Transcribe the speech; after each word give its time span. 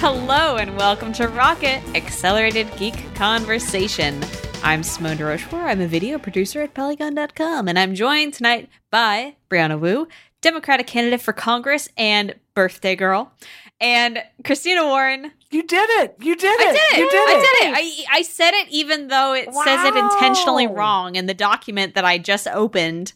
Hello 0.00 0.54
and 0.54 0.76
welcome 0.76 1.12
to 1.14 1.26
Rocket 1.26 1.82
Accelerated 1.96 2.68
Geek 2.76 2.94
Conversation. 3.16 4.22
I'm 4.62 4.84
Simone 4.84 5.16
de 5.16 5.24
Rochefort. 5.24 5.64
I'm 5.64 5.80
a 5.80 5.88
video 5.88 6.18
producer 6.18 6.62
at 6.62 6.72
Polygon.com, 6.72 7.66
and 7.66 7.76
I'm 7.76 7.96
joined 7.96 8.34
tonight 8.34 8.68
by 8.92 9.34
Brianna 9.50 9.76
Wu, 9.76 10.06
Democratic 10.40 10.86
candidate 10.86 11.20
for 11.20 11.32
Congress 11.32 11.88
and 11.96 12.36
birthday 12.54 12.94
girl, 12.94 13.32
and 13.80 14.22
Christina 14.44 14.84
Warren. 14.84 15.32
You 15.50 15.64
did 15.64 15.90
it! 15.90 16.14
You 16.20 16.36
did 16.36 16.60
it! 16.60 16.68
I 16.68 16.72
did 16.72 16.80
it! 16.92 16.98
You 17.00 17.10
did 17.10 17.28
I 17.28 17.34
did 17.34 17.66
it! 17.66 18.06
I, 18.08 18.18
I 18.18 18.22
said 18.22 18.54
it 18.54 18.68
even 18.70 19.08
though 19.08 19.34
it 19.34 19.52
says 19.52 19.84
it 19.84 19.96
intentionally 19.96 20.68
wrong 20.68 21.16
in 21.16 21.26
the 21.26 21.34
document 21.34 21.96
that 21.96 22.04
I 22.04 22.18
just 22.18 22.46
opened 22.46 23.14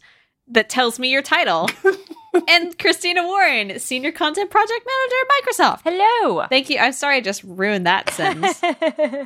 that 0.49 0.67
tells 0.67 0.99
me 0.99 1.09
your 1.09 1.21
title. 1.21 1.69
and 2.47 2.77
Christina 2.79 3.23
Warren, 3.23 3.79
Senior 3.79 4.11
Content 4.11 4.49
Project 4.49 4.87
Manager 4.87 5.15
at 5.21 5.79
Microsoft. 5.79 5.81
Hello. 5.83 6.45
Thank 6.47 6.69
you. 6.69 6.79
I'm 6.79 6.93
sorry 6.93 7.17
I 7.17 7.21
just 7.21 7.43
ruined 7.43 7.85
that 7.85 8.09
sentence. 8.11 8.61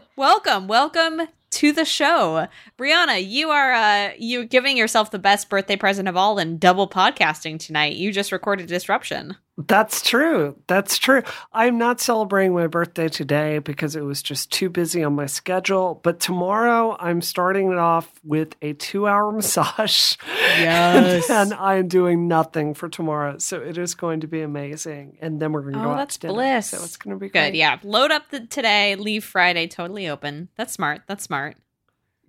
welcome, 0.16 0.68
welcome 0.68 1.22
to 1.52 1.72
the 1.72 1.86
show. 1.86 2.48
Brianna, 2.78 3.26
you 3.26 3.50
are 3.50 3.74
uh 3.74 4.12
you're 4.18 4.44
giving 4.44 4.78
yourself 4.78 5.12
the 5.12 5.20
best 5.20 5.50
birthday 5.50 5.76
present 5.76 6.08
of 6.08 6.18
all 6.18 6.38
and 6.38 6.60
double 6.60 6.90
podcasting 6.90 7.60
tonight. 7.60 7.96
You 7.96 8.12
just 8.12 8.32
recorded 8.32 8.68
Disruption. 8.68 9.38
That's 9.58 10.04
true. 10.08 10.56
That's 10.68 11.00
true. 11.00 11.24
I'm 11.52 11.80
not 11.80 12.00
celebrating 12.00 12.54
my 12.54 12.68
birthday 12.68 13.08
today 13.10 13.58
because 13.58 13.96
it 13.96 14.02
was 14.04 14.22
just 14.22 14.52
too 14.52 14.70
busy 14.70 15.04
on 15.04 15.16
my 15.16 15.26
schedule. 15.26 16.00
But 16.04 16.20
tomorrow, 16.20 16.96
I'm 17.00 17.22
starting 17.22 17.72
it 17.72 17.78
off 17.80 18.08
with 18.24 18.56
a 18.62 18.74
two 18.74 19.08
hour 19.08 19.32
massage. 19.34 20.16
Yes. 20.60 21.28
and 21.32 21.56
I'm 21.56 21.88
doing 21.88 22.28
nothing 22.28 22.76
for 22.76 22.88
tomorrow. 22.88 23.40
So 23.40 23.60
it 23.60 23.80
is 23.80 23.96
going 23.96 24.20
to 24.20 24.28
be 24.28 24.42
amazing. 24.42 25.18
And 25.22 25.40
then 25.40 25.52
we're 25.54 25.62
going 25.62 25.74
to 25.74 25.80
Oh, 25.80 25.84
go 25.86 25.90
out 25.92 25.98
that's 25.98 26.18
to 26.18 26.28
dinner. 26.28 26.34
bliss. 26.36 26.70
So 26.70 26.84
it's 26.84 26.98
going 26.98 27.16
to 27.16 27.20
be 27.20 27.28
Good. 27.28 27.32
great. 27.40 27.56
Yeah. 27.56 27.80
Load 27.84 28.12
up 28.12 28.30
the 28.30 28.42
today, 28.46 28.96
leave 28.96 29.24
Friday 29.26 29.68
totally 29.68 30.08
open. 30.08 30.50
That's 30.56 30.74
smart. 30.74 31.02
That's 31.08 31.24
smart. 31.24 31.56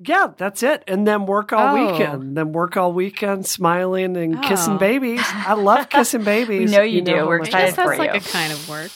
Yeah, 0.01 0.29
that's 0.37 0.63
it. 0.63 0.85
And 0.87 1.07
then 1.07 1.27
work 1.27 1.53
all 1.53 1.77
Oh. 1.77 1.93
weekend. 1.93 2.37
Then 2.37 2.53
work 2.53 2.77
all 2.77 2.93
weekend, 2.93 3.47
smiling 3.47 4.17
and 4.17 4.41
kissing 4.43 4.75
Oh. 4.75 4.79
babies. 4.79 5.21
I 5.25 5.55
love 5.55 5.89
kissing 5.89 6.23
babies. 6.25 6.71
You 6.71 6.77
know 6.79 6.83
you 6.85 7.01
do. 7.03 7.17
how 7.17 7.27
We're 7.27 7.39
much 7.39 7.49
excited 7.49 7.75
for 7.75 7.87
that's 7.87 7.99
like 7.99 8.13
you. 8.15 8.21
a 8.21 8.21
kind 8.21 8.53
of 8.53 8.69
work. 8.69 8.91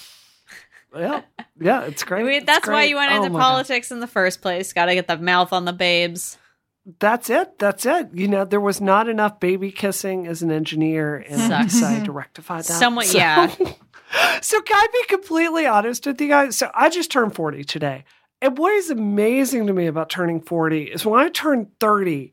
Yeah, 0.97 1.23
yeah, 1.59 1.83
it's 1.85 2.05
great. 2.05 2.21
I 2.21 2.25
mean, 2.25 2.33
It's 2.35 2.47
that's 2.47 2.69
why 2.69 2.85
you 2.85 2.97
went 2.97 3.13
Oh 3.13 3.17
into 3.17 3.31
God. 3.31 3.41
politics 3.41 3.91
in 3.91 4.01
the 4.01 4.07
first 4.07 4.43
place. 4.43 4.73
Got 4.75 4.87
to 4.87 4.95
get 4.95 5.07
the 5.09 5.17
mouth 5.17 5.53
on 5.53 5.65
the 5.65 5.73
babes. 5.73 6.37
That's 6.99 7.31
it. 7.31 7.59
That's 7.59 7.87
it. 7.87 8.09
You 8.13 8.29
know, 8.29 8.45
there 8.45 8.61
was 8.61 8.81
not 8.81 9.09
enough 9.09 9.41
baby 9.41 9.71
kissing 9.73 10.27
as 10.27 10.43
an 10.43 10.51
engineer, 10.53 11.17
and 11.17 11.41
I 11.41 11.63
Sucks. 11.63 11.75
decided 11.75 12.05
to 12.07 12.13
rectify 12.23 12.59
that. 12.59 12.65
Somewhat, 12.65 13.07
So- 13.07 13.19
yeah. 13.19 13.51
So, 14.43 14.61
can 14.61 14.77
I 14.77 14.87
be 14.93 15.05
completely 15.09 15.65
honest 15.67 16.05
with 16.05 16.21
you 16.21 16.29
guys? 16.29 16.55
So, 16.59 16.71
I 16.75 16.91
just 16.91 17.11
turned 17.11 17.35
40 17.35 17.65
today. 17.65 18.05
And 18.43 18.59
what 18.59 18.73
is 18.75 18.91
amazing 18.91 19.69
to 19.69 19.73
me 19.73 19.87
about 19.87 20.11
turning 20.11 20.41
40 20.41 20.83
is 20.83 21.07
when 21.07 21.21
I 21.25 21.29
turned 21.29 21.69
30, 21.79 22.33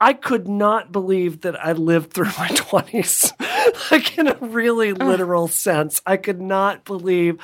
I 0.00 0.12
could 0.12 0.46
not 0.46 0.92
believe 0.92 1.40
that 1.40 1.58
I 1.62 1.72
lived 1.72 2.12
through 2.12 2.26
my 2.26 2.48
20s. 2.48 3.32
like, 3.90 4.16
in 4.16 4.28
a 4.28 4.36
really 4.36 4.92
literal 4.92 5.48
sense, 5.48 6.00
I 6.06 6.16
could 6.16 6.40
not 6.40 6.84
believe 6.84 7.38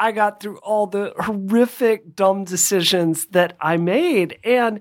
I 0.00 0.10
got 0.10 0.40
through 0.40 0.58
all 0.58 0.88
the 0.88 1.14
horrific, 1.16 2.16
dumb 2.16 2.42
decisions 2.42 3.26
that 3.26 3.56
I 3.60 3.76
made. 3.76 4.40
And 4.42 4.80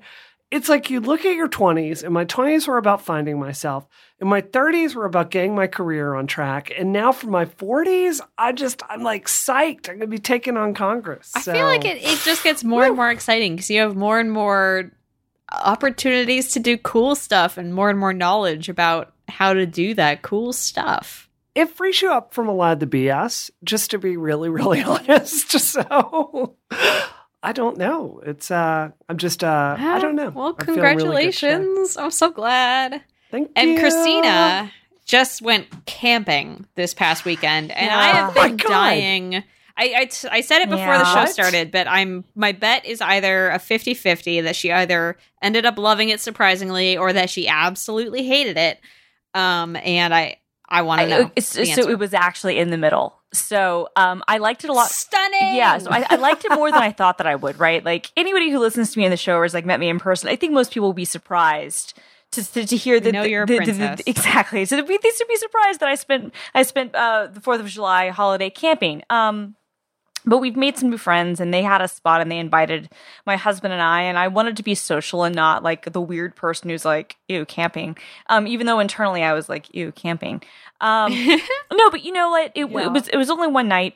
it's 0.52 0.68
like 0.68 0.90
you 0.90 1.00
look 1.00 1.26
at 1.26 1.36
your 1.36 1.48
20s, 1.48 2.04
and 2.04 2.14
my 2.14 2.26
20s 2.26 2.68
were 2.68 2.78
about 2.78 3.02
finding 3.02 3.40
myself, 3.40 3.88
and 4.20 4.30
my 4.30 4.42
30s 4.42 4.96
were 4.96 5.06
about 5.06 5.30
getting 5.30 5.54
my 5.54 5.68
career 5.68 6.16
on 6.16 6.26
track. 6.26 6.72
And 6.78 6.92
now 6.92 7.12
for 7.12 7.28
my 7.28 7.46
40s, 7.46 8.20
I 8.38 8.52
just, 8.52 8.82
I'm 8.90 9.04
like 9.04 9.28
psyched. 9.28 9.90
I'm 9.90 9.98
going 9.98 10.00
to 10.02 10.08
be 10.08 10.18
taking 10.18 10.58
on 10.58 10.74
Congress. 10.74 11.32
I 11.36 11.42
feel 11.42 11.66
like 11.66 11.86
it, 11.86 11.98
it 12.02 12.20
just 12.26 12.44
gets 12.44 12.64
more 12.64 12.86
and 12.86 12.96
more 12.96 13.12
exciting 13.12 13.56
because 13.56 13.70
you 13.70 13.82
have 13.82 13.96
more 13.96 14.20
and 14.20 14.32
more 14.32 14.92
opportunities 15.52 16.52
to 16.54 16.60
do 16.60 16.78
cool 16.78 17.16
stuff 17.16 17.58
and 17.58 17.74
more 17.74 17.90
and 17.90 17.98
more 18.00 18.14
knowledge 18.14 18.70
about 18.70 19.14
how 19.28 19.54
to 19.54 19.66
do 19.66 19.94
that 19.96 20.22
cool 20.22 20.54
stuff. 20.54 21.30
it 21.56 21.70
frees 21.70 22.02
you 22.02 22.12
up 22.12 22.34
from 22.34 22.48
a 22.48 22.54
lot 22.54 22.74
of 22.74 22.80
the 22.80 22.88
BS, 22.88 23.52
just 23.64 23.92
to 23.92 24.00
be 24.00 24.18
really, 24.18 24.50
really 24.50 24.82
honest. 24.84 25.52
So 25.60 26.56
I 27.42 27.54
don't 27.54 27.78
know. 27.78 28.22
It's, 28.26 28.52
uh, 28.52 28.90
I'm 29.08 29.18
just, 29.18 29.44
uh, 29.44 29.76
I 29.80 30.00
don't 30.00 30.16
know. 30.16 30.30
Well, 30.30 30.56
I 30.60 30.66
feel 30.66 30.76
really 30.76 30.86
congratulations. 31.32 31.98
I'm 31.98 32.12
so 32.12 32.32
glad. 32.32 33.02
Thank 33.32 33.52
And 33.56 33.70
you. 33.70 33.74
And 33.76 33.80
Christina 33.82 34.72
just 35.06 35.42
went 35.42 35.86
camping 35.86 36.66
this 36.76 36.94
past 36.94 37.26
weekend, 37.26 37.72
and 37.72 37.90
I 37.92 38.08
have 38.08 38.38
Oh 38.38 38.44
been 38.48 38.58
God. 38.58 38.68
dying. 38.70 39.36
I, 39.78 39.94
I, 39.98 40.06
t- 40.06 40.28
I 40.30 40.42
said 40.42 40.62
it 40.62 40.70
before 40.70 40.98
the 40.98 41.06
show 41.06 41.32
started, 41.32 41.72
but 41.72 41.88
I'm 41.88 42.26
my 42.36 42.52
bet 42.52 42.86
is 42.86 43.00
either 43.00 43.50
a 43.50 43.60
50 43.60 43.94
50 43.94 44.42
that 44.42 44.58
she 44.58 44.74
either 44.74 45.16
ended 45.42 45.66
up 45.66 45.78
loving 45.78 46.10
it 46.10 46.20
surprisingly 46.20 46.98
or 46.98 47.14
that 47.14 47.30
she 47.30 47.48
absolutely 47.48 48.24
hated 48.28 48.58
it. 48.58 48.82
Um, 49.34 49.78
and 49.78 50.14
I 50.14 50.39
I 50.70 50.82
want 50.84 51.02
to 51.02 51.08
know. 51.08 51.32
the 51.36 51.42
so 51.42 51.62
answer. 51.62 51.90
it 51.90 52.00
was 52.00 52.14
actually 52.14 52.58
in 52.60 52.70
the 52.70 52.78
middle. 52.78 53.16
So 53.34 53.90
um, 53.96 54.24
I 54.28 54.38
liked 54.40 54.64
it 54.64 54.70
a 54.70 54.74
lot. 54.74 54.90
stunning. 54.90 55.56
Yeah, 55.56 55.78
so 55.78 55.92
I, 55.92 56.06
I 56.10 56.16
liked 56.16 56.46
it 56.46 56.52
more 56.52 56.72
than 56.72 56.82
I 56.82 56.92
thought 56.92 57.18
that 57.20 57.28
I 57.28 57.36
would. 57.36 57.60
Right, 57.60 57.84
like 57.84 58.12
anybody 58.18 58.50
who 58.50 58.60
listens 58.60 58.92
to 58.94 59.00
me 59.00 59.06
in 59.06 59.12
the 59.12 59.18
show 59.18 59.36
or 59.36 59.44
has 59.44 59.54
like 59.54 59.66
met 59.66 59.80
me 59.80 59.90
in 59.90 60.00
person, 60.00 60.30
I 60.30 60.36
think 60.36 60.54
most 60.54 60.72
people 60.74 60.88
will 60.90 60.94
be 60.94 61.06
surprised 61.06 61.94
to 62.32 62.44
to, 62.54 62.66
to 62.66 62.76
hear 62.76 63.00
that 63.00 63.12
know 63.12 63.24
the- 63.24 63.30
you're 63.30 63.44
a 63.44 63.46
the- 63.46 63.60
the- 63.60 63.66
the- 63.72 63.78
princess. 63.78 64.02
exactly. 64.08 64.66
So 64.66 64.76
they'd 64.78 64.88
be, 64.88 64.98
they 65.02 65.10
should 65.12 65.28
be 65.28 65.36
surprised 65.36 65.80
that 65.82 65.90
I 65.90 65.96
spent 65.96 66.34
I 66.56 66.64
spent 66.64 66.96
uh, 66.96 67.28
the 67.28 67.42
Fourth 67.42 67.60
of 67.60 67.68
July 67.68 68.10
holiday 68.10 68.50
camping. 68.50 69.04
Um, 69.10 69.56
but 70.30 70.38
we've 70.38 70.56
made 70.56 70.78
some 70.78 70.90
new 70.90 70.98
friends 70.98 71.40
and 71.40 71.54
they 71.54 71.64
had 71.64 71.82
a 71.82 71.88
spot 71.88 72.22
and 72.22 72.32
they 72.32 72.38
invited 72.40 72.90
my 73.26 73.36
husband 73.36 73.74
and 73.74 73.82
I 73.82 74.04
and 74.04 74.18
I 74.18 74.28
wanted 74.28 74.56
to 74.58 74.64
be 74.64 74.76
social 74.76 75.24
and 75.24 75.36
not 75.36 75.64
like 75.64 75.92
the 75.92 76.00
weird 76.02 76.36
person 76.36 76.70
who's 76.70 76.86
like 76.86 77.18
ew 77.28 77.46
camping. 77.46 77.98
Um 78.28 78.48
even 78.48 78.68
though 78.68 78.80
internally 78.80 79.24
I 79.24 79.34
was 79.34 79.50
like 79.50 79.74
ew 79.76 79.92
camping. 79.92 80.42
Um 80.80 81.12
no 81.74 81.90
but 81.90 82.04
you 82.06 82.12
know 82.14 82.30
what? 82.30 82.52
It, 82.56 82.70
Yeah. 82.70 82.86
it 82.86 82.92
was 82.92 83.08
it 83.10 83.18
was 83.18 83.30
only 83.30 83.48
one 83.48 83.68
night. 83.68 83.96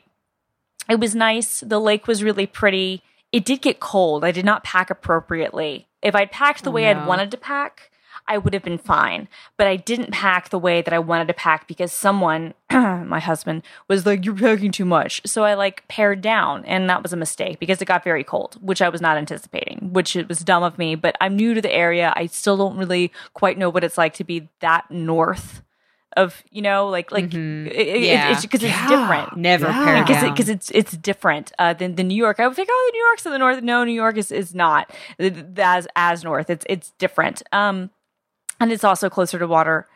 It 0.88 1.00
was 1.00 1.14
nice. 1.14 1.60
The 1.60 1.80
lake 1.80 2.06
was 2.06 2.22
really 2.22 2.46
pretty. 2.46 3.02
It 3.32 3.44
did 3.44 3.62
get 3.62 3.80
cold. 3.80 4.24
I 4.24 4.30
did 4.32 4.44
not 4.44 4.64
pack 4.64 4.90
appropriately. 4.90 5.88
If 6.02 6.14
I'd 6.14 6.30
packed 6.30 6.64
the 6.64 6.70
Oh, 6.70 6.74
way 6.74 6.82
no. 6.92 7.00
I'd 7.00 7.06
wanted 7.06 7.30
to 7.30 7.36
pack 7.38 7.90
I 8.26 8.38
would 8.38 8.54
have 8.54 8.62
been 8.62 8.78
fine. 8.78 9.28
But 9.58 9.66
I 9.66 9.76
didn't 9.76 10.10
pack 10.10 10.48
the 10.48 10.58
way 10.58 10.80
that 10.82 10.94
I 10.94 10.98
wanted 10.98 11.28
to 11.28 11.34
pack 11.34 11.68
because 11.68 11.92
someone, 11.92 12.54
my 12.72 13.20
husband, 13.20 13.62
was 13.88 14.06
like, 14.06 14.24
You're 14.24 14.34
packing 14.34 14.72
too 14.72 14.84
much. 14.86 15.20
So 15.26 15.44
I 15.44 15.54
like 15.54 15.86
pared 15.88 16.20
down, 16.22 16.64
and 16.64 16.88
that 16.88 17.02
was 17.02 17.12
a 17.12 17.16
mistake 17.16 17.58
because 17.58 17.82
it 17.82 17.84
got 17.86 18.02
very 18.04 18.24
cold, 18.24 18.56
which 18.62 18.80
I 18.80 18.88
was 18.88 19.00
not 19.00 19.16
anticipating, 19.18 19.90
which 19.92 20.16
it 20.16 20.28
was 20.28 20.38
dumb 20.40 20.62
of 20.62 20.78
me. 20.78 20.94
But 20.94 21.16
I'm 21.20 21.36
new 21.36 21.52
to 21.54 21.60
the 21.60 21.72
area. 21.72 22.12
I 22.16 22.26
still 22.26 22.56
don't 22.56 22.76
really 22.78 23.12
quite 23.34 23.58
know 23.58 23.68
what 23.70 23.84
it's 23.84 23.98
like 23.98 24.14
to 24.14 24.24
be 24.24 24.48
that 24.60 24.90
north 24.90 25.60
of, 26.16 26.44
you 26.52 26.62
know, 26.62 26.88
like, 26.88 27.10
like, 27.10 27.28
Mhm. 27.30 27.66
it- 27.66 27.72
it- 27.74 28.02
Yeah. 28.02 28.30
it's 28.30 28.42
because 28.42 28.62
Yeah. 28.62 28.68
it's 28.80 28.88
different 28.88 29.36
never 29.36 29.66
Yeah. 29.66 30.02
because 30.04 30.22
down. 30.22 30.30
because 30.32 30.48
it's 30.48 30.70
it's 30.70 30.92
different 30.96 31.52
uh, 31.58 31.72
than 31.74 31.96
than 31.96 32.06
New 32.06 32.14
York. 32.14 32.38
I 32.38 32.46
would 32.46 32.54
think, 32.56 32.68
oh, 32.70 32.90
the 32.92 32.96
New 32.96 33.04
York's 33.04 33.26
in 33.26 33.32
the 33.32 33.38
north. 33.38 33.62
No, 33.62 33.82
New 33.82 33.90
York 33.92 34.16
is 34.16 34.30
is 34.30 34.54
not 34.54 34.88
as 35.58 35.88
as 35.96 36.22
north. 36.22 36.48
It's 36.50 36.64
it's 36.70 36.92
different. 36.98 37.42
Um, 37.52 37.90
and 38.64 38.72
it's 38.72 38.84
also 38.84 39.08
closer 39.10 39.38
to 39.38 39.46
water. 39.46 39.86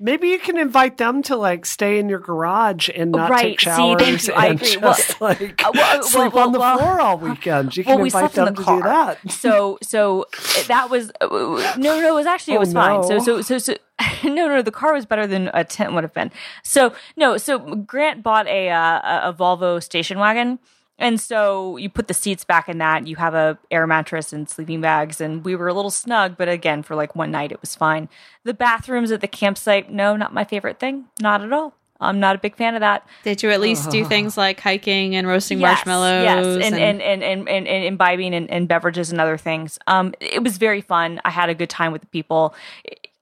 Maybe 0.00 0.28
you 0.30 0.40
can 0.40 0.58
invite 0.58 0.96
them 0.98 1.22
to 1.24 1.36
like 1.36 1.64
stay 1.64 2.00
in 2.00 2.08
your 2.08 2.18
garage 2.18 2.88
and 2.92 3.12
not 3.12 3.30
Right. 3.30 3.42
take 3.56 3.60
See, 3.60 3.66
showers. 3.66 4.28
I 4.30 4.46
and 4.48 4.60
agree. 4.60 4.76
Well, 4.78 4.94
just 4.94 5.20
like 5.20 5.64
uh, 5.64 5.70
well, 5.72 5.98
uh, 6.00 6.02
sleep 6.02 6.32
well, 6.32 6.46
on 6.46 6.52
the 6.52 6.58
floor 6.58 7.00
all 7.00 7.18
weekend. 7.18 7.76
You 7.76 7.84
can 7.88 8.00
invite 8.00 8.36
in 8.36 8.44
them 8.44 8.54
the 8.54 8.62
to 8.64 8.76
do 8.78 8.82
that. 8.82 9.30
So 9.30 9.78
so 9.80 10.26
that 10.66 10.90
was 10.90 11.12
uh, 11.20 11.28
no 11.30 12.00
no. 12.00 12.08
It 12.08 12.14
was 12.14 12.26
actually 12.26 12.54
it 12.54 12.56
Oh, 12.56 12.60
was 12.60 12.72
fine. 12.72 13.04
So 13.04 13.18
no. 13.18 13.22
so 13.22 13.40
so 13.42 13.58
so. 13.58 13.74
No, 14.24 14.48
no, 14.48 14.62
the 14.62 14.72
car 14.72 14.92
was 14.92 15.06
better 15.06 15.26
than 15.28 15.50
a 15.54 15.62
tent 15.62 15.92
would 15.94 16.02
have 16.04 16.14
been. 16.14 16.32
So 16.64 16.92
no, 17.16 17.36
so 17.36 17.58
Grant 17.58 18.22
bought 18.24 18.48
a 18.48 18.70
uh, 18.70 19.00
a 19.24 19.28
a 19.28 19.32
Volvo 19.34 19.80
station 19.80 20.18
wagon, 20.18 20.58
and 21.02 21.20
so 21.20 21.76
you 21.76 21.90
put 21.90 22.08
the 22.08 22.14
seats 22.14 22.44
back 22.44 22.68
in 22.68 22.78
that. 22.78 23.06
You 23.06 23.16
have 23.16 23.34
a 23.34 23.58
air 23.70 23.86
mattress 23.86 24.32
and 24.32 24.48
sleeping 24.48 24.80
bags, 24.80 25.20
and 25.20 25.44
we 25.44 25.56
were 25.56 25.68
a 25.68 25.74
little 25.74 25.90
snug, 25.90 26.36
but 26.38 26.48
again, 26.48 26.82
for 26.82 26.94
like 26.94 27.14
one 27.14 27.30
night, 27.30 27.52
it 27.52 27.60
was 27.60 27.74
fine. 27.74 28.08
The 28.44 28.54
bathrooms 28.54 29.12
at 29.12 29.20
the 29.20 29.28
campsite, 29.28 29.90
no, 29.90 30.16
not 30.16 30.32
my 30.32 30.44
favorite 30.44 30.78
thing, 30.78 31.06
not 31.20 31.42
at 31.42 31.52
all. 31.52 31.74
I'm 32.02 32.18
not 32.18 32.34
a 32.34 32.38
big 32.38 32.56
fan 32.56 32.74
of 32.74 32.80
that. 32.80 33.06
Did 33.22 33.42
you 33.42 33.50
at 33.50 33.60
least 33.60 33.90
do 33.90 34.04
things 34.04 34.36
like 34.36 34.58
hiking 34.58 35.14
and 35.14 35.26
roasting 35.26 35.60
Yes, 35.60 35.86
marshmallows? 35.86 36.24
Yes, 36.24 36.72
and 36.72 36.74
and 36.74 37.00
and 37.00 37.22
and, 37.22 37.48
and, 37.48 37.68
and 37.68 37.84
imbibing 37.84 38.34
and, 38.34 38.50
and 38.50 38.66
beverages 38.66 39.12
and 39.12 39.20
other 39.20 39.38
things. 39.38 39.78
Um, 39.86 40.12
it 40.20 40.42
was 40.42 40.58
very 40.58 40.80
fun. 40.80 41.20
I 41.24 41.30
had 41.30 41.48
a 41.48 41.54
good 41.54 41.70
time 41.70 41.92
with 41.92 42.00
the 42.00 42.08
people. 42.08 42.54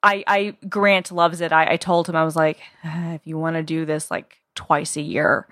I, 0.02 0.24
I 0.26 0.56
Grant 0.66 1.12
loves 1.12 1.42
it. 1.42 1.52
I, 1.52 1.72
I 1.72 1.76
told 1.76 2.08
him 2.08 2.16
I 2.16 2.24
was 2.24 2.36
like, 2.36 2.58
"Ah, 2.84 3.12
if 3.12 3.26
you 3.26 3.36
want 3.36 3.56
to 3.56 3.62
do 3.62 3.84
this 3.84 4.10
like 4.10 4.40
twice 4.54 4.96
a 4.96 5.02
year, 5.02 5.46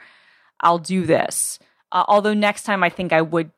I'll 0.61 0.79
do 0.79 1.05
this. 1.05 1.59
Uh, 1.93 2.05
although 2.08 2.35
next 2.35 2.62
time 2.64 2.82
I 2.85 2.88
think 2.90 3.12
I 3.12 3.23
would 3.23 3.50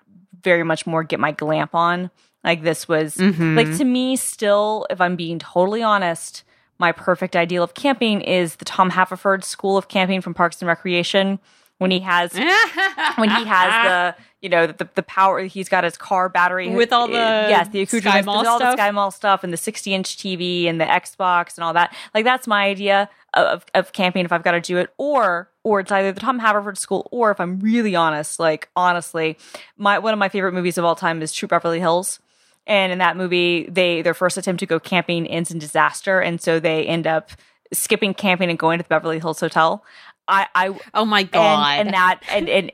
very 0.43 0.63
much 0.63 0.87
more 0.87 1.03
get 1.03 1.21
my 1.21 1.33
glamp 1.33 1.75
on. 1.75 2.11
Like 2.45 2.63
this 2.63 2.89
was 2.89 3.17
Mhm. 3.17 3.57
like 3.57 3.77
to 3.77 3.85
me 3.85 4.17
still, 4.17 4.87
if 4.89 5.01
I'm 5.01 5.17
being 5.17 5.39
totally 5.39 5.83
honest, 5.83 6.43
my 6.79 6.93
perfect 6.93 7.37
ideal 7.37 7.63
of 7.63 7.75
camping 7.75 8.23
is 8.23 8.57
the 8.57 8.65
Tom 8.65 8.91
Haverford 8.91 9.45
School 9.45 9.77
of 9.77 9.89
Camping 9.89 10.23
from 10.23 10.33
Parks 10.33 10.63
and 10.63 10.67
Recreation 10.69 11.39
when 11.79 11.91
he 11.91 12.01
has 12.01 12.33
when 13.17 13.29
he 13.31 13.45
has 13.45 14.15
the 14.17 14.23
you 14.41 14.49
know 14.49 14.67
the 14.67 14.89
the 14.95 15.03
power 15.03 15.41
he's 15.43 15.69
got 15.69 15.85
his 15.85 15.97
car 15.97 16.29
battery 16.29 16.71
With 16.71 16.93
all 16.93 17.07
the 17.07 17.13
yes 17.15 17.69
the 17.69 17.85
Sky 17.85 17.99
accoutrements 17.99 18.27
Mall 18.27 18.39
with 18.39 18.49
all 18.49 18.59
stuff? 18.59 18.77
the 18.77 18.83
Sky 18.83 18.91
Mall 18.91 19.11
stuff 19.11 19.45
and 19.45 19.53
the 19.53 19.57
60 19.57 19.95
inch 19.95 20.17
TV 20.17 20.67
and 20.67 20.81
the 20.81 20.85
Xbox 20.87 21.57
and 21.57 21.65
all 21.65 21.75
that 21.75 21.95
like 22.15 22.25
that's 22.25 22.47
my 22.47 22.67
idea 22.67 23.09
of 23.35 23.65
of 23.75 23.93
camping 23.93 24.25
if 24.25 24.33
I've 24.33 24.43
got 24.43 24.53
to 24.53 24.61
do 24.61 24.79
it 24.79 24.91
or 24.99 25.51
or 25.63 25.81
it's 25.81 25.93
either 25.93 26.13
the 26.13 26.21
Tom 26.21 26.39
Haverford 26.39 26.79
School 26.79 27.07
or 27.11 27.31
if 27.31 27.41
I'm 27.41 27.61
really 27.61 27.95
honest 27.95 28.41
like 28.41 28.69
honestly 28.75 29.37
my 29.77 29.99
one 29.99 30.13
of 30.13 30.19
my 30.19 30.29
favorite 30.29 30.53
movies 30.53 30.79
of 30.79 30.85
all 30.85 30.97
time 30.97 31.21
is 31.23 31.33
Troop 31.33 31.51
Beverly 31.51 31.81
Hills 31.81 32.19
and 32.67 32.93
in 32.93 32.99
that 32.99 33.17
movie 33.17 33.69
they 33.71 34.01
their 34.03 34.15
first 34.15 34.39
attempt 34.39 34.61
to 34.61 34.67
go 34.67 34.81
camping 34.81 35.27
ends 35.27 35.51
in 35.51 35.59
disaster 35.59 36.21
and 36.21 36.41
so 36.41 36.59
they 36.59 36.87
end 36.87 37.07
up 37.07 37.31
skipping 37.73 38.15
camping 38.15 38.49
and 38.51 38.59
going 38.59 38.79
to 38.79 38.83
the 38.83 38.89
Beverly 38.89 39.19
Hills 39.19 39.41
Hotel 39.41 39.85
I 40.27 40.47
I 40.55 40.79
oh 40.95 41.05
my 41.05 41.25
god. 41.25 41.79
and, 41.79 41.89
and 41.89 41.95
that 41.95 42.21
and 42.31 42.49
and 42.49 42.71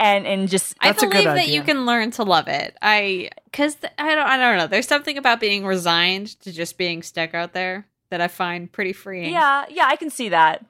and 0.00 0.26
and 0.26 0.48
just 0.48 0.74
I 0.80 0.88
That's 0.88 1.02
a 1.02 1.06
good 1.06 1.12
believe 1.12 1.24
that 1.26 1.38
idea. 1.38 1.54
you 1.54 1.62
can 1.62 1.86
learn 1.86 2.10
to 2.12 2.22
love 2.24 2.48
it. 2.48 2.76
I 2.82 3.30
cuz 3.52 3.76
I 3.98 4.14
don't 4.14 4.26
I 4.26 4.36
don't 4.36 4.58
know. 4.58 4.66
There's 4.66 4.88
something 4.88 5.16
about 5.18 5.40
being 5.40 5.64
resigned 5.64 6.38
to 6.40 6.52
just 6.52 6.76
being 6.78 7.02
stuck 7.02 7.34
out 7.34 7.52
there 7.52 7.86
that 8.10 8.20
I 8.20 8.28
find 8.28 8.70
pretty 8.70 8.92
freeing. 8.92 9.32
yeah 9.32 9.64
yeah 9.70 9.86
I 9.86 9.96
can 9.96 10.10
see 10.10 10.28
that 10.30 10.64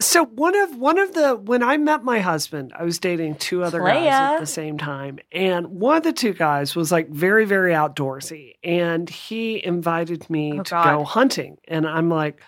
So 0.00 0.24
one 0.26 0.54
of 0.54 0.76
one 0.76 0.98
of 0.98 1.14
the 1.14 1.36
when 1.36 1.62
I 1.62 1.76
met 1.78 2.04
my 2.04 2.20
husband, 2.20 2.72
I 2.78 2.84
was 2.84 2.98
dating 2.98 3.36
two 3.36 3.62
other 3.62 3.80
guys 3.80 4.06
at 4.12 4.40
the 4.40 4.46
same 4.46 4.76
time, 4.76 5.18
and 5.32 5.68
one 5.68 5.96
of 5.96 6.02
the 6.02 6.12
two 6.12 6.34
guys 6.34 6.76
was 6.76 6.92
like 6.92 7.08
very 7.08 7.46
very 7.46 7.72
outdoorsy, 7.72 8.54
and 8.62 9.08
he 9.08 9.64
invited 9.64 10.28
me 10.28 10.58
Oh, 10.60 10.62
to 10.64 10.70
God. 10.70 10.84
go 10.84 11.04
hunting, 11.04 11.58
and 11.68 11.86
I'm 11.86 12.08
like. 12.10 12.40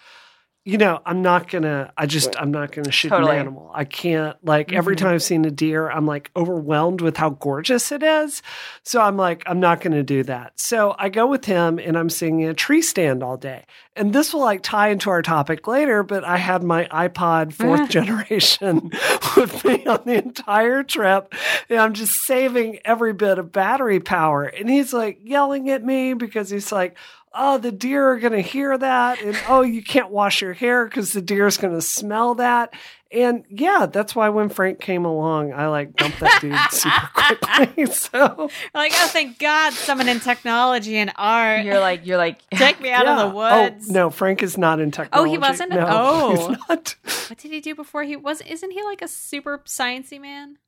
You 0.69 0.77
know, 0.77 1.01
I'm 1.07 1.23
not 1.23 1.49
gonna. 1.51 1.95
I 1.97 2.05
just, 2.05 2.37
I'm 2.39 2.51
not 2.51 2.73
gonna 2.73 2.91
shoot 2.91 3.09
Totally. 3.09 3.33
an 3.37 3.39
animal. 3.39 3.71
I 3.75 3.87
can't. 3.87 4.37
Like 4.45 4.71
every 4.71 4.97
Mhm. 4.97 4.99
time 4.99 5.15
I've 5.15 5.23
seen 5.23 5.47
a 5.47 5.51
deer, 5.51 5.89
I'm 5.91 6.05
like 6.05 6.31
overwhelmed 6.37 7.01
with 7.01 7.17
how 7.17 7.31
gorgeous 7.31 7.91
it 7.91 8.03
is. 8.03 8.43
So 8.83 9.01
I'm 9.01 9.17
like, 9.17 9.43
I'm 9.47 9.61
not 9.61 9.81
gonna 9.81 10.03
do 10.03 10.23
that. 10.25 10.61
So 10.61 10.95
I 10.99 11.09
go 11.09 11.27
with 11.27 11.47
him, 11.47 11.79
and 11.79 11.97
I'm 11.97 12.11
sitting 12.11 12.41
in 12.41 12.51
a 12.51 12.55
tree 12.55 12.83
stand 12.83 13.23
all 13.23 13.39
day 13.39 13.65
and 13.97 14.13
this 14.13 14.33
will 14.33 14.43
like 14.43 14.63
tie 14.63 14.89
into 14.91 15.11
our 15.11 15.23
topic 15.23 15.67
later, 15.67 16.03
but 16.05 16.23
I 16.23 16.37
had 16.37 16.63
my 16.63 16.85
iPod 16.85 17.53
fourth 17.53 17.89
generation 17.89 18.91
with 19.37 19.65
me 19.65 19.85
on 19.87 20.03
the 20.05 20.23
entire 20.23 20.85
trip. 20.85 21.35
And 21.69 21.81
I'm 21.81 21.95
just 21.95 22.13
saving 22.25 22.79
every 22.85 23.13
bit 23.13 23.39
of 23.39 23.51
battery 23.53 23.99
power. 24.01 24.45
And 24.45 24.71
he's 24.71 24.93
like 24.93 25.19
yelling 25.25 25.69
at 25.71 25.83
me 25.85 26.15
because 26.15 26.49
he's 26.51 26.71
like, 26.71 26.97
Oh, 27.41 27.57
the 27.57 27.71
deer 27.71 28.09
are 28.09 28.19
going 28.19 28.33
to 28.33 28.41
hear 28.41 28.77
that. 28.77 29.23
And 29.23 29.39
oh, 29.49 29.63
you 29.63 29.83
can't 29.83 30.11
wash 30.11 30.43
your 30.43 30.55
hair 30.55 30.85
because 30.87 31.13
the 31.13 31.23
deer 31.23 31.47
is 31.47 31.57
going 31.57 31.75
to 31.75 31.81
smell 31.81 32.35
that. 32.35 32.75
And 33.11 33.45
yeah, 33.49 33.87
that's 33.87 34.15
why 34.15 34.29
when 34.29 34.49
Frank 34.49 34.81
came 34.81 35.05
along, 35.05 35.53
I 35.53 35.69
like 35.69 35.97
dumped 35.97 36.21
that 36.21 36.41
dude 36.43 36.59
super 36.71 37.11
quickly. 37.15 37.87
So 37.93 38.51
Like, 38.75 38.93
oh 38.95 39.07
thank 39.09 39.39
God 39.39 39.73
someone 39.73 40.09
in 40.09 40.21
technology 40.21 40.97
and 40.97 41.13
art 41.17 41.65
you're 41.65 41.81
like 41.81 42.05
you're 42.07 42.19
like 42.19 42.47
take 42.55 42.81
me 42.81 42.91
out 42.91 43.07
yeah. 43.07 43.13
of 43.13 43.19
the 43.31 43.35
oh, 43.35 43.63
woods. 43.65 43.87
Oh, 43.89 43.93
no, 43.93 44.11
Frank 44.11 44.43
is 44.43 44.59
not 44.59 44.79
in 44.81 44.91
technology. 44.91 45.29
Oh, 45.29 45.33
he 45.33 45.39
wasn't? 45.39 45.71
No, 45.71 45.87
Oh. 45.89 46.31
he's 46.31 46.59
not. 46.69 46.97
What 47.29 47.39
did 47.39 47.51
he 47.51 47.61
do 47.61 47.75
before 47.75 48.03
he 48.03 48.17
was 48.17 48.43
isn't 48.43 48.71
he 48.73 48.83
like 48.83 49.01
a 49.01 49.09
super 49.09 49.59
sciencey 49.65 50.21
man? 50.21 50.59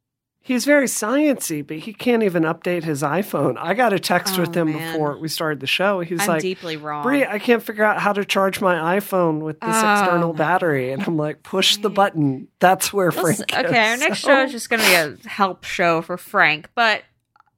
He's 0.42 0.64
very 0.64 0.86
sciencey, 0.86 1.64
but 1.64 1.76
he 1.78 1.92
can't 1.92 2.22
even 2.22 2.44
update 2.44 2.82
his 2.82 3.02
iPhone. 3.02 3.56
I 3.58 3.74
got 3.74 3.92
a 3.92 3.98
text 3.98 4.36
Oh, 4.38 4.40
with 4.40 4.54
him 4.56 4.72
man. 4.72 4.92
before 4.92 5.18
we 5.18 5.28
started 5.28 5.60
the 5.60 5.66
show. 5.66 6.00
He's 6.00 6.22
I'm 6.22 6.28
like, 6.28 6.40
deeply 6.42 6.76
wrong. 6.78 7.02
Brie, 7.02 7.24
I 7.26 7.38
can't 7.38 7.62
figure 7.62 7.84
out 7.84 8.00
how 8.00 8.12
to 8.14 8.24
charge 8.24 8.60
my 8.60 8.98
iPhone 8.98 9.40
with 9.40 9.60
this 9.60 9.68
Oh, 9.76 9.92
external 9.92 10.32
battery. 10.32 10.92
And 10.92 11.02
I'm 11.02 11.16
like, 11.18 11.42
push 11.42 11.76
the 11.76 11.90
button. 11.90 12.48
That's 12.58 12.90
where 12.92 13.10
This- 13.10 13.20
Frank 13.20 13.40
okay, 13.66 13.90
our 13.90 13.96
next 13.98 14.20
So- 14.20 14.28
show 14.28 14.42
is 14.44 14.52
just 14.52 14.70
going 14.70 14.80
to 14.82 14.88
be 14.88 14.94
a 14.94 15.28
help 15.28 15.64
show 15.64 16.00
for 16.00 16.16
Frank. 16.16 16.70
But 16.74 17.02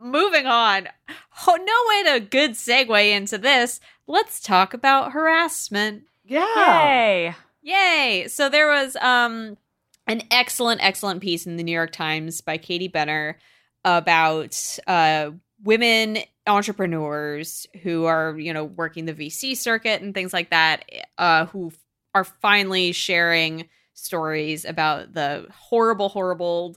moving 0.01 0.47
on, 0.47 0.89
ho- 1.31 1.57
no 1.57 1.75
way 1.89 2.19
to 2.19 2.27
good 2.27 2.51
segue 2.53 3.13
into 3.17 3.39
this. 3.39 3.79
Let's 4.09 4.41
talk 4.41 4.75
about 4.75 5.13
harassment. 5.13 6.03
Yeah. 6.25 6.45
yay 7.27 7.35
Yay! 7.65 8.27
So 8.29 8.49
there 8.49 8.67
was 8.69 8.97
um 8.97 9.57
an 10.07 10.23
excellent, 10.31 10.83
excellent 10.85 11.21
piece 11.21 11.47
in 11.47 11.57
the 11.57 11.63
New 11.63 11.73
York 11.73 11.93
Times 11.93 12.41
by 12.41 12.59
Katie 12.59 12.89
Benner 12.89 13.39
about 13.85 14.79
uh 14.87 15.31
women 15.65 16.19
entrepreneurs 16.47 17.67
who 17.83 18.05
are, 18.05 18.37
you 18.39 18.53
know, 18.53 18.65
working 18.65 19.05
the 19.05 19.15
VC 19.15 19.57
circuit 19.57 20.03
and 20.03 20.15
things 20.15 20.33
like 20.33 20.51
that, 20.51 20.85
uh, 21.19 21.47
who 21.47 21.73
are 22.15 22.25
finally 22.25 22.93
sharing 22.93 23.69
stories 23.95 24.65
about 24.65 25.13
the 25.13 25.47
horrible, 25.53 26.09
horrible 26.09 26.77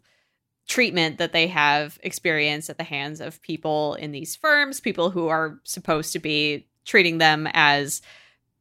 treatment 0.68 1.18
that 1.18 1.33
they 1.33 1.48
have 1.48 2.00
experienced 2.04 2.69
at 2.69 2.78
the 2.78 2.83
hands 2.83 3.21
of 3.21 3.42
people 3.42 3.95
in 3.95 4.12
these 4.12 4.36
firms, 4.36 4.80
people 4.80 5.10
who 5.10 5.28
are 5.28 5.60
supposed 5.63 6.13
to 6.13 6.19
be 6.19 6.68
treating 6.86 7.18
them 7.18 7.48
as 7.54 8.01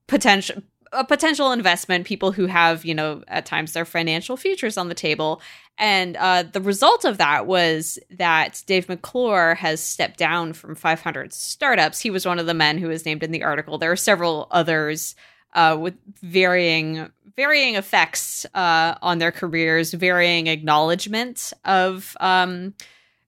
potential 0.06 0.62
a 0.94 1.04
potential 1.04 1.52
investment 1.52 2.06
people 2.06 2.32
who 2.32 2.46
have 2.46 2.84
you 2.84 2.94
know 2.94 3.22
at 3.28 3.46
times 3.46 3.72
their 3.72 3.84
financial 3.84 4.36
futures 4.36 4.76
on 4.76 4.88
the 4.88 4.94
table. 4.94 5.40
And 5.76 6.16
uh, 6.16 6.44
the 6.44 6.60
result 6.60 7.04
of 7.04 7.18
that 7.18 7.46
was 7.46 7.98
that 8.10 8.62
dave 8.66 8.86
mcclure 8.86 9.56
has 9.56 9.80
stepped 9.80 10.18
down 10.18 10.52
from 10.52 10.76
500 10.76 11.32
startups. 11.32 12.00
He 12.00 12.10
was 12.10 12.24
one 12.24 12.38
of 12.38 12.46
the 12.46 12.54
men 12.54 12.78
who 12.78 12.88
was 12.88 13.04
named 13.04 13.24
in 13.24 13.32
the 13.32 13.42
article. 13.42 13.78
There 13.78 13.90
are 13.90 13.96
several 13.96 14.46
others 14.50 15.16
uh, 15.54 15.76
with 15.80 15.94
varying 16.22 17.10
varying 17.36 17.74
effects 17.74 18.46
uh, 18.54 18.94
on 19.02 19.18
their 19.18 19.32
careers 19.32 19.92
varying 19.92 20.46
acknowledgement 20.46 21.52
of 21.64 22.16
um, 22.20 22.74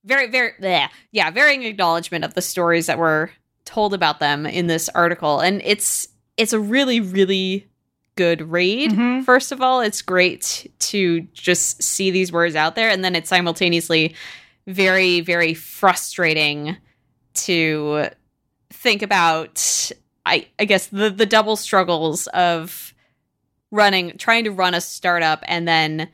very 0.04 0.28
very 0.28 0.52
bleh, 0.60 0.88
yeah 1.10 1.30
varying 1.30 1.64
acknowledgement 1.64 2.24
of 2.24 2.34
the 2.34 2.42
stories 2.42 2.86
that 2.86 2.98
were 2.98 3.30
told 3.64 3.92
about 3.92 4.20
them 4.20 4.46
in 4.46 4.68
this 4.68 4.88
article. 4.90 5.40
And 5.40 5.60
it's 5.64 6.08
it's 6.36 6.52
a 6.52 6.60
really 6.60 7.00
really 7.00 7.66
good 8.16 8.42
read 8.50 8.90
Mhm. 8.92 9.24
first 9.24 9.52
of 9.52 9.60
all 9.60 9.80
it's 9.80 10.00
great 10.02 10.70
to 10.78 11.20
just 11.32 11.82
see 11.82 12.10
these 12.10 12.32
words 12.32 12.56
out 12.56 12.74
there 12.74 12.88
and 12.90 13.04
then 13.04 13.14
it's 13.14 13.28
simultaneously 13.28 14.14
very 14.66 15.20
very 15.20 15.54
frustrating 15.54 16.76
to 17.34 18.06
think 18.70 19.02
about 19.02 19.92
i 20.24 20.46
i 20.58 20.64
guess 20.64 20.86
the 20.86 21.10
the 21.10 21.26
double 21.26 21.56
struggles 21.56 22.26
of 22.28 22.94
running 23.70 24.16
trying 24.16 24.44
to 24.44 24.50
run 24.50 24.74
a 24.74 24.80
startup 24.80 25.42
and 25.46 25.68
then 25.68 26.08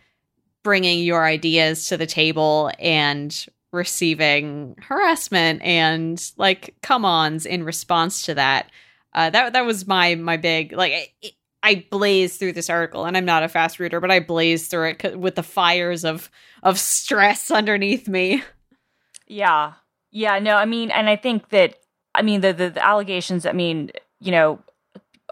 bringing 0.64 1.00
your 1.04 1.24
ideas 1.24 1.86
to 1.86 1.96
the 1.96 2.06
table 2.06 2.70
and 2.78 3.46
receiving 3.72 4.76
harassment 4.82 5.62
and 5.62 6.32
like 6.36 6.74
come-ons 6.82 7.46
in 7.46 7.64
response 7.64 8.22
to 8.26 8.34
that 8.34 8.70
uh, 9.14 9.30
that 9.30 9.52
that 9.52 9.64
was 9.66 9.86
my 9.86 10.14
my 10.16 10.36
big 10.36 10.72
like 10.72 10.92
I, 10.92 11.30
I 11.62 11.86
blazed 11.90 12.38
through 12.38 12.52
this 12.54 12.70
article 12.70 13.04
and 13.04 13.16
I'm 13.16 13.24
not 13.24 13.42
a 13.42 13.48
fast 13.48 13.78
reader 13.78 14.00
but 14.00 14.10
I 14.10 14.20
blazed 14.20 14.70
through 14.70 14.90
it 14.90 15.02
c- 15.02 15.14
with 15.14 15.34
the 15.36 15.42
fires 15.42 16.04
of 16.04 16.30
of 16.62 16.78
stress 16.78 17.50
underneath 17.60 18.08
me 18.08 18.42
Yeah. 19.26 19.74
Yeah, 20.10 20.38
no, 20.40 20.56
I 20.56 20.66
mean, 20.66 20.90
and 20.90 21.08
I 21.08 21.16
think 21.16 21.48
that 21.50 21.76
I 22.14 22.20
mean 22.22 22.42
the 22.42 22.52
the, 22.52 22.68
the 22.70 22.84
allegations, 22.84 23.46
I 23.46 23.52
mean, 23.52 23.90
you 24.20 24.30
know, 24.30 24.58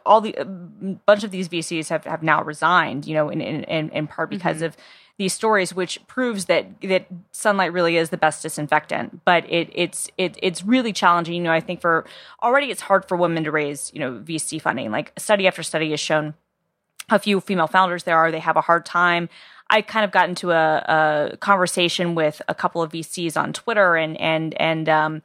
all 0.07 0.23
the 0.23 0.35
a 0.41 0.45
bunch 0.47 1.23
of 1.23 1.31
these 1.31 1.49
VCs 1.51 1.89
have 1.91 2.05
have 2.05 2.23
now 2.23 2.43
resigned, 2.43 3.07
you 3.07 3.13
know, 3.15 3.29
in 3.29 3.43
in 3.43 3.65
in, 3.65 3.91
in 3.91 4.07
part 4.07 4.31
because 4.31 4.59
Mhm. 4.63 4.67
of 4.67 4.77
these 5.21 5.35
stories 5.35 5.75
which 5.75 6.01
proves 6.07 6.47
that 6.47 6.81
that 6.81 7.05
sunlight 7.31 7.75
really 7.75 7.99
is 7.99 8.09
the 8.09 8.17
best 8.17 8.43
disinfectant. 8.43 9.23
But 9.27 9.45
it 9.53 9.69
it's 9.75 10.09
it, 10.17 10.39
it's 10.43 10.65
really 10.65 10.95
challenging. 10.95 11.35
You 11.35 11.43
know 11.43 11.53
i 11.53 11.61
think 11.61 11.83
for 11.83 12.07
already 12.43 12.71
it's 12.71 12.81
hard 12.81 13.05
for 13.07 13.19
women 13.19 13.45
to 13.45 13.51
raise 13.51 13.91
you 13.93 14.01
know 14.01 14.13
vc 14.13 14.63
funding. 14.63 14.91
Like 14.91 15.13
study 15.19 15.47
after 15.47 15.63
study 15.63 15.91
has 15.91 16.01
shown 16.01 16.33
how 17.11 17.19
few 17.19 17.39
female 17.43 17.67
founders 17.67 18.05
there 18.05 18.17
are. 18.17 18.31
They 18.31 18.39
have 18.39 18.57
a 18.57 18.63
hard 18.63 18.87
time. 18.87 19.29
I 19.69 19.83
kind 19.83 20.07
of 20.07 20.11
got 20.11 20.31
into 20.31 20.53
a, 20.53 21.31
a 21.33 21.37
conversation 21.37 22.15
with 22.15 22.41
a 22.49 22.55
couple 22.55 22.81
of 22.81 22.91
vcs 22.91 23.37
on 23.37 23.53
twitter 23.53 23.97
and 23.97 24.19
and 24.19 24.55
and 24.59 24.89
um 24.89 25.23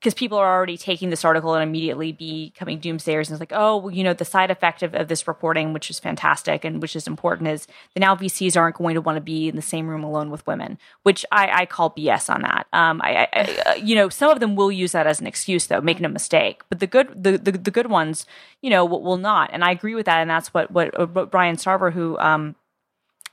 because 0.00 0.14
people 0.14 0.38
are 0.38 0.54
already 0.54 0.76
taking 0.76 1.10
this 1.10 1.24
article 1.24 1.54
and 1.54 1.62
immediately 1.62 2.12
becoming 2.12 2.80
doomsayers. 2.80 3.28
And 3.28 3.32
it's 3.32 3.40
like 3.40 3.52
oh 3.52 3.76
well, 3.78 3.90
you 3.90 4.04
know 4.04 4.14
the 4.14 4.24
side 4.24 4.50
effect 4.50 4.82
of, 4.82 4.94
of 4.94 5.08
this 5.08 5.26
reporting 5.26 5.72
which 5.72 5.90
is 5.90 5.98
fantastic 5.98 6.64
and 6.64 6.80
which 6.80 6.94
is 6.94 7.06
important 7.06 7.48
is 7.48 7.66
that 7.94 8.00
now 8.00 8.14
vcs 8.14 8.56
aren't 8.56 8.76
going 8.76 8.94
to 8.94 9.00
want 9.00 9.16
to 9.16 9.20
be 9.20 9.48
in 9.48 9.56
the 9.56 9.62
same 9.62 9.88
room 9.88 10.04
alone 10.04 10.30
with 10.30 10.46
women 10.46 10.78
which 11.02 11.24
i, 11.32 11.62
I 11.62 11.66
call 11.66 11.90
bs 11.90 12.32
on 12.32 12.42
that. 12.42 12.66
Um, 12.72 13.00
I, 13.02 13.28
I, 13.32 13.62
uh, 13.66 13.74
you 13.74 13.94
know 13.94 14.08
some 14.08 14.30
of 14.30 14.40
them 14.40 14.56
will 14.56 14.72
use 14.72 14.92
that 14.92 15.06
as 15.06 15.20
an 15.20 15.26
excuse 15.26 15.66
though 15.66 15.80
making 15.80 16.04
a 16.04 16.08
mistake. 16.08 16.62
But 16.68 16.80
the 16.80 16.86
good 16.86 17.22
the, 17.22 17.38
the, 17.38 17.52
the 17.52 17.70
good 17.70 17.88
ones 17.88 18.26
you 18.62 18.70
know 18.70 18.84
will, 18.84 19.18
not. 19.18 19.50
And 19.52 19.64
i 19.64 19.70
agree 19.70 19.94
with 19.94 20.06
that 20.06 20.20
and 20.20 20.30
that's 20.30 20.54
what 20.54 20.70
what, 20.70 21.12
what 21.12 21.30
brian 21.30 21.56
sarver 21.56 21.92
who 21.92 22.16
um, 22.18 22.54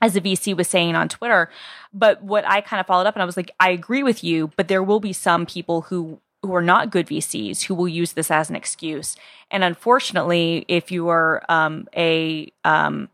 as 0.02 0.16
a 0.16 0.22
VC 0.22 0.56
was 0.56 0.68
saying 0.68 0.96
on 0.96 1.10
Twitter. 1.10 1.50
But 1.94 2.22
what 2.22 2.46
I 2.48 2.62
kind 2.62 2.80
of 2.80 2.86
followed 2.86 3.08
up 3.08 3.16
and 3.16 3.24
I 3.24 3.26
was 3.26 3.38
like, 3.38 3.52
I 3.60 3.70
agree 3.70 4.04
with 4.04 4.24
you, 4.24 4.52
but 4.58 4.68
there 4.68 4.84
will 4.84 5.00
be 5.00 5.14
some 5.14 5.46
people 5.46 5.82
who 5.82 6.20
who 6.46 6.56
are 6.56 6.62
not 6.62 6.90
good 6.90 7.08
VCs 7.08 7.64
who 7.64 7.76
will 7.76 7.88
use 7.88 8.14
this 8.14 8.32
as 8.32 8.50
an 8.50 8.56
excuse. 8.56 9.16
And 9.52 9.64
unfortunately, 9.64 10.66
if 10.68 10.92
you 10.92 11.10
are 11.10 11.44
um, 11.50 11.88
a 11.96 12.52
um, 12.64 13.10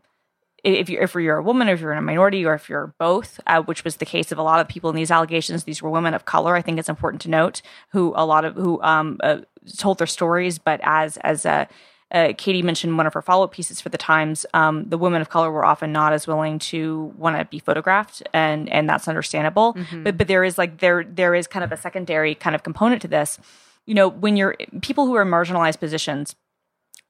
if 0.64 0.88
you're 0.88 1.02
if 1.02 1.14
you're 1.14 1.38
a 1.38 1.42
woman, 1.42 1.68
or 1.68 1.72
if 1.72 1.80
you're 1.80 1.92
in 1.92 1.98
a 1.98 2.02
minority, 2.02 2.44
or 2.44 2.54
if 2.54 2.68
you're 2.68 2.94
both, 2.98 3.40
uh, 3.46 3.62
which 3.62 3.84
was 3.84 3.96
the 3.96 4.04
case 4.04 4.30
of 4.30 4.38
a 4.38 4.42
lot 4.42 4.60
of 4.60 4.68
people 4.68 4.90
in 4.90 4.96
these 4.96 5.10
allegations, 5.10 5.64
these 5.64 5.82
were 5.82 5.90
women 5.90 6.14
of 6.14 6.24
color. 6.24 6.54
I 6.54 6.62
think 6.62 6.78
it's 6.78 6.88
important 6.88 7.20
to 7.22 7.30
note 7.30 7.62
who 7.90 8.12
a 8.16 8.24
lot 8.24 8.44
of 8.44 8.54
who 8.54 8.80
um, 8.82 9.18
uh, 9.22 9.38
told 9.76 9.98
their 9.98 10.06
stories, 10.06 10.58
but 10.58 10.80
as 10.84 11.16
as 11.18 11.44
a 11.44 11.68
uh, 12.12 12.34
Katie 12.36 12.62
mentioned 12.62 12.96
one 12.96 13.06
of 13.06 13.14
her 13.14 13.22
follow 13.22 13.44
up 13.44 13.52
pieces 13.52 13.80
for 13.80 13.88
the 13.88 13.98
Times. 13.98 14.44
Um, 14.52 14.84
the 14.88 14.98
women 14.98 15.22
of 15.22 15.30
color 15.30 15.50
were 15.50 15.64
often 15.64 15.92
not 15.92 16.12
as 16.12 16.26
willing 16.26 16.58
to 16.58 17.12
want 17.16 17.38
to 17.38 17.44
be 17.46 17.58
photographed, 17.58 18.22
and 18.34 18.68
and 18.68 18.88
that's 18.88 19.08
understandable. 19.08 19.74
Mm-hmm. 19.74 20.04
But 20.04 20.18
but 20.18 20.28
there 20.28 20.44
is 20.44 20.58
like 20.58 20.78
there 20.78 21.04
there 21.04 21.34
is 21.34 21.46
kind 21.46 21.64
of 21.64 21.72
a 21.72 21.76
secondary 21.76 22.34
kind 22.34 22.54
of 22.54 22.62
component 22.62 23.00
to 23.02 23.08
this. 23.08 23.38
You 23.86 23.94
know, 23.94 24.08
when 24.08 24.36
you're 24.36 24.56
people 24.82 25.06
who 25.06 25.14
are 25.14 25.22
in 25.22 25.28
marginalized 25.28 25.80
positions, 25.80 26.36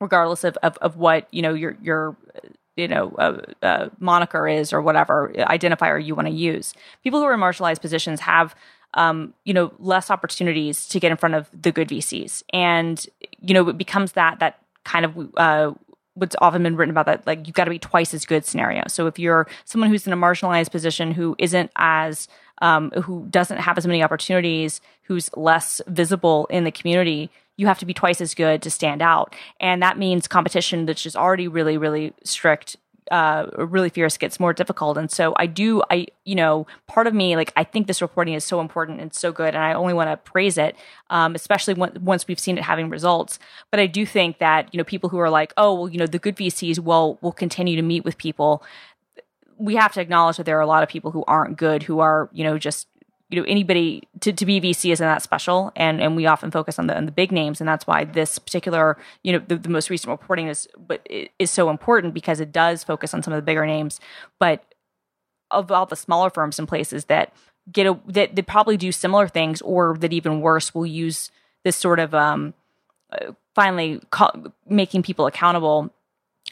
regardless 0.01 0.45
of 0.45 0.57
of, 0.63 0.79
of 0.79 0.97
what 0.97 1.27
you 1.33 1.43
know 1.43 1.53
your 1.53 1.77
your 1.83 2.17
you 2.77 2.87
know 2.87 3.13
uh, 3.19 3.43
uh, 3.61 3.89
moniker 3.99 4.47
is 4.47 4.73
or 4.73 4.81
whatever 4.81 5.33
identifier 5.37 6.03
you 6.03 6.15
want 6.15 6.29
to 6.29 6.35
use, 6.35 6.75
people 7.03 7.19
who 7.19 7.27
are 7.27 7.35
in 7.35 7.41
marginalized 7.41 7.81
positions 7.81 8.21
have 8.21 8.55
um, 8.95 9.33
you 9.45 9.55
know, 9.55 9.73
less 9.79 10.11
opportunities 10.11 10.87
to 10.89 11.01
get 11.01 11.11
in 11.11 11.17
front 11.17 11.35
of 11.35 11.49
the 11.59 11.73
good 11.73 11.89
VCs, 11.89 12.43
and 12.53 13.05
you 13.41 13.55
know, 13.55 13.69
it 13.69 13.79
becomes 13.79 14.13
that 14.13 14.39
that 14.39 14.59
kind 14.85 15.05
of 15.05 15.31
uh, 15.37 15.73
what's 16.15 16.37
often 16.41 16.63
been 16.63 16.77
written 16.77 16.91
about 16.91 17.07
that 17.07 17.27
like 17.27 17.47
you've 17.47 17.55
got 17.55 17.65
to 17.65 17.71
be 17.71 17.79
twice 17.79 18.13
as 18.15 18.27
good 18.27 18.45
scenario. 18.45 18.83
So 18.89 19.07
if 19.07 19.19
you're 19.19 19.47
someone 19.65 19.91
who's 19.91 20.07
in 20.07 20.13
a 20.13 20.17
marginalized 20.17 20.71
position 20.71 21.13
who 21.13 21.35
isn't 21.39 21.71
as 21.77 22.29
um, 22.61 22.91
who 22.91 23.27
doesn't 23.31 23.59
have 23.59 23.77
as 23.77 23.87
many 23.87 24.03
opportunities, 24.03 24.81
who's 25.03 25.31
less 25.37 25.81
visible 25.89 26.47
in 26.47 26.65
the 26.65 26.71
community, 26.71 27.31
you 27.57 27.67
have 27.67 27.79
to 27.81 27.87
be 27.87 27.95
twice 27.95 28.21
as 28.21 28.35
good 28.35 28.63
to 28.63 28.71
stand 28.71 29.03
out. 29.03 29.35
And 29.59 29.83
that 29.83 29.99
means 29.99 30.29
competition 30.29 30.87
that's 30.87 31.03
just 31.03 31.17
already 31.17 31.49
really, 31.49 31.77
really 31.77 32.13
strict 32.25 32.77
uh, 33.11 33.47
really 33.57 33.89
fierce 33.89 34.17
gets 34.17 34.39
more 34.39 34.53
difficult. 34.53 34.97
And 34.97 35.11
so 35.11 35.35
I 35.37 35.47
do, 35.47 35.83
I, 35.91 36.07
you 36.25 36.35
know, 36.35 36.67
part 36.87 37.07
of 37.07 37.15
me, 37.15 37.37
like, 37.37 37.53
I 37.57 37.65
think 37.65 37.87
this 37.87 38.01
reporting 38.01 38.35
is 38.35 38.45
so 38.45 38.61
important 38.61 39.01
and 39.01 39.13
so 39.13 39.33
good. 39.33 39.55
And 39.55 39.65
I 39.65 39.73
only 39.73 39.95
want 39.95 40.11
to 40.11 40.17
praise 40.17 40.57
it, 40.57 40.77
um, 41.11 41.35
especially 41.35 41.75
when, 41.75 41.99
once 42.01 42.29
we've 42.29 42.39
seen 42.39 42.59
it 42.59 42.65
having 42.65 42.89
results. 42.91 43.39
But 43.71 43.81
I 43.81 43.87
do 43.87 44.07
think 44.07 44.39
that, 44.39 44.73
you 44.73 44.79
know, 44.79 44.85
people 44.85 45.11
who 45.11 45.19
are 45.19 45.31
like, 45.31 45.53
oh, 45.57 45.75
well, 45.75 45.89
you 45.89 45.99
know, 45.99 46.07
the 46.07 46.19
good 46.19 46.37
VCs 46.37 46.79
will, 46.79 47.19
will 47.21 47.33
continue 47.33 47.77
to 47.77 47.83
meet 47.83 48.05
with 48.05 48.19
people. 48.19 48.63
We 49.59 49.75
have 49.77 49.93
to 49.95 50.01
acknowledge 50.01 50.37
that 50.37 50.47
there 50.47 50.59
are 50.59 50.63
a 50.63 50.67
lot 50.67 50.83
of 50.83 50.89
people 50.89 51.11
who 51.11 51.25
aren't 51.27 51.57
good, 51.57 51.83
who 51.83 52.01
are, 52.01 52.31
you 52.33 52.45
know, 52.45 52.59
just 52.59 52.87
you 53.33 53.41
know 53.41 53.47
anybody 53.49 54.07
to, 54.21 54.31
to 54.31 54.45
be 54.45 54.61
VC 54.61 54.93
isn't 54.93 55.05
that 55.05 55.23
special, 55.23 55.73
and 55.75 56.03
and 56.03 56.15
we 56.15 56.27
often 56.27 56.51
focus 56.51 56.79
on 56.79 56.87
the 56.87 56.95
on 56.95 57.07
the 57.07 57.13
big 57.13 57.33
names, 57.33 57.61
and 57.61 57.67
that's 57.67 57.87
why 57.87 58.05
this 58.05 58.39
particular 58.39 58.99
you 59.23 59.33
know 59.33 59.43
the, 59.49 59.57
the 59.57 59.71
most 59.71 59.89
recent 59.89 60.11
reporting 60.11 60.49
is 60.49 60.69
but 60.77 61.07
is 61.39 61.51
so 61.51 61.71
important 61.71 62.13
because 62.13 62.41
it 62.41 62.53
does 62.53 62.85
focus 62.85 63.15
on 63.15 63.23
some 63.23 63.33
of 63.33 63.39
the 63.39 63.43
bigger 63.43 63.65
names, 63.65 64.01
but 64.39 64.75
of 65.51 65.73
all 65.73 65.87
the 65.87 65.97
smaller 65.97 66.29
firms 66.29 66.59
and 66.59 66.69
places 66.69 67.07
that 67.07 67.33
get 67.73 67.87
a 67.87 67.99
that, 68.07 68.37
that 68.37 68.47
probably 68.47 68.77
do 68.77 68.93
similar 68.93 69.27
things 69.27 69.63
or 69.63 69.97
that 69.99 70.13
even 70.13 70.43
worse 70.43 70.75
will 70.75 70.87
use 70.87 71.31
this 71.65 71.77
sort 71.77 72.01
of 72.01 72.15
um 72.15 72.53
uh, 73.13 73.33
finally 73.55 74.01
making 74.69 75.03
people 75.03 75.27
accountable 75.27 75.91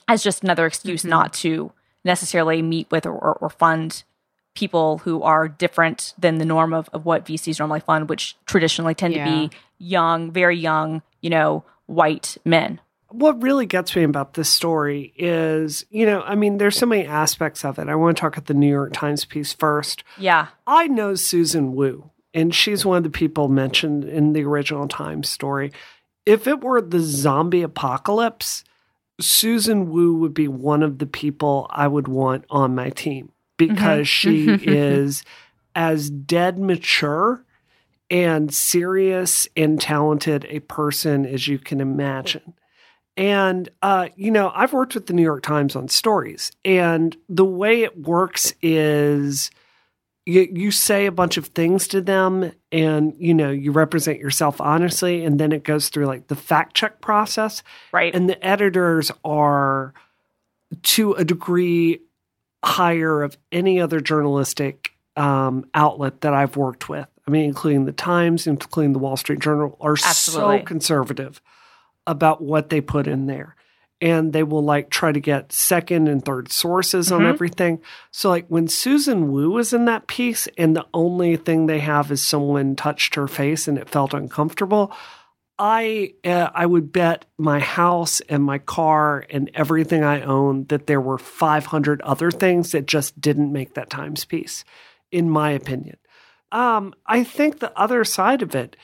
as 0.09 0.23
just 0.23 0.43
another 0.43 0.65
excuse 0.65 1.03
mm-hmm. 1.03 1.11
not 1.11 1.35
to 1.35 1.73
necessarily 2.05 2.63
meet 2.63 2.91
with 2.91 3.05
or, 3.05 3.35
or 3.35 3.51
fund 3.51 4.05
people 4.55 4.99
who 4.99 5.23
are 5.23 5.49
different 5.49 6.15
than 6.19 6.39
the 6.39 6.45
norm 6.45 6.73
of, 6.73 6.89
of 6.93 7.05
what 7.05 7.25
VCs 7.25 7.59
normally 7.59 7.81
fund, 7.81 8.09
which 8.09 8.37
traditionally 8.47 8.95
tend 8.95 9.15
yeah. 9.15 9.25
to 9.25 9.31
be 9.31 9.57
young, 9.79 10.31
very 10.31 10.57
young, 10.57 11.03
you 11.21 11.31
know, 11.31 11.65
white 11.87 12.37
men. 12.45 12.81
What 13.09 13.43
really 13.43 13.67
gets 13.67 13.97
me 13.97 14.05
about 14.05 14.35
this 14.35 14.49
story 14.49 15.13
is, 15.17 15.85
you 15.91 16.07
know, 16.07 16.23
I 16.23 16.37
mean, 16.37 16.59
there's 16.59 16.79
so 16.79 16.87
many 16.87 17.05
aspects 17.07 17.65
of 17.65 17.79
it. 17.79 17.89
I 17.89 17.97
want 17.97 18.17
to 18.17 18.21
talk 18.21 18.39
at 18.39 18.47
the 18.47 18.55
New 18.55 18.69
York 18.69 18.93
Times 18.93 19.25
piece 19.25 19.53
first. 19.53 20.05
Yeah. 20.17 20.49
I 20.67 20.87
know 20.87 21.17
Susan 21.17 21.75
Wu, 21.75 22.11
and 22.33 22.55
she's 22.55 22.85
one 22.85 22.99
of 22.99 23.03
the 23.03 23.11
people 23.11 23.49
mentioned 23.49 24.05
in 24.05 24.33
the 24.33 24.45
original 24.45 24.87
Times 24.87 25.29
story. 25.29 25.73
If 26.25 26.47
it 26.47 26.61
were 26.61 26.81
the 26.81 27.01
zombie 27.01 27.63
apocalypse, 27.63 28.63
Susan 29.21 29.91
Wu 29.91 30.15
would 30.15 30.35
be 30.35 30.47
one 30.47 30.83
of 30.83 30.99
the 30.99 31.07
people 31.07 31.67
I 31.71 31.89
would 31.89 32.07
want 32.07 32.45
on 32.49 32.77
my 32.77 32.91
team 32.91 33.33
because 33.69 34.07
mm-hmm. 34.07 34.57
she 34.57 34.71
is 34.71 35.23
as 35.75 36.11
dead 36.11 36.59
mature 36.59 37.45
and 38.11 38.53
serious 38.53 39.47
and 39.57 39.81
talented 39.81 40.47
a 40.49 40.61
person 40.61 41.25
as 41.25 41.47
you 41.47 41.59
can 41.59 41.81
imagine. 41.81 42.55
And, 43.17 43.69
uh, 43.83 44.09
you 44.17 44.31
know, 44.31 44.51
I've 44.55 44.73
worked 44.73 44.95
with 44.95 45.07
the 45.07 45.13
New 45.13 45.23
York 45.23 45.43
Times 45.43 45.77
on 45.77 45.89
stories, 45.89 46.53
and 46.65 47.17
the 47.29 47.45
way 47.45 47.83
it 47.83 48.01
works 48.01 48.55
is 48.63 49.51
you, 50.27 50.49
you 50.53 50.71
say 50.71 51.07
a 51.07 51.13
bunch 51.13 51.37
of 51.37 51.47
things 51.47 51.89
to 51.89 52.01
them 52.01 52.53
and, 52.73 53.15
you 53.19 53.35
know, 53.35 53.51
you 53.51 53.73
represent 53.73 54.19
yourself 54.19 54.61
honestly, 54.61 55.25
and 55.25 55.39
then 55.39 55.53
it 55.53 55.65
goes 55.65 55.89
through 55.89 56.07
like 56.07 56.29
the 56.29 56.37
fact 56.37 56.75
check 56.75 57.01
process. 57.01 57.63
Right. 57.93 58.15
And 58.15 58.29
the 58.29 58.43
editors 58.45 59.11
are, 59.25 59.93
to 60.83 61.13
a 61.15 61.25
degree, 61.25 62.01
higher 62.65 63.23
of 63.23 63.37
any 63.51 63.81
other 63.81 64.01
journalistic 64.01 64.93
um, 65.17 65.67
outlet 65.75 66.21
that 66.23 66.35
I've 66.35 66.57
worked 66.57 66.89
with. 66.89 67.07
I 67.27 67.31
mean, 67.31 67.45
including 67.45 67.85
the 67.85 67.93
Times, 67.93 68.47
including 68.47 68.93
the 68.93 68.99
Wall 68.99 69.17
Street 69.17 69.41
Journal, 69.41 69.77
are 69.81 69.93
Absolutely. 69.93 70.59
so 70.59 70.65
conservative 70.65 71.41
about 72.07 72.43
what 72.43 72.71
they 72.71 72.81
put 72.81 73.07
in 73.07 73.27
there. 73.27 73.55
And 74.03 74.33
they 74.33 74.43
will 74.43 74.65
like 74.65 74.89
try 74.89 75.13
to 75.13 75.21
get 75.21 75.53
second 75.53 76.09
and 76.09 76.25
third 76.25 76.51
sources 76.51 77.07
mm-hmm. 77.11 77.23
on 77.23 77.27
everything. 77.27 77.83
So, 78.11 78.31
like 78.31 78.47
when 78.49 78.67
Susan 78.67 79.31
Wu 79.31 79.51
was 79.51 79.75
in 79.75 79.85
that 79.85 80.07
piece, 80.07 80.49
and 80.57 80.75
the 80.75 80.87
only 80.95 81.37
thing 81.37 81.67
they 81.67 81.81
have 81.81 82.11
is 82.11 82.23
someone 82.23 82.77
touched 82.77 83.15
her 83.15 83.29
face 83.29 83.69
and 83.69 83.77
it 83.77 83.91
felt 83.91 84.15
uncomfortable, 84.15 84.91
I 85.63 86.15
uh, 86.25 86.49
I 86.55 86.65
would 86.65 86.91
bet 86.91 87.27
my 87.37 87.61
house 87.61 88.21
and 88.23 88.43
my 88.43 88.59
car 88.59 89.27
and 89.29 89.51
everything 89.53 90.03
I 90.03 90.23
own 90.23 90.65
that 90.69 90.87
there 90.87 91.03
were 91.03 91.19
500 91.19 92.01
other 92.01 92.31
things 92.31 92.73
that 92.73 92.87
just 92.87 93.21
didn't 93.21 93.53
make 93.53 93.75
that 93.75 93.91
times 93.91 94.25
piece, 94.25 94.65
in 95.13 95.29
my 95.29 95.51
opinion. 95.51 95.99
Um, 96.51 96.95
I 97.07 97.25
think 97.25 97.59
the 97.59 97.79
other 97.79 98.05
side 98.05 98.41
of 98.41 98.55
it 98.55 98.75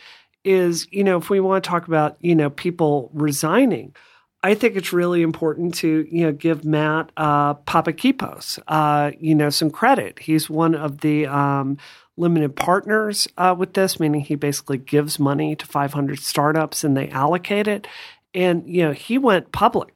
is, 0.45 0.87
you 0.90 1.02
know, 1.02 1.16
if 1.16 1.30
we 1.30 1.40
want 1.40 1.64
to 1.64 1.68
talk 1.68 1.88
about, 1.88 2.18
you 2.21 2.35
know, 2.35 2.50
people 2.50 3.11
resigning, 3.14 3.97
I 4.42 4.54
think 4.54 4.76
it's 4.76 4.92
really 4.92 5.23
important 5.23 5.75
to, 5.76 6.06
you 6.11 6.26
know, 6.26 6.33
give 6.33 6.62
Matt 6.62 7.11
uh, 7.16 7.54
Papadakis, 7.54 8.59
uh, 8.68 9.12
you 9.18 9.35
know, 9.35 9.49
some 9.49 9.71
credit. 9.71 10.18
He's 10.18 10.50
one 10.50 10.75
of 10.75 11.00
the 11.00 11.26
um, 11.26 11.78
limited 12.17 12.57
partners 12.57 13.29
uh, 13.37 13.55
with 13.57 13.75
this, 13.75 14.01
meaning 14.01 14.21
he 14.21 14.35
basically 14.35 14.79
gives 14.79 15.19
money 15.19 15.55
to 15.57 15.67
500 15.67 16.19
startups 16.21 16.85
and 16.85 16.97
they 16.97 17.09
allocate 17.09 17.69
it. 17.69 17.87
And, 18.35 18.67
you 18.67 18.83
know, 18.85 18.93
he 18.93 19.19
went 19.19 19.53
public 19.53 19.95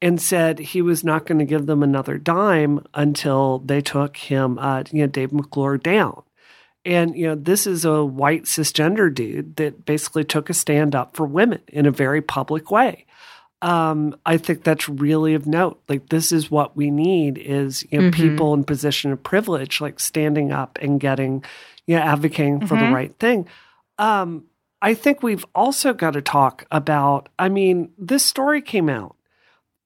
and 0.00 0.20
said 0.20 0.58
he 0.58 0.82
was 0.82 1.04
not 1.04 1.26
going 1.26 1.38
to 1.38 1.44
give 1.44 1.66
them 1.66 1.82
another 1.82 2.18
dime 2.18 2.84
until 2.94 3.60
they 3.60 3.80
took 3.80 4.16
him, 4.16 4.58
uh, 4.58 4.82
you 4.90 5.02
know, 5.02 5.06
Dave 5.06 5.32
McClure 5.32 5.78
down. 5.78 6.22
And, 6.84 7.16
you 7.16 7.28
know, 7.28 7.36
this 7.36 7.66
is 7.66 7.84
a 7.84 8.04
white 8.04 8.44
cisgender 8.44 9.14
dude 9.14 9.56
that 9.56 9.84
basically 9.84 10.24
took 10.24 10.50
a 10.50 10.54
stand 10.54 10.96
up 10.96 11.16
for 11.16 11.24
women 11.24 11.60
in 11.68 11.86
a 11.86 11.92
very 11.92 12.20
public 12.20 12.70
way. 12.72 13.06
Um, 13.62 14.16
I 14.26 14.38
think 14.38 14.64
that's 14.64 14.88
really 14.88 15.34
of 15.34 15.46
note. 15.46 15.80
Like 15.88 16.08
this 16.08 16.32
is 16.32 16.50
what 16.50 16.76
we 16.76 16.90
need 16.90 17.38
is 17.38 17.86
you 17.90 18.00
know 18.00 18.10
mm-hmm. 18.10 18.20
people 18.20 18.54
in 18.54 18.64
position 18.64 19.12
of 19.12 19.22
privilege, 19.22 19.80
like 19.80 20.00
standing 20.00 20.50
up 20.50 20.78
and 20.82 21.00
getting, 21.00 21.44
you 21.86 21.96
know, 21.96 22.02
advocating 22.02 22.58
mm-hmm. 22.58 22.66
for 22.66 22.74
the 22.74 22.82
mm-hmm. 22.82 22.94
right 22.94 23.18
thing. 23.18 23.46
Um, 23.98 24.46
I 24.82 24.94
think 24.94 25.22
we've 25.22 25.46
also 25.54 25.94
got 25.94 26.14
to 26.14 26.22
talk 26.22 26.66
about. 26.72 27.28
I 27.38 27.48
mean, 27.48 27.92
this 27.96 28.26
story 28.26 28.62
came 28.62 28.88
out, 28.88 29.14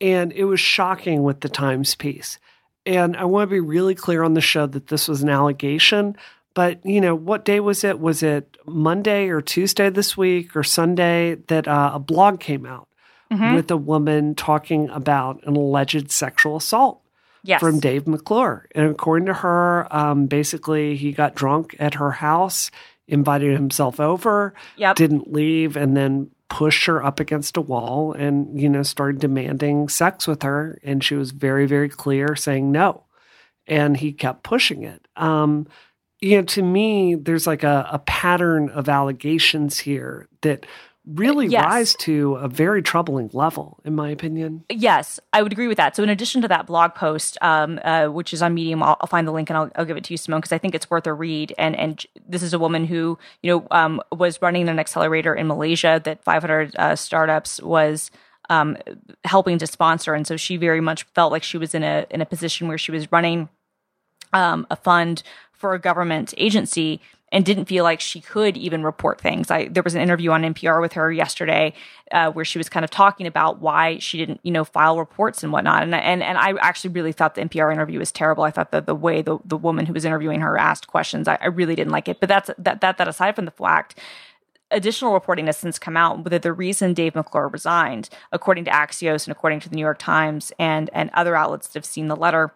and 0.01 0.33
it 0.33 0.45
was 0.45 0.59
shocking 0.59 1.23
with 1.23 1.41
the 1.41 1.51
Times 1.51 1.95
piece. 1.95 2.39
And 2.87 3.15
I 3.15 3.25
want 3.25 3.51
to 3.51 3.55
be 3.55 3.61
really 3.61 3.95
clear 3.95 4.23
on 4.23 4.33
the 4.33 4.41
show 4.41 4.67
that 4.67 4.87
this 4.87 5.07
was 5.07 5.23
an 5.23 5.29
allegation. 5.29 6.17
But 6.55 6.85
you 6.87 7.03
know, 7.03 7.15
what 7.15 7.45
day 7.45 7.61
was 7.61 7.85
it? 7.85 8.01
Was 8.01 8.23
it 8.23 8.57
Monday 8.65 9.29
or 9.29 9.43
Tuesday 9.43 9.91
this 9.91 10.17
week 10.17 10.57
or 10.57 10.65
Sunday 10.65 11.35
that 11.49 11.69
uh, 11.69 11.91
a 11.93 11.99
blog 11.99 12.41
came 12.41 12.65
out? 12.65 12.89
Mm-hmm. 13.31 13.55
with 13.55 13.71
a 13.71 13.77
woman 13.77 14.35
talking 14.35 14.89
about 14.91 15.43
an 15.45 15.57
alleged 15.57 16.11
sexual 16.11 16.57
assault 16.57 17.01
yes. 17.43 17.61
from 17.61 17.81
Dave 17.81 18.07
McClure. 18.07 18.67
And 18.75 18.91
according 18.91 19.27
to 19.27 19.35
her, 19.35 19.87
um, 19.95 20.27
basically, 20.27 20.97
he 20.97 21.13
got 21.13 21.35
drunk 21.35 21.77
at 21.79 21.95
her 21.95 22.11
house, 22.13 22.71
invited 23.09 23.53
himself 23.53 24.01
over, 24.01 24.55
yep. 24.77 24.97
didn't 24.97 25.33
leave, 25.33 25.77
and 25.77 25.97
then 25.97 26.31
pushed 26.49 26.87
her 26.87 27.05
up 27.05 27.19
against 27.19 27.57
a 27.57 27.61
wall 27.61 28.13
and, 28.13 28.61
you 28.61 28.69
know, 28.69 28.83
started 28.83 29.21
demanding 29.21 29.89
sex 29.89 30.27
with 30.27 30.43
her. 30.43 30.79
And 30.85 31.03
she 31.03 31.15
was 31.15 31.33
very, 31.33 31.67
very 31.67 31.89
clear 31.89 32.37
saying 32.37 32.71
no. 32.71 33.05
And 33.67 33.97
he 33.97 34.13
kept 34.13 34.45
pushing 34.45 34.85
it. 34.85 35.07
Um, 35.17 35.67
you 36.21 36.37
know, 36.37 36.45
to 36.45 36.63
me, 36.63 37.15
there's 37.15 37.47
like 37.47 37.65
a, 37.65 37.89
a 37.91 37.99
pattern 37.99 38.71
of 38.71 38.89
allegations 38.89 39.81
here 39.81 40.29
that 40.43 40.67
really 41.07 41.47
Yes. 41.47 41.65
rise 41.65 41.95
to 42.01 42.35
a 42.35 42.49
very 42.49 42.83
troubling 42.83 43.31
level, 43.33 43.79
in 43.85 43.95
my 43.95 44.09
opinion. 44.11 44.65
Yes, 44.69 45.21
I 45.33 45.43
would 45.43 45.53
agree 45.53 45.69
with 45.69 45.77
that. 45.77 45.95
So, 45.97 46.03
in 46.03 46.09
addition 46.09 46.43
to 46.43 46.49
that 46.49 46.67
blog 46.67 46.95
post, 46.95 47.39
um, 47.41 47.79
uh, 47.85 48.07
which 48.07 48.33
is 48.33 48.43
on 48.43 48.55
Medium, 48.55 48.83
I'll, 48.83 48.97
I'll 49.01 49.07
find 49.07 49.27
the 49.27 49.33
link 49.33 49.49
and 49.49 49.57
I'll, 49.57 49.71
I'll 49.77 49.85
give 49.85 49.97
it 49.97 50.05
to 50.05 50.13
you, 50.13 50.19
Simone, 50.19 50.41
because 50.41 50.53
I 50.53 50.59
think 50.59 50.75
it's 50.75 50.91
worth 50.91 51.07
a 51.07 51.13
read. 51.15 51.55
And 51.59 51.77
and 51.77 52.05
this 52.29 52.43
is 52.43 52.53
a 52.53 52.59
woman 52.59 52.87
who 52.87 53.19
you 53.43 53.51
know 53.53 53.67
um, 53.71 54.01
was 54.13 54.43
running 54.43 54.69
an 54.69 54.79
accelerator 54.79 55.35
in 55.35 55.47
Malaysia 55.47 56.01
that 56.05 56.25
500 56.25 56.75
uh, 56.77 56.97
startups 56.97 57.63
was 57.63 58.11
um, 58.51 58.77
helping 59.25 59.59
to 59.59 59.67
sponsor, 59.67 60.15
and 60.15 60.27
so 60.27 60.37
she 60.37 60.57
very 60.57 60.81
much 60.81 61.05
felt 61.15 61.33
like 61.33 61.43
she 61.43 61.59
was 61.59 61.75
in 61.75 61.83
a 61.83 62.07
in 62.11 62.21
a 62.21 62.27
position 62.27 62.69
where 62.69 62.79
she 62.79 62.93
was 62.93 63.11
running 63.13 63.49
um, 64.33 64.67
a 64.71 64.77
fund 64.77 65.23
for 65.57 65.75
a 65.75 65.79
government 65.79 66.35
agency 66.37 67.01
and 67.33 67.45
didn't 67.45 67.65
feel 67.65 67.83
like 67.83 68.01
she 68.01 68.21
could 68.21 68.57
even 68.57 68.85
report 68.85 69.21
things. 69.21 69.51
I 69.51 69.69
there 69.69 69.83
was 69.83 69.95
an 69.95 70.01
interview 70.01 70.31
on 70.31 70.43
NPR 70.43 70.81
with 70.81 70.93
her 70.93 71.11
yesterday 71.11 71.73
uh, 72.13 72.31
where 72.31 72.45
she 72.45 72.59
was 72.59 72.69
kind 72.69 72.85
of 72.85 72.91
talking 72.91 73.27
about 73.27 73.61
why 73.61 73.99
she 73.99 74.19
didn't, 74.19 74.41
you 74.43 74.53
know, 74.53 74.65
file 74.65 74.99
reports 74.99 75.43
and 75.43 75.53
whatnot. 75.53 75.83
And 75.83 75.95
and 75.95 76.23
and 76.23 76.39
I 76.39 76.53
actually 76.61 76.91
really 76.91 77.13
thought 77.13 77.35
the 77.35 77.43
NPR 77.43 77.73
interview 77.73 77.99
was 77.99 78.13
terrible. 78.13 78.45
I 78.45 78.51
thought 78.51 78.71
that 78.71 78.87
the 78.87 78.95
way 78.95 79.23
the 79.23 79.39
the 79.45 79.57
woman 79.57 79.87
who 79.87 79.93
was 79.93 80.05
interviewing 80.05 80.41
her 80.41 80.57
asked 80.57 80.87
questions, 80.87 81.27
I, 81.27 81.39
I 81.41 81.47
really 81.47 81.75
didn't 81.75 81.93
like 81.93 82.09
it. 82.09 82.21
But 82.21 82.29
that's 82.29 82.51
that 82.59 82.81
that 82.81 82.99
that 82.99 83.09
aside 83.09 83.35
from 83.35 83.45
the 83.45 83.51
fact. 83.51 83.99
Additional 84.73 85.13
reporting 85.13 85.47
has 85.47 85.57
since 85.57 85.79
come 85.79 85.97
out 85.97 86.25
that 86.25 86.43
the 86.43 86.53
reason 86.53 86.93
Dave 86.93 87.15
McClure 87.15 87.47
resigned, 87.47 88.09
according 88.33 88.65
to 88.65 88.71
Axios 88.73 89.25
and 89.25 89.31
according 89.31 89.61
to 89.61 89.69
the 89.69 89.77
New 89.77 89.83
York 89.83 89.99
Times 89.99 90.53
and 90.59 90.91
and 90.93 91.09
other 91.13 91.37
outlets 91.37 91.69
that 91.69 91.75
have 91.75 91.85
seen 91.85 92.09
the 92.09 92.17
letter, 92.17 92.53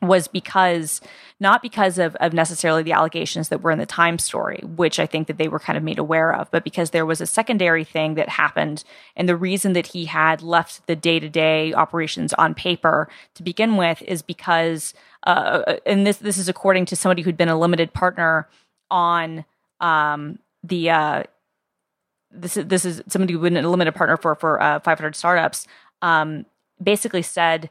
was 0.00 0.28
because 0.28 1.00
not 1.40 1.62
because 1.62 1.98
of, 1.98 2.14
of 2.16 2.32
necessarily 2.32 2.82
the 2.82 2.92
allegations 2.92 3.48
that 3.48 3.62
were 3.62 3.70
in 3.70 3.78
the 3.78 3.86
Time 3.86 4.18
story, 4.18 4.60
which 4.76 4.98
I 4.98 5.06
think 5.06 5.26
that 5.26 5.38
they 5.38 5.48
were 5.48 5.58
kind 5.58 5.76
of 5.76 5.82
made 5.82 5.98
aware 5.98 6.34
of, 6.34 6.50
but 6.50 6.64
because 6.64 6.90
there 6.90 7.06
was 7.06 7.20
a 7.20 7.26
secondary 7.26 7.84
thing 7.84 8.14
that 8.14 8.28
happened. 8.28 8.84
And 9.16 9.28
the 9.28 9.36
reason 9.36 9.72
that 9.72 9.88
he 9.88 10.04
had 10.04 10.42
left 10.42 10.86
the 10.86 10.96
day 10.96 11.18
to 11.18 11.28
day 11.28 11.72
operations 11.74 12.32
on 12.34 12.54
paper 12.54 13.08
to 13.34 13.42
begin 13.42 13.76
with 13.76 14.02
is 14.02 14.22
because, 14.22 14.94
uh, 15.24 15.76
and 15.86 16.06
this, 16.06 16.18
this 16.18 16.38
is 16.38 16.48
according 16.48 16.86
to 16.86 16.96
somebody 16.96 17.22
who'd 17.22 17.36
been 17.36 17.48
a 17.48 17.58
limited 17.58 17.92
partner 17.92 18.48
on 18.90 19.44
um, 19.80 20.38
the, 20.62 20.90
uh, 20.90 21.22
this 22.30 22.56
is 22.56 22.66
this 22.66 22.84
is 22.84 23.02
somebody 23.08 23.32
who'd 23.32 23.42
been 23.42 23.56
a 23.56 23.68
limited 23.68 23.94
partner 23.94 24.18
for 24.18 24.34
for 24.34 24.60
uh, 24.60 24.80
500 24.80 25.16
startups. 25.16 25.66
Um, 26.02 26.44
basically 26.82 27.22
said 27.22 27.70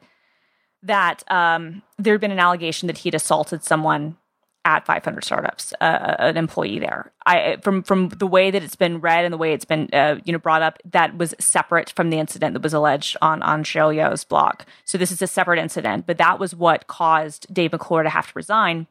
that 0.82 1.22
um, 1.30 1.82
there 1.98 2.14
had 2.14 2.20
been 2.20 2.30
an 2.30 2.38
allegation 2.38 2.86
that 2.86 2.98
he'd 2.98 3.14
assaulted 3.14 3.62
someone 3.64 4.16
at 4.64 4.84
500 4.84 5.24
startups, 5.24 5.72
uh, 5.80 6.16
an 6.18 6.36
employee 6.36 6.78
there. 6.78 7.10
I 7.24 7.56
from 7.62 7.82
from 7.82 8.10
the 8.10 8.26
way 8.26 8.50
that 8.50 8.62
it's 8.62 8.76
been 8.76 9.00
read 9.00 9.24
and 9.24 9.32
the 9.32 9.38
way 9.38 9.52
it's 9.52 9.64
been 9.64 9.88
uh, 9.92 10.16
you 10.24 10.32
know 10.32 10.38
brought 10.38 10.62
up, 10.62 10.78
that 10.90 11.16
was 11.16 11.34
separate 11.38 11.90
from 11.90 12.10
the 12.10 12.18
incident 12.18 12.52
that 12.52 12.62
was 12.62 12.74
alleged 12.74 13.16
on 13.22 13.42
on 13.42 13.64
Cheryl 13.64 13.94
Yeoh's 13.94 14.24
blog. 14.24 14.60
So 14.84 14.98
this 14.98 15.10
is 15.10 15.22
a 15.22 15.26
separate 15.26 15.58
incident, 15.58 16.06
but 16.06 16.18
that 16.18 16.38
was 16.38 16.54
what 16.54 16.86
caused 16.86 17.52
Dave 17.52 17.72
McClure 17.72 18.02
to 18.02 18.10
have 18.10 18.26
to 18.26 18.32
resign 18.34 18.88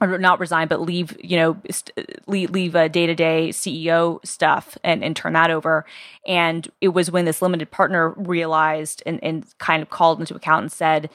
or 0.00 0.18
not 0.18 0.40
resign, 0.40 0.68
but 0.68 0.80
leave, 0.80 1.16
you 1.22 1.36
know, 1.36 1.56
st- 1.70 2.28
leave, 2.28 2.50
leave 2.50 2.74
a 2.74 2.88
day 2.88 3.06
to 3.06 3.14
day 3.14 3.48
CEO 3.50 4.24
stuff 4.24 4.78
and, 4.84 5.02
and 5.02 5.16
turn 5.16 5.32
that 5.32 5.50
over. 5.50 5.84
And 6.26 6.68
it 6.80 6.88
was 6.88 7.10
when 7.10 7.24
this 7.24 7.42
limited 7.42 7.70
partner 7.70 8.10
realized 8.10 9.02
and, 9.06 9.22
and 9.22 9.46
kind 9.58 9.82
of 9.82 9.90
called 9.90 10.20
into 10.20 10.34
account 10.34 10.62
and 10.62 10.72
said, 10.72 11.10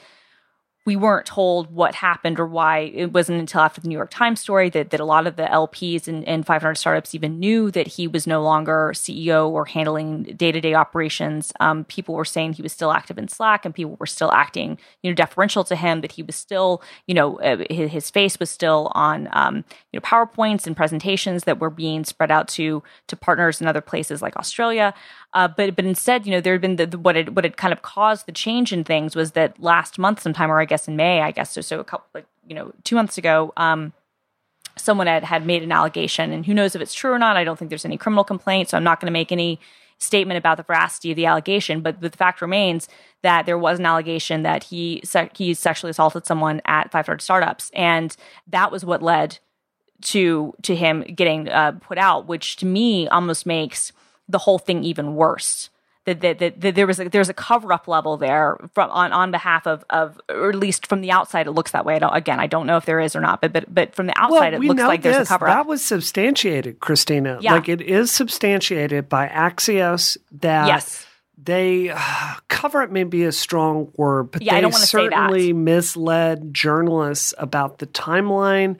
we 0.86 0.96
weren't 0.96 1.24
told 1.24 1.74
what 1.74 1.94
happened 1.94 2.38
or 2.38 2.46
why. 2.46 2.80
It 2.94 3.12
wasn't 3.12 3.40
until 3.40 3.62
after 3.62 3.80
the 3.80 3.88
New 3.88 3.96
York 3.96 4.10
Times 4.10 4.40
story 4.40 4.68
that, 4.70 4.90
that 4.90 5.00
a 5.00 5.04
lot 5.04 5.26
of 5.26 5.36
the 5.36 5.44
LPs 5.44 6.06
and, 6.06 6.26
and 6.28 6.44
500 6.44 6.74
startups 6.74 7.14
even 7.14 7.40
knew 7.40 7.70
that 7.70 7.86
he 7.86 8.06
was 8.06 8.26
no 8.26 8.42
longer 8.42 8.92
CEO 8.94 9.48
or 9.48 9.64
handling 9.64 10.24
day 10.24 10.52
to 10.52 10.60
day 10.60 10.74
operations. 10.74 11.54
Um, 11.58 11.84
people 11.84 12.14
were 12.14 12.26
saying 12.26 12.54
he 12.54 12.62
was 12.62 12.72
still 12.72 12.92
active 12.92 13.16
in 13.16 13.28
Slack, 13.28 13.64
and 13.64 13.74
people 13.74 13.96
were 13.98 14.06
still 14.06 14.30
acting, 14.32 14.78
you 15.02 15.10
know, 15.10 15.14
deferential 15.14 15.64
to 15.64 15.76
him. 15.76 16.02
That 16.02 16.12
he 16.12 16.22
was 16.22 16.36
still, 16.36 16.82
you 17.06 17.14
know, 17.14 17.40
uh, 17.40 17.64
his, 17.70 17.90
his 17.90 18.10
face 18.10 18.38
was 18.38 18.50
still 18.50 18.92
on, 18.94 19.30
um, 19.32 19.64
you 19.90 19.98
know, 19.98 20.02
powerpoints 20.02 20.66
and 20.66 20.76
presentations 20.76 21.44
that 21.44 21.60
were 21.60 21.70
being 21.70 22.04
spread 22.04 22.30
out 22.30 22.46
to 22.48 22.82
to 23.06 23.16
partners 23.16 23.58
in 23.58 23.66
other 23.66 23.80
places 23.80 24.20
like 24.20 24.36
Australia. 24.36 24.92
Uh, 25.32 25.48
but 25.48 25.74
but 25.74 25.84
instead, 25.84 26.26
you 26.26 26.32
know, 26.32 26.40
there 26.40 26.52
had 26.52 26.60
been 26.60 26.76
the, 26.76 26.86
the, 26.86 26.98
what 26.98 27.16
had 27.16 27.34
what 27.34 27.44
had 27.44 27.56
kind 27.56 27.72
of 27.72 27.82
caused 27.82 28.26
the 28.26 28.32
change 28.32 28.72
in 28.72 28.84
things 28.84 29.16
was 29.16 29.32
that 29.32 29.58
last 29.60 29.98
month, 29.98 30.20
sometime, 30.20 30.50
or 30.50 30.60
I 30.60 30.64
guess 30.64 30.73
in 30.88 30.96
May, 30.96 31.20
I 31.20 31.30
guess 31.30 31.52
so, 31.52 31.60
so 31.60 31.80
a 31.80 31.84
couple 31.84 32.06
like 32.14 32.26
you 32.46 32.54
know 32.54 32.72
two 32.84 32.96
months 32.96 33.18
ago, 33.18 33.52
um, 33.56 33.92
someone 34.76 35.06
had 35.06 35.24
had 35.24 35.46
made 35.46 35.62
an 35.62 35.72
allegation, 35.72 36.32
and 36.32 36.44
who 36.44 36.54
knows 36.54 36.74
if 36.74 36.82
it's 36.82 36.94
true 36.94 37.12
or 37.12 37.18
not. 37.18 37.36
I 37.36 37.44
don't 37.44 37.58
think 37.58 37.68
there's 37.68 37.84
any 37.84 37.96
criminal 37.96 38.24
complaint, 38.24 38.68
so 38.68 38.76
I'm 38.76 38.84
not 38.84 39.00
going 39.00 39.06
to 39.06 39.12
make 39.12 39.32
any 39.32 39.60
statement 39.98 40.38
about 40.38 40.56
the 40.56 40.62
veracity 40.64 41.10
of 41.10 41.16
the 41.16 41.26
allegation. 41.26 41.80
But 41.80 42.00
the 42.00 42.10
fact 42.10 42.42
remains 42.42 42.88
that 43.22 43.46
there 43.46 43.58
was 43.58 43.78
an 43.78 43.86
allegation 43.86 44.42
that 44.42 44.64
he 44.64 45.00
se- 45.04 45.30
he 45.34 45.54
sexually 45.54 45.90
assaulted 45.90 46.26
someone 46.26 46.60
at 46.64 46.90
500 46.90 47.22
startups, 47.22 47.70
and 47.74 48.16
that 48.48 48.70
was 48.70 48.84
what 48.84 49.02
led 49.02 49.38
to 50.02 50.54
to 50.62 50.74
him 50.74 51.02
getting 51.02 51.48
uh, 51.48 51.72
put 51.80 51.98
out, 51.98 52.26
which 52.26 52.56
to 52.56 52.66
me 52.66 53.08
almost 53.08 53.46
makes 53.46 53.92
the 54.28 54.38
whole 54.38 54.58
thing 54.58 54.84
even 54.84 55.14
worse. 55.14 55.70
That, 56.06 56.20
that, 56.20 56.38
that, 56.40 56.60
that 56.60 56.74
there 56.74 56.86
was 56.86 57.00
a, 57.00 57.08
there's 57.08 57.30
a 57.30 57.34
cover 57.34 57.72
up 57.72 57.88
level 57.88 58.18
there 58.18 58.58
from 58.74 58.90
on, 58.90 59.10
on 59.12 59.30
behalf 59.30 59.66
of, 59.66 59.84
of 59.88 60.20
or 60.28 60.50
at 60.50 60.54
least 60.54 60.86
from 60.86 61.00
the 61.00 61.10
outside 61.10 61.46
it 61.46 61.52
looks 61.52 61.70
that 61.70 61.86
way. 61.86 61.96
I 61.96 61.98
don't, 61.98 62.14
again 62.14 62.38
I 62.40 62.46
don't 62.46 62.66
know 62.66 62.76
if 62.76 62.84
there 62.84 63.00
is 63.00 63.16
or 63.16 63.22
not, 63.22 63.40
but 63.40 63.54
but, 63.54 63.72
but 63.74 63.94
from 63.94 64.06
the 64.08 64.12
outside 64.18 64.52
it 64.52 64.60
looks 64.60 64.82
like 64.82 65.00
there's 65.00 65.16
a 65.16 65.18
this. 65.20 65.28
cover 65.28 65.46
That 65.46 65.64
was 65.66 65.82
substantiated, 65.82 66.78
Christina. 66.80 67.38
Yeah. 67.40 67.54
Like 67.54 67.70
it 67.70 67.80
is 67.80 68.12
substantiated 68.12 69.08
by 69.08 69.28
Axios 69.28 70.18
that 70.40 70.66
Yes. 70.66 71.06
they 71.42 71.88
uh, 71.88 71.98
cover 72.48 72.82
up 72.82 72.90
may 72.90 73.04
be 73.04 73.24
a 73.24 73.32
strong 73.32 73.90
word, 73.96 74.24
but 74.30 74.42
Yeah, 74.42 74.56
they 74.56 74.60
don't 74.60 74.72
wanna 74.72 74.84
say 74.84 75.08
that. 75.08 75.14
certainly 75.14 75.54
misled 75.54 76.52
journalists 76.52 77.32
about 77.38 77.78
the 77.78 77.86
timeline 77.86 78.76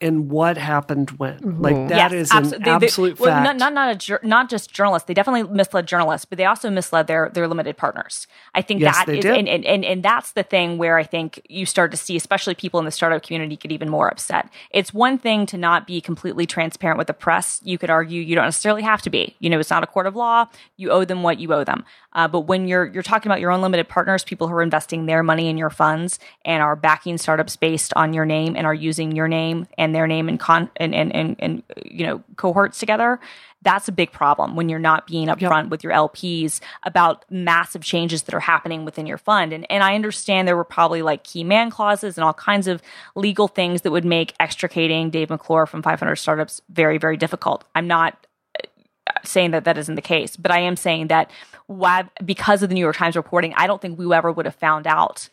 and 0.00 0.28
what 0.30 0.56
happened 0.58 1.10
when. 1.12 1.60
Like 1.60 1.88
that 1.88 2.12
is 2.12 2.30
abso- 2.30 2.52
an 2.54 2.62
they- 2.62 2.64
they- 2.64 2.70
absolute 2.86 3.18
well, 3.20 3.30
fact. 3.30 3.44
Not, 3.44 3.56
not 3.56 3.72
not 3.72 3.90
a 3.90 3.94
jur- 3.94 4.20
not 4.22 4.50
just 4.50 4.72
journalists. 4.72 5.06
They 5.06 5.14
definitely 5.14 5.44
misled 5.54 5.86
journalists, 5.86 6.24
but 6.24 6.36
they 6.36 6.44
also 6.44 6.68
misled 6.68 7.06
their 7.06 7.30
their 7.32 7.46
limited 7.48 7.76
partners. 7.76 8.26
I 8.54 8.60
think 8.62 8.80
Yes, 8.80 8.96
that 8.96 9.06
they 9.06 9.18
is, 9.18 9.24
did. 9.24 9.36
and, 9.36 9.48
and 9.48 9.64
and 9.64 9.84
and 9.84 10.02
that's 10.02 10.32
the 10.32 10.42
thing 10.42 10.78
where 10.78 10.98
I 10.98 11.04
think 11.04 11.40
you 11.48 11.64
start 11.64 11.90
to 11.92 11.96
see, 11.96 12.16
especially 12.16 12.54
people 12.54 12.78
in 12.80 12.86
the 12.86 12.90
startup 12.90 13.22
community, 13.22 13.56
get 13.56 13.72
even 13.72 13.88
more 13.88 14.08
upset. 14.08 14.48
It's 14.70 14.92
one 14.92 15.16
thing 15.16 15.46
to 15.46 15.56
not 15.56 15.86
be 15.86 16.00
completely 16.00 16.44
transparent 16.44 16.98
with 16.98 17.06
the 17.06 17.14
press. 17.14 17.60
You 17.64 17.78
could 17.78 17.90
argue 17.90 18.20
you 18.20 18.34
don't 18.34 18.44
necessarily 18.46 18.82
have 18.82 19.00
to 19.02 19.10
be. 19.10 19.36
You 19.38 19.48
know, 19.48 19.58
it's 19.58 19.70
not 19.70 19.82
a 19.84 19.86
court 19.86 20.06
of 20.06 20.16
law. 20.16 20.46
You 20.76 20.90
owe 20.90 21.04
them 21.04 21.22
what 21.22 21.38
you 21.38 21.52
owe 21.54 21.64
them. 21.64 21.84
Uh, 22.12 22.28
but 22.28 22.40
when 22.40 22.68
you're 22.68 22.86
you're 22.86 23.02
talking 23.02 23.30
about 23.30 23.40
your 23.40 23.50
own 23.50 23.62
limited 23.62 23.88
partners, 23.88 24.22
people 24.22 24.48
who 24.48 24.54
are 24.54 24.62
investing 24.62 25.06
their 25.06 25.22
money 25.22 25.48
in 25.48 25.56
your 25.56 25.70
funds 25.70 26.18
and 26.44 26.62
are 26.62 26.76
backing 26.76 27.16
startups 27.18 27.56
based 27.56 27.92
on 27.96 28.12
your 28.12 28.24
name 28.24 28.54
and 28.56 28.66
are 28.66 28.74
using 28.74 29.12
your 29.16 29.28
name 29.28 29.66
and 29.78 29.83
their 29.92 30.06
name 30.06 30.28
and 30.28 30.38
con 30.38 30.70
and 30.76 30.94
and 30.94 31.14
and, 31.14 31.36
and 31.38 31.62
you 31.84 32.06
know 32.06 32.22
cohorts 32.36 32.78
together. 32.78 33.20
That's 33.62 33.88
a 33.88 33.92
big 33.92 34.12
problem 34.12 34.56
when 34.56 34.68
you're 34.68 34.78
not 34.78 35.06
being 35.06 35.28
upfront 35.28 35.70
with 35.70 35.82
your 35.82 35.92
LPs 35.92 36.60
about 36.82 37.24
massive 37.30 37.82
changes 37.82 38.24
that 38.24 38.34
are 38.34 38.40
happening 38.40 38.84
within 38.84 39.06
your 39.06 39.18
fund. 39.18 39.52
And 39.52 39.66
and 39.70 39.82
I 39.82 39.94
understand 39.94 40.46
there 40.46 40.56
were 40.56 40.64
probably 40.64 41.02
like 41.02 41.24
key 41.24 41.44
man 41.44 41.70
clauses 41.70 42.18
and 42.18 42.24
all 42.24 42.34
kinds 42.34 42.66
of 42.66 42.82
legal 43.14 43.48
things 43.48 43.82
that 43.82 43.90
would 43.90 44.04
make 44.04 44.34
extricating 44.38 45.10
Dave 45.10 45.30
McClure 45.30 45.66
from 45.66 45.82
500 45.82 46.16
startups 46.16 46.60
very 46.68 46.98
very 46.98 47.16
difficult. 47.16 47.64
I'm 47.74 47.86
not 47.86 48.26
uh, 48.60 49.12
saying 49.24 49.52
that 49.52 49.64
that 49.64 49.78
isn't 49.78 49.94
the 49.94 50.02
case, 50.02 50.36
but 50.36 50.50
I 50.50 50.60
am 50.60 50.76
saying 50.76 51.08
that 51.08 51.30
why, 51.66 52.04
because 52.24 52.62
of 52.62 52.68
the 52.68 52.74
New 52.74 52.80
York 52.80 52.96
Times 52.96 53.16
reporting, 53.16 53.54
I 53.56 53.66
don't 53.66 53.80
think 53.80 53.98
we 53.98 54.12
ever 54.14 54.30
would 54.30 54.46
have 54.46 54.54
found 54.54 54.86
out 54.86 55.28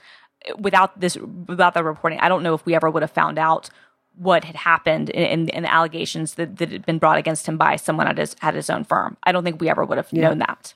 uh, 0.49 0.55
without 0.57 0.99
this, 0.99 1.17
without 1.17 1.73
the 1.73 1.83
reporting. 1.83 2.19
I 2.19 2.29
don't 2.29 2.43
know 2.43 2.53
if 2.53 2.65
we 2.65 2.75
ever 2.75 2.89
would 2.89 3.03
have 3.03 3.11
found 3.11 3.37
out 3.37 3.69
what 4.15 4.43
had 4.43 4.55
happened 4.55 5.09
in, 5.09 5.23
in, 5.23 5.49
in 5.49 5.63
the 5.63 5.71
allegations 5.71 6.35
that, 6.35 6.57
that 6.57 6.71
had 6.71 6.85
been 6.85 6.99
brought 6.99 7.17
against 7.17 7.47
him 7.47 7.57
by 7.57 7.75
someone 7.75 8.07
at 8.07 8.17
his 8.17 8.35
at 8.41 8.53
his 8.53 8.69
own 8.69 8.83
firm. 8.83 9.17
I 9.23 9.31
don't 9.31 9.43
think 9.43 9.59
we 9.61 9.69
ever 9.69 9.83
would 9.85 9.97
have 9.97 10.11
known 10.13 10.39
that. 10.39 10.73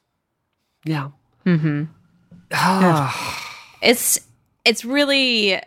yeah. 0.84 1.10
Mm-hmm. 1.46 1.84
It's 3.82 4.20
it's 4.64 4.84
really 4.84 5.62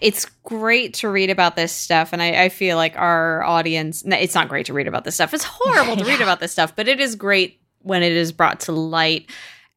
it's 0.00 0.26
great 0.42 0.94
to 0.94 1.08
read 1.08 1.30
about 1.30 1.56
this 1.56 1.72
stuff, 1.72 2.12
and 2.12 2.22
I, 2.22 2.44
I 2.44 2.48
feel 2.48 2.76
like 2.76 2.96
our 2.96 3.42
audience. 3.44 4.04
no, 4.04 4.16
It's 4.16 4.34
not 4.34 4.48
great 4.48 4.66
to 4.66 4.72
read 4.72 4.88
about 4.88 5.04
this 5.04 5.14
stuff. 5.14 5.32
It's 5.32 5.44
horrible 5.44 5.96
to 5.96 6.04
read 6.04 6.20
about 6.20 6.40
this 6.40 6.52
stuff, 6.52 6.74
but 6.76 6.88
it 6.88 7.00
is 7.00 7.14
great 7.14 7.60
when 7.80 8.02
it 8.02 8.12
is 8.12 8.32
brought 8.32 8.60
to 8.60 8.72
light, 8.72 9.30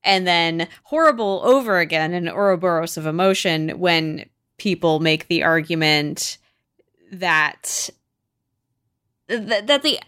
and 0.03 0.27
then 0.27 0.67
horrible 0.83 1.41
over 1.43 1.79
again 1.79 2.13
in 2.13 2.27
Ouroboros 2.27 2.97
of 2.97 3.05
emotion 3.05 3.69
when 3.79 4.25
people 4.57 4.99
make 4.99 5.27
the 5.27 5.43
argument 5.43 6.37
that 7.19 7.89
that, 9.27 9.67
that 9.67 9.83
the 9.83 9.99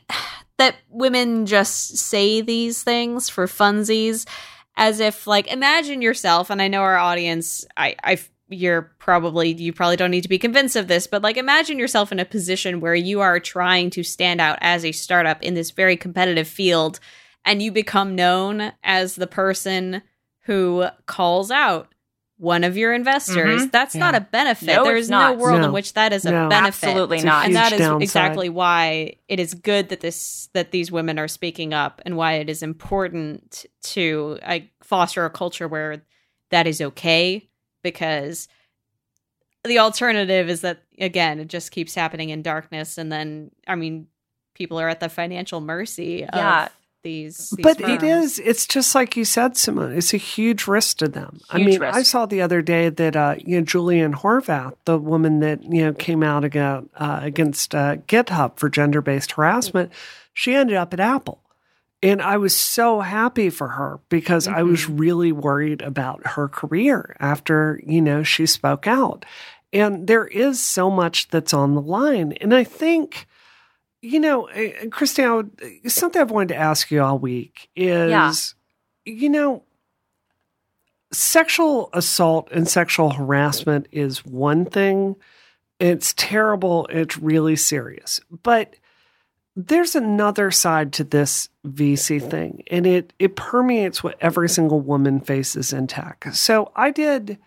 that 0.58 0.76
women 0.90 1.46
just 1.46 1.98
say 1.98 2.42
these 2.42 2.84
things 2.84 3.30
for 3.30 3.48
funsies 3.48 4.28
as 4.76 5.00
if 5.00 5.28
like 5.28 5.48
imagine 5.48 6.02
yourself 6.02 6.50
and 6.50 6.62
i 6.62 6.68
know 6.68 6.82
our 6.82 6.98
audience 6.98 7.66
i 7.76 7.96
i 8.04 8.20
you're 8.50 8.94
probably 9.00 9.54
you 9.54 9.74
probably 9.74 9.98
don't 9.98 10.12
need 10.12 10.22
to 10.22 10.30
be 10.30 10.38
convinced 10.38 10.76
of 10.76 10.88
this 10.88 11.08
but 11.08 11.22
like 11.22 11.38
imagine 11.38 11.78
yourself 11.80 12.12
in 12.12 12.20
a 12.20 12.26
position 12.26 12.80
where 12.80 12.96
you 12.96 13.20
are 13.20 13.40
trying 13.40 13.90
to 13.90 14.04
stand 14.04 14.40
out 14.40 14.58
as 14.62 14.86
a 14.86 14.92
startup 14.92 15.42
in 15.44 15.54
this 15.54 15.72
very 15.72 15.98
competitive 15.98 16.48
field 16.48 17.00
and 17.44 17.62
you 17.62 17.72
become 17.72 18.16
known 18.16 18.72
as 18.84 19.16
the 19.16 19.28
person 19.28 20.02
who 20.42 20.86
calls 21.06 21.52
out 21.52 21.94
one 22.40 22.64
of 22.64 22.78
your 22.78 22.94
investors 22.94 23.64
Mhm. 23.64 23.72
that's 23.72 23.96
Yeah. 23.96 24.00
not 24.00 24.16
a 24.16 24.22
benefit 24.22 24.68
No, 24.68 24.84
there's 24.84 25.06
it's 25.06 25.10
no 25.10 25.34
world 25.34 25.60
No. 25.62 25.66
in 25.68 25.72
which 25.74 25.94
that 25.94 26.14
is 26.14 26.24
a 26.26 26.32
No. 26.32 26.50
benefit 26.50 26.84
Absolutely 26.90 27.22
not. 27.24 27.46
and 27.48 27.56
that 27.56 27.74
is 27.74 27.80
downside. 27.80 28.04
exactly 28.04 28.50
why 28.50 29.16
it 29.28 29.40
is 29.40 29.54
good 29.56 29.90
that 29.90 30.02
this 30.02 30.50
that 30.54 30.72
these 30.72 30.92
women 30.92 31.18
are 31.18 31.28
speaking 31.28 31.74
up 31.74 32.00
and 32.06 32.16
why 32.16 32.34
it 32.34 32.48
is 32.50 32.62
important 32.62 33.66
to 33.82 34.38
like 34.48 34.70
foster 34.84 35.26
a 35.26 35.30
culture 35.32 35.68
where 35.68 36.04
that 36.52 36.68
is 36.68 36.80
okay 36.80 37.50
because 37.84 38.48
the 39.64 39.80
alternative 39.80 40.48
is 40.50 40.62
that 40.62 40.84
again 41.00 41.40
it 41.40 41.48
just 41.48 41.72
keeps 41.72 41.96
happening 41.96 42.30
in 42.30 42.42
darkness 42.42 42.98
and 42.98 43.12
then 43.12 43.52
i 43.68 43.76
mean 43.76 44.08
people 44.54 44.80
are 44.80 44.88
at 44.90 45.00
the 45.00 45.10
financial 45.10 45.60
mercy 45.60 46.26
Yeah. 46.34 46.66
of 46.66 46.77
these, 47.04 47.52
these 47.52 47.64
but 47.64 47.80
firms. 47.80 47.94
it 47.94 48.04
is 48.04 48.40
it's 48.40 48.66
just 48.66 48.94
like 48.96 49.16
you 49.16 49.24
said 49.24 49.56
simone 49.56 49.94
it's 49.94 50.14
a 50.14 50.18
huge 50.18 50.68
risk 50.68 50.98
to 50.98 51.08
them. 51.08 51.40
I 51.50 51.58
mean 51.60 51.80
risk. 51.80 51.96
i 51.96 52.04
saw 52.04 52.26
the 52.26 52.42
other 52.42 52.62
day 52.62 52.90
that 52.90 53.16
uh 53.16 53.36
you 53.38 53.58
know 53.58 53.64
Julie 53.66 54.02
Ann 54.02 54.14
Horvath 54.14 54.74
the 54.86 54.98
woman 54.98 55.40
that 55.40 55.64
you 55.64 55.84
know 55.86 55.94
came 55.94 56.24
out 56.24 56.44
against, 56.44 56.90
uh, 56.96 57.20
against 57.22 57.76
uh, 57.76 57.98
github 58.08 58.58
for 58.58 58.70
gender-based 58.70 59.34
harassment 59.34 59.92
she 60.34 60.54
ended 60.54 60.76
up 60.76 60.94
at 60.94 61.00
apple. 61.00 61.42
And 62.04 62.22
i 62.22 62.38
was 62.38 62.56
so 62.56 63.00
happy 63.02 63.50
for 63.50 63.70
her 63.70 64.00
because 64.10 64.48
i 64.48 64.64
was 64.64 64.90
really 64.90 65.32
worried 65.32 65.82
about 65.82 66.26
her 66.28 66.48
career 66.48 67.16
after 67.20 67.80
you 67.86 68.02
know 68.02 68.24
she 68.24 68.46
spoke 68.46 68.88
out. 68.88 69.26
And 69.74 70.08
there 70.08 70.26
is 70.26 70.64
so 70.64 70.90
much 70.90 71.28
that's 71.28 71.54
on 71.54 71.76
the 71.76 71.82
line. 71.82 72.34
And 72.34 72.54
i 72.54 72.64
think 72.64 73.28
you 74.02 74.20
know, 74.20 74.48
uh, 74.50 74.88
Christine, 74.92 75.52
something 75.88 76.22
I've 76.22 76.32
wanted 76.32 76.50
to 76.50 76.56
ask 76.58 76.92
you 76.92 77.02
all 77.02 77.18
week 77.20 77.70
is, 77.76 78.10
Yeah. 78.12 78.32
you 79.06 79.30
know, 79.30 79.64
sexual 81.12 81.90
assault 81.94 82.50
and 82.52 82.68
sexual 82.68 83.12
harassment 83.12 83.88
is 83.92 84.26
one 84.26 84.66
thing. 84.66 85.16
It's 85.80 86.14
terrible. 86.18 86.88
It's 86.90 87.18
really 87.18 87.56
serious. 87.56 88.20
But 88.44 88.76
there's 89.56 89.96
another 89.96 90.52
side 90.52 90.94
to 90.94 91.04
this 91.04 91.50
VC 91.66 92.20
thing, 92.22 92.64
and 92.70 92.86
it 92.86 93.14
it 93.18 93.36
permeates 93.36 94.04
what 94.04 94.16
every 94.22 94.50
single 94.50 94.80
woman 94.82 95.20
faces 95.20 95.74
in 95.74 95.88
tech. 95.88 96.28
So 96.34 96.72
I 96.76 96.92
did 96.92 97.38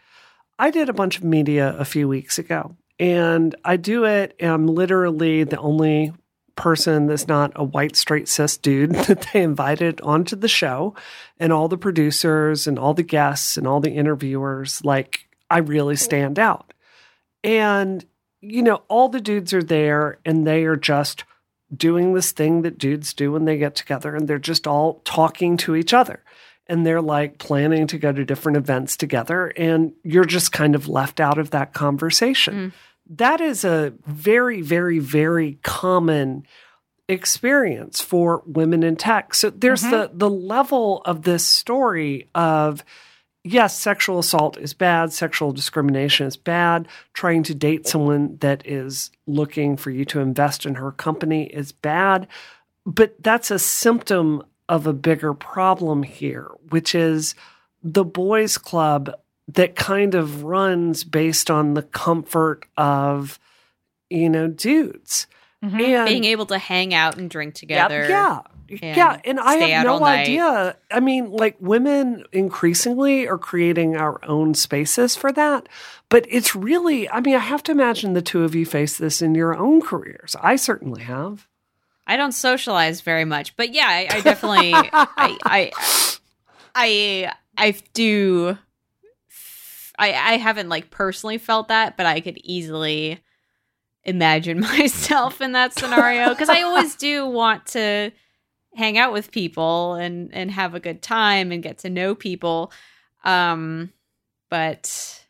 I 0.59 0.71
did 0.71 0.89
a 0.89 0.93
bunch 0.93 1.19
of 1.19 1.25
media 1.25 1.75
a 1.79 1.85
few 1.85 2.09
weeks 2.09 2.39
ago, 2.39 2.77
and 2.99 3.55
I 3.65 3.77
do 3.77 4.05
it. 4.05 4.35
And 4.41 4.51
I'm 4.51 4.67
literally 4.67 5.45
the 5.45 5.59
only 5.59 6.13
person 6.61 7.07
that's 7.07 7.27
not 7.27 7.53
a 7.57 7.65
white 7.65 7.97
straight 7.97 8.29
cis 8.29 8.59
dude 8.59 8.91
that 9.07 9.27
they 9.33 9.43
invited 9.43 10.01
onto 10.03 10.37
the 10.37 10.49
show, 10.49 10.95
and 11.39 11.53
all 11.53 11.69
the 11.69 11.79
producers 11.79 12.67
and 12.67 12.79
all 12.79 12.95
the 12.95 13.03
guests 13.03 13.57
and 13.57 13.67
all 13.67 13.81
the 13.81 13.91
interviewers. 13.91 14.85
Like 14.85 15.27
I 15.49 15.59
really 15.59 15.97
stand 15.97 16.39
out, 16.39 16.73
and 17.43 18.05
you 18.41 18.63
know 18.63 18.83
all 18.89 19.09
the 19.09 19.21
dudes 19.21 19.55
are 19.55 19.63
there, 19.63 20.19
and 20.25 20.47
they 20.47 20.65
are 20.65 20.77
just 20.77 21.25
doing 21.75 22.13
this 22.13 22.33
thing 22.33 22.63
that 22.63 22.79
dudes 22.79 23.15
do 23.15 23.33
when 23.33 23.47
they 23.47 23.57
get 23.57 23.75
together, 23.75 24.15
and 24.15 24.29
they're 24.29 24.39
just 24.39 24.67
all 24.67 25.01
talking 25.05 25.57
to 25.57 25.75
each 25.75 25.95
other 25.95 26.23
and 26.67 26.87
they're 26.87 27.03
like 27.03 27.39
planning 27.39 27.89
to 27.89 27.99
go 27.99 28.13
to 28.13 28.25
different 28.25 28.57
events 28.57 28.97
together 28.97 29.49
and 29.57 29.93
you're 30.05 30.25
just 30.25 30.53
kind 30.53 30.77
of 30.77 30.87
left 30.87 31.19
out 31.19 31.37
of 31.37 31.51
that 31.51 31.75
conversation. 31.75 32.55
Mm. 32.55 32.73
That 33.11 33.41
is 33.41 33.65
a 33.65 33.93
very 34.07 34.63
very 34.63 34.99
very 34.99 35.59
common 35.63 36.47
experience 37.09 38.01
for 38.01 38.43
women 38.47 38.83
in 38.83 38.97
tech. 38.97 39.35
So 39.35 39.51
there's 39.51 39.83
mm-hmm. 39.83 39.91
the 39.91 40.11
the 40.15 40.31
level 40.31 41.03
of 41.05 41.23
this 41.23 41.45
story 41.45 42.29
of 42.35 42.85
yes, 43.43 43.77
sexual 43.79 44.19
assault 44.19 44.57
is 44.59 44.75
bad, 44.75 45.13
sexual 45.13 45.53
discrimination 45.53 46.27
is 46.27 46.37
bad, 46.37 46.89
trying 47.13 47.43
to 47.45 47.55
date 47.55 47.87
someone 47.87 48.37
that 48.41 48.67
is 48.67 49.11
looking 49.27 49.77
for 49.77 49.91
you 49.91 50.05
to 50.07 50.21
invest 50.21 50.67
in 50.67 50.77
her 50.77 50.93
company 50.93 51.45
is 51.45 51.73
bad, 51.73 52.29
but 52.87 53.21
that's 53.23 53.51
a 53.51 53.59
symptom 53.59 54.43
of 54.69 54.87
a 54.87 54.93
bigger 54.93 55.35
problem 55.35 56.03
here, 56.03 56.49
which 56.69 56.95
is 56.95 57.35
the 57.83 58.05
boys 58.05 58.59
club 58.59 59.11
that 59.55 59.77
kind 59.77 60.15
of 60.15 60.45
runs 60.45 61.05
based 61.05 61.51
on 61.51 61.75
the 61.75 61.83
comfort 61.83 62.67
of 62.77 63.39
you 64.09 64.29
know 64.29 64.49
dudes. 64.49 65.27
Mhm. 65.65 65.81
And 65.81 66.09
being 66.09 66.25
able 66.25 66.47
to 66.47 66.59
hang 66.59 66.95
out 66.95 67.19
and 67.19 67.29
drink 67.29 67.55
together 67.55 68.07
yeah. 68.09 68.41
and 68.71 68.97
yeah, 68.97 69.21
and 69.25 69.41
I 69.41 69.55
have 69.57 69.85
no 69.85 70.05
idea. 70.05 70.77
I 70.91 71.01
mean, 71.01 71.33
like 71.33 71.57
women 71.61 72.25
increasingly 72.33 73.27
are 73.27 73.39
creating 73.39 73.97
our 73.97 74.25
own 74.25 74.55
spaces 74.55 75.17
for 75.17 75.33
that, 75.33 75.69
but 76.09 76.25
it's 76.29 76.55
really, 76.55 77.09
I 77.11 77.21
mean, 77.21 77.35
I 77.35 77.41
have 77.41 77.63
to 77.65 77.73
imagine 77.73 78.13
the 78.13 78.23
two 78.23 78.45
of 78.45 78.55
you 78.55 78.65
face 78.65 78.97
this 78.97 79.21
in 79.21 79.35
your 79.35 79.57
own 79.57 79.81
careers. 79.81 80.37
I 80.41 80.57
certainly 80.57 81.03
have. 81.03 81.49
I 82.07 82.17
don't 82.17 82.33
socialize 82.33 83.01
very 83.01 83.25
much, 83.25 83.57
but 83.57 83.73
yeah, 83.73 83.87
I, 83.87 84.09
I 84.11 84.21
definitely, 84.21 84.73
I, 84.75 84.91
I, 85.45 85.73
I, 86.75 87.33
I 87.57 87.75
do. 87.93 88.57
I, 90.01 90.09
I 90.09 90.37
haven't 90.39 90.71
like 90.71 90.91
personally 90.91 91.39
felt 91.39 91.69
that, 91.69 91.97
but 91.97 92.07
I 92.07 92.21
could 92.21 92.39
easily 92.39 93.21
imagine 94.05 94.61
myself 94.79 95.41
in 95.41 95.53
that 95.53 95.79
scenario 95.79 96.31
because 96.31 96.49
I 96.49 96.63
always 96.63 96.97
do 96.97 97.27
want 97.27 97.67
to 97.67 98.11
hang 98.75 98.97
out 98.97 99.13
with 99.13 99.31
people 99.31 99.95
and 99.95 100.33
and 100.33 100.51
have 100.51 100.75
a 100.75 100.81
good 100.81 101.03
time 101.03 101.53
and 101.53 101.63
get 101.63 101.79
to 101.79 101.91
know 101.91 102.15
people. 102.15 102.73
Um, 103.25 103.93
but 104.49 105.25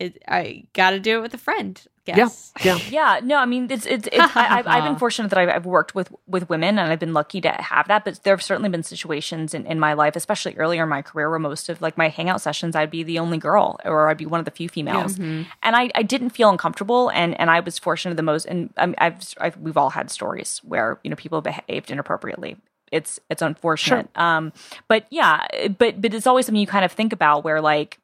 it, 0.00 0.22
I 0.26 0.64
got 0.72 0.90
to 0.90 1.00
do 1.00 1.18
it 1.18 1.22
with 1.22 1.34
a 1.34 1.38
friend. 1.38 1.80
Guess. 2.04 2.52
Yeah. 2.62 2.78
Yeah, 2.90 3.20
no, 3.22 3.38
I 3.38 3.46
mean, 3.46 3.70
it's 3.70 3.86
it's. 3.86 4.06
it's 4.12 4.36
I, 4.36 4.58
I've, 4.58 4.66
I've 4.66 4.84
been 4.84 4.96
fortunate 5.04 5.28
that 5.28 5.38
I've, 5.38 5.48
I've 5.48 5.66
worked 5.66 5.94
with 5.94 6.12
with 6.26 6.48
women, 6.48 6.78
and 6.78 6.92
I've 6.92 6.98
been 6.98 7.12
lucky 7.14 7.40
to 7.40 7.50
have 7.50 7.88
that. 7.88 8.04
But 8.04 8.22
there 8.22 8.34
have 8.34 8.42
certainly 8.42 8.68
been 8.68 8.82
situations 8.82 9.54
in, 9.54 9.66
in 9.66 9.80
my 9.80 9.94
life, 9.94 10.14
especially 10.14 10.54
earlier 10.56 10.82
in 10.84 10.88
my 10.88 11.02
career, 11.02 11.30
where 11.30 11.38
most 11.38 11.68
of 11.68 11.80
like 11.82 11.96
my 11.98 12.08
hangout 12.08 12.40
sessions, 12.40 12.76
I'd 12.76 12.90
be 12.90 13.02
the 13.02 13.18
only 13.18 13.38
girl, 13.38 13.78
or 13.84 14.08
I'd 14.08 14.18
be 14.18 14.26
one 14.26 14.38
of 14.38 14.44
the 14.44 14.50
few 14.50 14.68
females, 14.68 15.18
and 15.62 15.76
I, 15.76 15.90
I 15.94 16.02
didn't 16.02 16.30
feel 16.30 16.50
uncomfortable, 16.50 17.10
and 17.10 17.38
and 17.40 17.50
I 17.50 17.60
was 17.60 17.78
fortunate 17.78 18.16
the 18.16 18.22
most. 18.22 18.44
And 18.46 18.70
um, 18.76 18.94
I've, 18.98 19.20
I've 19.40 19.56
we've 19.56 19.76
all 19.76 19.90
had 19.90 20.10
stories 20.10 20.60
where 20.64 20.98
you 21.02 21.10
know 21.10 21.16
people 21.16 21.40
behaved 21.40 21.90
inappropriately. 21.90 22.56
It's 22.92 23.18
it's 23.30 23.42
unfortunate, 23.42 24.08
um, 24.16 24.52
but 24.88 25.06
yeah, 25.10 25.46
but 25.78 26.00
but 26.00 26.14
it's 26.14 26.26
always 26.26 26.46
something 26.46 26.60
you 26.60 26.66
kind 26.66 26.84
of 26.84 26.92
think 26.92 27.12
about 27.12 27.42
where 27.44 27.60
like 27.60 27.98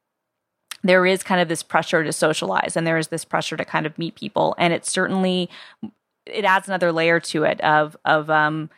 there 0.83 1.05
is 1.07 1.23
kind 1.23 1.41
of 1.41 1.49
this 1.49 1.63
pressure 1.63 2.03
to 2.03 2.13
socialize 2.13 2.77
and 2.77 2.87
there 2.87 2.99
is 2.99 3.09
this 3.09 3.25
pressure 3.25 3.57
to 3.57 3.65
kind 3.65 3.87
of 3.87 3.99
meet 3.99 4.15
people. 4.15 4.55
And 4.59 4.73
it 4.73 4.87
certainly 4.87 5.51
it 6.27 6.45
adds 6.45 6.69
another 6.69 6.93
layer 6.93 7.21
to 7.21 7.45
it 7.45 7.61
of 7.61 7.97
of 8.05 8.31
um 8.31 8.71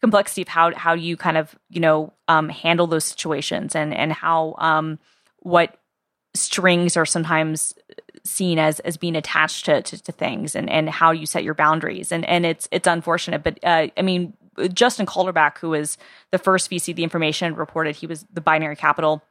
complexity 0.00 0.42
of 0.42 0.48
how 0.48 0.74
how 0.74 0.94
you 0.94 1.16
kind 1.16 1.36
of 1.36 1.56
you 1.70 1.80
know 1.80 2.12
um 2.28 2.48
handle 2.48 2.86
those 2.86 3.04
situations 3.04 3.74
and 3.74 3.94
and 3.94 4.12
how 4.12 4.54
um 4.58 4.98
what 5.40 5.78
strings 6.34 6.96
are 6.96 7.06
sometimes 7.06 7.74
seen 8.24 8.58
as 8.58 8.80
as 8.80 8.96
being 8.96 9.16
attached 9.16 9.64
to, 9.66 9.80
to, 9.82 10.02
to 10.02 10.12
things 10.12 10.54
and 10.54 10.68
and 10.68 10.90
how 10.90 11.10
you 11.10 11.26
set 11.26 11.44
your 11.44 11.54
boundaries. 11.54 12.12
And 12.12 12.24
and 12.26 12.44
it's 12.44 12.68
it's 12.70 12.86
unfortunate 12.86 13.42
but 13.42 13.58
uh, 13.62 13.88
i 13.96 14.02
mean 14.02 14.34
Justin 14.72 15.06
Caldbeck 15.06 15.58
who 15.58 15.70
was 15.70 15.96
the 16.32 16.38
first 16.38 16.70
vc 16.70 16.94
the 16.94 17.04
information 17.04 17.54
reported 17.54 17.96
he 17.96 18.06
was 18.06 18.26
the 18.32 18.40
binary 18.40 18.76
capital 18.76 19.22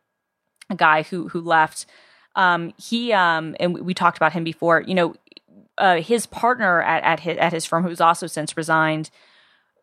a 0.69 0.75
guy 0.75 1.03
who 1.03 1.27
who 1.29 1.41
left 1.41 1.85
um 2.36 2.74
he 2.78 3.13
um 3.13 3.56
and 3.60 3.74
we, 3.86 3.93
talked 3.93 4.17
about 4.17 4.34
him 4.34 4.43
before 4.43 4.82
you 4.82 4.93
know 4.93 5.15
uh 5.78 5.98
his 6.02 6.26
partner 6.26 6.82
at 6.82 7.04
at 7.04 7.19
his, 7.19 7.38
at 7.38 7.54
his 7.54 7.65
firm 7.65 7.84
who's 7.84 8.02
also 8.02 8.28
since 8.28 8.56
resigned 8.58 9.10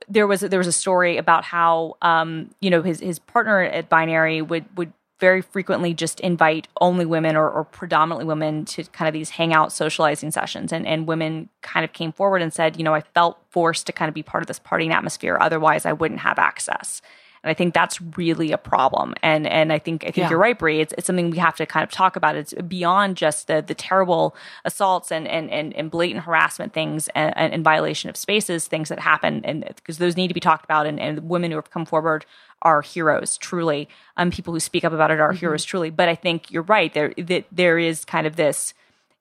there 0.09 0.27
was 0.27 0.41
there 0.41 0.59
was 0.59 0.67
a 0.67 0.73
story 0.73 1.17
about 1.17 1.45
how 1.45 1.97
um 2.03 2.51
you 2.61 2.71
know 2.71 2.83
his 2.83 3.01
his 3.01 3.19
partner 3.19 3.63
at 3.63 3.89
binary 3.89 4.43
would 4.43 4.65
would 4.77 4.93
very 5.23 5.41
frequently 5.41 5.95
just 5.95 6.19
invite 6.19 6.67
only 6.81 7.07
women 7.07 7.37
or, 7.37 7.49
or 7.49 7.63
predominantly 7.63 8.25
women 8.25 8.65
to 8.65 8.83
kind 8.83 9.07
of 9.07 9.13
these 9.13 9.31
hangout 9.31 9.73
socializing 9.73 10.33
sessions. 10.33 10.73
And 10.73 10.85
and 10.85 11.07
women 11.07 11.49
kind 11.61 11.85
of 11.85 11.93
came 11.93 12.11
forward 12.11 12.43
and 12.43 12.53
said 12.53 12.77
you 12.77 12.83
know 12.83 12.93
i 12.93 13.03
felt 13.15 13.39
forced 13.49 13.87
to 13.87 13.93
kind 13.93 14.09
of 14.09 14.15
be 14.17 14.25
part 14.25 14.43
of 14.43 14.49
this 14.49 14.59
partying 14.59 14.91
atmosphere. 14.91 15.39
Otherwise 15.41 15.87
i 15.87 15.93
wouldn't 15.93 16.21
have 16.21 16.41
access 16.41 17.01
And 17.45 17.51
I 17.51 17.55
think 17.55 17.75
that's 17.75 18.01
really 18.17 18.53
a 18.53 18.59
problem. 18.59 19.15
And 19.23 19.47
and 19.47 19.73
I 19.73 19.79
think 19.81 20.05
I 20.05 20.07
think 20.07 20.19
Yeah. 20.19 20.31
you're 20.31 20.39
right, 20.39 20.57
Brie. 20.59 20.81
It's, 20.81 20.95
it's 20.97 21.07
something 21.07 21.31
we 21.31 21.39
have 21.39 21.57
to 21.57 21.67
kind 21.67 21.83
of 21.83 21.91
talk 21.91 22.15
about. 22.15 22.37
It's 22.37 22.55
beyond 22.55 23.17
just 23.17 23.49
the 23.49 23.63
the 23.67 23.75
terrible 23.75 24.37
assaults 24.65 25.11
and 25.11 25.27
and 25.27 25.51
and, 25.51 25.75
and 25.75 25.91
blatant 25.91 26.25
harassment 26.25 26.73
things 26.73 27.09
and, 27.15 27.37
and, 27.37 27.53
and 27.53 27.65
violation 27.65 28.09
of 28.11 28.17
spaces, 28.17 28.69
things 28.69 28.89
that 28.91 29.01
happen, 29.01 29.45
and 29.45 29.65
because 29.77 29.99
those 29.99 30.17
need 30.17 30.29
to 30.29 30.35
be 30.35 30.41
talked 30.41 30.65
about. 30.65 30.87
And, 30.87 31.01
and 31.01 31.29
women 31.29 31.51
who 31.51 31.57
have 31.57 31.71
come 31.71 31.85
forward 31.85 32.25
are 32.63 32.81
heroes, 32.81 33.37
truly. 33.39 33.89
Um, 34.17 34.31
people 34.31 34.55
who 34.55 34.61
speak 34.61 34.85
up 34.85 34.93
about 34.93 35.11
it 35.11 35.19
are 35.19 35.33
heroes, 35.33 35.65
truly. 35.65 35.91
But 35.91 36.09
I 36.09 36.15
think 36.15 36.53
you're 36.53 36.63
right. 36.63 36.95
There 36.95 37.13
that 37.19 37.47
there 37.51 37.77
is 37.79 38.05
kind 38.05 38.27
of 38.27 38.37
this, 38.37 38.73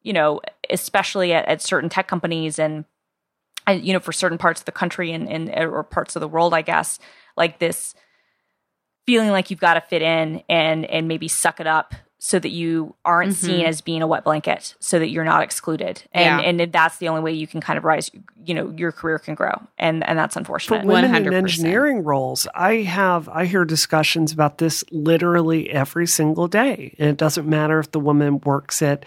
you 0.03 0.13
know, 0.13 0.41
especially 0.69 1.33
at, 1.33 1.45
at 1.47 1.61
certain 1.61 1.89
tech 1.89 2.07
companies 2.07 2.59
and 2.59 2.85
and 3.67 3.83
you 3.85 3.93
know 3.93 3.99
for 3.99 4.11
certain 4.11 4.37
parts 4.37 4.61
of 4.61 4.65
the 4.65 4.71
country 4.71 5.11
and, 5.11 5.27
and 5.29 5.49
or 5.49 5.83
parts 5.83 6.15
of 6.15 6.19
the 6.19 6.27
world 6.27 6.51
i 6.51 6.63
guess 6.63 6.97
like 7.37 7.59
this 7.59 7.93
feeling 9.05 9.29
like 9.29 9.49
you've 9.49 9.59
got 9.59 9.75
to 9.75 9.81
fit 9.81 10.01
in 10.01 10.43
and 10.49 10.85
and 10.85 11.07
maybe 11.07 11.27
suck 11.27 11.59
it 11.59 11.67
up 11.67 11.93
so 12.23 12.37
that 12.37 12.51
you 12.51 12.93
aren't 13.03 13.31
mm-hmm. 13.31 13.45
seen 13.47 13.65
as 13.65 13.81
being 13.81 14.03
a 14.03 14.07
wet 14.07 14.23
blanket 14.23 14.75
so 14.79 14.99
that 14.99 15.09
you're 15.09 15.23
not 15.23 15.41
excluded. 15.41 16.03
And 16.11 16.39
Yeah. 16.39 16.65
and 16.65 16.71
that's 16.71 16.99
the 16.99 17.07
only 17.07 17.21
way 17.21 17.31
you 17.33 17.47
can 17.47 17.61
kind 17.61 17.77
of 17.77 17.83
rise 17.83 18.11
you 18.45 18.53
know 18.53 18.71
your 18.77 18.91
career 18.91 19.17
can 19.17 19.33
grow. 19.33 19.53
And 19.79 20.07
and 20.07 20.19
that's 20.19 20.35
for 20.35 20.39
unfortunate 20.39 20.85
women 20.85 21.15
in 21.15 21.23
100%. 21.23 21.33
engineering 21.33 22.03
roles 22.03 22.47
i 22.53 22.75
have 22.75 23.27
i 23.29 23.45
hear 23.45 23.65
discussions 23.65 24.31
about 24.31 24.59
this 24.59 24.83
literally 24.91 25.71
every 25.71 26.05
single 26.05 26.47
day. 26.47 26.95
And 26.99 27.09
it 27.09 27.17
doesn't 27.17 27.47
matter 27.47 27.79
if 27.79 27.91
the 27.91 27.99
woman 27.99 28.39
works 28.45 28.83
at 28.83 29.03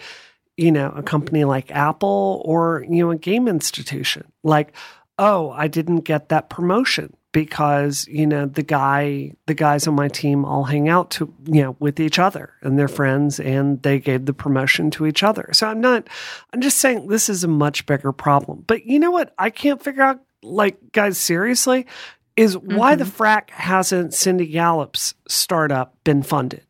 you 0.57 0.71
know 0.71 0.91
a 0.93 1.01
company 1.01 1.45
like 1.45 1.71
apple 1.71 2.41
or 2.43 2.85
you 2.89 3.01
know 3.01 3.11
a 3.11 3.17
game 3.17 3.47
institution. 3.47 4.29
Like 4.43 4.73
oh 5.17 5.51
i 5.51 5.69
didn't 5.69 6.01
get 6.01 6.27
that 6.29 6.49
promotion 6.49 7.15
because 7.35 8.07
you 8.07 8.25
know 8.25 8.45
the 8.45 8.63
guy 8.63 9.29
the 9.45 9.53
guys 9.53 9.87
on 9.87 9.93
my 9.93 10.07
team 10.07 10.45
all 10.45 10.63
hang 10.63 10.87
out 10.87 11.11
to 11.11 11.33
you 11.43 11.61
know 11.61 11.75
with 11.79 11.99
each 11.99 12.17
other 12.17 12.53
and 12.61 12.79
their 12.79 12.87
friends 12.87 13.41
and 13.41 13.83
they 13.83 13.99
gave 13.99 14.25
the 14.25 14.31
promotion 14.31 14.89
to 14.89 15.05
each 15.05 15.21
other. 15.21 15.49
So 15.51 15.67
i'm 15.67 15.81
not 15.81 16.07
i'm 16.53 16.61
just 16.61 16.77
saying 16.77 17.07
this 17.07 17.27
is 17.27 17.43
a 17.43 17.49
much 17.49 17.85
bigger 17.87 18.13
problem. 18.13 18.63
But 18.65 18.85
you 18.85 18.99
know 18.99 19.11
what 19.11 19.33
i 19.37 19.49
can't 19.49 19.83
figure 19.83 20.01
out 20.01 20.21
like 20.43 20.93
guys 20.93 21.17
seriously 21.17 21.87
is 22.37 22.57
why 22.57 22.95
the 22.95 23.03
mm-hmm. 23.03 23.21
frack 23.21 23.49
hasn't 23.49 24.13
Cindy 24.13 24.47
Gallop's 24.47 25.13
startup 25.27 26.01
been 26.05 26.23
funded? 26.23 26.63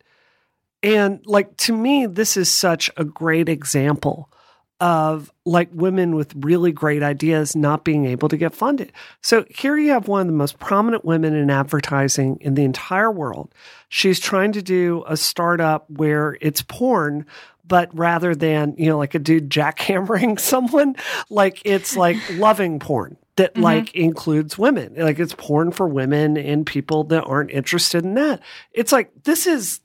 And 0.82 1.24
like 1.26 1.56
to 1.58 1.72
me 1.72 2.06
this 2.06 2.36
is 2.36 2.50
such 2.50 2.90
a 2.96 3.04
great 3.04 3.48
example 3.48 4.32
of 4.80 5.32
like 5.44 5.70
women 5.72 6.14
with 6.14 6.34
really 6.36 6.70
great 6.70 7.02
ideas 7.02 7.56
not 7.56 7.84
being 7.84 8.04
able 8.04 8.28
to 8.28 8.36
get 8.36 8.54
funded. 8.54 8.92
So 9.22 9.44
here 9.48 9.76
you 9.76 9.90
have 9.92 10.08
one 10.08 10.22
of 10.22 10.26
the 10.26 10.32
most 10.34 10.58
prominent 10.58 11.04
women 11.04 11.34
in 11.34 11.50
advertising 11.50 12.38
in 12.40 12.54
the 12.54 12.64
entire 12.64 13.10
world. 13.10 13.54
She's 13.88 14.20
trying 14.20 14.52
to 14.52 14.62
do 14.62 15.02
a 15.06 15.16
startup 15.16 15.88
where 15.90 16.36
it's 16.40 16.60
porn, 16.60 17.24
but 17.66 17.96
rather 17.96 18.34
than, 18.34 18.74
you 18.76 18.86
know, 18.86 18.98
like 18.98 19.14
a 19.14 19.18
dude 19.18 19.50
jackhammering 19.50 20.38
someone, 20.38 20.96
like 21.30 21.62
it's 21.64 21.96
like 21.96 22.16
loving 22.32 22.78
porn 22.78 23.16
that 23.36 23.54
mm-hmm. 23.54 23.62
like 23.62 23.94
includes 23.94 24.58
women. 24.58 24.94
Like 24.96 25.18
it's 25.18 25.34
porn 25.34 25.70
for 25.70 25.88
women 25.88 26.36
and 26.36 26.66
people 26.66 27.04
that 27.04 27.24
aren't 27.24 27.50
interested 27.50 28.04
in 28.04 28.14
that. 28.14 28.40
It's 28.72 28.92
like 28.92 29.10
this 29.24 29.46
is 29.46 29.80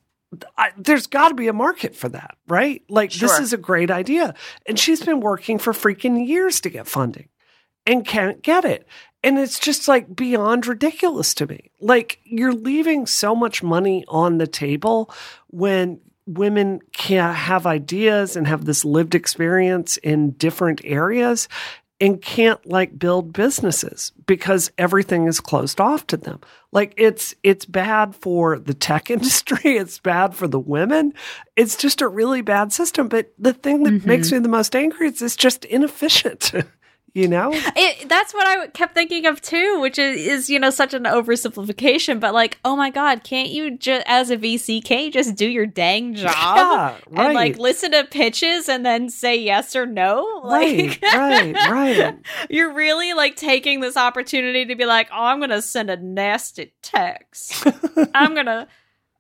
I, 0.58 0.72
there's 0.78 1.08
got 1.08 1.30
to 1.30 1.36
be 1.36 1.48
a 1.48 1.54
market 1.54 1.96
for 1.96 2.10
that, 2.10 2.38
right? 2.48 2.84
Like 2.90 3.12
this 3.12 3.40
is 3.40 3.54
a 3.54 3.58
great 3.58 3.92
idea. 3.92 4.34
And 4.66 4.80
she's 4.80 5.04
been 5.04 5.20
working 5.20 5.58
for 5.58 5.74
freaking 5.74 6.26
years 6.26 6.62
to 6.62 6.70
get 6.70 6.88
funding 6.88 7.28
and 7.86 8.06
can't 8.06 8.42
get 8.42 8.64
it. 8.64 8.88
And 9.24 9.38
it's 9.38 9.60
just 9.60 9.88
like 9.88 10.16
beyond 10.16 10.68
ridiculous 10.68 11.34
to 11.36 11.48
me. 11.48 11.72
Like 11.80 12.20
you're 12.24 12.54
leaving 12.54 13.06
so 13.06 13.36
much 13.36 13.62
money 13.62 14.06
on 14.08 14.38
the 14.38 14.48
table 14.48 15.14
when 15.48 16.00
women 16.26 16.80
can 16.94 17.34
have 17.34 17.66
ideas 17.66 18.36
and 18.36 18.48
have 18.48 18.66
this 18.66 18.86
lived 18.86 19.16
experience 19.16 19.98
in 19.98 20.32
different 20.32 20.82
areas 20.84 21.50
and 22.02 22.20
can't 22.20 22.66
like 22.66 22.98
build 22.98 23.32
businesses 23.32 24.12
because 24.26 24.72
everything 24.78 25.28
is 25.28 25.40
closed 25.40 25.80
off 25.80 26.08
to 26.08 26.18
them. 26.18 26.42
Like 26.72 26.96
it's 26.98 27.36
it's 27.44 27.66
bad 27.66 28.16
for 28.16 28.58
the 28.58 28.74
tech 28.74 29.10
industry, 29.12 29.78
it's 29.78 30.00
bad 30.00 30.36
for 30.36 30.48
the 30.48 30.60
women. 30.60 31.14
It's 31.56 31.78
just 31.78 32.02
a 32.02 32.08
really 32.08 32.42
bad 32.42 32.74
system, 32.74 33.08
but 33.08 33.32
the 33.38 33.54
thing 33.54 33.84
that 33.84 34.06
makes 34.06 34.28
mm-hmm. 34.28 34.38
me 34.38 34.42
the 34.42 34.50
most 34.50 34.76
angry 34.76 35.08
is 35.08 35.22
it's 35.22 35.36
just 35.36 35.64
inefficient. 35.64 36.52
you 37.14 37.28
know? 37.28 37.52
It, 37.54 38.08
that's 38.10 38.34
what 38.34 38.46
I 38.48 38.68
kept 38.68 38.94
thinking 38.94 39.26
of 39.26 39.42
too, 39.42 39.80
which 39.82 40.00
is, 40.00 40.20
is 40.20 40.50
you 40.50 40.60
know 40.60 40.70
such 40.70 40.94
an 40.94 41.04
oversimplification. 41.04 42.20
But 42.20 42.34
like, 42.34 42.58
oh 42.64 42.76
my 42.76 42.90
god, 42.90 43.24
can't 43.24 43.50
you 43.50 43.78
just 43.78 44.04
as 44.08 44.30
a 44.30 44.38
VC, 44.38 44.84
can't 44.84 45.06
you 45.06 45.12
just 45.12 45.36
do 45.36 45.48
your 45.48 45.66
dang 45.66 46.14
job 46.16 46.32
Yeah, 46.36 46.98
right. 47.10 47.26
and 47.26 47.34
like 47.34 47.58
listen 47.58 47.92
to 47.92 48.04
pitches 48.06 48.70
and 48.70 48.86
then 48.86 49.10
say 49.10 49.36
yes 49.38 49.76
or 49.76 49.86
no? 49.86 50.42
Right, 50.44 50.90
Like, 51.02 51.02
right, 51.02 51.54
right. 51.70 52.16
you're 52.50 52.74
really 52.74 53.14
like 53.14 53.36
taking 53.36 53.80
this 53.82 53.98
opportunity 53.98 54.66
to 54.66 54.76
be 54.76 54.86
like, 54.86 55.10
oh, 55.12 55.24
I'm 55.24 55.40
gonna 55.40 55.62
send 55.62 55.90
a 55.90 55.98
nasty 55.98 56.74
text. 56.82 57.66
I'm 58.14 58.34
gonna, 58.36 58.68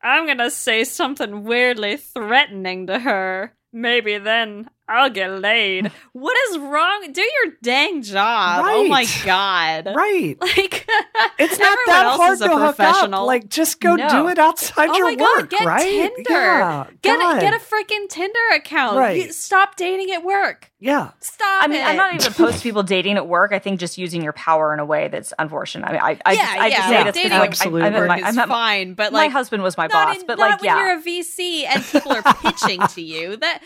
I'm 0.01 0.25
gonna 0.27 0.49
say 0.49 0.83
something 0.83 1.43
weirdly 1.43 1.97
threatening 1.97 2.87
to 2.87 2.99
her. 2.99 3.53
Maybe 3.73 4.17
then 4.17 4.69
I'll 4.91 5.09
get 5.09 5.31
laid. 5.39 5.91
What 6.13 6.35
is 6.49 6.57
wrong? 6.59 7.11
Do 7.11 7.21
your 7.21 7.53
dang 7.63 8.01
job. 8.03 8.65
Oh 8.67 8.87
my 8.87 9.05
god. 9.23 9.91
Right. 9.95 10.35
Like 10.41 10.85
It's 11.39 11.57
not 11.59 11.77
that 11.87 12.13
hard 12.17 12.33
is 12.33 12.41
a 12.41 12.47
to 12.47 12.51
hook 12.51 12.61
up. 12.61 12.75
professional. 12.75 13.25
Like, 13.25 13.47
just 13.49 13.79
go 13.79 13.95
No. 13.95 14.09
do 14.09 14.27
it 14.27 14.37
outside 14.37 14.89
oh 14.89 14.97
your 14.97 15.05
my 15.07 15.15
god, 15.15 15.41
work, 15.41 15.49
get 15.49 15.65
right? 15.65 15.83
Tinder. 16.15 16.23
Yeah, 16.29 16.85
get 17.01 17.19
God. 17.19 17.37
a, 17.37 17.41
get 17.41 17.53
a 17.53 17.57
freaking 17.59 18.09
Tinder 18.09 18.39
account. 18.55 18.97
Right. 18.97 19.25
You- 19.27 19.31
stop 19.31 19.75
dating 19.77 20.11
at 20.11 20.23
work. 20.23 20.69
yeah. 20.79 21.11
Stop 21.19 21.63
I 21.63 21.67
mean, 21.67 21.79
it. 21.79 21.85
I'm 21.85 21.95
not 21.95 22.13
even 22.15 22.27
opposed 22.31 22.57
to 22.57 22.63
people 22.63 22.83
dating 22.83 23.17
at 23.17 23.27
work. 23.27 23.53
I 23.53 23.59
think 23.59 23.79
just 23.79 23.97
using 23.97 24.21
your 24.21 24.33
power 24.33 24.73
in 24.73 24.79
a 24.79 24.85
way 24.85 25.07
that's 25.07 25.33
unfortunate. 25.39 25.87
I 25.87 25.91
mean, 25.93 26.01
I, 26.01 26.19
I 26.25 26.31
yeah, 26.33 26.35
just, 26.41 26.57
I 26.57 26.67
yeah, 26.67 26.75
just 26.75 26.87
say 26.89 26.95
like, 26.95 27.05
this 27.05 27.15
because 27.15 27.23
dating 27.23 27.39
like, 27.39 27.49
Absolutely. 27.51 27.81
I, 27.81 27.85
I, 27.85 27.87
at 27.87 27.99
work 27.99 28.07
my, 28.09 28.17
is 28.17 28.23
I 28.23 28.31
met 28.31 28.47
my, 28.49 28.53
fine, 28.55 28.93
but 28.93 29.13
my 29.13 29.27
husband 29.29 29.63
was 29.63 29.77
my 29.77 29.87
not 29.87 29.91
boss, 30.07 30.17
in- 30.19 30.27
but 30.27 30.37
not 30.37 30.49
like, 30.51 30.61
when 30.61 30.65
yeah, 30.65 30.77
you're 30.87 30.99
a 30.99 31.01
VC 31.01 31.63
and 31.65 31.83
people 31.83 32.11
are 32.11 32.23
pitching 32.41 32.81
to 32.87 33.01
you. 33.01 33.37
That 33.37 33.61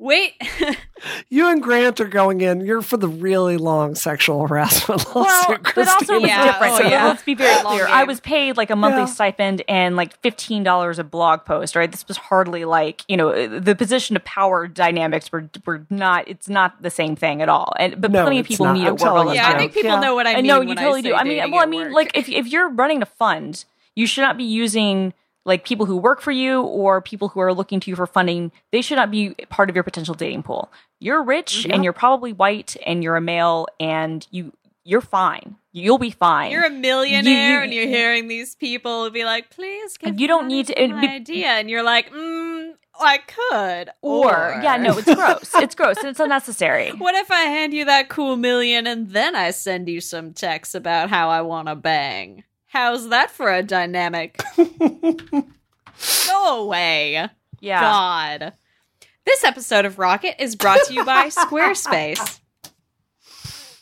wait, 0.00 0.34
You 1.30 1.48
and 1.50 1.62
Grant 1.62 1.98
are 2.00 2.04
going 2.08 2.40
in. 2.42 2.60
You're 2.60 2.82
for 2.82 2.96
the 2.98 3.08
really 3.08 3.56
long 3.56 3.94
sexual 3.94 4.46
harassment 4.46 5.06
lawsuit. 5.14 5.48
Well, 5.64 5.72
but 5.74 5.88
also 5.88 6.14
it 6.14 6.22
was 6.22 6.28
Yeah. 6.30 6.44
different. 6.52 6.72
Oh, 6.74 6.76
so 6.78 6.88
yeah. 6.88 7.06
let's 7.06 7.22
be 7.22 7.34
very 7.34 7.62
clear. 7.62 7.86
I 7.86 8.04
was 8.04 8.20
paid 8.20 8.56
like 8.58 8.70
a 8.70 8.76
monthly 8.76 9.02
Yeah. 9.02 9.06
stipend 9.06 9.62
and 9.68 9.96
like 9.96 10.18
fifteen 10.20 10.62
dollars 10.62 10.98
a 10.98 11.04
blog 11.04 11.44
post. 11.46 11.74
Right, 11.76 11.90
this 11.90 12.06
was 12.08 12.16
hardly 12.18 12.64
like 12.64 13.02
you 13.08 13.16
know 13.16 13.60
the 13.60 13.74
position 13.74 14.16
of 14.16 14.24
power 14.24 14.66
dynamics 14.66 15.30
were 15.32 15.48
were 15.64 15.86
not. 15.88 16.28
It's 16.28 16.48
not 16.48 16.82
the 16.82 16.90
same 16.90 17.16
thing 17.16 17.40
at 17.40 17.48
all. 17.48 17.72
And 17.78 18.00
but 18.00 18.10
No, 18.10 18.22
plenty 18.24 18.40
of 18.40 18.46
people 18.46 18.66
not. 18.66 18.72
meet 18.74 18.82
I'm 18.82 18.86
at 18.88 18.92
work 18.92 19.00
telling 19.00 19.34
yeah, 19.34 19.48
I 19.48 19.56
think 19.58 19.72
people 19.72 19.90
Yeah. 19.90 20.00
know 20.00 20.14
what 20.14 20.26
I 20.26 20.32
I 20.32 20.36
mean. 20.36 20.46
know 20.46 20.58
when 20.58 20.68
you 20.68 20.74
I 20.76 20.82
totally 20.82 21.02
say 21.02 21.08
do. 21.10 21.14
I 21.14 21.24
mean, 21.24 21.50
well, 21.50 21.62
I 21.62 21.66
mean, 21.66 21.92
like 21.92 22.10
if 22.14 22.28
if 22.28 22.46
you're 22.48 22.68
running 22.68 23.00
a 23.00 23.06
fund, 23.06 23.64
you 23.94 24.06
should 24.06 24.22
not 24.22 24.36
be 24.36 24.44
using 24.44 25.14
like 25.50 25.64
people 25.64 25.84
who 25.86 25.96
work 25.98 26.20
for 26.22 26.30
you 26.32 26.62
or 26.62 27.02
people 27.02 27.28
who 27.28 27.40
are 27.40 27.52
looking 27.52 27.80
to 27.80 27.90
you 27.90 27.96
for 27.96 28.06
funding. 28.06 28.52
They 28.72 28.80
should 28.82 28.96
not 28.96 29.10
be 29.10 29.34
part 29.50 29.68
of 29.68 29.74
your 29.76 29.82
potential 29.84 30.14
dating 30.14 30.44
pool. 30.44 30.72
You're 31.00 31.22
rich 31.22 31.66
and 31.68 31.84
you're 31.84 31.92
probably 31.92 32.32
white 32.32 32.76
and 32.86 33.02
you're 33.02 33.16
a 33.16 33.20
male 33.20 33.66
and 33.78 34.26
you 34.30 34.52
you're 34.82 35.02
fine. 35.02 35.56
You'll 35.72 35.98
be 35.98 36.10
fine. 36.10 36.50
You're 36.52 36.64
a 36.64 36.70
millionaire 36.70 37.58
you- 37.58 37.64
and 37.64 37.72
you're 37.74 37.86
hearing 37.86 38.28
these 38.28 38.54
people 38.54 39.08
be 39.10 39.24
like, 39.24 39.50
"Please, 39.50 39.98
give 39.98 40.18
You 40.18 40.26
don't 40.26 40.46
need 40.48 40.66
to- 40.68 40.74
to 40.74 40.82
it 40.82 40.88
my 40.90 41.00
be- 41.02 41.08
idea," 41.08 41.48
and 41.48 41.68
you're 41.70 41.82
like, 41.82 42.10
mm, 42.10 42.72
"I 42.98 43.18
could," 43.18 43.90
or, 44.02 44.58
yeah, 44.62 44.76
no, 44.78 44.96
it's 44.98 45.14
gross. 45.14 45.50
it's 45.56 45.74
gross 45.74 45.98
and 45.98 46.08
it's 46.08 46.18
unnecessary. 46.18 46.88
What 46.98 47.14
if 47.14 47.30
I 47.30 47.42
hand 47.42 47.74
you 47.74 47.84
that 47.84 48.08
cool 48.08 48.36
million 48.38 48.86
and 48.86 49.10
then 49.10 49.36
I 49.36 49.50
send 49.52 49.88
you 49.88 50.00
some 50.00 50.32
texts 50.32 50.74
about 50.74 51.10
how 51.10 51.28
I 51.28 51.42
want 51.42 51.68
to 51.68 51.76
bang? 51.76 52.44
How's 52.70 53.08
that 53.08 53.32
for 53.32 53.52
a 53.52 53.64
dynamic? 53.64 54.40
Go 54.56 56.62
away. 56.62 57.28
Yeah. 57.58 57.80
God. 57.80 58.52
This 59.26 59.42
episode 59.42 59.86
of 59.86 59.98
Rocket 59.98 60.40
is 60.40 60.54
brought 60.54 60.78
to 60.86 60.94
you 60.94 61.04
by 61.04 61.26
Squarespace. 61.30 62.38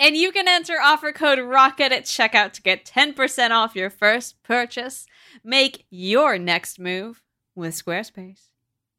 And 0.01 0.17
you 0.17 0.33
can 0.33 0.49
enter 0.49 0.81
offer 0.83 1.13
code 1.13 1.39
ROCKET 1.39 1.93
at 1.93 2.05
checkout 2.05 2.55
to 2.55 2.63
get 2.63 2.87
10% 2.87 3.51
off 3.51 3.77
your 3.77 3.91
first 3.91 4.43
purchase. 4.43 5.05
Make 5.45 5.85
your 5.91 6.39
next 6.39 6.79
move 6.79 7.23
with 7.55 7.75
Squarespace. 7.75 8.45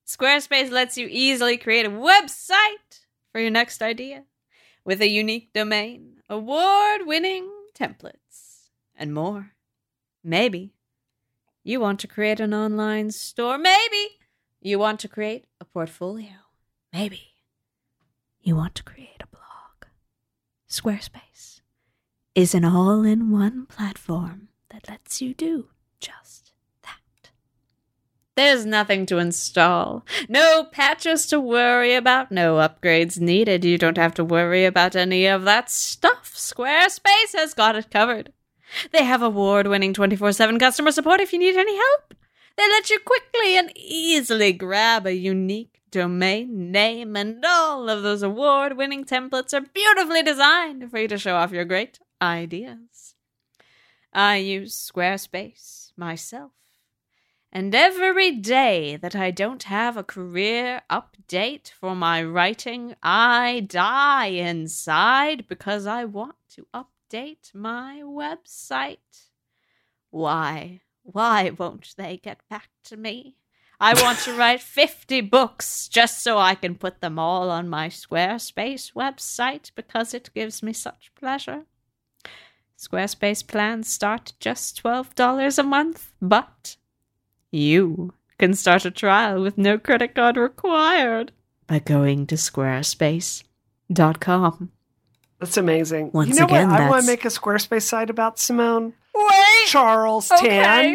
Squarespace 0.06 0.69
lets 0.69 0.99
you 0.99 1.08
easily 1.10 1.58
create 1.58 1.88
a 1.88 1.89
website 1.89 3.06
for 3.32 3.41
your 3.41 3.49
next 3.49 3.82
idea 3.82 4.25
with 4.86 5.02
a 5.02 5.10
unique 5.10 5.52
domain, 5.52 6.17
award 6.30 7.08
winning 7.08 7.49
templates, 7.73 8.67
and 8.95 9.15
more. 9.15 9.54
Maybe 10.30 10.76
you 11.63 11.80
want 11.80 12.00
to 12.02 12.08
create 12.08 12.39
an 12.39 12.54
online 12.54 13.10
store. 13.10 13.58
Maybe 13.58 14.20
you 14.62 14.78
want 14.78 15.00
to 15.00 15.08
create 15.08 15.46
a 15.60 15.65
portfolio. 15.65 16.36
Maybe 16.94 17.34
you 18.39 18.56
want 18.56 18.76
to 18.76 18.84
create 18.84 19.24
a 19.24 19.28
blog. 19.28 19.89
Squarespace 20.70 21.62
is 22.36 22.54
an 22.54 22.63
all 22.63 23.04
in 23.04 23.32
one 23.32 23.65
platform 23.65 24.50
that 24.70 24.88
lets 24.88 25.20
you 25.20 25.34
do 25.34 25.70
just 26.00 26.52
that. 26.84 27.32
There's 28.36 28.68
nothing 28.68 29.08
to 29.08 29.18
install, 29.18 30.06
no 30.28 30.63
patches 30.63 31.26
to 31.26 31.39
worry 31.39 31.96
about, 31.96 32.32
no 32.32 32.58
upgrades 32.58 33.20
needed. 33.20 33.65
You 33.65 33.80
don't 33.80 33.98
have 33.98 34.13
to 34.13 34.24
worry 34.24 34.65
about 34.65 34.96
any 34.96 35.26
of 35.26 35.44
that 35.46 35.72
stuff. 35.72 36.36
Squarespace 36.36 37.34
has 37.34 37.56
got 37.56 37.76
it 37.76 37.89
covered. 37.89 38.32
They 38.91 39.03
have 39.03 39.21
award 39.21 39.67
winning 39.67 39.93
24 39.93 40.32
7 40.34 40.60
customer 40.60 40.91
support 40.91 41.21
if 41.21 41.34
you 41.34 41.39
need 41.39 41.55
any 41.55 41.75
help. 41.75 42.15
They 42.55 42.67
let 42.67 42.89
you 42.89 42.99
quickly 42.99 43.58
and 43.58 43.71
easily 43.75 44.51
grab 44.51 45.05
a 45.05 45.13
unique 45.13 45.82
domain 45.91 46.71
name, 46.71 47.15
and 47.15 47.43
all 47.45 47.89
of 47.89 48.03
those 48.03 48.21
award 48.21 48.77
winning 48.77 49.05
templates 49.05 49.53
are 49.53 49.62
beautifully 49.73 50.23
designed 50.23 50.91
for 50.91 50.99
you 50.99 51.08
to 51.08 51.17
show 51.17 51.36
off 51.36 51.51
your 51.51 51.65
great 51.65 51.99
ideas. 52.21 53.15
I 54.13 54.38
use 54.38 54.91
Squarespace 54.91 55.91
myself. 55.95 56.51
And 57.51 57.73
every 57.73 58.32
day 58.32 58.95
that 58.97 59.15
I 59.15 59.32
don't 59.32 59.63
have 59.63 59.97
a 59.97 60.03
career 60.03 60.82
update 60.89 61.71
for 61.71 61.95
my 61.95 62.21
writing, 62.21 62.95
I 63.01 63.65
die 63.67 64.27
inside 64.27 65.47
because 65.47 65.88
I 65.88 66.05
want 66.05 66.36
to 66.55 66.67
update 66.73 66.98
my 67.54 68.02
website. 68.04 69.30
Why? 70.12 70.82
Why 71.04 71.50
won't 71.50 71.93
they 71.98 72.17
get 72.17 72.41
back 72.50 72.69
to 72.86 72.98
me? 72.98 73.36
I 73.80 73.93
want 74.02 74.19
to 74.19 74.34
write 74.34 74.62
50 74.62 75.22
books 75.22 75.88
just 75.88 76.22
so 76.22 76.38
I 76.38 76.56
can 76.56 76.76
put 76.76 77.02
them 77.02 77.17
all 77.17 77.50
on 77.50 77.69
my 77.69 77.88
Squarespace 77.89 78.93
website 78.93 79.72
because 79.76 80.13
it 80.13 80.30
gives 80.36 80.62
me 80.62 80.74
such 80.74 81.12
pleasure. 81.15 81.63
Squarespace 82.78 83.45
plans 83.45 83.88
start 83.88 84.34
just 84.39 84.84
$12 84.84 85.58
a 85.58 85.63
month, 85.63 86.12
but 86.22 86.76
you 87.52 88.13
can 88.38 88.54
start 88.54 88.86
a 88.86 88.91
trial 88.91 89.41
with 89.41 89.58
no 89.58 89.78
credit 89.78 90.15
card 90.15 90.38
required 90.38 91.34
by 91.67 91.80
going 91.80 92.26
to 92.28 92.36
squarespace.com. 92.36 94.72
That's 95.39 95.58
amazing. 95.58 96.12
Once 96.13 96.30
you 96.30 96.36
know 96.36 96.45
again, 96.45 96.69
what? 96.69 96.82
I 96.82 96.89
want 96.89 97.06
to 97.06 97.08
make 97.12 97.23
a 97.25 97.30
Squarespace 97.30 97.84
site 97.84 98.10
about 98.10 98.39
Simone. 98.39 98.93
Wait! 99.15 99.67
Charles 99.67 100.28
Tan. 100.30 100.39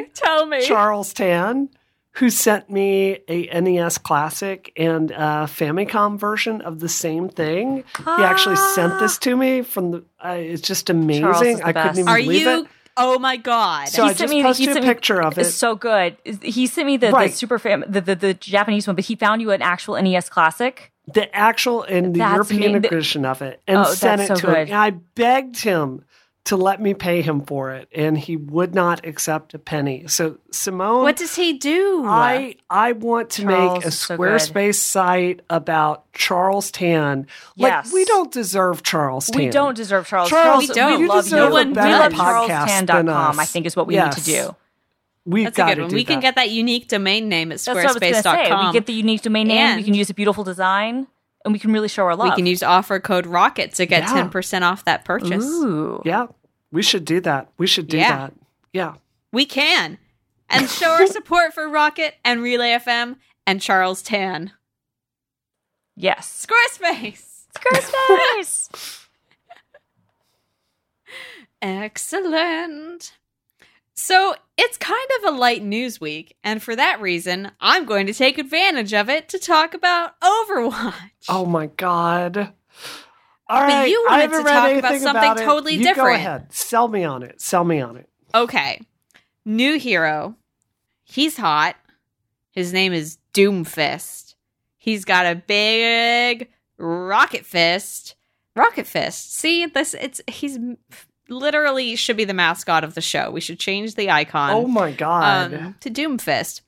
Okay, 0.01 0.09
tell 0.15 0.47
me. 0.47 0.67
Charles 0.67 1.13
Tan, 1.15 1.69
who 2.13 2.31
sent 2.31 2.71
me 2.71 3.19
a 3.29 3.61
NES 3.61 3.99
Classic 3.99 4.73
and 4.77 5.11
a 5.11 5.47
Famicom 5.49 6.19
version 6.19 6.61
of 6.61 6.81
the 6.81 6.89
same 6.89 7.29
thing. 7.29 7.85
He 7.99 8.05
actually 8.23 8.57
sent 8.57 8.99
this 9.01 9.19
to 9.19 9.37
me 9.37 9.63
from 9.63 9.91
the. 9.93 10.05
Uh, 10.25 10.37
it's 10.39 10.63
just 10.63 10.91
amazing. 10.91 11.23
Charles 11.23 11.43
is 11.43 11.59
the 11.59 11.67
I 11.67 11.73
couldn't 11.73 11.99
even 11.99 12.09
Are 12.09 12.19
believe 12.19 12.43
you? 12.43 12.63
it. 12.65 12.69
Oh 12.97 13.19
my 13.19 13.37
god. 13.37 13.89
So 13.89 14.05
He 14.05 14.11
I 14.11 14.13
sent 14.13 14.19
just 14.19 14.31
me- 14.31 14.37
he 14.37 14.43
posted 14.45 14.69
a 14.69 14.73
sent 14.75 14.85
me- 14.87 14.93
picture 14.95 15.21
of 15.21 15.37
it. 15.37 15.41
It's 15.41 15.55
so 15.55 15.75
good. 15.75 16.17
He 16.43 16.69
sent 16.69 16.87
me 16.87 16.97
the, 16.97 17.11
Right. 17.11 17.31
the 17.31 17.37
super 17.37 17.59
fam 17.59 17.83
the, 17.89 18.01
the 18.01 18.15
the 18.15 18.35
Japanese 18.35 18.87
one, 18.87 18.95
but 18.95 19.05
he 19.07 19.17
found 19.17 19.41
you 19.43 19.51
an 19.51 19.63
actual 19.63 20.01
NES 20.01 20.29
classic. 20.29 20.93
The 21.07 21.35
actual 21.35 21.83
and 21.83 22.15
the 22.15 22.19
That's 22.19 22.51
European 22.51 22.73
me- 22.73 22.89
edition 22.89 23.25
of 23.25 23.43
it 23.43 23.61
and 23.67 23.79
Oh, 23.79 23.85
sent 23.85 24.23
it 24.23 24.29
so 24.29 24.35
to 24.37 24.47
him. 24.47 24.53
good. 24.55 24.69
And 24.69 24.75
I 24.77 24.91
begged 24.91 25.61
him 25.63 26.05
to 26.45 26.57
let 26.59 26.79
me 26.79 26.93
pay 26.93 27.23
him 27.23 27.41
for 27.41 27.71
it, 27.71 27.89
and 27.95 28.19
he 28.19 28.37
would 28.37 28.75
not 28.75 29.07
accept 29.07 29.55
a 29.55 29.59
penny. 29.59 30.05
So 30.09 30.37
Simone, 30.51 31.03
what 31.03 31.17
does 31.17 31.35
he 31.37 31.55
do? 31.55 32.05
I 32.07 32.57
I 32.69 32.93
want 32.93 33.31
to 33.31 33.43
Charles 33.43 33.75
make 33.79 33.85
a 33.85 33.89
is 33.89 33.99
so. 33.99 34.17
Squarespace 34.19 34.75
site 34.75 35.41
about 35.49 36.11
Charles 36.13 36.71
Tan. 36.71 37.27
Like 37.57 37.73
Yes. 37.73 37.93
we 37.95 38.05
don't 38.05 38.31
deserve 38.31 38.83
Charles 38.83 39.29
Tan. 39.29 39.41
We 39.43 39.49
don't 39.49 39.75
deserve 39.75 40.07
Charles. 40.07 40.29
Charles, 40.29 40.69
We 40.69 40.75
don't. 40.75 41.01
We 41.01 41.07
love 41.07 41.27
you. 41.29 41.37
a 41.39 41.65
we 41.65 41.73
better 41.73 41.99
love 41.99 42.13
podcast 42.13 42.87
CharlesTan.com, 42.87 43.41
I 43.41 43.45
think 43.47 43.65
is 43.65 43.75
what 43.75 43.87
we 43.87 43.95
Yes. 43.95 44.15
need 44.17 44.25
to 44.25 44.31
do. 44.49 44.57
We've 45.27 45.45
That's 45.45 45.57
a 45.57 45.63
got 45.63 45.69
good 45.69 45.75
to 45.77 45.81
one. 45.83 45.91
do 45.91 45.97
We 45.97 46.05
can 46.05 46.21
get 46.21 46.35
that 46.35 46.51
unique 46.51 46.89
domain 46.89 47.29
name 47.31 47.51
at 47.51 47.59
That's 47.59 47.67
what 47.69 47.79
I 47.79 47.85
was 47.87 47.97
going 47.99 48.13
to 48.13 48.23
say. 48.23 48.29
squarespace.com. 48.29 48.67
We 48.67 48.73
get 48.75 48.87
the 48.87 48.93
unique 48.93 49.23
domain 49.23 49.49
name. 49.49 49.57
And- 49.59 49.77
we 49.79 49.83
can 49.85 49.95
use 49.95 50.11
a 50.11 50.15
beautiful 50.15 50.45
design, 50.45 51.07
and 51.45 51.53
we 51.55 51.59
can 51.59 51.73
really 51.73 51.89
show 51.89 52.05
our 52.05 52.15
love. 52.15 52.31
we 52.31 52.37
can 52.37 52.47
use 52.47 52.63
offer 52.63 53.01
code 53.01 53.25
ROCKET 53.27 53.75
to 53.77 53.87
get 53.87 54.03
Yeah. 54.03 54.09
10% 54.13 54.63
off 54.65 54.85
that 54.85 55.05
purchase. 55.07 55.45
Ooh. 55.45 56.03
Yeah, 56.05 56.27
we 56.73 56.83
should 56.83 57.05
do 57.07 57.21
that. 57.21 57.49
We 57.57 57.67
should 57.67 57.89
do 57.89 57.97
Yeah. 57.97 58.17
that. 58.17 58.33
Yeah. 58.75 58.95
We 59.33 59.47
can. 59.47 59.97
And 60.51 60.69
show 60.69 60.91
our 60.91 61.07
support 61.19 61.55
for 61.55 61.69
Rocket 61.71 62.17
and 62.25 62.43
Relay 62.43 62.71
FM 62.73 63.17
and 63.47 63.63
Charles 63.63 64.03
Tan. 64.03 64.53
Yes. 65.97 66.47
Squarespace. 66.47 67.45
Squarespace. 67.57 69.01
Excellent. 71.63 73.13
So 73.95 74.35
it's 74.57 74.77
kind 74.77 75.09
of 75.19 75.35
a 75.35 75.37
light 75.37 75.63
news 75.63 76.01
week, 76.01 76.37
and 76.45 76.63
for 76.63 76.77
that 76.77 77.01
reason, 77.01 77.51
I'm 77.61 77.85
going 77.85 78.07
to 78.07 78.15
take 78.15 78.39
advantage 78.39 78.93
of 78.95 79.09
it 79.11 79.29
to 79.31 79.39
talk 79.39 79.75
about 79.75 80.19
Overwatch. 80.21 80.95
Oh 81.29 81.45
my 81.47 81.67
god. 81.67 82.37
All 83.47 83.61
But 83.61 83.69
right, 83.69 83.91
you 83.91 84.05
wanted 84.09 84.31
to 84.31 84.43
talk 84.43 84.73
about 84.73 85.01
something 85.01 85.09
about 85.11 85.39
totally 85.39 85.75
You 85.75 85.81
Go 85.81 85.85
different. 85.95 86.17
ahead. 86.17 86.53
Sell 86.53 86.89
me 86.89 87.05
on 87.05 87.23
it. 87.23 87.41
Sell 87.41 87.65
me 87.65 87.81
on 87.81 87.97
it. 87.97 88.09
Okay. 88.35 88.81
New 89.45 89.79
hero. 89.79 90.37
He's 91.03 91.37
hot. 91.37 91.77
His 92.53 92.73
name 92.73 92.93
is 92.93 93.19
Doomfist. 93.35 94.35
He's 94.79 95.05
got 95.05 95.27
a 95.27 95.35
big 95.35 96.49
rocket 96.79 97.45
fist. 97.45 98.15
Rocket 98.57 98.87
fist. 98.87 99.35
See, 99.35 99.67
this 99.67 99.95
it's 99.95 100.21
he's 100.29 100.59
literally 101.29 101.97
should 101.97 102.17
be 102.17 102.25
the 102.25 102.35
mascot 102.35 102.85
of 102.85 102.95
the 102.95 103.01
show. 103.01 103.31
We 103.31 103.41
should 103.41 103.59
change 103.59 103.95
the 103.95 104.11
icon 104.11 104.51
oh 104.51 104.67
my 104.67 104.93
god. 104.93 105.55
um, 105.55 105.75
to 105.81 105.91
Doomfist. 105.91 106.61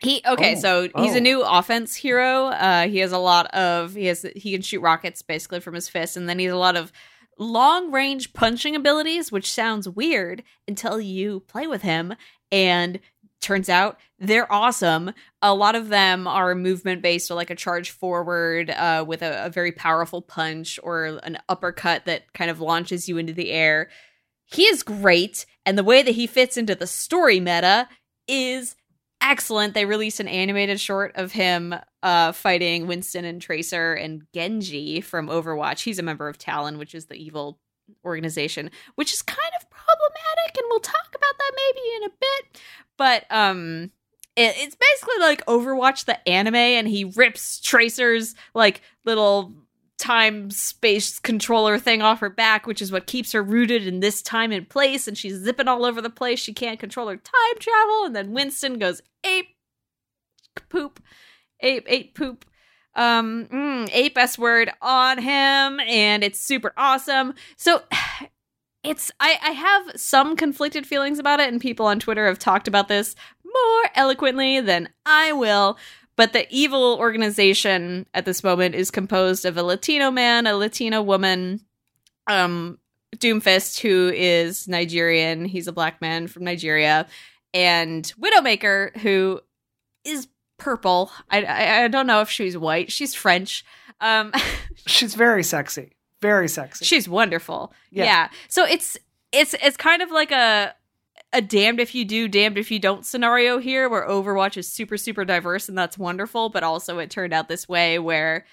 He 0.00 0.22
okay, 0.26 0.54
Oh, 0.56 0.60
so 0.60 0.82
he's 0.96 1.14
oh. 1.14 1.16
a 1.16 1.20
new 1.20 1.42
offense 1.42 1.94
hero. 1.94 2.46
Uh, 2.46 2.86
he 2.86 2.98
has 2.98 3.12
a 3.12 3.18
lot 3.18 3.46
of 3.54 3.94
he 3.94 4.06
has 4.06 4.26
he 4.36 4.52
can 4.52 4.62
shoot 4.62 4.80
rockets 4.80 5.22
basically 5.22 5.60
from 5.60 5.74
his 5.74 5.88
fist, 5.88 6.16
and 6.16 6.28
then 6.28 6.38
he 6.38 6.44
has 6.44 6.54
a 6.54 6.58
lot 6.58 6.76
of 6.76 6.92
long 7.38 7.90
range 7.90 8.32
punching 8.34 8.76
abilities, 8.76 9.32
which 9.32 9.50
sounds 9.50 9.88
weird 9.88 10.42
until 10.68 11.00
you 11.00 11.40
play 11.40 11.66
with 11.66 11.82
him, 11.82 12.14
and 12.52 13.00
turns 13.46 13.68
out 13.68 13.98
they're 14.18 14.52
awesome. 14.52 15.12
A 15.40 15.54
lot 15.54 15.74
of 15.74 15.88
them 15.88 16.26
are 16.26 16.54
movement 16.54 17.00
based, 17.00 17.30
or 17.30 17.34
like 17.34 17.50
a 17.50 17.54
charge 17.54 17.90
forward 17.90 18.70
uh, 18.70 19.04
with 19.06 19.22
a, 19.22 19.46
a 19.46 19.50
very 19.50 19.72
powerful 19.72 20.20
punch 20.20 20.80
or 20.82 21.20
an 21.22 21.38
uppercut 21.48 22.06
that 22.06 22.32
kind 22.32 22.50
of 22.50 22.60
launches 22.60 23.08
you 23.08 23.18
into 23.18 23.32
the 23.32 23.50
air. 23.50 23.88
He 24.46 24.64
is 24.64 24.82
great, 24.82 25.46
and 25.64 25.78
the 25.78 25.84
way 25.84 26.02
that 26.02 26.14
he 26.14 26.26
fits 26.26 26.56
into 26.56 26.74
the 26.74 26.86
story 26.86 27.40
meta 27.40 27.88
is 28.26 28.74
excellent. 29.20 29.74
They 29.74 29.84
released 29.84 30.20
an 30.20 30.28
animated 30.28 30.80
short 30.80 31.12
of 31.14 31.32
him 31.32 31.74
uh, 32.02 32.32
fighting 32.32 32.86
Winston 32.86 33.24
and 33.24 33.40
Tracer 33.40 33.94
and 33.94 34.22
Genji 34.34 35.00
from 35.00 35.28
Overwatch. 35.28 35.82
He's 35.82 35.98
a 35.98 36.02
member 36.02 36.28
of 36.28 36.38
Talon, 36.38 36.78
which 36.78 36.94
is 36.94 37.06
the 37.06 37.16
evil 37.16 37.58
organization, 38.04 38.70
which 38.96 39.12
is 39.12 39.22
kind 39.22 39.52
problematic, 40.16 40.58
and 40.58 40.66
we'll 40.70 40.80
talk 40.80 41.08
about 41.14 41.38
that 41.38 41.52
maybe 41.56 41.96
in 41.96 42.02
a 42.04 42.14
bit. 42.20 42.60
But 42.96 43.24
um, 43.30 43.90
it, 44.36 44.54
it's 44.58 44.76
basically 44.76 45.20
like 45.20 45.44
Overwatch 45.46 46.04
the 46.04 46.28
anime, 46.28 46.54
and 46.54 46.88
he 46.88 47.04
rips 47.04 47.60
Tracer's 47.60 48.34
like 48.54 48.82
little 49.04 49.54
time 49.98 50.50
space 50.50 51.18
controller 51.18 51.78
thing 51.78 52.02
off 52.02 52.20
her 52.20 52.30
back, 52.30 52.66
which 52.66 52.82
is 52.82 52.92
what 52.92 53.06
keeps 53.06 53.32
her 53.32 53.42
rooted 53.42 53.86
in 53.86 54.00
this 54.00 54.22
time 54.22 54.52
and 54.52 54.68
place. 54.68 55.08
And 55.08 55.16
she's 55.16 55.42
zipping 55.42 55.68
all 55.68 55.84
over 55.84 56.02
the 56.02 56.10
place. 56.10 56.38
She 56.38 56.52
can't 56.52 56.78
control 56.80 57.08
her 57.08 57.16
time 57.16 57.58
travel. 57.58 58.04
And 58.04 58.14
then 58.14 58.32
Winston 58.32 58.78
goes 58.78 59.02
ape 59.24 59.48
poop, 60.68 61.02
ape 61.60 61.86
ape 61.88 62.14
poop. 62.14 62.44
Um, 62.94 63.46
mm, 63.52 63.90
ape 63.92 64.16
s 64.16 64.38
word 64.38 64.70
on 64.80 65.18
him, 65.18 65.80
and 65.80 66.24
it's 66.24 66.40
super 66.40 66.72
awesome. 66.76 67.34
So. 67.56 67.82
It's 68.86 69.10
I, 69.20 69.38
I 69.42 69.50
have 69.50 69.92
some 69.96 70.36
conflicted 70.36 70.86
feelings 70.86 71.18
about 71.18 71.40
it, 71.40 71.48
and 71.48 71.60
people 71.60 71.86
on 71.86 71.98
Twitter 71.98 72.26
have 72.26 72.38
talked 72.38 72.68
about 72.68 72.88
this 72.88 73.14
more 73.44 73.90
eloquently 73.94 74.60
than 74.60 74.88
I 75.04 75.32
will. 75.32 75.76
But 76.16 76.32
the 76.32 76.46
evil 76.50 76.96
organization 76.98 78.06
at 78.14 78.24
this 78.24 78.42
moment 78.42 78.74
is 78.74 78.90
composed 78.90 79.44
of 79.44 79.56
a 79.56 79.62
Latino 79.62 80.10
man, 80.10 80.46
a 80.46 80.54
Latino 80.54 81.02
woman, 81.02 81.60
um, 82.26 82.78
Doomfist, 83.16 83.80
who 83.80 84.10
is 84.14 84.66
Nigerian. 84.66 85.44
He's 85.44 85.68
a 85.68 85.72
black 85.72 86.00
man 86.00 86.26
from 86.26 86.44
Nigeria, 86.44 87.06
and 87.52 88.04
Widowmaker, 88.18 88.96
who 88.98 89.40
is 90.04 90.28
purple. 90.58 91.10
I, 91.28 91.42
I, 91.42 91.84
I 91.84 91.88
don't 91.88 92.06
know 92.06 92.20
if 92.20 92.30
she's 92.30 92.56
white. 92.56 92.90
She's 92.90 93.14
French. 93.14 93.64
Um, 94.00 94.32
She's 94.86 95.14
very 95.14 95.42
sexy. 95.42 95.95
Very 96.22 96.48
sexy. 96.48 96.84
she's 96.84 97.08
wonderful. 97.08 97.72
Yeah. 97.90 98.04
Yeah. 98.04 98.28
So 98.48 98.64
it's 98.64 98.96
it's 99.32 99.54
it's 99.62 99.76
kind 99.76 100.02
of 100.02 100.10
like 100.10 100.32
a 100.32 100.74
a 101.32 101.42
damned 101.42 101.80
if 101.80 101.94
you 101.94 102.04
do, 102.04 102.28
damned 102.28 102.56
if 102.56 102.70
you 102.70 102.78
don't 102.78 103.04
scenario 103.04 103.58
here, 103.58 103.88
where 103.88 104.06
Overwatch 104.08 104.56
is 104.56 104.68
super 104.68 104.96
super 104.96 105.24
diverse 105.24 105.68
and 105.68 105.76
that's 105.76 105.98
wonderful. 105.98 106.48
But 106.48 106.62
also, 106.62 106.98
it 106.98 107.10
turned 107.10 107.32
out 107.32 107.48
this 107.48 107.68
way 107.68 107.98
where 107.98 108.46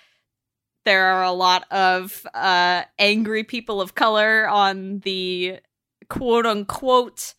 there 0.86 1.06
are 1.06 1.24
a 1.24 1.32
lot 1.32 1.66
of 1.72 2.26
uh, 2.34 2.84
angry 3.00 3.44
people 3.44 3.80
of 3.80 3.96
color 3.96 4.48
on 4.50 5.00
the 5.00 5.60
quote 6.10 6.46
unquote 6.46 7.36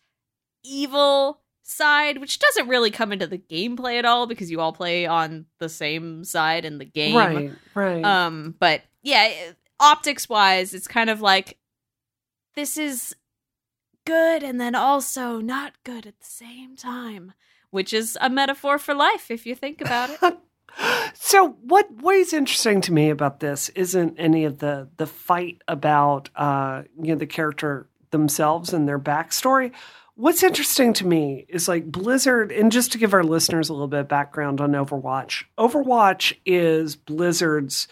evil 0.63 1.41
side, 1.61 2.19
which 2.19 2.39
doesn't 2.39 2.67
really 2.67 2.91
come 2.91 3.11
into 3.11 3.27
the 3.27 3.37
gameplay 3.37 3.99
at 3.99 4.05
all 4.05 4.27
because 4.27 4.49
you 4.49 4.61
all 4.61 4.73
play 4.73 5.05
on 5.05 5.45
the 5.59 5.69
same 5.69 6.23
side 6.23 6.65
in 6.65 6.77
the 6.77 6.85
game. 6.85 7.15
Right, 7.15 7.51
right. 7.73 8.03
Um, 8.03 8.55
but 8.59 8.81
yeah, 9.03 9.31
optics 9.79 10.29
wise, 10.29 10.73
it's 10.73 10.87
kind 10.87 11.09
of 11.09 11.21
like 11.21 11.57
this 12.55 12.77
is 12.77 13.15
good 14.05 14.43
and 14.43 14.59
then 14.61 14.75
also 14.75 15.39
not 15.39 15.73
good 15.83 16.05
at 16.05 16.19
the 16.19 16.25
same 16.25 16.75
time, 16.75 17.33
which 17.71 17.93
is 17.93 18.17
a 18.21 18.29
metaphor 18.29 18.77
for 18.77 18.93
life 18.93 19.29
if 19.31 19.45
you 19.45 19.55
think 19.55 19.81
about 19.81 20.09
it. 20.09 20.37
so 21.13 21.49
what 21.61 21.89
what 22.01 22.15
is 22.15 22.33
interesting 22.33 22.81
to 22.81 22.91
me 22.91 23.09
about 23.09 23.39
this 23.39 23.69
isn't 23.69 24.15
any 24.19 24.45
of 24.45 24.59
the 24.59 24.87
the 24.97 25.07
fight 25.07 25.61
about 25.67 26.29
uh 26.35 26.83
you 27.01 27.07
know 27.07 27.15
the 27.15 27.25
character 27.25 27.87
themselves 28.11 28.73
and 28.73 28.87
their 28.87 28.99
backstory 28.99 29.71
what's 30.15 30.43
interesting 30.43 30.93
to 30.93 31.05
me 31.05 31.45
is 31.47 31.67
like 31.67 31.89
blizzard 31.89 32.51
and 32.51 32.71
just 32.71 32.91
to 32.91 32.97
give 32.97 33.13
our 33.13 33.23
listeners 33.23 33.69
a 33.69 33.73
little 33.73 33.87
bit 33.87 34.01
of 34.01 34.07
background 34.07 34.59
on 34.59 34.71
overwatch 34.71 35.45
overwatch 35.57 36.35
is 36.45 36.95
blizzard's 36.95 37.87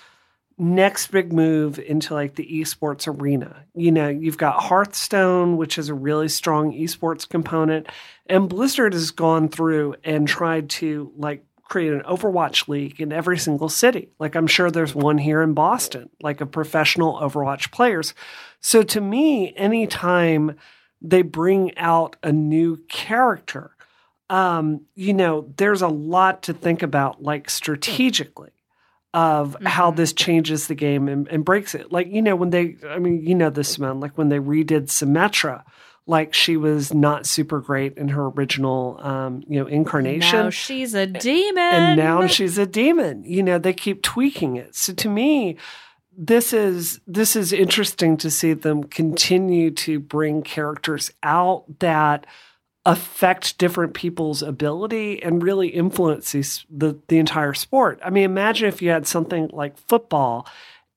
next 0.57 1.07
big 1.07 1.33
move 1.33 1.79
into 1.79 2.13
like 2.13 2.35
the 2.35 2.47
esports 2.59 3.07
arena. 3.07 3.65
You 3.73 3.91
know, 3.91 4.07
you've 4.09 4.37
got 4.37 4.61
Hearthstone, 4.61 5.57
which 5.57 5.77
is 5.77 5.89
a 5.89 5.93
really 5.93 6.29
strong 6.29 6.73
esports 6.73 7.27
component, 7.27 7.87
and 8.27 8.49
Blizzard 8.49 8.93
has 8.93 9.11
gone 9.11 9.49
through 9.49 9.95
and 10.03 10.27
tried 10.27 10.69
to 10.71 11.11
like 11.17 11.43
create 11.63 11.93
an 11.93 12.01
Overwatch 12.01 12.67
league 12.67 13.01
in 13.01 13.11
every 13.11 13.37
single 13.37 13.69
city. 13.69 14.09
Like 14.19 14.35
I'm 14.35 14.47
sure 14.47 14.69
there's 14.69 14.93
one 14.93 15.17
here 15.17 15.41
in 15.41 15.53
Boston, 15.53 16.09
like 16.21 16.39
of 16.41 16.51
professional 16.51 17.19
Overwatch 17.19 17.71
players. 17.71 18.13
So 18.59 18.83
to 18.83 19.01
me, 19.01 19.53
anytime 19.55 20.57
they 21.01 21.21
bring 21.21 21.75
out 21.77 22.15
a 22.21 22.31
new 22.31 22.77
character, 22.89 23.75
um, 24.29 24.81
you 24.95 25.13
know, 25.13 25.51
there's 25.57 25.81
a 25.81 25.87
lot 25.87 26.43
to 26.43 26.53
think 26.53 26.83
about, 26.83 27.23
like 27.23 27.49
strategically 27.49 28.51
of 29.13 29.53
mm-hmm. 29.53 29.65
how 29.65 29.91
this 29.91 30.13
changes 30.13 30.67
the 30.67 30.75
game 30.75 31.07
and, 31.07 31.27
and, 31.27 31.45
breaks 31.45 31.75
it. 31.75 31.91
Like, 31.91 32.07
you 32.07 32.21
know, 32.21 32.35
when 32.35 32.49
they, 32.49 32.77
I 32.89 32.97
mean, 32.97 33.25
you 33.25 33.35
know 33.35 33.49
this, 33.49 33.77
man, 33.77 33.99
like 33.99 34.17
when 34.17 34.29
they 34.29 34.39
redid 34.39 34.87
Symmetra, 34.87 35.63
like 36.05 36.33
she 36.33 36.57
was 36.57 36.93
not 36.93 37.25
super 37.25 37.61
great 37.61 37.97
in 37.97 38.09
her 38.09 38.27
original, 38.27 38.99
um, 39.01 39.43
you 39.47 39.59
know, 39.59 39.67
incarnation. 39.67 40.45
Now 40.45 40.49
she's 40.49 40.93
a 40.93 41.05
demon. 41.05 41.63
And 41.63 41.97
now 41.97 42.27
she's 42.27 42.57
a 42.57 42.65
demon. 42.65 43.23
You 43.23 43.43
know, 43.43 43.57
they 43.57 43.73
keep 43.73 44.01
tweaking 44.01 44.57
it. 44.57 44.75
So 44.75 44.93
to 44.93 45.09
me, 45.09 45.57
this 46.15 46.53
is 46.53 46.99
this 47.07 47.35
is 47.35 47.53
interesting 47.53 48.17
to 48.17 48.29
see 48.29 48.53
them 48.53 48.83
continue 48.83 49.71
to 49.71 49.99
bring 49.99 50.43
characters 50.43 51.11
out 51.23 51.65
that 51.79 52.25
affect 52.85 53.57
different 53.57 53.93
people's 53.93 54.41
ability 54.41 55.23
and 55.23 55.41
really 55.41 55.69
influence 55.69 56.33
these, 56.33 56.65
the, 56.69 56.99
the 57.07 57.17
entire 57.17 57.53
sport. 57.53 57.99
I 58.03 58.09
mean, 58.09 58.25
imagine 58.25 58.67
if 58.67 58.81
you 58.81 58.89
had 58.89 59.07
something 59.07 59.49
like 59.53 59.77
football 59.77 60.47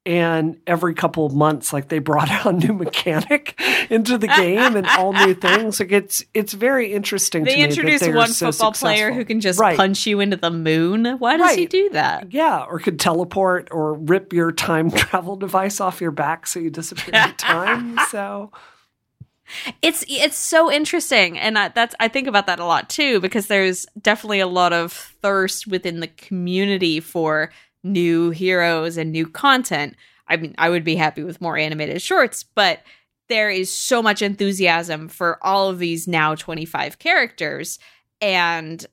and 0.06 0.60
every 0.68 0.94
couple 0.94 1.26
of 1.26 1.34
months 1.34 1.72
like 1.72 1.88
they 1.88 1.98
brought 1.98 2.30
out 2.30 2.46
a 2.46 2.52
new 2.52 2.72
mechanic 2.72 3.60
into 3.90 4.16
the 4.16 4.28
game 4.28 4.76
and 4.76 4.86
all 4.86 5.12
new 5.12 5.34
things 5.34 5.80
like 5.80 5.90
it's 5.90 6.24
it's 6.32 6.52
very 6.52 6.92
interesting 6.92 7.42
they 7.42 7.62
introduced 7.62 8.08
one 8.14 8.28
so 8.28 8.52
football 8.52 8.72
successful. 8.72 8.86
player 8.86 9.12
who 9.12 9.24
can 9.24 9.40
just 9.40 9.58
right. 9.58 9.76
punch 9.76 10.06
you 10.06 10.20
into 10.20 10.36
the 10.36 10.50
moon 10.50 11.04
why 11.18 11.36
does 11.36 11.48
right. 11.48 11.58
he 11.58 11.66
do 11.66 11.90
that 11.90 12.32
yeah 12.32 12.64
or 12.68 12.78
could 12.78 13.00
teleport 13.00 13.68
or 13.72 13.94
rip 13.94 14.32
your 14.32 14.52
time 14.52 14.90
travel 14.92 15.36
device 15.36 15.80
off 15.80 16.00
your 16.00 16.12
back 16.12 16.46
so 16.46 16.60
you 16.60 16.70
disappear 16.70 17.20
in 17.20 17.34
time 17.36 17.98
so 18.10 18.52
it's 19.82 20.04
it's 20.08 20.36
so 20.36 20.70
interesting. 20.70 21.38
And 21.38 21.58
I, 21.58 21.68
that's 21.68 21.94
i 22.00 22.08
think 22.08 22.26
about 22.28 22.46
that 22.46 22.58
a 22.58 22.64
lot 22.64 22.88
too 22.88 23.20
because 23.20 23.46
there's 23.46 23.86
definitely 24.00 24.40
a 24.40 24.46
lot 24.46 24.72
of 24.72 24.92
thirst 24.92 25.66
within 25.66 26.00
the 26.00 26.08
community 26.08 27.00
for 27.00 27.50
new 27.82 28.30
heroes 28.30 28.96
and 28.96 29.12
new 29.12 29.26
content. 29.26 29.96
I 30.28 30.36
mean 30.36 30.54
i 30.58 30.68
would 30.68 30.84
be 30.84 30.96
happy 30.96 31.22
with 31.22 31.40
more 31.40 31.56
animated 31.56 32.02
shorts 32.02 32.42
but 32.42 32.80
there 33.28 33.50
is 33.50 33.72
so 33.72 34.02
much 34.02 34.22
enthusiasm 34.22 35.08
for 35.08 35.38
all 35.42 35.68
of 35.68 35.78
these 35.78 36.06
now 36.06 36.34
25 36.34 36.98
characters. 36.98 37.78
And 38.20 38.84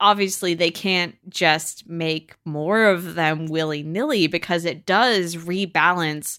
obviously 0.00 0.54
they 0.54 0.70
can't 0.70 1.16
just 1.28 1.88
make 1.88 2.34
more 2.44 2.86
of 2.86 3.14
them 3.14 3.46
willy-nilly 3.46 4.26
because 4.26 4.64
it 4.64 4.84
does 4.84 5.36
rebalance 5.36 6.38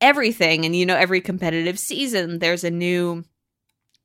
everything. 0.00 0.64
And, 0.64 0.74
you 0.74 0.86
know, 0.86 0.96
every 0.96 1.20
competitive 1.20 1.78
season, 1.78 2.38
there's 2.38 2.64
a 2.64 2.70
new 2.70 3.24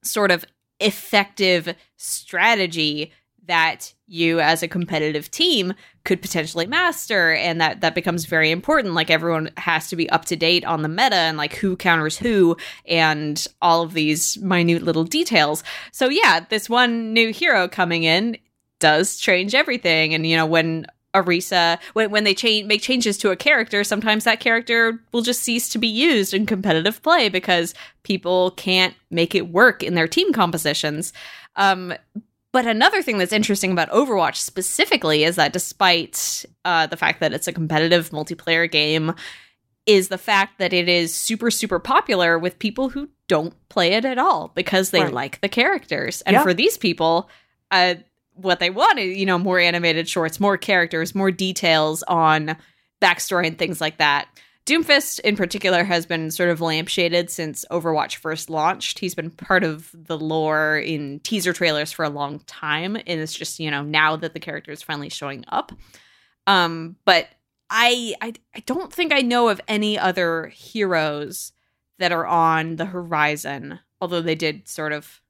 sort 0.04 0.32
of 0.32 0.46
effective 0.80 1.74
strategy 1.98 3.12
that 3.48 3.94
you 4.08 4.40
as 4.40 4.64
a 4.64 4.68
competitive 4.68 5.30
team 5.32 5.74
could 6.04 6.22
potentially 6.22 6.66
master 6.66 7.34
and 7.34 7.62
that 7.62 7.82
that 7.82 7.96
becomes 7.96 8.26
very 8.26 8.52
important. 8.52 8.94
Like 8.94 9.10
everyone 9.10 9.52
has 9.58 9.90
to 9.90 9.96
be 9.96 10.10
up 10.10 10.26
to 10.26 10.36
date 10.36 10.66
on 10.66 10.82
the 10.82 10.90
meta 10.90 11.16
and 11.16 11.38
like 11.38 11.56
who 11.56 11.76
counters 11.76 12.18
who 12.18 12.58
and 12.88 13.46
all 13.62 13.84
of 13.84 13.94
these 13.94 14.38
minute 14.40 14.84
little 14.84 15.04
details. 15.04 15.64
So 15.92 16.10
yeah 16.10 16.46
this 16.50 16.70
one 16.70 17.14
new 17.14 17.32
hero 17.32 17.68
coming 17.68 18.04
in 18.04 18.38
does 18.80 19.18
change 19.18 19.56
everything. 19.56 20.14
And 20.14 20.26
you 20.26 20.36
know 20.36 20.46
when 20.46 20.86
Orisa 21.16 21.80
when 21.94 22.12
when 22.12 22.24
they 22.26 22.34
change 22.34 22.68
make 22.68 22.82
changes 22.82 23.18
to 23.20 23.32
a 23.32 23.36
character, 23.36 23.84
sometimes 23.84 24.26
that 24.26 24.40
character 24.40 25.00
will 25.12 25.22
just 25.22 25.42
cease 25.42 25.70
to 25.70 25.78
be 25.78 25.88
used 25.88 26.34
in 26.34 26.46
competitive 26.46 27.02
play 27.02 27.30
because 27.30 27.74
people 28.04 28.52
can't 28.52 28.94
make 29.10 29.34
it 29.34 29.50
work 29.50 29.82
in 29.82 29.96
their 29.96 30.08
team 30.08 30.34
compositions. 30.34 31.14
Um, 31.56 31.94
but 32.52 32.66
another 32.66 33.02
thing 33.02 33.18
that's 33.18 33.34
interesting 33.34 33.72
about 33.72 33.90
Overwatch 33.90 34.36
specifically 34.36 35.24
is 35.24 35.36
that 35.36 35.54
despite 35.54 36.46
uh, 36.64 36.88
the 36.88 36.98
fact 36.98 37.20
that 37.20 37.34
it's 37.34 37.48
a 37.48 37.54
competitive 37.54 38.12
multiplayer 38.12 38.70
game, 38.70 39.14
is 39.86 40.08
the 40.08 40.18
fact 40.18 40.58
that 40.60 40.74
it 40.74 40.90
is 40.90 41.14
super 41.14 41.52
super 41.52 41.80
popular 41.80 42.40
with 42.40 42.60
people 42.60 42.90
who 42.90 43.10
don't 43.28 43.54
play 43.70 43.94
it 43.94 44.06
at 44.06 44.18
all 44.18 44.52
because 44.56 44.92
they 44.92 45.02
right. 45.02 45.14
like 45.14 45.42
the 45.42 45.50
characters. 45.50 46.22
And 46.22 46.36
yeah. 46.36 46.44
for 46.44 46.54
these 46.54 46.78
people, 46.78 47.30
uh, 47.72 47.96
what 48.36 48.60
they 48.60 48.70
wanted, 48.70 49.18
you 49.18 49.26
know, 49.26 49.38
more 49.38 49.60
animated 49.60 50.08
shorts, 50.08 50.40
more 50.40 50.58
characters, 50.58 51.16
more 51.16 51.32
details 51.32 52.04
on 52.04 52.56
backstory 53.02 53.48
and 53.48 53.58
things 53.58 53.82
like 53.82 53.98
that. 53.98 54.28
Doomfist 54.66 55.20
in 55.20 55.36
particular 55.36 55.84
has 55.84 56.08
been 56.08 56.32
sort 56.32 56.50
of 56.50 56.60
lampshaded 56.60 57.30
since 57.30 57.66
Overwatch 57.70 58.16
first 58.16 58.50
launched. 58.50 58.98
He's 58.98 59.14
been 59.14 59.30
part 59.30 59.64
of 59.64 59.92
the 59.94 60.18
lore 60.18 60.78
in 60.80 61.20
teaser 61.20 61.54
trailers 61.54 61.92
for 61.92 62.04
a 62.04 62.10
long 62.10 62.40
time, 62.48 62.96
and 62.96 63.20
it's 63.20 63.34
just, 63.34 63.60
you 63.60 63.70
know, 63.70 63.84
now 63.84 64.16
that 64.16 64.34
the 64.34 64.40
character 64.40 64.72
is 64.72 64.82
finally 64.82 65.10
showing 65.10 65.46
up. 65.50 65.72
Um, 66.48 66.96
but 67.06 67.28
I, 67.70 68.16
I 68.22 68.34
I 68.56 68.60
don't 68.62 68.92
think 68.92 69.14
I 69.14 69.22
know 69.22 69.50
of 69.50 69.62
any 69.68 70.00
other 70.00 70.48
heroes 70.48 71.52
that 72.00 72.12
are 72.12 72.26
on 72.26 72.78
the 72.78 72.86
horizon, 72.86 73.80
although 74.02 74.22
they 74.22 74.36
did 74.36 74.68
sort 74.68 74.94
of 74.94 75.22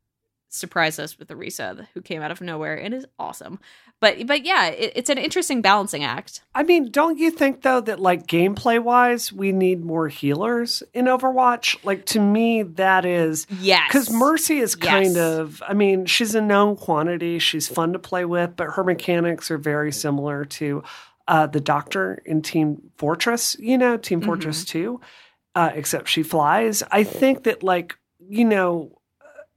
surprised 0.55 0.99
us 0.99 1.19
with 1.19 1.29
Orisa 1.29 1.87
who 1.93 2.01
came 2.01 2.21
out 2.21 2.31
of 2.31 2.41
nowhere 2.41 2.75
and 2.75 2.93
is 2.93 3.05
awesome. 3.19 3.59
But 4.01 4.27
but 4.27 4.45
yeah, 4.45 4.67
it, 4.67 4.93
it's 4.95 5.09
an 5.09 5.17
interesting 5.17 5.61
balancing 5.61 6.03
act. 6.03 6.41
I 6.53 6.63
mean, 6.63 6.91
don't 6.91 7.17
you 7.17 7.31
think 7.31 7.61
though 7.61 7.81
that 7.81 7.99
like 7.99 8.27
gameplay 8.27 8.81
wise, 8.81 9.31
we 9.31 9.51
need 9.51 9.85
more 9.85 10.09
healers 10.09 10.83
in 10.93 11.05
Overwatch? 11.05 11.77
Like 11.83 12.05
to 12.07 12.19
me, 12.19 12.63
that 12.63 13.05
is 13.05 13.47
yes, 13.59 13.87
because 13.87 14.11
Mercy 14.11 14.59
is 14.59 14.75
kind 14.75 15.15
yes. 15.15 15.17
of. 15.17 15.63
I 15.67 15.73
mean, 15.73 16.05
she's 16.05 16.35
a 16.35 16.41
known 16.41 16.75
quantity. 16.75 17.39
She's 17.39 17.67
fun 17.67 17.93
to 17.93 17.99
play 17.99 18.25
with, 18.25 18.55
but 18.55 18.71
her 18.71 18.83
mechanics 18.83 19.49
are 19.49 19.57
very 19.57 19.91
similar 19.93 20.43
to 20.45 20.83
uh, 21.27 21.47
the 21.47 21.61
Doctor 21.61 22.21
in 22.25 22.41
Team 22.41 22.91
Fortress. 22.97 23.55
You 23.59 23.77
know, 23.77 23.95
Team 23.95 24.19
mm-hmm. 24.19 24.27
Fortress 24.27 24.65
Two, 24.65 24.99
uh, 25.55 25.71
except 25.73 26.09
she 26.09 26.21
flies. 26.21 26.83
I 26.91 27.05
think 27.05 27.43
that 27.43 27.63
like 27.63 27.97
you 28.27 28.43
know 28.43 28.97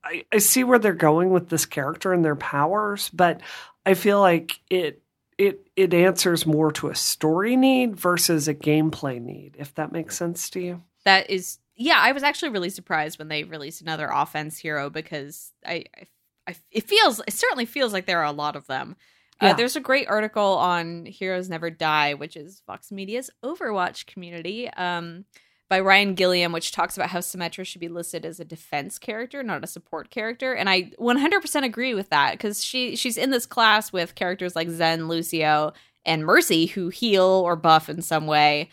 I, 0.09 0.25
I 0.33 0.39
see 0.39 0.65
where 0.65 0.79
they're 0.79 0.95
going 0.95 1.31
with 1.31 1.49
this 1.49 1.67
character 1.67 2.13
and 2.13 2.25
their 2.25 2.37
powers, 2.37 3.11
but 3.13 3.41
I 3.85 3.95
feel 3.95 4.21
like 4.21 4.59
it 4.71 5.03
it 5.37 5.67
it 5.77 5.95
answers 5.95 6.47
more 6.47 6.73
to 6.73 6.89
a 6.89 6.95
story 6.95 7.57
need 7.57 7.97
versus 7.97 8.49
a 8.49 8.55
gameplay 8.55 9.21
need, 9.21 9.57
if 9.59 9.75
that 9.75 9.93
makes 9.93 10.17
sense 10.17 10.51
to 10.51 10.61
you. 10.61 10.83
That 11.05 11.31
is 11.31 11.59
yeah, 11.77 11.99
I 11.99 12.13
was 12.13 12.23
actually 12.23 12.51
really 12.51 12.71
surprised 12.71 13.19
when 13.19 13.29
they 13.29 13.45
released 13.45 13.83
another 13.83 14.09
offense 14.13 14.59
hero 14.59 14.91
because 14.91 15.53
I, 15.65 15.85
I, 15.97 16.07
I 16.49 16.57
it 16.71 16.89
feels 16.89 17.21
it 17.27 17.35
certainly 17.35 17.67
feels 17.67 17.93
like 17.93 18.07
there 18.07 18.21
are 18.21 18.25
a 18.25 18.33
lot 18.33 18.57
of 18.57 18.67
them. 18.67 18.97
Uh, 19.41 19.47
yeah. 19.47 19.53
Uh, 19.53 19.55
there's 19.55 19.77
a 19.77 19.81
great 19.81 20.09
article 20.09 20.57
on 20.57 21.07
Heroes 21.07 21.49
Never 21.49 21.71
Die, 21.71 22.15
which 22.15 22.37
is 22.37 22.63
Vox 22.67 22.91
Media's 22.91 23.31
Overwatch 23.45 24.07
community. 24.07 24.69
Um, 24.71 25.25
by 25.69 25.81
Ryan 25.81 26.15
Gilliam, 26.15 26.53
which 26.53 26.73
talks 26.73 26.97
about 26.97 27.11
how 27.11 27.19
Symmetra 27.19 27.67
should 27.67 27.81
be 27.81 27.89
listed 27.89 28.25
as 28.25 28.41
a 28.41 28.45
defense 28.45 28.99
character, 28.99 29.43
not 29.43 29.65
a 29.65 29.67
support 29.67 30.11
character. 30.11 30.55
And 30.55 30.69
I 30.69 30.85
100% 30.99 31.65
agree 31.65 31.95
with 31.95 32.09
that 32.11 32.33
because 32.33 32.65
she 32.65 32.97
she's 32.97 33.19
in 33.19 33.31
this 33.31 33.47
class 33.47 33.93
with 33.93 34.15
characters 34.15 34.57
like 34.57 34.71
Zen, 34.71 35.09
Lucio, 35.09 35.75
and 36.05 36.25
Mercy 36.25 36.67
who 36.67 36.89
heal 36.89 37.25
or 37.25 37.57
buff 37.57 37.89
in 37.89 38.01
some 38.01 38.27
way. 38.27 38.71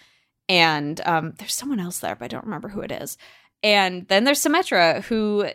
And 0.48 1.02
um, 1.06 1.34
there's 1.38 1.56
someone 1.56 1.80
else 1.80 2.00
there, 2.00 2.16
but 2.16 2.26
I 2.26 2.28
don't 2.28 2.46
remember 2.46 2.70
who 2.70 2.82
it 2.82 2.91
is. 2.91 3.18
And 3.64 4.08
then 4.08 4.24
there's 4.24 4.43
Symmetra, 4.43 5.04
who 5.04 5.50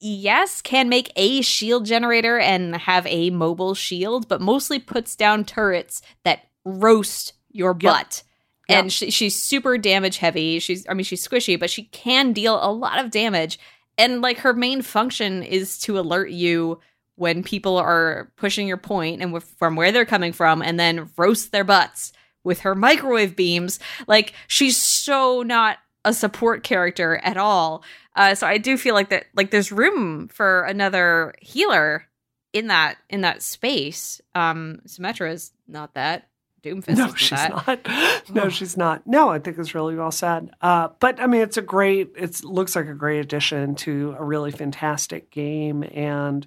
yes, 0.00 0.62
can 0.62 0.88
make 0.88 1.12
a 1.16 1.42
shield 1.42 1.84
generator 1.84 2.38
and 2.38 2.76
have 2.76 3.06
a 3.06 3.30
mobile 3.30 3.74
shield, 3.74 4.28
but 4.28 4.40
mostly 4.40 4.78
puts 4.78 5.16
down 5.16 5.44
turrets 5.44 6.00
that 6.24 6.46
roast 6.64 7.32
your 7.50 7.74
butt. 7.74 8.22
Yep. 8.22 8.26
And 8.68 8.92
she, 8.92 9.10
she's 9.10 9.40
super 9.40 9.78
damage 9.78 10.18
heavy. 10.18 10.58
She's, 10.58 10.86
I 10.88 10.94
mean, 10.94 11.04
she's 11.04 11.26
squishy, 11.26 11.58
but 11.58 11.70
she 11.70 11.84
can 11.84 12.32
deal 12.32 12.58
a 12.60 12.72
lot 12.72 12.98
of 13.04 13.10
damage. 13.10 13.58
And 13.98 14.20
like 14.20 14.38
her 14.38 14.52
main 14.52 14.82
function 14.82 15.42
is 15.42 15.78
to 15.80 15.98
alert 15.98 16.30
you 16.30 16.80
when 17.14 17.42
people 17.42 17.78
are 17.78 18.30
pushing 18.36 18.68
your 18.68 18.76
point 18.76 19.22
and 19.22 19.42
from 19.42 19.74
where 19.76 19.90
they're 19.90 20.04
coming 20.04 20.32
from, 20.32 20.62
and 20.62 20.78
then 20.78 21.10
roast 21.16 21.50
their 21.50 21.64
butts 21.64 22.12
with 22.44 22.60
her 22.60 22.74
microwave 22.74 23.34
beams. 23.34 23.78
Like 24.06 24.32
she's 24.46 24.76
so 24.76 25.42
not 25.42 25.78
a 26.04 26.12
support 26.12 26.62
character 26.62 27.20
at 27.24 27.36
all. 27.36 27.82
Uh, 28.14 28.34
so 28.34 28.46
I 28.46 28.58
do 28.58 28.76
feel 28.76 28.94
like 28.94 29.10
that 29.10 29.26
like 29.34 29.50
there's 29.50 29.72
room 29.72 30.28
for 30.28 30.62
another 30.62 31.34
healer 31.40 32.06
in 32.52 32.68
that 32.68 32.98
in 33.10 33.22
that 33.22 33.42
space. 33.42 34.20
Um 34.34 34.80
Symmetra 34.86 35.32
is 35.32 35.52
not 35.66 35.94
that. 35.94 36.28
Doomfist 36.62 36.96
no, 36.96 37.04
isn't 37.06 37.16
she's 37.18 37.30
that. 37.30 37.66
not. 37.86 38.22
No, 38.34 38.48
she's 38.48 38.76
not. 38.76 39.06
No, 39.06 39.28
I 39.30 39.38
think 39.38 39.56
it's 39.58 39.74
really 39.74 39.94
well 39.94 40.10
said. 40.10 40.50
Uh, 40.60 40.88
but 41.00 41.20
I 41.20 41.26
mean, 41.26 41.42
it's 41.42 41.56
a 41.56 41.62
great. 41.62 42.12
It 42.16 42.42
looks 42.44 42.74
like 42.74 42.86
a 42.88 42.94
great 42.94 43.20
addition 43.20 43.74
to 43.76 44.16
a 44.18 44.24
really 44.24 44.50
fantastic 44.50 45.30
game, 45.30 45.84
and 45.92 46.44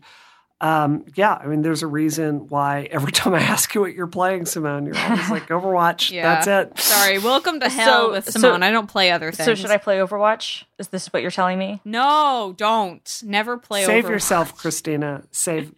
um, 0.62 1.06
yeah, 1.16 1.36
I 1.36 1.46
mean, 1.48 1.62
there's 1.62 1.84
a 1.84 1.88
reason 1.88 2.48
why 2.50 2.90
every 2.92 3.12
time 3.14 3.34
I 3.34 3.40
ask 3.40 3.74
you 3.74 3.80
what 3.80 3.94
you're 3.94 4.08
playing, 4.08 4.46
Simone, 4.46 4.86
you're 4.88 4.98
always 4.98 5.30
like 5.30 5.48
Overwatch. 5.48 6.12
Yeah. 6.12 6.42
That's 6.44 6.48
it. 6.72 6.80
Sorry, 6.80 7.18
welcome 7.18 7.62
to 7.62 7.70
hell 7.70 8.08
So- 8.08 8.12
with 8.12 8.26
so- 8.26 8.40
Simone. 8.42 8.62
I 8.64 8.72
don't 8.72 8.88
play 8.88 9.12
other 9.12 9.32
things. 9.32 9.46
So 9.46 9.56
should 9.56 9.72
I 9.72 9.78
play 9.78 10.00
Overwatch? 10.00 10.66
Is 10.78 10.90
this 10.90 11.08
what 11.14 11.22
you're 11.22 11.32
telling 11.32 11.58
me? 11.60 11.80
No, 11.86 12.54
don't. 12.58 13.22
Never 13.24 13.58
play 13.58 13.84
Overwatch. 13.84 13.86
Save 13.86 14.04
Overwatch. 14.04 14.10
yourself, 14.10 14.58
Christina. 14.58 15.24
Save. 15.32 15.74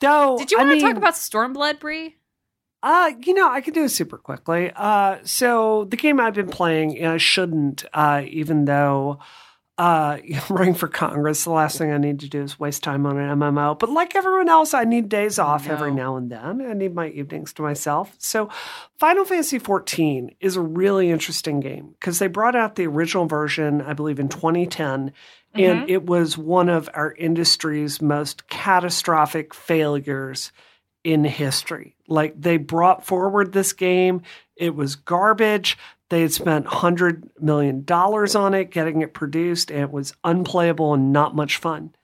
Though, 0.00 0.36
Did 0.36 0.50
you 0.50 0.58
I 0.58 0.64
want 0.64 0.70
to 0.72 0.76
mean, 0.76 0.80
talk 0.82 0.96
about 0.96 1.14
Stormblood, 1.14 1.78
Brie? 1.80 2.16
Uh, 2.82 3.12
you 3.24 3.32
know, 3.34 3.48
I 3.48 3.60
could 3.60 3.74
do 3.74 3.84
it 3.84 3.90
super 3.90 4.18
quickly. 4.18 4.72
Uh, 4.74 5.18
so 5.22 5.84
the 5.84 5.96
game 5.96 6.18
I've 6.18 6.34
been 6.34 6.48
playing, 6.48 6.98
and 6.98 7.12
I 7.12 7.18
shouldn't, 7.18 7.84
uh, 7.94 8.22
even 8.26 8.64
though 8.64 9.20
uh, 9.78 10.18
running 10.50 10.74
for 10.74 10.88
Congress, 10.88 11.44
the 11.44 11.50
last 11.50 11.78
thing 11.78 11.92
I 11.92 11.98
need 11.98 12.20
to 12.20 12.28
do 12.28 12.42
is 12.42 12.58
waste 12.58 12.82
time 12.82 13.06
on 13.06 13.18
an 13.18 13.38
MMO. 13.38 13.78
But 13.78 13.90
like 13.90 14.14
everyone 14.16 14.48
else, 14.48 14.74
I 14.74 14.84
need 14.84 15.08
days 15.08 15.38
off 15.38 15.68
every 15.68 15.92
now 15.92 16.16
and 16.16 16.30
then. 16.30 16.62
I 16.62 16.72
need 16.72 16.94
my 16.94 17.08
evenings 17.08 17.52
to 17.54 17.62
myself. 17.62 18.14
So 18.18 18.48
Final 18.98 19.24
Fantasy 19.24 19.58
XIV 19.60 20.36
is 20.40 20.56
a 20.56 20.60
really 20.60 21.10
interesting 21.10 21.60
game 21.60 21.94
because 21.98 22.18
they 22.18 22.26
brought 22.26 22.56
out 22.56 22.74
the 22.74 22.86
original 22.86 23.26
version, 23.26 23.80
I 23.80 23.92
believe, 23.92 24.18
in 24.18 24.28
2010. 24.28 25.12
And 25.54 25.90
it 25.90 26.06
was 26.06 26.38
one 26.38 26.70
of 26.70 26.88
our 26.94 27.12
industry's 27.12 28.00
most 28.00 28.48
catastrophic 28.48 29.52
failures 29.52 30.50
in 31.04 31.24
history. 31.24 31.96
Like 32.08 32.40
they 32.40 32.56
brought 32.56 33.04
forward 33.04 33.52
this 33.52 33.72
game, 33.72 34.22
it 34.56 34.74
was 34.74 34.96
garbage. 34.96 35.78
They 36.08 36.20
had 36.20 36.32
spent 36.32 36.66
$100 36.66 37.40
million 37.40 37.86
on 37.88 38.54
it, 38.54 38.70
getting 38.70 39.00
it 39.00 39.14
produced, 39.14 39.70
and 39.70 39.80
it 39.80 39.90
was 39.90 40.12
unplayable 40.22 40.92
and 40.92 41.10
not 41.10 41.34
much 41.34 41.56
fun. 41.56 41.94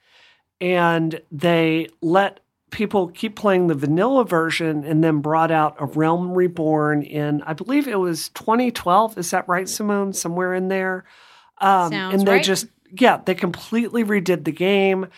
And 0.62 1.20
they 1.30 1.88
let 2.00 2.40
people 2.70 3.08
keep 3.08 3.36
playing 3.36 3.66
the 3.66 3.74
vanilla 3.74 4.24
version 4.24 4.84
and 4.84 5.02
then 5.02 5.20
brought 5.20 5.50
out 5.50 5.76
a 5.78 5.84
Realm 5.84 6.32
Reborn 6.32 7.02
in, 7.02 7.42
I 7.42 7.52
believe 7.52 7.86
it 7.86 7.98
was 7.98 8.30
2012. 8.30 9.18
Is 9.18 9.30
that 9.30 9.48
right, 9.48 9.68
Simone? 9.68 10.12
Somewhere 10.12 10.54
in 10.54 10.68
there. 10.68 11.04
Um, 11.58 11.92
and 11.92 12.26
they 12.26 12.32
right. 12.32 12.44
just, 12.44 12.66
yeah, 12.90 13.20
they 13.24 13.34
completely 13.34 14.04
redid 14.04 14.44
the 14.44 14.52
game. 14.52 15.08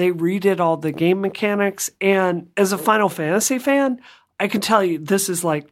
They 0.00 0.12
redid 0.12 0.60
all 0.60 0.78
the 0.78 0.92
game 0.92 1.20
mechanics. 1.20 1.90
And 2.00 2.48
as 2.56 2.72
a 2.72 2.78
Final 2.78 3.10
Fantasy 3.10 3.58
fan, 3.58 4.00
I 4.38 4.48
can 4.48 4.62
tell 4.62 4.82
you 4.82 4.98
this 4.98 5.28
is 5.28 5.44
like 5.44 5.66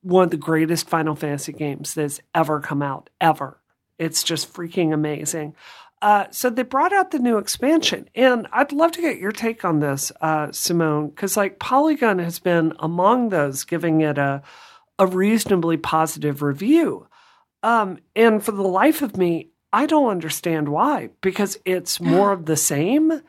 one 0.00 0.24
of 0.24 0.30
the 0.30 0.38
greatest 0.38 0.88
Final 0.88 1.14
Fantasy 1.14 1.52
games 1.52 1.92
that's 1.92 2.18
ever 2.34 2.60
come 2.60 2.80
out, 2.80 3.10
ever. 3.20 3.60
It's 3.98 4.22
just 4.22 4.50
freaking 4.50 4.94
amazing. 4.94 5.54
Uh, 6.00 6.24
so 6.30 6.48
they 6.48 6.62
brought 6.62 6.94
out 6.94 7.10
the 7.10 7.18
new 7.18 7.36
expansion, 7.36 8.08
and 8.14 8.46
I'd 8.50 8.72
love 8.72 8.92
to 8.92 9.02
get 9.02 9.18
your 9.18 9.32
take 9.32 9.62
on 9.62 9.80
this, 9.80 10.10
uh, 10.22 10.52
Simone, 10.52 11.08
because 11.08 11.36
like 11.36 11.58
Polygon 11.58 12.18
has 12.18 12.38
been 12.38 12.72
among 12.78 13.28
those 13.28 13.64
giving 13.64 14.00
it 14.00 14.16
a 14.16 14.42
a 14.98 15.06
reasonably 15.06 15.76
positive 15.76 16.40
review. 16.40 17.08
Um, 17.62 17.98
and 18.14 18.42
for 18.42 18.52
the 18.52 18.62
life 18.62 19.02
of 19.02 19.18
me, 19.18 19.50
I 19.70 19.84
don't 19.84 20.08
understand 20.08 20.70
why, 20.70 21.10
because 21.20 21.58
it's 21.66 22.00
more 22.00 22.32
of 22.32 22.46
the 22.46 22.56
same. 22.56 23.20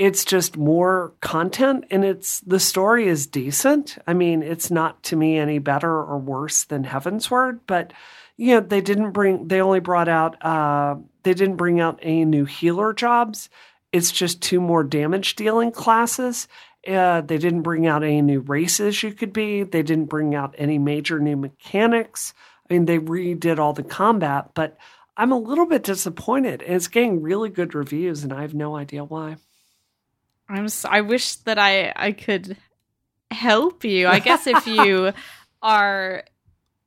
It's 0.00 0.24
just 0.24 0.56
more 0.56 1.12
content 1.20 1.84
and 1.90 2.06
it's 2.06 2.40
the 2.40 2.58
story 2.58 3.06
is 3.06 3.26
decent. 3.26 3.98
I 4.06 4.14
mean, 4.14 4.42
it's 4.42 4.70
not 4.70 5.02
to 5.02 5.16
me 5.16 5.36
any 5.36 5.58
better 5.58 5.92
or 5.92 6.16
worse 6.16 6.64
than 6.64 6.84
Heavensward, 6.84 7.60
but 7.66 7.92
you 8.38 8.54
know, 8.54 8.60
they 8.60 8.80
didn't 8.80 9.10
bring 9.10 9.48
they 9.48 9.60
only 9.60 9.80
brought 9.80 10.08
out 10.08 10.42
uh 10.42 10.96
they 11.22 11.34
didn't 11.34 11.56
bring 11.56 11.80
out 11.80 11.98
any 12.00 12.24
new 12.24 12.46
healer 12.46 12.94
jobs. 12.94 13.50
It's 13.92 14.10
just 14.10 14.40
two 14.40 14.58
more 14.58 14.84
damage 14.84 15.36
dealing 15.36 15.70
classes. 15.70 16.48
Uh, 16.88 17.20
they 17.20 17.36
didn't 17.36 17.60
bring 17.60 17.86
out 17.86 18.02
any 18.02 18.22
new 18.22 18.40
races 18.40 19.02
you 19.02 19.12
could 19.12 19.34
be. 19.34 19.64
They 19.64 19.82
didn't 19.82 20.06
bring 20.06 20.34
out 20.34 20.54
any 20.56 20.78
major 20.78 21.20
new 21.20 21.36
mechanics. 21.36 22.32
I 22.70 22.72
mean, 22.72 22.86
they 22.86 22.98
redid 22.98 23.58
all 23.58 23.74
the 23.74 23.82
combat, 23.82 24.52
but 24.54 24.78
I'm 25.14 25.30
a 25.30 25.38
little 25.38 25.66
bit 25.66 25.84
disappointed. 25.84 26.62
And 26.62 26.76
It's 26.76 26.88
getting 26.88 27.20
really 27.20 27.50
good 27.50 27.74
reviews, 27.74 28.24
and 28.24 28.32
I 28.32 28.40
have 28.40 28.54
no 28.54 28.76
idea 28.76 29.04
why. 29.04 29.36
I'm 30.50 30.64
s 30.66 30.84
I 30.84 31.00
wish 31.02 31.36
that 31.46 31.58
I 31.58 31.92
I 31.94 32.12
could 32.12 32.56
help 33.30 33.84
you. 33.84 34.08
I 34.08 34.18
guess 34.18 34.46
if 34.46 34.66
you 34.66 35.12
are 35.62 36.24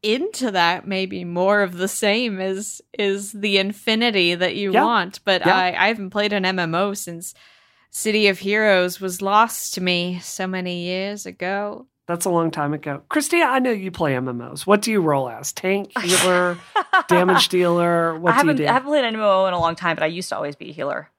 into 0.02 0.52
that, 0.52 0.86
maybe 0.86 1.24
more 1.24 1.62
of 1.62 1.78
the 1.78 1.88
same 1.88 2.42
is 2.42 2.82
is 3.00 3.32
the 3.32 3.58
infinity 3.58 4.36
that 4.36 4.56
you 4.56 4.74
Yeah. 4.74 4.84
want. 4.84 5.20
But 5.24 5.46
Yeah. 5.46 5.56
I 5.56 5.68
I 5.86 5.88
haven't 5.88 6.10
played 6.10 6.34
an 6.34 6.44
MMO 6.44 6.94
since 6.98 7.34
City 7.90 8.28
of 8.28 8.40
Heroes 8.40 9.00
was 9.00 9.22
lost 9.22 9.76
to 9.76 9.82
me 9.82 10.20
so 10.20 10.48
many 10.48 10.84
years 10.84 11.26
ago. 11.26 11.88
That's 12.06 12.26
a 12.26 12.30
long 12.30 12.52
time 12.52 12.74
ago. 12.74 13.02
Christina, 13.08 13.46
I 13.46 13.60
know 13.60 13.72
you 13.72 13.90
play 13.90 14.14
MMOs. 14.14 14.68
What 14.68 14.82
do 14.82 14.92
you 14.92 15.00
roll 15.00 15.30
as? 15.30 15.54
Tank, 15.54 15.98
healer, 16.02 16.58
damage 17.08 17.48
dealer? 17.48 18.20
What 18.20 18.34
I 18.34 18.42
do 18.42 18.48
you 18.48 18.48
haven't 18.50 18.56
do? 18.58 18.68
I 18.68 18.74
haven't 18.74 18.90
played 18.90 19.06
an 19.06 19.14
MMO 19.16 19.48
in 19.48 19.54
a 19.54 19.60
long 19.60 19.76
time, 19.76 19.96
but 19.96 20.04
I 20.04 20.08
used 20.08 20.28
to 20.30 20.36
always 20.36 20.58
be 20.58 20.72
a 20.72 20.74
healer. 20.74 21.10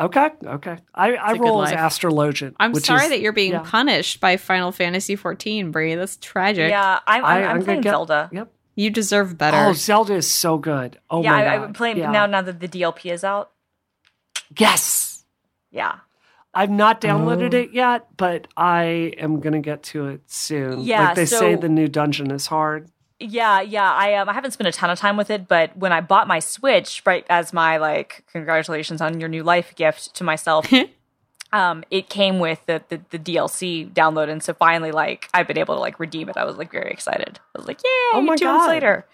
Okay, 0.00 0.30
okay. 0.44 0.78
I, 0.94 1.32
good 1.32 1.40
roll 1.40 1.64
as. 1.64 1.72
Astrologian. 1.72 2.54
I'm 2.60 2.72
which 2.72 2.84
sorry 2.84 3.04
is- 3.04 3.10
that 3.10 3.20
you're 3.20 3.32
being 3.32 3.52
yeah. 3.52 3.62
punished 3.64 4.20
by 4.20 4.36
Final 4.36 4.70
Fantasy 4.70 5.16
14, 5.16 5.72
Brie. 5.72 5.94
That's 5.96 6.16
tragic. 6.18 6.70
Yeah, 6.70 7.00
I'm, 7.06 7.24
I- 7.24 7.28
I'm, 7.28 7.34
I'm 7.36 7.42
I'm 7.42 7.48
gonna 7.56 7.64
playing 7.64 7.80
get- 7.80 7.90
Zelda. 7.90 8.30
Yep. 8.32 8.52
You 8.76 8.90
deserve 8.90 9.36
better. 9.36 9.56
Oh, 9.56 9.72
Zelda 9.72 10.14
is 10.14 10.30
so 10.30 10.56
good. 10.56 11.00
Oh 11.10 11.20
yeah, 11.24 11.32
my 11.32 11.40
I, 11.40 11.56
god. 11.56 11.64
I'm 11.64 11.72
playing 11.72 11.96
Yeah. 11.96 12.12
now. 12.12 12.26
Now 12.26 12.42
that 12.42 12.60
the 12.60 12.68
DLC 12.68 13.10
is 13.12 13.24
out. 13.24 13.50
Yes. 14.56 15.24
Yeah, 15.72 15.96
I've 16.54 16.70
not 16.70 17.00
downloaded 17.00 17.54
Oh. 17.54 17.58
it 17.58 17.72
yet, 17.72 18.06
but 18.16 18.46
I 18.56 19.12
am 19.18 19.40
gonna 19.40 19.60
get 19.60 19.82
to 19.84 20.06
it 20.06 20.22
soon. 20.26 20.80
Yeah, 20.80 21.06
like 21.06 21.16
they 21.16 21.26
say, 21.26 21.56
the 21.56 21.68
new 21.68 21.88
dungeon 21.88 22.30
is 22.30 22.46
hard. 22.46 22.88
Yeah, 23.20 23.60
yeah. 23.60 23.92
I 23.92 24.14
um, 24.14 24.28
I 24.28 24.32
haven't 24.32 24.52
spent 24.52 24.68
a 24.68 24.72
ton 24.72 24.90
of 24.90 24.98
time 24.98 25.16
with 25.16 25.30
it, 25.30 25.48
but 25.48 25.76
when 25.76 25.92
I 25.92 26.00
bought 26.00 26.28
my 26.28 26.38
Switch, 26.38 27.02
right 27.04 27.24
as 27.28 27.52
my 27.52 27.76
like 27.78 28.24
congratulations 28.32 29.00
on 29.00 29.20
your 29.20 29.28
new 29.28 29.42
life 29.42 29.74
gift 29.74 30.14
to 30.16 30.24
myself, 30.24 30.66
um, 31.52 31.84
it 31.90 32.08
came 32.08 32.38
with 32.38 32.64
the, 32.66 32.82
the 32.88 33.00
the 33.10 33.18
DLC 33.18 33.90
download, 33.92 34.28
and 34.28 34.42
so 34.42 34.54
finally, 34.54 34.92
like 34.92 35.28
I've 35.34 35.48
been 35.48 35.58
able 35.58 35.74
to 35.74 35.80
like 35.80 35.98
redeem 35.98 36.28
it. 36.28 36.36
I 36.36 36.44
was 36.44 36.56
like 36.56 36.70
very 36.70 36.90
excited. 36.90 37.40
I 37.54 37.58
was 37.58 37.66
like, 37.66 37.78
yay! 37.84 37.90
Oh 38.14 38.20
my 38.20 38.36
two 38.36 38.44
months 38.46 38.66
later. 38.68 39.06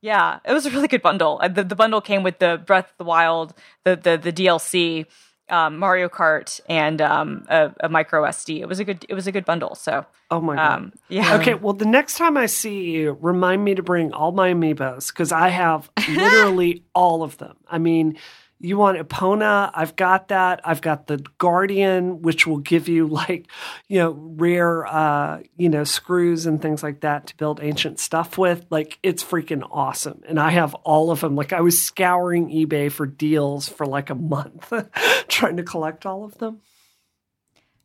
Yeah, 0.00 0.38
it 0.44 0.52
was 0.52 0.64
a 0.64 0.70
really 0.70 0.86
good 0.86 1.02
bundle. 1.02 1.40
Uh, 1.42 1.48
The, 1.48 1.64
the 1.64 1.74
bundle 1.74 2.00
came 2.00 2.22
with 2.22 2.38
the 2.38 2.62
Breath 2.64 2.92
of 2.92 2.98
the 2.98 3.04
Wild, 3.04 3.54
the 3.84 3.96
the 3.96 4.16
the 4.16 4.32
DLC, 4.32 5.06
um, 5.50 5.78
Mario 5.78 6.08
Kart, 6.08 6.60
and 6.68 7.00
um, 7.00 7.44
a, 7.48 7.72
a 7.80 7.88
micro 7.88 8.22
SD. 8.24 8.60
It 8.60 8.66
was 8.66 8.78
a 8.80 8.84
good 8.84 9.04
it 9.08 9.14
was 9.14 9.26
a 9.26 9.32
good 9.32 9.44
bundle. 9.44 9.74
So 9.74 10.06
Oh 10.30 10.40
my 10.40 10.56
god. 10.56 10.76
um, 10.78 10.92
yeah, 11.08 11.36
Okay, 11.36 11.54
well, 11.54 11.72
the 11.72 11.86
next 11.86 12.16
time 12.18 12.36
I 12.36 12.46
see 12.46 12.90
you, 12.90 13.16
remind 13.20 13.64
me 13.64 13.74
to 13.74 13.82
bring 13.82 14.12
all 14.12 14.32
my 14.32 14.52
amiibos 14.52 15.08
because 15.08 15.32
I 15.32 15.48
have 15.48 15.90
literally 16.08 16.82
all 16.94 17.22
of 17.22 17.38
them. 17.38 17.56
I 17.66 17.78
mean, 17.78 18.18
you 18.60 18.76
want 18.76 18.98
Epona? 18.98 19.70
I've 19.72 19.94
got 19.96 20.28
that. 20.28 20.60
I've 20.64 20.80
got 20.80 21.06
the 21.06 21.18
Guardian, 21.38 22.22
which 22.22 22.46
will 22.46 22.58
give 22.58 22.88
you 22.88 23.06
like, 23.06 23.46
you 23.86 23.98
know, 23.98 24.10
rare, 24.10 24.86
uh, 24.86 25.40
you 25.56 25.68
know, 25.68 25.84
screws 25.84 26.46
and 26.46 26.60
things 26.60 26.82
like 26.82 27.00
that 27.02 27.28
to 27.28 27.36
build 27.36 27.60
ancient 27.62 28.00
stuff 28.00 28.36
with. 28.36 28.66
Like, 28.70 28.98
it's 29.02 29.22
freaking 29.22 29.66
awesome. 29.70 30.22
And 30.28 30.40
I 30.40 30.50
have 30.50 30.74
all 30.76 31.10
of 31.10 31.20
them. 31.20 31.36
Like, 31.36 31.52
I 31.52 31.60
was 31.60 31.80
scouring 31.80 32.48
eBay 32.48 32.90
for 32.90 33.06
deals 33.06 33.68
for 33.68 33.86
like 33.86 34.10
a 34.10 34.14
month 34.16 34.72
trying 35.28 35.56
to 35.58 35.62
collect 35.62 36.04
all 36.04 36.24
of 36.24 36.38
them. 36.38 36.60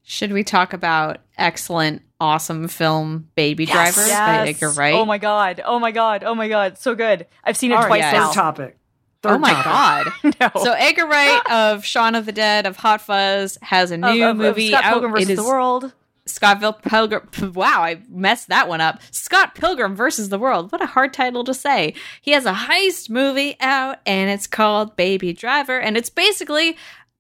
Should 0.06 0.34
we 0.34 0.44
talk 0.44 0.74
about 0.74 1.20
excellent, 1.38 2.02
awesome 2.20 2.68
film 2.68 3.30
Baby 3.36 3.64
Yes. 3.66 3.94
Driver 3.96 4.08
Yes. 4.08 4.20
by 4.20 4.50
Edgar 4.50 4.70
Wright? 4.72 4.94
Oh 4.96 5.06
my 5.06 5.18
god! 5.18 5.62
Oh 5.64 5.80
my 5.80 5.92
god! 5.92 6.24
Oh 6.26 6.36
my 6.36 6.50
god! 6.50 6.78
So 6.78 6.94
good. 6.94 7.26
I've 7.42 7.56
seen 7.56 7.72
it 7.72 7.76
All 7.76 7.82
right, 7.84 7.88
twice 7.88 8.02
yes. 8.02 8.14
now. 8.14 8.32
topic. 8.34 8.78
Oh 9.26 9.38
my 9.38 9.52
god! 9.52 10.08
No. 10.40 10.50
So 10.64 10.72
Edgar 10.74 11.06
Wright 11.08 11.42
of 11.52 11.86
Shaun 11.86 12.16
of 12.16 12.26
the 12.26 12.32
Dead 12.32 12.66
of 12.66 12.78
Hot 12.78 13.02
Fuzz 13.02 13.58
has 13.62 13.92
a 13.92 13.96
Of- 13.96 14.00
new 14.02 14.24
of- 14.24 14.30
of 14.32 14.38
movie 14.38 14.70
Scott 14.70 14.84
out. 14.84 14.92
Pilgrim 14.94 15.12
versus 15.14 15.30
it 15.30 15.34
is 15.34 15.40
the 15.40 15.46
World. 15.46 15.94
Scott 16.26 16.82
Pilgrim. 16.84 17.54
Wow, 17.54 17.82
I 17.84 18.02
messed 18.10 18.48
that 18.48 18.70
one 18.70 18.80
up. 18.80 19.02
Scott 19.12 19.56
Pilgrim 19.56 19.94
versus 19.96 20.30
the 20.30 20.40
World. 20.40 20.72
What 20.72 20.82
a 20.82 20.86
hard 20.86 21.14
title 21.14 21.44
to 21.44 21.54
say. 21.54 21.96
He 22.22 22.32
has 22.32 22.46
a 22.46 22.54
heist 22.54 23.10
movie 23.10 23.58
out, 23.60 23.98
and 24.06 24.30
it's 24.30 24.48
called 24.48 24.96
Baby 24.96 25.34
Driver, 25.34 25.78
and 25.80 25.98
it's 25.98 26.10
basically 26.10 26.78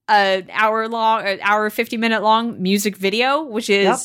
an 0.08 0.48
hour 0.54 0.88
long, 0.88 1.26
an 1.26 1.40
hour 1.42 1.70
fifty 1.70 1.98
minute 1.98 2.24
long 2.24 2.62
music 2.62 2.96
video, 2.96 3.44
which 3.44 3.70
is 3.70 3.86
Yep. 3.86 4.00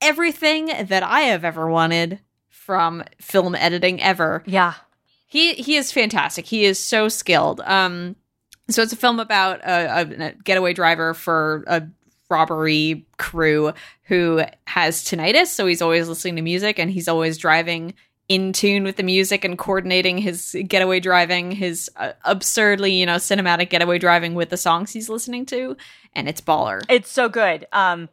everything 0.00 0.66
that 0.86 1.02
I 1.02 1.20
have 1.22 1.44
ever 1.44 1.68
wanted 1.70 2.20
from 2.48 3.04
film 3.20 3.54
editing 3.54 4.00
ever. 4.02 4.42
Yeah. 4.46 4.74
He 5.32 5.54
he 5.54 5.76
is 5.76 5.90
fantastic. 5.90 6.44
He 6.44 6.66
is 6.66 6.78
so 6.78 7.08
skilled. 7.08 7.62
Um, 7.62 8.16
so 8.68 8.82
it's 8.82 8.92
a 8.92 8.96
film 8.96 9.18
about 9.18 9.60
a, 9.60 10.02
a, 10.02 10.32
getaway 10.44 10.74
driver 10.74 11.14
for 11.14 11.64
a 11.66 11.84
robbery 12.28 13.06
crew 13.16 13.72
who 14.02 14.42
has 14.66 15.02
tinnitus, 15.02 15.46
so 15.46 15.66
he's 15.66 15.80
always 15.80 16.06
listening 16.06 16.36
to 16.36 16.42
music 16.42 16.78
and 16.78 16.90
he's 16.90 17.08
always 17.08 17.38
driving 17.38 17.94
in 18.28 18.52
tune 18.52 18.84
with 18.84 18.96
the 18.96 19.02
music 19.02 19.42
and 19.42 19.56
coordinating 19.56 20.18
his 20.18 20.54
getaway 20.68 21.00
driving, 21.00 21.50
his 21.50 21.90
uh, 21.96 22.12
absurdly 22.26 22.92
you 22.92 23.06
know 23.06 23.16
cinematic 23.16 23.70
getaway 23.70 23.98
driving 23.98 24.34
with 24.34 24.50
the 24.50 24.58
songs 24.58 24.92
he's 24.92 25.08
listening 25.08 25.46
to, 25.46 25.78
and 26.14 26.28
it's 26.28 26.42
baller. 26.42 26.82
It's 26.90 27.10
so 27.10 27.30
good. 27.30 27.66
Um, 27.72 28.10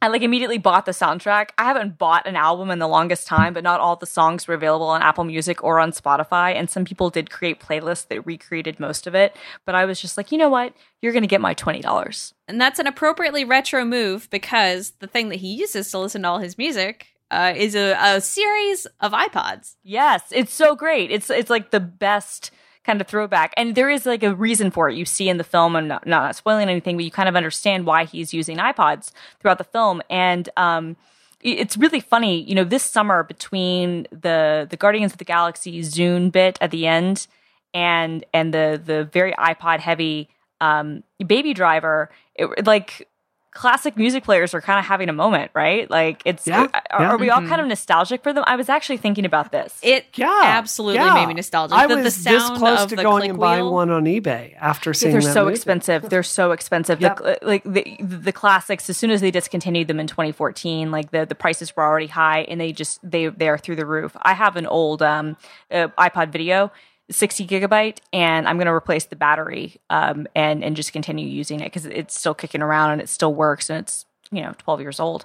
I 0.00 0.08
like 0.08 0.22
immediately 0.22 0.58
bought 0.58 0.86
the 0.86 0.92
soundtrack. 0.92 1.50
I 1.58 1.64
haven't 1.64 1.98
bought 1.98 2.26
an 2.26 2.36
album 2.36 2.70
in 2.70 2.78
the 2.78 2.86
longest 2.86 3.26
time, 3.26 3.52
but 3.52 3.64
not 3.64 3.80
all 3.80 3.96
the 3.96 4.06
songs 4.06 4.46
were 4.46 4.54
available 4.54 4.86
on 4.86 5.02
Apple 5.02 5.24
Music 5.24 5.64
or 5.64 5.80
on 5.80 5.90
Spotify. 5.90 6.54
And 6.54 6.70
some 6.70 6.84
people 6.84 7.10
did 7.10 7.30
create 7.30 7.60
playlists 7.60 8.06
that 8.08 8.24
recreated 8.24 8.78
most 8.78 9.08
of 9.08 9.16
it. 9.16 9.34
But 9.64 9.74
I 9.74 9.86
was 9.86 10.00
just 10.00 10.16
like, 10.16 10.30
you 10.30 10.38
know 10.38 10.48
what? 10.48 10.72
You're 11.02 11.12
going 11.12 11.22
to 11.22 11.28
get 11.28 11.40
my 11.40 11.54
$20. 11.54 12.32
And 12.46 12.60
that's 12.60 12.78
an 12.78 12.86
appropriately 12.86 13.44
retro 13.44 13.84
move 13.84 14.28
because 14.30 14.92
the 15.00 15.08
thing 15.08 15.30
that 15.30 15.40
he 15.40 15.54
uses 15.54 15.90
to 15.90 15.98
listen 15.98 16.22
to 16.22 16.28
all 16.28 16.38
his 16.38 16.58
music 16.58 17.08
uh, 17.30 17.52
is 17.56 17.74
a, 17.74 17.94
a 18.00 18.20
series 18.20 18.86
of 19.00 19.12
iPods. 19.12 19.76
Yes, 19.82 20.22
it's 20.30 20.52
so 20.52 20.74
great. 20.74 21.10
It's 21.10 21.28
it's 21.28 21.50
like 21.50 21.70
the 21.70 21.80
best 21.80 22.50
kind 22.88 23.00
of 23.00 23.06
throwback, 23.06 23.52
and 23.56 23.74
there 23.74 23.90
is 23.90 24.06
like 24.06 24.22
a 24.22 24.34
reason 24.34 24.70
for 24.70 24.88
it. 24.88 24.96
You 24.96 25.04
see 25.04 25.28
in 25.28 25.36
the 25.36 25.44
film, 25.44 25.76
and 25.76 25.88
not, 25.88 26.06
not 26.06 26.34
spoiling 26.34 26.68
anything, 26.68 26.96
but 26.96 27.04
you 27.04 27.10
kind 27.10 27.28
of 27.28 27.36
understand 27.36 27.86
why 27.86 28.04
he's 28.04 28.32
using 28.32 28.56
iPods 28.56 29.12
throughout 29.40 29.58
the 29.58 29.64
film, 29.64 30.02
and 30.08 30.48
um, 30.56 30.96
it's 31.40 31.76
really 31.76 32.00
funny. 32.00 32.42
You 32.42 32.54
know, 32.54 32.64
this 32.64 32.82
summer 32.82 33.22
between 33.22 34.06
the 34.10 34.66
the 34.68 34.76
Guardians 34.76 35.12
of 35.12 35.18
the 35.18 35.24
Galaxy 35.24 35.80
Zune 35.82 36.32
bit 36.32 36.58
at 36.60 36.70
the 36.70 36.86
end 36.86 37.26
and 37.74 38.24
and 38.32 38.52
the 38.52 38.80
the 38.82 39.04
very 39.04 39.32
iPod 39.32 39.80
heavy 39.80 40.28
um, 40.60 41.04
Baby 41.24 41.54
Driver, 41.54 42.10
it, 42.34 42.66
like 42.66 43.07
classic 43.50 43.96
music 43.96 44.24
players 44.24 44.54
are 44.54 44.60
kind 44.60 44.78
of 44.78 44.84
having 44.84 45.08
a 45.08 45.12
moment, 45.12 45.50
right? 45.54 45.90
Like 45.90 46.22
it's 46.24 46.46
Yeah, 46.46 46.66
are, 46.90 47.02
yeah. 47.02 47.08
are 47.10 47.18
we 47.18 47.30
all 47.30 47.40
kind 47.46 47.60
of 47.60 47.66
nostalgic 47.66 48.22
for 48.22 48.32
them? 48.32 48.44
I 48.46 48.56
was 48.56 48.68
actually 48.68 48.98
thinking 48.98 49.24
about 49.24 49.50
this. 49.52 49.78
It 49.82 50.06
Yeah, 50.14 50.40
absolutely 50.44 50.96
yeah. 51.00 51.14
made 51.14 51.26
me 51.26 51.34
nostalgic. 51.34 51.76
I 51.76 51.86
the, 51.86 51.96
was 51.96 52.04
the 52.04 52.10
sound 52.10 52.52
this 52.52 52.58
close 52.58 52.82
of 52.84 52.88
to 52.90 52.96
going 52.96 53.20
click 53.20 53.30
and 53.30 53.38
buying 53.40 53.64
wheel. 53.64 53.72
one 53.74 53.90
on 53.90 54.04
eBay 54.04 54.54
after 54.60 54.92
seeing 54.94 55.12
they're 55.12 55.22
that 55.22 55.32
so 55.32 55.44
movie. 55.44 55.54
expensive. 55.54 56.08
They're 56.08 56.22
so 56.22 56.52
expensive. 56.52 57.00
Yep. 57.00 57.16
The, 57.18 57.38
like 57.42 57.64
the 57.64 57.96
the 58.00 58.32
classics, 58.32 58.88
as 58.90 58.96
soon 58.96 59.10
as 59.10 59.20
they 59.20 59.30
discontinued 59.30 59.88
them 59.88 59.98
in 59.98 60.06
2014, 60.06 60.90
like 60.90 61.10
the 61.10 61.24
the 61.26 61.34
prices 61.34 61.74
were 61.74 61.82
already 61.84 62.06
high, 62.06 62.40
and 62.42 62.60
they 62.60 62.72
just 62.72 63.00
they 63.08 63.26
they 63.28 63.48
are 63.48 63.58
through 63.58 63.76
the 63.76 63.86
roof. 63.86 64.16
I 64.22 64.34
have 64.34 64.56
an 64.56 64.66
old 64.66 65.02
um, 65.02 65.36
uh, 65.70 65.88
iPod 65.98 66.30
Video, 66.32 66.70
60 67.10 67.46
gigabyte, 67.46 67.98
and 68.12 68.46
I'm 68.48 68.56
going 68.56 68.66
to 68.66 68.72
replace 68.72 69.06
the 69.06 69.16
battery 69.16 69.76
um, 69.90 70.26
and 70.34 70.62
and 70.62 70.76
just 70.76 70.92
continue 70.92 71.26
using 71.26 71.60
it 71.60 71.64
because 71.64 71.86
it's 71.86 72.18
still 72.18 72.34
kicking 72.34 72.62
around 72.62 72.92
and 72.92 73.00
it 73.00 73.08
still 73.08 73.34
works, 73.34 73.70
and 73.70 73.78
it's 73.80 74.04
you 74.30 74.42
know 74.42 74.54
12 74.58 74.80
years 74.80 75.00
old. 75.00 75.24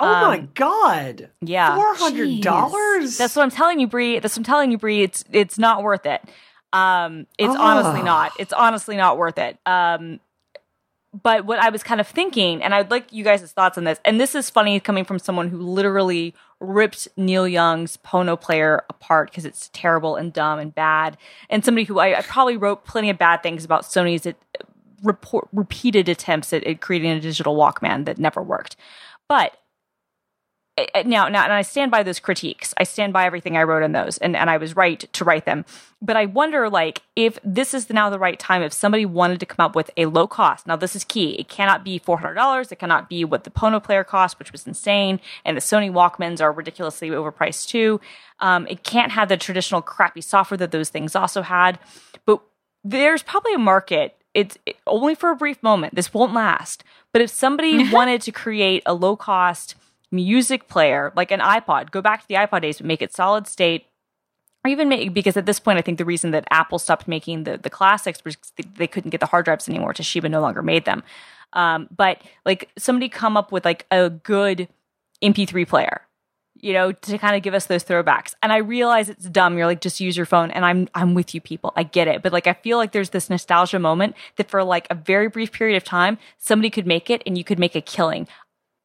Oh 0.00 0.06
my 0.28 0.38
Um, 0.38 0.48
god! 0.54 1.30
Yeah, 1.40 1.74
four 1.76 1.94
hundred 1.94 2.40
dollars. 2.40 3.16
That's 3.16 3.36
what 3.36 3.42
I'm 3.44 3.50
telling 3.50 3.78
you, 3.78 3.86
Brie. 3.86 4.18
That's 4.18 4.34
what 4.34 4.40
I'm 4.40 4.44
telling 4.44 4.70
you, 4.72 4.78
Brie. 4.78 5.02
It's 5.02 5.24
it's 5.30 5.58
not 5.58 5.82
worth 5.84 6.04
it. 6.06 6.20
Um, 6.72 7.26
it's 7.38 7.54
Ah. 7.56 7.78
honestly 7.78 8.02
not. 8.02 8.32
It's 8.38 8.52
honestly 8.52 8.96
not 8.96 9.16
worth 9.18 9.38
it. 9.38 9.56
Um, 9.66 10.18
but 11.22 11.44
what 11.44 11.60
I 11.60 11.70
was 11.70 11.82
kind 11.82 12.00
of 12.00 12.08
thinking, 12.08 12.62
and 12.62 12.74
I'd 12.74 12.90
like 12.90 13.12
you 13.12 13.22
guys' 13.22 13.52
thoughts 13.52 13.78
on 13.78 13.84
this, 13.84 14.00
and 14.04 14.20
this 14.20 14.34
is 14.34 14.50
funny 14.50 14.80
coming 14.80 15.04
from 15.04 15.18
someone 15.20 15.48
who 15.48 15.58
literally 15.58 16.34
ripped 16.58 17.06
Neil 17.16 17.46
Young's 17.46 17.96
Pono 17.98 18.40
player 18.40 18.84
apart 18.90 19.30
because 19.30 19.44
it's 19.44 19.70
terrible 19.72 20.16
and 20.16 20.32
dumb 20.32 20.58
and 20.58 20.74
bad, 20.74 21.16
and 21.48 21.64
somebody 21.64 21.84
who 21.84 22.00
I, 22.00 22.18
I 22.18 22.22
probably 22.22 22.56
wrote 22.56 22.84
plenty 22.84 23.10
of 23.10 23.18
bad 23.18 23.42
things 23.42 23.64
about 23.64 23.84
Sony's 23.84 24.26
it, 24.26 24.36
report, 25.04 25.48
repeated 25.52 26.08
attempts 26.08 26.52
at, 26.52 26.64
at 26.64 26.80
creating 26.80 27.10
a 27.10 27.20
digital 27.20 27.56
Walkman 27.56 28.06
that 28.06 28.18
never 28.18 28.42
worked. 28.42 28.76
But 29.28 29.52
uh, 29.52 29.56
now, 31.04 31.28
now, 31.28 31.44
and 31.44 31.52
I 31.52 31.62
stand 31.62 31.92
by 31.92 32.02
those 32.02 32.18
critiques. 32.18 32.74
I 32.76 32.82
stand 32.82 33.12
by 33.12 33.26
everything 33.26 33.56
I 33.56 33.62
wrote 33.62 33.84
in 33.84 33.92
those, 33.92 34.18
and, 34.18 34.34
and 34.34 34.50
I 34.50 34.56
was 34.56 34.74
right 34.74 35.00
to 35.12 35.24
write 35.24 35.44
them. 35.44 35.64
But 36.02 36.16
I 36.16 36.26
wonder, 36.26 36.68
like, 36.68 37.02
if 37.14 37.38
this 37.44 37.74
is 37.74 37.88
now 37.90 38.10
the 38.10 38.18
right 38.18 38.38
time, 38.38 38.60
if 38.60 38.72
somebody 38.72 39.06
wanted 39.06 39.38
to 39.40 39.46
come 39.46 39.64
up 39.64 39.76
with 39.76 39.90
a 39.96 40.06
low 40.06 40.26
cost. 40.26 40.66
Now, 40.66 40.74
this 40.74 40.96
is 40.96 41.04
key. 41.04 41.34
It 41.34 41.48
cannot 41.48 41.84
be 41.84 41.98
four 41.98 42.18
hundred 42.18 42.34
dollars. 42.34 42.72
It 42.72 42.80
cannot 42.80 43.08
be 43.08 43.24
what 43.24 43.44
the 43.44 43.50
Pono 43.50 43.82
player 43.82 44.02
cost, 44.02 44.38
which 44.40 44.50
was 44.50 44.66
insane, 44.66 45.20
and 45.44 45.56
the 45.56 45.60
Sony 45.60 45.92
Walkmans 45.92 46.40
are 46.40 46.50
ridiculously 46.50 47.10
overpriced 47.10 47.68
too. 47.68 48.00
Um, 48.40 48.66
it 48.66 48.82
can't 48.82 49.12
have 49.12 49.28
the 49.28 49.36
traditional 49.36 49.80
crappy 49.80 50.22
software 50.22 50.58
that 50.58 50.72
those 50.72 50.88
things 50.88 51.14
also 51.14 51.42
had. 51.42 51.78
But 52.26 52.40
there's 52.82 53.22
probably 53.22 53.54
a 53.54 53.58
market. 53.58 54.16
It's 54.34 54.58
it, 54.66 54.76
only 54.88 55.14
for 55.14 55.30
a 55.30 55.36
brief 55.36 55.62
moment. 55.62 55.94
This 55.94 56.12
won't 56.12 56.34
last. 56.34 56.82
But 57.12 57.22
if 57.22 57.30
somebody 57.30 57.90
wanted 57.92 58.22
to 58.22 58.32
create 58.32 58.82
a 58.86 58.92
low 58.92 59.14
cost 59.14 59.76
music 60.14 60.68
player 60.68 61.12
like 61.16 61.30
an 61.30 61.40
iPod, 61.40 61.90
go 61.90 62.00
back 62.00 62.22
to 62.22 62.28
the 62.28 62.34
iPod 62.34 62.62
days, 62.62 62.78
but 62.78 62.86
make 62.86 63.02
it 63.02 63.12
solid 63.12 63.46
state. 63.46 63.86
Or 64.64 64.70
even 64.70 64.88
make 64.88 65.12
because 65.12 65.36
at 65.36 65.44
this 65.44 65.60
point, 65.60 65.78
I 65.78 65.82
think 65.82 65.98
the 65.98 66.06
reason 66.06 66.30
that 66.30 66.46
Apple 66.50 66.78
stopped 66.78 67.06
making 67.06 67.44
the 67.44 67.58
the 67.58 67.68
classics 67.68 68.24
was 68.24 68.36
they, 68.78 68.86
couldn't 68.86 69.10
get 69.10 69.20
the 69.20 69.26
hard 69.26 69.44
drives 69.44 69.68
anymore. 69.68 69.92
Toshiba 69.92 70.30
no 70.30 70.40
longer 70.40 70.62
made 70.62 70.86
them. 70.86 71.02
Um, 71.52 71.88
but 71.94 72.22
like 72.46 72.70
somebody 72.78 73.08
come 73.08 73.36
up 73.36 73.52
with 73.52 73.64
like 73.64 73.86
a 73.90 74.08
good 74.08 74.68
MP3 75.22 75.68
player, 75.68 76.00
you 76.56 76.72
know, 76.72 76.92
to 76.92 77.18
kind 77.18 77.36
of 77.36 77.42
give 77.42 77.54
us 77.54 77.66
those 77.66 77.84
throwbacks. 77.84 78.34
And 78.42 78.52
I 78.52 78.58
realize 78.58 79.08
it's 79.08 79.28
dumb. 79.28 79.56
You're 79.56 79.66
like, 79.66 79.80
just 79.80 80.00
use 80.00 80.16
your 80.16 80.26
phone. 80.26 80.50
And 80.50 80.64
I'm 80.64 80.88
I'm 80.94 81.14
with 81.14 81.34
you, 81.34 81.40
people. 81.40 81.72
I 81.76 81.82
get 81.82 82.08
it. 82.08 82.22
But 82.22 82.32
like, 82.32 82.46
I 82.46 82.54
feel 82.54 82.78
like 82.78 82.92
there's 82.92 83.10
this 83.10 83.28
nostalgia 83.28 83.78
moment 83.78 84.16
that 84.36 84.50
for 84.50 84.64
like 84.64 84.86
a 84.90 84.94
very 84.94 85.28
brief 85.28 85.52
period 85.52 85.76
of 85.76 85.84
time, 85.84 86.18
somebody 86.38 86.70
could 86.70 86.86
make 86.86 87.10
it, 87.10 87.22
and 87.26 87.36
you 87.36 87.44
could 87.44 87.58
make 87.58 87.74
a 87.74 87.82
killing 87.82 88.26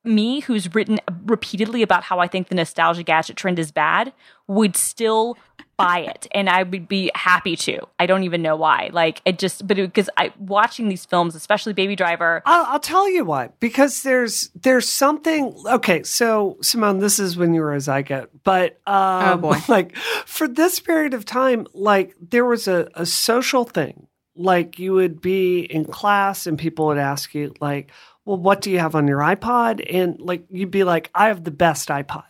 me, 0.04 0.40
who's 0.42 0.74
written 0.74 1.00
repeatedly 1.26 1.82
about 1.82 2.04
how 2.04 2.20
I 2.20 2.28
think 2.28 2.48
the 2.48 2.56
nostalgia 2.56 3.04
gadget 3.04 3.36
trend 3.36 3.60
is 3.60 3.72
bad, 3.72 4.14
would 4.48 4.76
still 4.76 5.38
buy 5.78 6.00
it, 6.00 6.28
and 6.32 6.50
I 6.50 6.64
would 6.64 6.88
be 6.90 7.10
happy 7.16 7.56
to. 7.56 7.80
I 7.98 8.06
don't 8.06 8.24
even 8.24 8.42
know 8.42 8.58
why. 8.58 8.90
Like 8.92 9.22
it 9.24 9.40
just, 9.40 9.66
but 9.66 9.78
because 9.78 10.10
I 10.18 10.34
watching 10.38 10.90
these 10.90 11.06
films, 11.06 11.36
especially 11.36 11.74
Baby 11.74 11.96
Driver. 11.96 12.42
I'll, 12.46 12.66
I'll 12.74 12.80
tell 12.80 13.10
you 13.10 13.24
why. 13.24 13.50
Because 13.60 14.04
there's 14.04 14.50
there's 14.56 14.90
something. 14.90 15.56
Okay, 15.66 16.04
so 16.04 16.58
Simone, 16.62 17.00
this 17.00 17.18
is 17.20 17.38
when 17.38 17.54
you 17.54 17.62
were 17.62 17.74
a 17.74 17.78
zygote, 17.78 18.28
but 18.44 18.80
um, 18.86 19.24
Oh, 19.26 19.38
boy. 19.38 19.58
like 19.70 19.96
for 20.26 20.48
this 20.48 20.80
period 20.80 21.14
of 21.14 21.24
time, 21.26 21.66
like 21.74 22.16
there 22.22 22.46
was 22.46 22.68
a, 22.68 22.90
a 22.94 23.06
social 23.06 23.64
thing. 23.64 24.08
Like 24.36 24.80
you 24.80 24.94
would 24.94 25.20
be 25.22 25.60
in 25.60 25.84
class 25.86 26.48
and 26.48 26.58
people 26.58 26.88
would 26.88 26.98
ask 26.98 27.34
you, 27.34 27.54
like, 27.60 27.92
"Well, 28.30 28.38
what 28.38 28.62
do 28.62 28.70
you 28.70 28.78
have 28.78 28.94
on 28.94 29.08
your 29.08 29.22
iPod?" 29.22 29.84
And 29.92 30.20
like 30.22 30.46
you'd 30.52 30.70
be 30.70 30.84
like, 30.84 31.10
"I 31.16 31.30
have 31.30 31.44
the 31.44 31.52
best 31.52 31.90
iPod." 31.90 32.30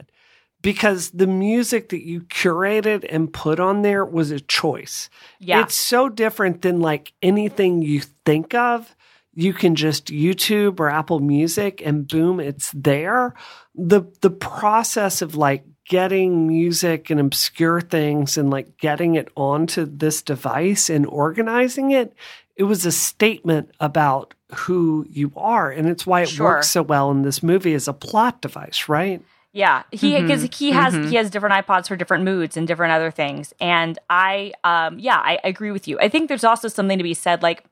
Because 0.61 1.11
the 1.11 1.27
music 1.27 1.89
that 1.89 2.05
you 2.05 2.21
curated 2.21 3.05
and 3.09 3.33
put 3.33 3.59
on 3.59 3.81
there 3.81 4.05
was 4.05 4.31
a 4.31 4.39
choice. 4.39 5.09
Yeah. 5.39 5.61
It's 5.61 5.75
so 5.75 6.07
different 6.07 6.61
than 6.61 6.79
like 6.79 7.11
anything 7.21 7.81
you 7.81 8.01
think 8.25 8.53
of. 8.53 8.95
You 9.33 9.53
can 9.53 9.75
just 9.75 10.05
YouTube 10.07 10.79
or 10.79 10.89
Apple 10.89 11.19
Music 11.19 11.81
and 11.85 12.07
boom, 12.07 12.39
it's 12.39 12.71
there. 12.71 13.33
The 13.75 14.03
the 14.21 14.31
process 14.31 15.21
of 15.21 15.35
like 15.35 15.65
getting 15.89 16.47
music 16.47 17.09
and 17.09 17.19
obscure 17.19 17.81
things 17.81 18.37
and 18.37 18.49
like 18.49 18.77
getting 18.77 19.15
it 19.15 19.27
onto 19.35 19.85
this 19.85 20.21
device 20.21 20.89
and 20.89 21.05
organizing 21.05 21.91
it, 21.91 22.13
it 22.59 22.63
was 22.63 22.85
a 22.85 22.91
statement 22.91 23.71
about 23.79 24.33
who 24.53 25.05
you 25.09 25.31
are. 25.37 25.71
And 25.71 25.87
it's 25.87 26.05
why 26.05 26.21
it 26.21 26.29
Sure. 26.29 26.45
works 26.45 26.69
so 26.69 26.83
well 26.83 27.09
in 27.09 27.21
this 27.21 27.41
movie 27.41 27.73
as 27.73 27.87
a 27.87 27.93
plot 27.93 28.41
device, 28.41 28.89
right? 28.89 29.21
Yeah, 29.53 29.83
he 29.91 30.19
because 30.21 30.43
he 30.43 30.71
has 30.71 30.93
mhm. 30.93 31.09
he 31.09 31.15
has 31.15 31.31
different 31.31 31.65
iPods 31.65 31.87
for 31.87 31.95
different 31.95 32.23
moods 32.25 32.57
and 32.57 32.67
different 32.67 32.91
other 32.91 33.11
things. 33.11 33.53
And 33.59 33.97
I, 34.09 34.51
um, 34.63 34.99
yeah, 34.99 35.17
I 35.17 35.39
agree 35.43 35.71
with 35.71 35.87
you. 35.87 35.97
I 35.99 36.09
think 36.09 36.27
there's 36.27 36.43
also 36.43 36.67
something 36.67 36.97
to 36.99 37.03
be 37.03 37.15
said. 37.15 37.41
Like 37.41 37.63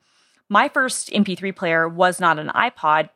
my 0.50 0.70
first 0.70 1.12
MP3 1.12 1.56
player 1.56 1.88
was 1.88 2.20
not 2.20 2.40
an 2.40 2.48
iPod, 2.50 3.10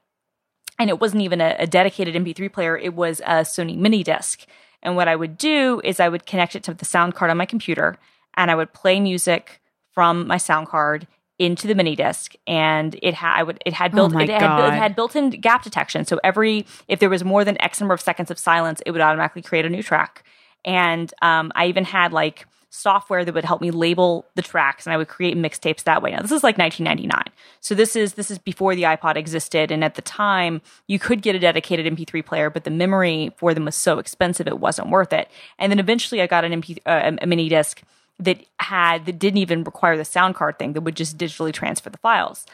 and 0.78 0.90
it 0.90 1.00
wasn't 1.00 1.24
even 1.24 1.42
a, 1.42 1.56
a 1.58 1.66
dedicated 1.66 2.14
MP3 2.14 2.52
player. 2.52 2.78
It 2.78 2.94
was 2.94 3.22
a 3.22 3.42
Sony 3.42 3.78
mini 3.78 4.04
disc. 4.04 4.46
And 4.84 4.96
what 4.96 5.08
I 5.08 5.16
would 5.16 5.38
do 5.38 5.82
is 5.84 6.00
I 6.00 6.10
would 6.10 6.26
connect 6.26 6.56
it 6.56 6.64
to 6.64 6.74
the 6.74 6.86
sound 6.86 7.16
card 7.16 7.32
on 7.32 7.38
my 7.38 7.46
computer, 7.46 7.98
and 8.36 8.52
I 8.52 8.56
would 8.56 8.74
play 8.74 9.00
music 9.00 9.62
from 9.94 10.28
my 10.28 10.38
sound 10.38 10.68
card 10.68 11.08
into 11.42 11.66
the 11.66 11.74
mini 11.74 11.96
disc 11.96 12.36
and 12.46 12.96
it 13.02 13.16
had 13.16 13.40
I 13.40 13.42
would 13.42 13.58
it 13.66 13.74
had 13.74 13.94
built 13.94 14.14
Oh 14.14 14.20
it, 14.20 14.30
had, 14.30 14.68
it 14.68 14.74
had 14.78 14.96
built-in 14.96 15.32
gap 15.32 15.64
detection. 15.64 16.06
So 16.06 16.20
every 16.24 16.68
if 16.88 17.00
there 17.00 17.10
was 17.10 17.24
more 17.24 17.44
than 17.44 17.60
x 17.60 17.80
number 17.80 17.96
of 17.96 18.00
seconds 18.00 18.30
of 18.30 18.38
silence 18.38 18.80
it 18.86 18.92
would 18.92 19.02
automatically 19.02 19.42
create 19.42 19.66
a 19.66 19.70
new 19.70 19.82
track. 19.82 20.24
And 20.64 21.12
um, 21.24 21.52
i 21.56 21.66
even 21.66 21.84
had 21.84 22.14
like 22.14 22.46
software 22.70 23.26
that 23.26 23.34
would 23.34 23.44
help 23.44 23.60
me 23.60 23.72
label 23.72 24.26
the 24.36 24.44
tracks 24.44 24.86
and 24.86 24.94
i 24.94 24.98
would 24.98 25.08
create 25.08 25.36
mixtapes 25.36 25.84
that 25.84 26.04
way. 26.04 26.12
Now 26.12 26.22
this 26.22 26.32
is 26.32 26.44
like 26.44 26.60
1999 26.60 27.34
so 27.60 27.74
this 27.74 27.96
is 27.96 28.14
this 28.14 28.30
is 28.30 28.38
before 28.38 28.76
the 28.76 28.84
ipod 28.84 29.16
existed 29.16 29.72
and 29.72 29.84
at 29.84 29.96
the 29.96 30.04
time 30.04 30.62
you 30.86 31.00
could 31.00 31.24
get 31.24 31.36
a 31.36 31.40
dedicated 31.40 31.92
mp3 31.92 32.24
player 32.24 32.52
but 32.52 32.66
the 32.66 32.70
memory 32.70 33.32
for 33.36 33.56
them 33.56 33.66
was 33.66 33.76
so 33.76 33.98
expensive 33.98 34.48
it 34.48 34.60
wasn't 34.60 34.92
worth 34.92 35.12
it. 35.12 35.28
And 35.58 35.72
then 35.72 35.80
eventually 35.80 36.22
i 36.22 36.28
got 36.28 36.46
an 36.46 36.62
mp 36.62 36.78
uh, 36.86 37.18
a 37.20 37.26
mini 37.26 37.50
disc 37.50 37.82
that 38.22 38.46
had 38.60 39.06
that 39.08 39.20
didn't 39.20 39.40
even 39.40 39.64
require 39.64 39.98
the 39.98 40.06
sound 40.06 40.36
card 40.36 40.58
thing 40.58 40.74
that 40.74 40.82
would 40.82 40.96
just 40.96 41.18
digitally 41.18 41.52
transfer 41.52 41.90
the 41.90 41.98
files. 41.98 42.46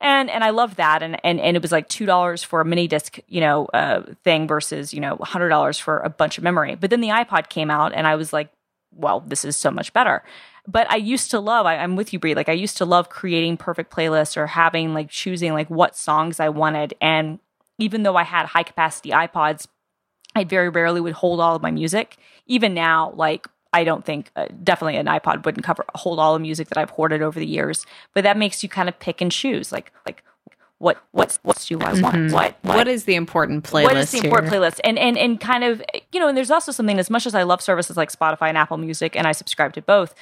And 0.00 0.30
and 0.30 0.44
I 0.44 0.50
loved 0.50 0.76
that. 0.76 1.02
And 1.02 1.18
and 1.24 1.40
and 1.40 1.56
it 1.56 1.62
was 1.62 1.72
like 1.72 1.88
two 1.88 2.06
dollars 2.06 2.42
for 2.42 2.60
a 2.60 2.64
mini 2.64 2.86
disc 2.86 3.18
you 3.26 3.40
know 3.40 3.66
uh, 3.66 4.02
thing 4.22 4.46
versus 4.46 4.92
you 4.92 5.00
know 5.00 5.16
hundred 5.16 5.48
dollars 5.48 5.78
for 5.78 5.98
a 6.00 6.10
bunch 6.10 6.38
of 6.38 6.44
memory. 6.44 6.74
But 6.74 6.90
then 6.90 7.00
the 7.00 7.08
iPod 7.08 7.48
came 7.48 7.70
out 7.70 7.92
and 7.94 8.06
I 8.06 8.16
was 8.16 8.32
like 8.32 8.50
well 8.92 9.20
this 9.20 9.44
is 9.44 9.56
so 9.56 9.70
much 9.70 9.92
better. 9.92 10.22
But 10.66 10.90
I 10.90 10.96
used 10.96 11.30
to 11.30 11.40
love 11.40 11.66
I, 11.66 11.76
I'm 11.76 11.96
with 11.96 12.12
you 12.12 12.18
Brie 12.18 12.34
like 12.34 12.48
I 12.48 12.52
used 12.52 12.76
to 12.78 12.84
love 12.84 13.08
creating 13.08 13.56
perfect 13.56 13.92
playlists 13.92 14.36
or 14.36 14.46
having 14.46 14.92
like 14.92 15.08
choosing 15.08 15.52
like 15.52 15.70
what 15.70 15.96
songs 15.96 16.38
I 16.38 16.50
wanted. 16.50 16.94
And 17.00 17.38
even 17.78 18.02
though 18.02 18.16
I 18.16 18.24
had 18.24 18.46
high 18.46 18.62
capacity 18.62 19.10
iPods 19.10 19.66
I 20.36 20.44
very 20.44 20.68
rarely 20.68 21.00
would 21.00 21.14
hold 21.14 21.40
all 21.40 21.54
of 21.54 21.62
my 21.62 21.70
music. 21.70 22.18
Even 22.46 22.74
now 22.74 23.12
like 23.16 23.46
I 23.80 23.84
don't 23.84 24.04
think 24.04 24.30
uh, 24.36 24.46
definitely 24.62 24.96
an 24.96 25.06
iPod 25.06 25.44
wouldn't 25.44 25.64
cover 25.64 25.84
hold 25.94 26.18
all 26.18 26.32
the 26.34 26.40
music 26.48 26.68
that 26.68 26.78
I've 26.78 26.90
hoarded 26.90 27.20
over 27.22 27.38
the 27.38 27.46
years. 27.46 27.84
But 28.14 28.24
that 28.24 28.36
makes 28.36 28.62
you 28.62 28.68
kind 28.68 28.88
of 28.88 28.98
pick 28.98 29.20
and 29.20 29.30
choose, 29.30 29.72
like 29.72 29.92
like 30.06 30.22
what 30.78 30.96
what's 31.12 31.38
what 31.42 31.64
do 31.68 31.78
I 31.80 31.92
want? 32.00 32.32
What, 32.32 32.56
what 32.62 32.76
what 32.76 32.88
is 32.88 33.04
the 33.04 33.14
important 33.14 33.64
playlist? 33.64 33.84
what 33.84 33.96
is 33.96 34.10
the 34.10 34.18
important 34.24 34.52
here? 34.52 34.60
playlist? 34.60 34.80
And 34.84 34.98
and 34.98 35.16
and 35.18 35.40
kind 35.40 35.64
of 35.64 35.82
you 36.12 36.20
know, 36.20 36.28
and 36.28 36.36
there's 36.36 36.50
also 36.50 36.72
something 36.72 36.98
as 36.98 37.10
much 37.10 37.26
as 37.26 37.34
I 37.34 37.42
love 37.42 37.60
services 37.62 37.96
like 37.96 38.10
Spotify 38.12 38.48
and 38.48 38.58
Apple 38.58 38.76
Music, 38.78 39.16
and 39.16 39.26
I 39.26 39.32
subscribe 39.32 39.72
to 39.74 39.82
both. 39.82 40.14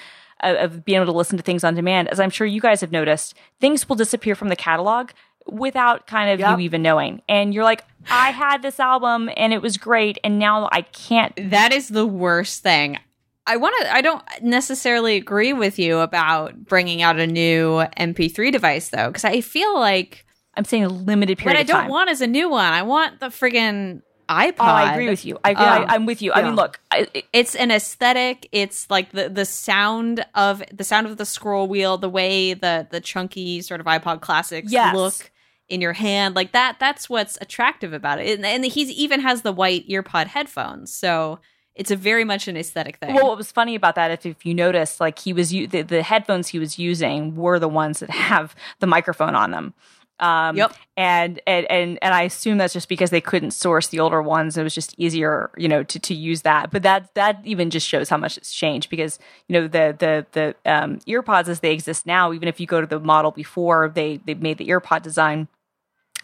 uh, 0.42 0.54
Of 0.64 0.84
being 0.84 0.96
able 1.00 1.12
to 1.12 1.18
listen 1.18 1.36
to 1.36 1.42
things 1.42 1.62
on 1.64 1.74
demand, 1.74 2.08
as 2.08 2.18
I'm 2.20 2.30
sure 2.30 2.46
you 2.46 2.60
guys 2.60 2.80
have 2.80 2.92
noticed, 2.92 3.34
things 3.60 3.88
will 3.88 3.96
disappear 3.96 4.34
from 4.34 4.48
the 4.48 4.56
catalog 4.56 5.10
without 5.46 6.06
kind 6.06 6.30
of 6.30 6.38
Yep. 6.40 6.58
you 6.58 6.64
even 6.64 6.82
knowing. 6.82 7.20
And 7.28 7.52
you're 7.54 7.64
like, 7.64 7.82
I 8.10 8.30
had 8.30 8.62
this 8.62 8.78
album 8.78 9.28
and 9.36 9.52
it 9.52 9.60
was 9.62 9.76
great, 9.76 10.18
and 10.24 10.38
now 10.38 10.68
I 10.70 10.82
can't 10.82 11.32
That 11.50 11.72
is 11.72 11.88
the 11.88 12.06
worst 12.06 12.62
thing. 12.62 12.98
I 13.46 13.56
want 13.56 13.74
to. 13.82 13.92
I 13.94 14.00
don't 14.02 14.22
necessarily 14.40 15.16
agree 15.16 15.52
with 15.52 15.78
you 15.78 15.98
about 15.98 16.64
bringing 16.64 17.02
out 17.02 17.18
a 17.18 17.26
new 17.26 17.78
MP3 17.98 18.52
device 18.52 18.90
though, 18.90 19.08
because 19.08 19.24
I 19.24 19.40
feel 19.40 19.78
like 19.78 20.24
I'm 20.54 20.64
saying 20.64 20.84
a 20.84 20.88
limited 20.88 21.38
period 21.38 21.56
what 21.56 21.60
I 21.60 21.64
don't 21.64 21.82
time. 21.82 21.90
want 21.90 22.10
is 22.10 22.20
a 22.20 22.26
new 22.26 22.48
one. 22.48 22.64
I 22.72 22.82
want 22.82 23.20
the 23.20 23.26
friggin' 23.26 24.02
iPod. 24.28 24.54
Oh, 24.60 24.64
I 24.64 24.92
agree 24.92 25.08
with 25.08 25.24
you. 25.24 25.38
I, 25.44 25.52
Um, 25.54 25.58
I, 25.88 25.94
I'm 25.94 26.06
with 26.06 26.22
you. 26.22 26.32
I 26.32 26.42
mean, 26.42 26.54
look, 26.54 26.78
I, 26.92 27.08
it- 27.12 27.24
it's 27.32 27.54
an 27.56 27.70
aesthetic 27.72 28.48
it's 28.52 28.88
like 28.90 29.10
the 29.10 29.28
the 29.28 29.44
sound 29.44 30.24
of 30.34 30.62
the 30.72 30.84
sound 30.84 31.06
of 31.08 31.16
the 31.16 31.26
scroll 31.26 31.66
wheel 31.66 31.98
the 31.98 32.08
way 32.08 32.54
the 32.54 32.86
the 32.90 33.00
chunky 33.00 33.60
sort 33.62 33.80
of 33.80 33.86
ipod 33.86 34.20
classics 34.20 34.70
Yes. 34.70 34.94
look 34.94 35.30
in 35.68 35.80
your 35.80 35.94
hand 35.94 36.34
like 36.36 36.52
that 36.52 36.76
that's 36.78 37.08
what's 37.10 37.38
attractive 37.40 37.92
about 37.94 38.20
it 38.20 38.36
and, 38.38 38.44
and 38.44 38.64
he's 38.66 38.90
even 38.90 39.20
has 39.20 39.40
the 39.42 39.52
white 39.52 39.88
earpod 39.88 40.26
headphones 40.26 40.92
so 40.94 41.38
it's 41.74 41.90
a 41.90 41.96
very 41.96 42.24
much 42.24 42.48
an 42.48 42.56
aesthetic 42.56 42.96
thing 42.96 43.14
Well, 43.14 43.28
what 43.28 43.36
was 43.36 43.50
funny 43.50 43.74
about 43.74 43.94
that, 43.94 44.10
if, 44.10 44.26
if 44.26 44.44
you 44.44 44.54
notice, 44.54 45.00
like 45.00 45.18
he 45.18 45.32
was 45.32 45.50
the, 45.50 45.66
the 45.66 46.02
headphones 46.02 46.48
he 46.48 46.58
was 46.58 46.78
using 46.78 47.34
were 47.34 47.58
the 47.58 47.68
ones 47.68 48.00
that 48.00 48.10
have 48.10 48.54
the 48.80 48.86
microphone 48.86 49.34
on 49.34 49.50
them. 49.50 49.74
Um, 50.20 50.56
Yep. 50.56 50.74
And, 50.96 51.40
and 51.46 51.66
and 51.70 51.98
and 52.00 52.14
I 52.14 52.22
assume 52.22 52.58
that's 52.58 52.74
just 52.74 52.88
because 52.88 53.10
they 53.10 53.20
couldn't 53.20 53.52
source 53.52 53.88
the 53.88 53.98
older 53.98 54.22
ones. 54.22 54.56
It 54.56 54.62
was 54.62 54.74
just 54.74 54.94
easier, 54.98 55.50
you 55.56 55.68
know, 55.68 55.82
to, 55.82 55.98
to 55.98 56.14
use 56.14 56.42
that. 56.42 56.70
But 56.70 56.82
that 56.84 57.12
that 57.14 57.40
even 57.44 57.70
just 57.70 57.88
shows 57.88 58.08
how 58.08 58.18
much 58.18 58.36
it's 58.36 58.54
changed 58.54 58.88
because 58.90 59.18
you 59.48 59.54
know 59.54 59.66
the 59.66 59.96
the 59.98 60.26
the 60.32 60.54
um, 60.70 60.98
earpods 61.08 61.48
as 61.48 61.60
they 61.60 61.72
exist 61.72 62.06
now. 62.06 62.32
Even 62.32 62.46
if 62.46 62.60
you 62.60 62.66
go 62.66 62.80
to 62.80 62.86
the 62.86 63.00
model 63.00 63.30
before 63.32 63.90
they 63.92 64.18
they 64.18 64.34
made 64.34 64.58
the 64.58 64.68
earpod 64.68 65.02
design, 65.02 65.48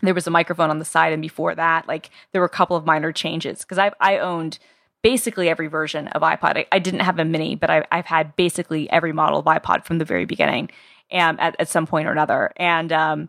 there 0.02 0.14
was 0.14 0.26
a 0.26 0.30
microphone 0.30 0.70
on 0.70 0.78
the 0.78 0.84
side 0.84 1.12
and 1.12 1.22
before 1.22 1.54
that 1.54 1.88
like 1.88 2.10
there 2.32 2.40
were 2.40 2.46
a 2.46 2.50
couple 2.50 2.76
of 2.76 2.86
minor 2.86 3.12
changes 3.12 3.60
because 3.60 3.78
i 3.78 3.90
i 4.00 4.18
owned 4.18 4.58
basically 5.02 5.48
every 5.48 5.66
version 5.66 6.08
of 6.08 6.22
ipod 6.22 6.56
i, 6.56 6.66
I 6.72 6.78
didn't 6.78 7.00
have 7.00 7.18
a 7.18 7.24
mini 7.24 7.54
but 7.54 7.70
I, 7.70 7.84
i've 7.92 8.06
had 8.06 8.36
basically 8.36 8.90
every 8.90 9.12
model 9.12 9.38
of 9.38 9.44
ipod 9.46 9.84
from 9.84 9.98
the 9.98 10.04
very 10.04 10.24
beginning 10.24 10.70
and 11.10 11.40
at, 11.40 11.56
at 11.58 11.68
some 11.68 11.86
point 11.86 12.08
or 12.08 12.12
another 12.12 12.52
and 12.56 12.92
um 12.92 13.28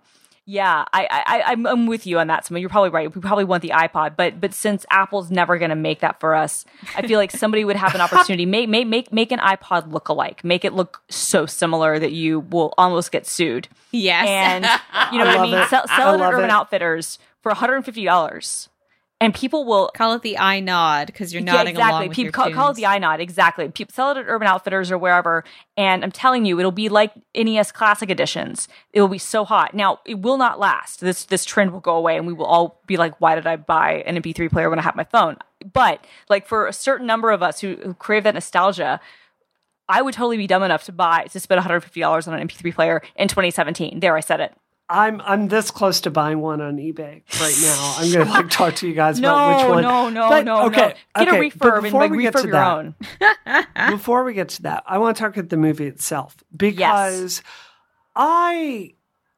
yeah, 0.51 0.85
I, 0.91 1.05
I, 1.27 1.51
I'm, 1.51 1.67
I'm 1.67 1.85
with 1.85 2.07
you 2.07 2.17
on 2.17 2.25
that. 2.25 2.43
Some 2.43 2.57
you're 2.57 2.69
probably 2.69 2.89
right. 2.89 3.13
We 3.13 3.21
probably 3.21 3.43
want 3.43 3.61
the 3.61 3.69
iPod, 3.69 4.15
but 4.17 4.41
but 4.41 4.51
since 4.51 4.83
Apple's 4.89 5.29
never 5.29 5.59
going 5.59 5.69
to 5.69 5.75
make 5.75 5.99
that 5.99 6.19
for 6.19 6.33
us, 6.33 6.65
I 6.97 7.05
feel 7.05 7.19
like 7.19 7.29
somebody 7.29 7.63
would 7.63 7.75
have 7.75 7.93
an 7.93 8.01
opportunity. 8.01 8.47
Make 8.47 8.67
make 8.67 8.87
make 8.87 9.13
make 9.13 9.31
an 9.31 9.37
iPod 9.37 9.91
look 9.91 10.09
alike. 10.09 10.43
Make 10.43 10.65
it 10.65 10.73
look 10.73 11.03
so 11.07 11.45
similar 11.45 11.99
that 11.99 12.13
you 12.13 12.39
will 12.39 12.73
almost 12.79 13.11
get 13.11 13.27
sued 13.27 13.67
yes 13.91 14.27
and 14.27 14.65
you 15.13 15.19
know 15.23 15.25
I 15.25 15.35
what 15.35 15.39
I 15.39 15.43
mean. 15.43 15.53
it. 15.53 15.69
Sell, 15.69 15.85
I 15.87 16.15
it 16.15 16.21
at 16.21 16.33
Urban 16.33 16.45
it. 16.45 16.49
Outfitters 16.49 17.19
for 17.43 17.49
one 17.51 17.57
hundred 17.57 17.75
and 17.75 17.85
fifty 17.85 18.05
dollars, 18.05 18.69
and 19.21 19.33
people 19.33 19.65
will. 19.65 19.91
call 19.93 20.13
it 20.13 20.21
the 20.21 20.37
i 20.37 20.59
nod 20.59 21.07
because 21.07 21.33
you're 21.33 21.41
Yeah, 21.43 21.53
nodding 21.53 21.75
along 21.75 21.87
exactly. 21.89 22.07
with 22.07 22.15
People 22.15 22.31
call, 22.31 22.51
call 22.51 22.71
it 22.71 22.75
the 22.75 22.83
iNod. 22.83 23.19
Exactly. 23.19 23.69
People 23.69 23.93
sell 23.93 24.11
it 24.11 24.17
at 24.17 24.25
Urban 24.27 24.47
Outfitters 24.47 24.91
or 24.91 24.97
wherever, 24.97 25.43
and 25.75 26.03
I'm 26.03 26.11
telling 26.11 26.45
you, 26.45 26.59
it'll 26.59 26.71
be 26.71 26.89
like 26.89 27.11
NES 27.35 27.71
Classic 27.71 28.09
editions. 28.09 28.67
It 28.93 29.01
will 29.01 29.07
be 29.09 29.17
so 29.17 29.45
hot. 29.45 29.73
Now, 29.73 29.99
it 30.05 30.21
will 30.21 30.37
not 30.37 30.59
last. 30.59 31.01
This 31.01 31.25
this 31.25 31.45
trend 31.45 31.71
will 31.71 31.79
go 31.81 31.95
away, 31.95 32.17
and 32.17 32.25
we 32.27 32.33
will 32.33 32.45
all 32.45 32.81
be 32.87 32.97
like, 32.97 33.19
"Why 33.19 33.35
did 33.35 33.45
I 33.47 33.55
buy 33.57 34.03
an 34.05 34.15
MP3 34.15 34.49
player 34.49 34.69
when 34.69 34.79
I 34.79 34.83
have 34.83 34.95
my 34.95 35.03
phone?" 35.03 35.37
But 35.73 36.05
like 36.29 36.47
for 36.47 36.67
a 36.67 36.73
certain 36.73 37.05
number 37.05 37.31
of 37.31 37.43
us 37.43 37.59
who, 37.59 37.75
who 37.83 37.93
crave 37.93 38.23
that 38.23 38.33
nostalgia, 38.33 39.01
I 39.89 40.01
would 40.01 40.13
totally 40.13 40.37
be 40.37 40.47
dumb 40.47 40.63
enough 40.63 40.83
to 40.85 40.91
buy 40.93 41.25
to 41.31 41.39
spend 41.39 41.57
150 41.57 41.99
dollars 41.99 42.27
on 42.27 42.33
an 42.33 42.47
MP3 42.47 42.73
player 42.73 43.01
in 43.15 43.27
2017. 43.27 43.99
There, 43.99 44.15
I 44.15 44.21
said 44.21 44.39
it. 44.39 44.53
I'm 44.89 45.21
I'm 45.21 45.47
this 45.49 45.69
close 45.69 46.01
to 46.01 46.09
buying 46.11 46.39
one 46.39 46.61
on 46.61 46.77
eBay 46.77 47.21
right 47.39 47.55
now. 47.61 47.95
I'm 47.97 48.11
gonna 48.11 48.29
like 48.29 48.49
talk 48.49 48.75
to 48.77 48.87
you 48.87 48.93
guys 48.95 49.19
No, 49.19 49.33
about 49.33 49.57
which 49.59 49.69
one. 49.69 49.83
no, 49.83 50.09
no, 50.09 50.29
But, 50.29 50.45
no, 50.45 50.65
okay, 50.65 50.95
no. 51.15 51.23
Get 51.25 51.27
okay, 51.35 51.47
a 51.47 51.51
refurb 51.51 51.73
and 51.75 51.83
before 51.83 52.01
like 52.01 52.11
we 52.11 52.23
get 52.23 52.33
refurb 52.33 52.41
to 52.41 52.47
your 52.47 52.51
that- 52.53 53.65
own. 53.85 53.91
Before 53.97 54.23
we 54.23 54.33
get 54.33 54.49
to 54.49 54.61
that, 54.63 54.83
I 54.87 54.97
want 54.97 55.15
to 55.17 55.21
talk 55.23 55.37
about 55.37 55.49
the 55.49 55.57
movie 55.57 55.85
itself 55.87 56.35
because 56.55 57.43
I 58.15 58.93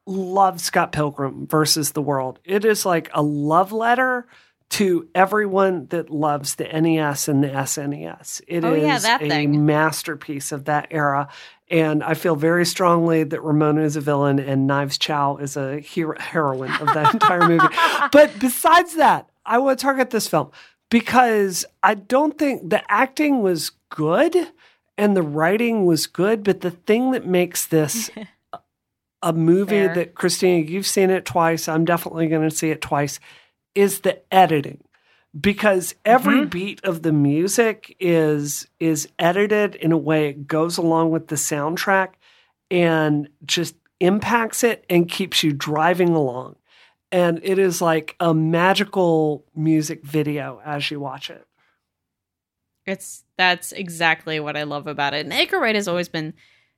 love 0.05 0.59
Scott 0.61 0.91
Pilgrim 0.91 1.47
versus 1.47 1.91
the 1.91 2.01
World. 2.01 2.39
It 2.45 2.65
is 2.65 2.85
like 2.85 3.09
a 3.13 3.21
love 3.21 3.71
letter 3.71 4.27
to 4.71 5.09
everyone 5.13 5.87
that 5.87 6.09
loves 6.09 6.55
the 6.55 6.63
NES 6.63 7.27
and 7.27 7.43
the 7.43 7.49
SNES. 7.49 8.41
It 8.47 8.63
is 8.63 8.63
Oh, 8.63 8.73
yeah, 8.73 8.99
that 8.99 9.21
a 9.21 9.27
thing. 9.27 9.65
masterpiece 9.65 10.51
of 10.53 10.65
that 10.65 10.87
era. 10.91 11.27
And 11.71 12.03
I 12.03 12.13
feel 12.15 12.35
very 12.35 12.65
strongly 12.65 13.23
that 13.23 13.41
Ramona 13.41 13.81
is 13.83 13.95
a 13.95 14.01
villain 14.01 14.39
and 14.39 14.67
Knives 14.67 14.97
Chow 14.97 15.37
is 15.37 15.55
a 15.55 15.79
hero- 15.79 16.19
heroine 16.19 16.69
of 16.81 16.87
that 16.93 17.13
entire 17.13 17.47
movie. 17.47 17.65
But 18.11 18.37
besides 18.39 18.95
that, 18.97 19.29
I 19.45 19.57
want 19.57 19.79
to 19.79 19.83
target 19.83 20.09
this 20.09 20.27
film 20.27 20.51
because 20.89 21.65
I 21.81 21.93
don't 21.93 22.37
think 22.37 22.69
the 22.69 22.83
acting 22.91 23.41
was 23.41 23.71
good 23.89 24.35
and 24.97 25.15
the 25.15 25.21
writing 25.23 25.85
was 25.85 26.07
good, 26.07 26.43
but 26.43 26.59
the 26.59 26.71
thing 26.71 27.11
that 27.11 27.25
makes 27.25 27.65
this 27.67 28.09
a- 29.23 29.31
movie 29.31 29.85
Fair. 29.85 29.95
that 29.95 30.13
Christina, 30.15 30.65
you've 30.69 30.85
seen 30.85 31.09
it 31.09 31.23
twice, 31.25 31.69
I'm 31.69 31.85
definitely 31.85 32.27
going 32.27 32.47
to 32.49 32.55
see 32.55 32.69
it 32.69 32.81
twice, 32.81 33.19
is 33.75 34.01
the 34.01 34.21
editing. 34.33 34.83
Because 35.39 35.95
every 36.03 36.39
mm-hmm. 36.39 36.49
beat 36.49 36.83
of 36.83 37.03
the 37.03 37.13
music 37.13 37.95
is 37.99 38.67
is 38.79 39.07
edited 39.17 39.75
in 39.75 39.93
a 39.93 39.97
way 39.97 40.27
it 40.27 40.45
goes 40.45 40.77
along 40.77 41.11
with 41.11 41.27
the 41.27 41.35
soundtrack 41.35 42.09
and 42.69 43.29
just 43.45 43.75
impacts 44.01 44.63
it 44.63 44.83
and 44.89 45.09
keeps 45.09 45.43
you 45.43 45.53
driving 45.53 46.09
along. 46.09 46.55
And 47.13 47.39
it 47.43 47.59
is 47.59 47.81
like 47.81 48.15
a 48.19 48.33
magical 48.33 49.45
music 49.55 50.03
video 50.03 50.61
as 50.65 50.89
you 50.91 50.99
watch 50.99 51.29
it. 51.29 51.45
It's 52.85 53.23
that's 53.37 53.71
exactly 53.71 54.39
what 54.39 54.57
I 54.57 54.63
love 54.63 54.87
about 54.87 55.13
it. 55.13 55.25
And 55.25 55.33
Edgar 55.33 55.59
Wright 55.59 55.75
has 55.75 55.87
always 55.87 56.09
been 56.09 56.33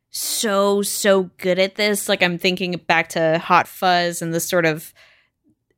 so 0.09 0.81
so 0.81 1.23
good 1.37 1.59
at 1.59 1.75
this. 1.75 2.09
Like 2.09 2.21
I'm 2.21 2.37
thinking 2.37 2.73
back 2.87 3.09
to 3.09 3.39
Hot 3.39 3.67
Fuzz 3.67 4.21
and 4.21 4.33
the 4.33 4.39
sort 4.39 4.65
of 4.65 4.93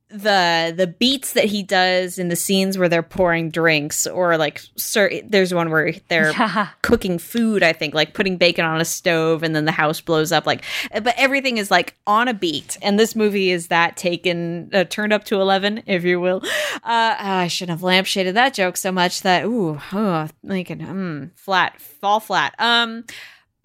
the 0.10 0.72
the 0.78 0.86
beats 0.86 1.34
that 1.34 1.46
he 1.46 1.64
does 1.64 2.20
in 2.20 2.28
the 2.30 2.36
scenes 2.36 2.78
where 2.78 2.88
they're 2.88 3.02
pouring 3.02 3.50
drinks 3.50 4.06
or 4.06 4.38
like 4.38 4.62
sir 4.76 5.10
there's 5.28 5.52
one 5.52 5.72
where 5.72 5.94
they're 6.10 6.30
Yeah. 6.38 6.68
cooking 6.84 7.18
food 7.18 7.64
i 7.64 7.74
think 7.74 7.96
like 7.96 8.14
putting 8.14 8.38
bacon 8.38 8.66
on 8.66 8.80
a 8.80 8.86
stove 8.86 9.42
and 9.42 9.56
then 9.56 9.66
the 9.66 9.72
house 9.72 10.02
blows 10.02 10.32
up 10.32 10.46
like 10.46 10.64
but 10.94 11.16
everything 11.18 11.58
is 11.58 11.72
like 11.72 11.96
on 12.06 12.28
a 12.28 12.34
beat. 12.36 12.78
And 12.84 13.00
this 13.00 13.16
movie 13.16 13.50
is 13.50 13.68
that 13.70 13.98
taken 13.98 14.70
uh, 14.74 14.84
turned 14.84 15.12
up 15.12 15.24
to 15.26 15.42
11 15.42 15.84
if 15.88 16.04
you 16.04 16.20
will. 16.20 16.42
Uh 16.84 17.16
i 17.18 17.48
shouldn't 17.48 17.80
have 17.80 17.86
lampshaded 17.86 18.34
that 18.36 18.54
joke 18.54 18.78
so 18.78 18.92
much 18.92 19.22
that 19.24 19.46
ooh 19.46 19.80
oh, 19.92 20.28
like 20.44 20.68
mm, 20.68 21.32
flat 21.36 21.82
fall 21.82 22.20
flat. 22.20 22.54
Um 22.60 23.06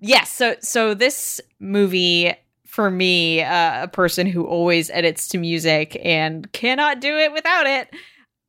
yes, 0.00 0.32
so 0.32 0.56
so 0.60 0.94
this 0.94 1.40
movie 1.58 2.32
for 2.80 2.90
me, 2.90 3.42
uh, 3.42 3.82
a 3.82 3.88
person 3.88 4.26
who 4.26 4.46
always 4.46 4.88
edits 4.88 5.28
to 5.28 5.36
music 5.36 6.00
and 6.02 6.50
cannot 6.52 6.98
do 6.98 7.14
it 7.18 7.30
without 7.30 7.66
it. 7.66 7.90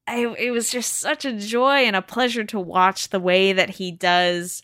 I, 0.07 0.34
it 0.39 0.51
was 0.51 0.71
just 0.71 0.99
such 0.99 1.25
a 1.25 1.34
joy 1.34 1.79
and 1.79 1.97
a 1.97 2.01
pleasure 2.01 2.45
to 2.45 2.57
watch 2.57 3.09
the 3.09 3.19
way 3.19 3.51
that 3.51 3.71
he 3.71 3.91
does 3.91 4.63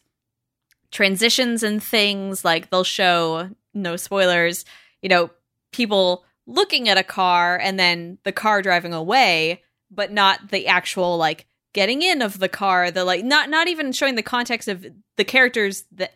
transitions 0.90 1.64
and 1.64 1.84
things 1.84 2.46
like 2.46 2.70
they'll 2.70 2.86
show 2.86 3.50
no 3.74 3.98
spoilers 3.98 4.64
you 5.02 5.10
know 5.10 5.30
people 5.74 6.24
looking 6.46 6.88
at 6.88 6.98
a 6.98 7.04
car 7.04 7.60
and 7.62 7.78
then 7.78 8.20
the 8.24 8.32
car 8.32 8.62
driving 8.62 8.94
away 8.94 9.62
but 9.92 10.14
not 10.14 10.50
the 10.50 10.68
actual 10.68 11.18
like 11.18 11.46
getting 11.74 12.02
in 12.02 12.22
of 12.22 12.40
the 12.40 12.48
car 12.48 12.90
the 12.90 13.04
like 13.04 13.26
not 13.26 13.50
not 13.50 13.68
even 13.68 13.92
showing 13.92 14.16
the 14.16 14.24
context 14.24 14.70
of 14.70 14.88
the 15.18 15.26
characters 15.26 15.84
that 15.92 16.14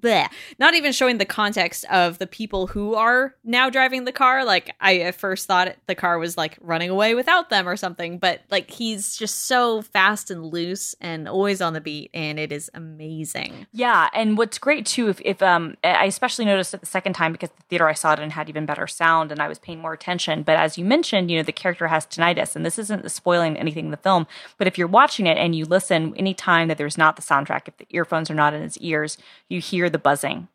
bleh, 0.00 0.28
not 0.58 0.74
even 0.74 0.92
showing 0.92 1.18
the 1.18 1.24
context 1.24 1.84
of 1.90 2.18
the 2.18 2.26
people 2.26 2.66
who 2.68 2.94
are 2.94 3.34
now 3.44 3.70
driving 3.70 4.04
the 4.04 4.12
car. 4.12 4.44
Like 4.44 4.74
I 4.80 4.98
at 4.98 5.14
first 5.14 5.46
thought 5.46 5.74
the 5.86 5.94
car 5.94 6.18
was 6.18 6.36
like 6.36 6.58
running 6.60 6.90
away 6.90 7.14
without 7.14 7.50
them 7.50 7.68
or 7.68 7.76
something, 7.76 8.18
but 8.18 8.42
like 8.50 8.70
he's 8.70 9.16
just 9.16 9.46
so 9.46 9.82
fast 9.82 10.30
and 10.30 10.44
loose 10.44 10.94
and 11.00 11.28
always 11.28 11.60
on 11.60 11.72
the 11.72 11.80
beat, 11.80 12.10
and 12.14 12.38
it 12.38 12.52
is 12.52 12.70
amazing. 12.74 13.66
Yeah, 13.72 14.08
and 14.12 14.38
what's 14.38 14.58
great 14.58 14.86
too, 14.86 15.08
if, 15.08 15.20
if 15.24 15.42
um, 15.42 15.76
I 15.84 16.06
especially 16.06 16.44
noticed 16.44 16.74
it 16.74 16.80
the 16.80 16.86
second 16.86 17.14
time 17.14 17.32
because 17.32 17.50
the 17.50 17.62
theater 17.68 17.88
I 17.88 17.94
saw 17.94 18.12
it 18.12 18.18
in 18.18 18.30
had 18.30 18.48
even 18.48 18.66
better 18.66 18.86
sound, 18.86 19.32
and 19.32 19.40
I 19.40 19.48
was 19.48 19.58
paying 19.58 19.80
more 19.80 19.92
attention. 19.92 20.42
But 20.42 20.56
as 20.56 20.78
you 20.78 20.84
mentioned, 20.84 21.30
you 21.30 21.38
know 21.38 21.42
the 21.42 21.52
character 21.52 21.88
has 21.88 22.06
tinnitus, 22.06 22.56
and 22.56 22.64
this 22.64 22.78
isn't 22.78 23.10
spoiling 23.10 23.56
anything 23.56 23.86
in 23.86 23.90
the 23.90 23.96
film. 23.96 24.26
But 24.58 24.66
if 24.66 24.78
you're 24.78 24.86
watching 24.86 25.26
it 25.26 25.38
and 25.38 25.54
you 25.54 25.64
listen, 25.64 26.14
anytime 26.16 26.68
that 26.68 26.78
there's 26.78 26.98
not 26.98 27.16
the 27.16 27.22
soundtrack, 27.22 27.68
if 27.68 27.76
the 27.76 27.86
earphones 27.90 28.30
are 28.30 28.34
not 28.34 28.54
in 28.54 28.62
his 28.62 28.78
ears, 28.78 29.18
you 29.48 29.60
hear 29.60 29.85
the 29.90 29.98
buzzing. 29.98 30.48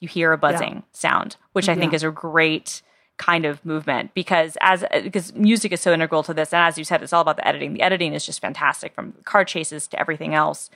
You 0.00 0.08
hear 0.08 0.32
a 0.32 0.38
buzzing 0.38 0.74
yeah. 0.74 0.82
sound, 0.92 1.36
which 1.52 1.68
I 1.68 1.74
think 1.74 1.92
yeah. 1.92 1.96
is 1.96 2.02
a 2.02 2.10
great 2.10 2.82
kind 3.16 3.44
of 3.44 3.64
movement 3.64 4.12
because 4.14 4.58
as 4.60 4.84
because 5.02 5.32
music 5.34 5.72
is 5.72 5.80
so 5.80 5.92
integral 5.92 6.22
to 6.24 6.34
this 6.34 6.52
and 6.52 6.62
as 6.62 6.76
you 6.76 6.82
said 6.84 7.00
it's 7.00 7.12
all 7.12 7.22
about 7.22 7.36
the 7.36 7.46
editing 7.46 7.72
the 7.72 7.80
editing 7.80 8.12
is 8.12 8.26
just 8.26 8.40
fantastic 8.40 8.92
from 8.92 9.12
car 9.24 9.44
chases 9.44 9.86
to 9.86 9.98
everything 10.00 10.34
else 10.34 10.68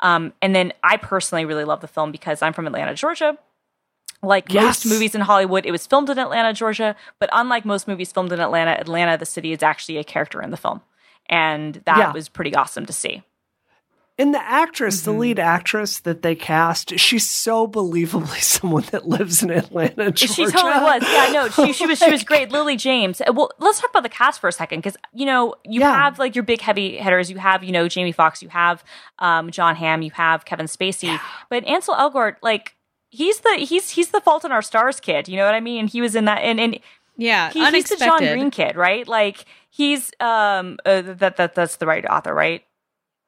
um, 0.00 0.32
and 0.40 0.56
then 0.56 0.72
i 0.82 0.96
personally 0.96 1.44
really 1.44 1.64
love 1.64 1.82
the 1.82 1.88
film 1.88 2.10
because 2.10 2.40
i'm 2.40 2.54
from 2.54 2.66
atlanta 2.66 2.94
georgia 2.94 3.36
like 4.22 4.50
yes. 4.50 4.62
most 4.62 4.86
movies 4.86 5.14
in 5.14 5.20
hollywood 5.20 5.66
it 5.66 5.70
was 5.70 5.86
filmed 5.86 6.08
in 6.08 6.18
atlanta 6.18 6.54
georgia 6.54 6.96
but 7.18 7.28
unlike 7.30 7.66
most 7.66 7.86
movies 7.86 8.10
filmed 8.10 8.32
in 8.32 8.40
atlanta 8.40 8.70
atlanta 8.80 9.18
the 9.18 9.26
city 9.26 9.52
is 9.52 9.62
actually 9.62 9.98
a 9.98 10.04
character 10.04 10.40
in 10.40 10.50
the 10.50 10.56
film 10.56 10.80
and 11.26 11.82
that 11.84 11.98
yeah. 11.98 12.12
was 12.12 12.30
pretty 12.30 12.54
awesome 12.54 12.86
to 12.86 12.92
see 12.92 13.22
and 14.22 14.32
the 14.32 14.40
actress, 14.40 15.02
mm-hmm. 15.02 15.10
the 15.10 15.18
lead 15.18 15.38
actress 15.40 15.98
that 16.00 16.22
they 16.22 16.36
cast, 16.36 16.96
she's 16.96 17.28
so 17.28 17.66
believably 17.66 18.40
someone 18.40 18.84
that 18.92 19.08
lives 19.08 19.42
in 19.42 19.50
Atlanta, 19.50 20.12
Georgia. 20.12 20.26
She 20.28 20.46
totally 20.46 20.84
was. 20.84 21.02
Yeah, 21.02 21.32
no, 21.32 21.48
she, 21.48 21.72
she 21.72 21.86
was 21.86 21.98
she 21.98 22.10
was 22.10 22.22
great. 22.24 22.52
Lily 22.52 22.76
James. 22.76 23.20
Uh, 23.20 23.32
well, 23.32 23.50
let's 23.58 23.80
talk 23.80 23.90
about 23.90 24.04
the 24.04 24.08
cast 24.08 24.40
for 24.40 24.46
a 24.46 24.52
second 24.52 24.78
because 24.78 24.96
you 25.12 25.26
know 25.26 25.56
you 25.64 25.80
yeah. 25.80 25.92
have 25.92 26.20
like 26.20 26.36
your 26.36 26.44
big 26.44 26.60
heavy 26.60 26.98
hitters. 26.98 27.32
You 27.32 27.38
have 27.38 27.64
you 27.64 27.72
know 27.72 27.88
Jamie 27.88 28.12
Foxx. 28.12 28.42
You 28.42 28.48
have 28.50 28.84
um, 29.18 29.50
Jon 29.50 29.74
Hamm. 29.74 30.02
You 30.02 30.12
have 30.12 30.44
Kevin 30.44 30.66
Spacey. 30.66 31.08
Yeah. 31.08 31.20
But 31.50 31.64
Ansel 31.66 31.96
Elgort, 31.96 32.36
like 32.42 32.76
he's 33.10 33.40
the 33.40 33.56
he's 33.58 33.90
he's 33.90 34.10
the 34.10 34.20
Fault 34.20 34.44
in 34.44 34.52
Our 34.52 34.62
Stars 34.62 35.00
kid. 35.00 35.26
You 35.26 35.36
know 35.36 35.44
what 35.44 35.56
I 35.56 35.60
mean? 35.60 35.88
He 35.88 36.00
was 36.00 36.14
in 36.14 36.26
that 36.26 36.38
and 36.38 36.60
and 36.60 36.78
yeah, 37.16 37.50
he, 37.50 37.68
he's 37.70 37.88
the 37.88 37.96
John 37.96 38.20
Green 38.20 38.52
kid, 38.52 38.76
right? 38.76 39.06
Like 39.08 39.46
he's 39.68 40.12
um 40.20 40.78
uh, 40.86 41.02
that 41.02 41.38
that 41.38 41.56
that's 41.56 41.76
the 41.76 41.86
right 41.86 42.04
author, 42.06 42.32
right? 42.32 42.62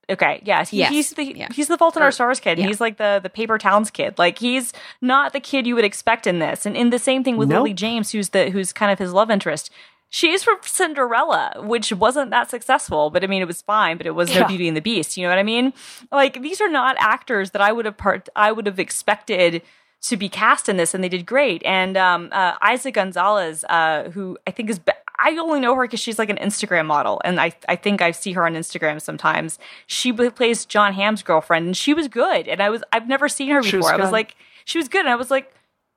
Okay, 0.08 0.42
yes, 0.44 0.70
he, 0.70 0.78
yes. 0.78 0.90
he's 0.90 1.10
the 1.10 1.24
yeah. 1.24 1.48
he's 1.52 1.68
the 1.68 1.78
Fault 1.78 1.96
in 1.96 2.02
Our 2.02 2.12
Stars 2.12 2.40
kid. 2.40 2.58
Yeah. 2.58 2.66
He's 2.66 2.80
like 2.80 2.96
the 2.96 3.20
the 3.22 3.30
Paper 3.30 3.58
Towns 3.58 3.90
kid. 3.90 4.18
Like 4.18 4.38
he's 4.38 4.72
not 5.00 5.32
the 5.32 5.40
kid 5.40 5.66
you 5.66 5.74
would 5.74 5.84
expect 5.84 6.26
in 6.26 6.38
this. 6.38 6.66
And 6.66 6.76
in 6.76 6.90
the 6.90 6.98
same 6.98 7.24
thing 7.24 7.36
with 7.36 7.48
nope. 7.48 7.58
Lily 7.58 7.74
James, 7.74 8.10
who's 8.12 8.30
the 8.30 8.50
who's 8.50 8.72
kind 8.72 8.92
of 8.92 8.98
his 8.98 9.12
love 9.12 9.30
interest. 9.30 9.70
She's 10.10 10.44
from 10.44 10.58
Cinderella, 10.62 11.54
which 11.58 11.92
wasn't 11.92 12.30
that 12.30 12.48
successful, 12.48 13.10
but 13.10 13.24
I 13.24 13.26
mean 13.26 13.42
it 13.42 13.48
was 13.48 13.62
fine. 13.62 13.96
But 13.96 14.06
it 14.06 14.14
was 14.14 14.30
yeah. 14.30 14.40
no 14.40 14.48
Beauty 14.48 14.68
and 14.68 14.76
the 14.76 14.80
Beast. 14.82 15.16
You 15.16 15.24
know 15.24 15.30
what 15.30 15.38
I 15.38 15.42
mean? 15.42 15.72
Like 16.12 16.40
these 16.40 16.60
are 16.60 16.68
not 16.68 16.96
actors 16.98 17.50
that 17.52 17.62
I 17.62 17.72
would 17.72 17.84
have 17.84 17.96
part 17.96 18.28
I 18.36 18.52
would 18.52 18.66
have 18.66 18.78
expected 18.78 19.62
to 20.02 20.16
be 20.18 20.28
cast 20.28 20.68
in 20.68 20.76
this, 20.76 20.92
and 20.92 21.02
they 21.02 21.08
did 21.08 21.24
great. 21.24 21.62
And 21.64 21.96
um, 21.96 22.28
uh, 22.30 22.58
Eiza 22.58 22.92
Gonzalez, 22.92 23.64
uh, 23.68 24.10
who 24.10 24.36
I 24.46 24.50
think 24.50 24.68
is 24.68 24.78
be- 24.78 24.92
I 25.18 25.36
only 25.36 25.60
know 25.60 25.74
her 25.74 25.82
because 25.82 26.00
she's 26.00 26.18
like 26.18 26.30
an 26.30 26.36
Instagram 26.36 26.86
model, 26.86 27.20
and 27.24 27.40
I 27.40 27.52
I 27.68 27.76
think 27.76 28.02
I 28.02 28.10
see 28.10 28.32
her 28.32 28.46
on 28.46 28.54
Instagram 28.54 29.00
sometimes. 29.00 29.58
She 29.86 30.12
plays 30.12 30.64
Jon 30.64 30.92
Hamm's 30.92 31.22
girlfriend, 31.22 31.66
and 31.66 31.76
she 31.76 31.94
was 31.94 32.08
good. 32.08 32.48
And 32.48 32.60
I 32.60 32.70
was 32.70 32.82
I've 32.92 33.08
never 33.08 33.28
seen 33.28 33.50
her 33.50 33.62
before. 33.62 33.80
Was 33.80 33.90
I 33.90 33.96
was 33.96 34.10
like, 34.10 34.36
she 34.64 34.78
was 34.78 34.88
good, 34.88 35.00
and 35.00 35.08
I 35.08 35.16
was 35.16 35.30
like, 35.30 35.54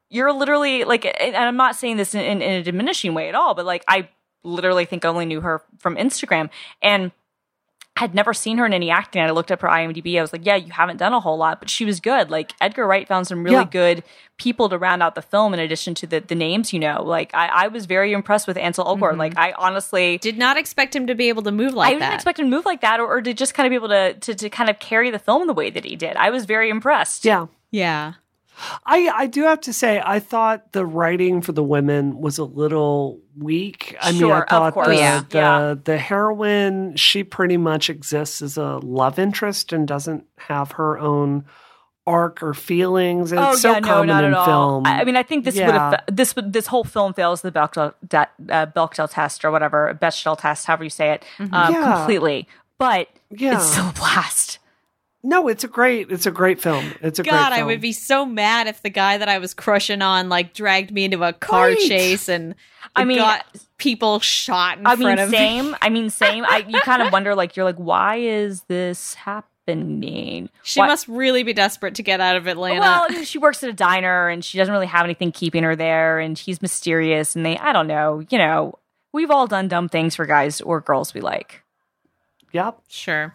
you're 0.09 0.31
literally 0.31 0.83
like, 0.83 1.05
and 1.05 1.35
I'm 1.35 1.57
not 1.57 1.75
saying 1.75 1.97
this 1.97 2.15
in, 2.15 2.21
in, 2.21 2.41
in 2.41 2.51
a 2.61 2.63
diminishing 2.63 3.13
way 3.13 3.29
at 3.29 3.35
all, 3.35 3.55
but 3.55 3.65
like 3.65 3.83
I 3.87 4.09
literally 4.43 4.85
think 4.85 5.03
I 5.03 5.09
only 5.09 5.25
knew 5.25 5.41
her 5.41 5.61
from 5.79 5.95
Instagram, 5.95 6.49
and 6.81 7.11
had 7.97 8.13
never 8.13 8.33
seen 8.33 8.59
her 8.59 8.65
in 8.65 8.73
any 8.73 8.91
acting. 8.91 9.21
I 9.23 9.31
looked 9.31 9.51
up 9.51 9.61
her 9.61 9.67
IMDb. 9.67 10.17
I 10.17 10.21
was 10.21 10.31
like, 10.31 10.45
yeah, 10.45 10.55
you 10.55 10.71
haven't 10.71 10.97
done 10.97 11.13
a 11.13 11.19
whole 11.19 11.37
lot, 11.37 11.59
but 11.59 11.67
she 11.69 11.83
was 11.83 11.99
good. 11.99 12.29
Like 12.29 12.53
Edgar 12.61 12.85
Wright 12.85 13.07
found 13.07 13.25
some 13.25 13.43
really 13.43 13.57
yeah. 13.57 13.65
good 13.65 14.03
people 14.37 14.69
to 14.69 14.77
round 14.77 15.01
out 15.01 15.15
the 15.15 15.21
film 15.21 15.53
in 15.55 15.59
addition 15.59 15.95
to 15.95 16.05
the, 16.05 16.19
the 16.19 16.35
names 16.35 16.71
you 16.71 16.79
know. 16.79 17.01
Like 17.03 17.33
I, 17.33 17.47
I 17.47 17.67
was 17.69 17.87
very 17.87 18.13
impressed 18.13 18.47
with 18.47 18.55
Ansel 18.55 18.85
Elgort. 18.85 19.11
Mm-hmm. 19.11 19.19
Like 19.19 19.37
I 19.37 19.53
honestly 19.53 20.19
did 20.19 20.37
not 20.37 20.57
expect 20.57 20.95
him 20.95 21.07
to 21.07 21.15
be 21.15 21.29
able 21.29 21.41
to 21.43 21.51
move 21.51 21.73
like 21.73 21.89
that. 21.89 21.95
I 21.95 21.99
didn't 22.05 22.15
expect 22.15 22.39
him 22.39 22.51
to 22.51 22.55
move 22.55 22.65
like 22.65 22.81
that 22.81 22.99
or, 22.99 23.07
or 23.07 23.21
to 23.21 23.33
just 23.33 23.55
kind 23.55 23.65
of 23.65 23.71
be 23.71 23.75
able 23.75 23.89
to, 23.89 24.13
to 24.13 24.35
to 24.35 24.49
kind 24.49 24.69
of 24.69 24.77
carry 24.77 25.09
the 25.09 25.19
film 25.19 25.47
the 25.47 25.53
way 25.53 25.71
that 25.71 25.83
he 25.83 25.95
did. 25.95 26.15
I 26.17 26.29
was 26.29 26.45
very 26.45 26.69
impressed. 26.69 27.25
Yeah. 27.25 27.47
Yeah. 27.71 28.13
I 28.85 29.09
I 29.13 29.27
do 29.27 29.43
have 29.43 29.61
to 29.61 29.73
say 29.73 30.01
I 30.03 30.19
thought 30.19 30.71
the 30.73 30.85
writing 30.85 31.41
for 31.41 31.51
the 31.51 31.63
women 31.63 32.19
was 32.19 32.37
a 32.37 32.43
little 32.43 33.19
weak. 33.37 33.95
I 34.01 34.11
sure, 34.11 34.33
mean, 34.33 34.43
I 34.43 34.45
thought 34.49 34.73
course, 34.73 34.87
the, 34.87 34.95
yeah. 34.95 35.23
the 35.29 35.37
yeah. 35.37 35.75
the 35.83 35.97
heroine 35.97 36.95
she 36.95 37.23
pretty 37.23 37.57
much 37.57 37.89
exists 37.89 38.41
as 38.41 38.57
a 38.57 38.77
love 38.77 39.19
interest 39.19 39.73
and 39.73 39.87
doesn't 39.87 40.25
have 40.37 40.71
her 40.73 40.97
own 40.97 41.45
arc 42.07 42.41
or 42.41 42.53
feelings. 42.53 43.31
And 43.31 43.39
oh, 43.39 43.51
it's 43.51 43.61
so 43.61 43.73
yeah, 43.73 43.81
common 43.81 44.07
no, 44.07 44.13
not 44.13 44.23
in 44.23 44.33
at 44.33 44.45
film. 44.45 44.57
All. 44.57 44.87
I 44.87 45.03
mean, 45.03 45.17
I 45.17 45.23
think 45.23 45.45
this 45.45 45.55
yeah. 45.55 45.65
would 45.65 45.75
have 45.75 46.03
this 46.15 46.35
would 46.35 46.53
this 46.53 46.67
whole 46.67 46.85
film 46.85 47.13
fails 47.13 47.41
the 47.41 47.51
Bechdel, 47.51 47.93
uh, 48.13 48.65
Bechdel 48.67 49.09
test 49.11 49.45
or 49.45 49.51
whatever 49.51 49.95
Bechdel 50.01 50.39
test, 50.39 50.65
however 50.65 50.85
you 50.85 50.89
say 50.89 51.11
it, 51.11 51.25
mm-hmm. 51.37 51.53
um, 51.53 51.73
yeah. 51.73 51.97
completely. 51.97 52.47
But 52.77 53.09
yeah. 53.29 53.57
it's 53.57 53.71
still 53.71 53.89
a 53.89 53.93
blast. 53.93 54.59
No, 55.23 55.47
it's 55.47 55.63
a 55.63 55.67
great 55.67 56.11
it's 56.11 56.25
a 56.25 56.31
great 56.31 56.61
film. 56.61 56.93
It's 57.01 57.19
a 57.19 57.23
God, 57.23 57.51
I 57.51 57.63
would 57.63 57.81
be 57.81 57.91
so 57.91 58.25
mad 58.25 58.67
if 58.67 58.81
the 58.81 58.89
guy 58.89 59.17
that 59.17 59.27
I 59.27 59.39
was 59.39 59.53
crushing 59.53 60.01
on 60.01 60.29
like 60.29 60.53
dragged 60.53 60.91
me 60.91 61.05
into 61.05 61.23
a 61.23 61.33
car 61.33 61.67
right. 61.67 61.77
chase 61.77 62.29
and 62.29 62.55
I 62.95 63.03
mean 63.03 63.17
got 63.17 63.45
people 63.77 64.19
shot 64.19 64.77
in 64.77 64.85
I 64.85 64.95
front 64.95 65.17
mean, 65.17 65.19
of 65.19 65.29
same. 65.29 65.71
me. 65.71 65.77
I 65.81 65.89
mean, 65.89 66.09
same. 66.09 66.45
I 66.45 66.65
you 66.67 66.79
kind 66.81 67.01
of 67.01 67.11
wonder 67.11 67.33
like 67.35 67.55
you're 67.55 67.65
like, 67.65 67.77
why 67.77 68.17
is 68.17 68.61
this 68.63 69.15
happening? 69.15 70.49
She 70.61 70.79
why? 70.79 70.87
must 70.87 71.07
really 71.07 71.43
be 71.43 71.51
desperate 71.51 71.95
to 71.95 72.03
get 72.03 72.21
out 72.21 72.35
of 72.35 72.47
Atlanta. 72.47 72.79
Well, 72.79 73.23
she 73.23 73.39
works 73.39 73.63
at 73.63 73.69
a 73.69 73.73
diner 73.73 74.29
and 74.29 74.45
she 74.45 74.57
doesn't 74.57 74.71
really 74.71 74.87
have 74.87 75.03
anything 75.03 75.31
keeping 75.31 75.63
her 75.63 75.75
there, 75.75 76.19
and 76.19 76.37
he's 76.37 76.61
mysterious, 76.61 77.35
and 77.35 77.45
they 77.45 77.57
I 77.57 77.73
don't 77.73 77.87
know, 77.87 78.23
you 78.29 78.37
know, 78.37 78.75
we've 79.13 79.31
all 79.31 79.47
done 79.47 79.67
dumb 79.67 79.89
things 79.89 80.15
for 80.15 80.27
guys 80.27 80.61
or 80.61 80.79
girls 80.79 81.13
we 81.15 81.21
like. 81.21 81.63
Yep. 82.53 82.81
Sure 82.87 83.33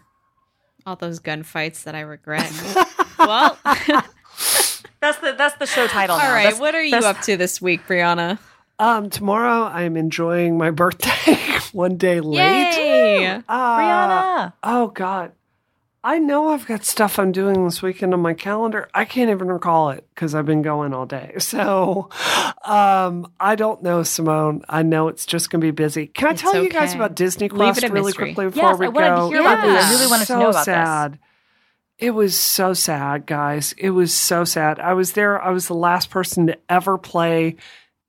all 0.87 0.97
those 0.97 1.21
gunfights 1.21 1.85
that 1.85 1.95
I 1.95 2.01
regret. 2.01 2.51
well, 3.19 3.59
that's 3.65 5.19
the 5.19 5.35
that's 5.37 5.57
the 5.57 5.67
show 5.67 5.87
title. 5.87 6.17
All 6.17 6.23
now. 6.23 6.33
right, 6.33 6.45
that's, 6.45 6.61
what 6.61 6.75
are 6.75 6.83
you 6.83 6.97
up 6.97 7.21
to 7.23 7.37
this 7.37 7.61
week, 7.61 7.87
Brianna? 7.87 8.39
Um, 8.79 9.11
tomorrow 9.11 9.65
I'm 9.65 9.97
enjoying 9.97 10.59
my 10.59 10.71
birthday 10.71 11.37
one 11.73 11.97
day 11.97 12.21
late. 12.21 12.37
Yay! 12.39 13.27
Uh, 13.27 13.41
Brianna. 13.49 14.53
Oh 14.63 14.89
God. 14.89 15.33
I 16.05 16.19
know 16.19 16.49
I've 16.49 16.67
got 16.67 16.85
stuff 16.85 17.21
I'm 17.21 17.31
doing 17.31 17.65
this 17.65 17.81
weekend 17.81 18.13
on 18.13 18.21
my 18.21 18.35
calendar. 18.35 18.89
I 18.93 19.05
can't 19.05 19.31
even 19.31 19.47
recall 19.47 19.91
it 19.91 20.05
because 20.13 20.35
I've 20.35 20.47
been 20.47 20.63
going 20.63 20.93
all 20.93 21.07
day. 21.07 21.35
So 21.53 22.09
um, 22.65 23.31
I 23.39 23.57
don't 23.57 23.83
know, 23.83 24.03
Simone. 24.03 24.65
I 24.69 24.83
know 24.83 25.09
it's 25.09 25.27
just 25.27 25.51
going 25.51 25.61
to 25.61 25.67
be 25.67 25.71
busy. 25.71 26.07
Can 26.07 26.29
I 26.29 26.31
it's 26.31 26.41
tell 26.41 26.53
okay. 26.53 26.63
you 26.63 26.71
guys 26.71 26.95
about 26.95 27.15
Disney 27.15 27.49
Quest 27.49 27.83
really 27.83 28.07
mystery. 28.07 28.33
quickly 28.33 28.47
before 28.47 28.71
yes, 28.71 28.79
we 28.79 28.87
I 28.87 28.91
go? 28.91 29.29
To 29.29 29.35
hear 29.35 29.43
yeah. 29.43 29.61
I 29.61 29.91
really 29.91 30.07
wanted 30.07 30.27
so 30.27 30.35
to 30.35 30.41
know 30.41 30.49
about 30.51 30.65
sad. 30.65 31.13
this. 31.13 31.21
It 31.99 32.11
was 32.13 32.39
so 32.39 32.73
sad, 32.73 33.27
guys. 33.27 33.75
It 33.77 33.91
was 33.91 34.15
so 34.15 34.45
sad. 34.45 34.81
I 34.81 34.95
was 34.95 35.13
there. 35.13 35.41
I 35.41 35.51
was 35.51 35.67
the 35.67 35.75
last 35.75 36.09
person 36.09 36.47
to 36.47 36.59
ever 36.71 36.97
play 36.97 37.57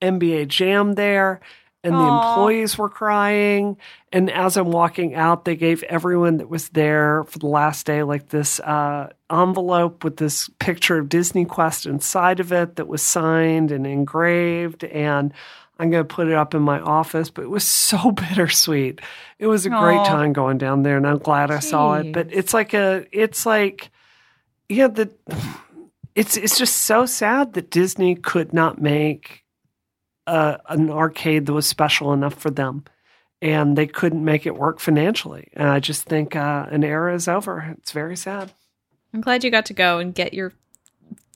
NBA 0.02 0.48
Jam 0.48 0.94
there 0.94 1.41
and 1.84 1.94
Aww. 1.94 1.98
the 2.00 2.28
employees 2.28 2.78
were 2.78 2.90
crying. 2.90 3.78
And 4.12 4.32
as 4.32 4.56
I'm 4.56 4.72
walking 4.72 5.16
out, 5.16 5.44
they 5.44 5.56
gave 5.56 5.84
everyone 5.84 6.38
that 6.38 6.50
was 6.50 6.70
there 6.70 7.24
for 7.26 7.40
the 7.40 7.48
last 7.48 7.86
day 7.86 8.04
like 8.04 8.30
this 8.30 8.60
uh, 8.62 9.10
envelope 9.30 10.04
with 10.04 10.18
this 10.18 10.50
picture 10.60 11.00
of 11.00 11.10
Disney 11.10 11.46
Quest 11.46 11.86
inside 11.86 12.40
of 12.40 12.54
it 12.54 12.78
that 12.78 12.88
was 12.88 13.02
signed 13.02 13.72
and 13.72 13.86
engraved. 13.86 14.86
And 14.86 15.34
I'm 15.78 15.90
going 15.90 16.08
to 16.08 16.16
put 16.16 16.28
it 16.28 16.36
up 16.36 16.54
in 16.54 16.62
my 16.62 16.80
office. 16.80 17.30
But 17.30 17.44
it 17.44 17.50
was 17.50 17.64
so 17.68 18.12
bittersweet. 18.12 19.02
It 19.40 19.48
was 19.48 19.66
a 19.66 19.70
Aww. 19.70 19.82
great 19.82 20.06
time 20.06 20.32
going 20.32 20.58
down 20.58 20.84
there, 20.84 20.98
and 20.98 21.06
I'm 21.06 21.18
glad 21.18 21.52
I 21.52 21.60
saw 21.60 21.96
it. 21.96 22.14
But 22.14 22.30
it's 22.32 22.54
like 22.54 22.74
a, 22.74 23.06
it's 23.12 23.46
like, 23.46 23.92
yeah, 24.70 24.88
the 24.88 25.12
it's 26.16 26.38
it's 26.38 26.58
just 26.58 26.78
so 26.78 27.06
sad 27.06 27.54
that 27.54 27.72
Disney 27.72 28.16
could 28.16 28.54
not 28.54 28.80
make 28.82 29.43
uh, 30.28 30.57
an 30.69 30.89
arcade 30.89 31.45
that 31.45 31.53
was 31.53 31.65
special 31.65 32.13
enough 32.13 32.36
for 32.36 32.49
them, 32.49 32.84
and 33.41 33.78
they 33.78 33.88
couldn't 33.88 34.24
make 34.24 34.45
it 34.45 34.55
work 34.55 34.80
financially. 34.80 35.49
And 35.53 35.69
I 35.69 35.80
just 35.80 36.03
think 36.03 36.36
uh, 36.36 36.67
an 36.69 36.84
era 36.84 37.13
is 37.13 37.28
over. 37.28 37.76
It's 37.78 37.91
very 37.91 38.15
sad. 38.15 38.51
I'm 39.13 39.21
glad 39.21 39.43
you 39.43 39.51
got 39.51 39.67
to 39.67 39.74
go 39.74 39.99
and 39.99 40.13
get 40.13 40.34
your 40.34 40.53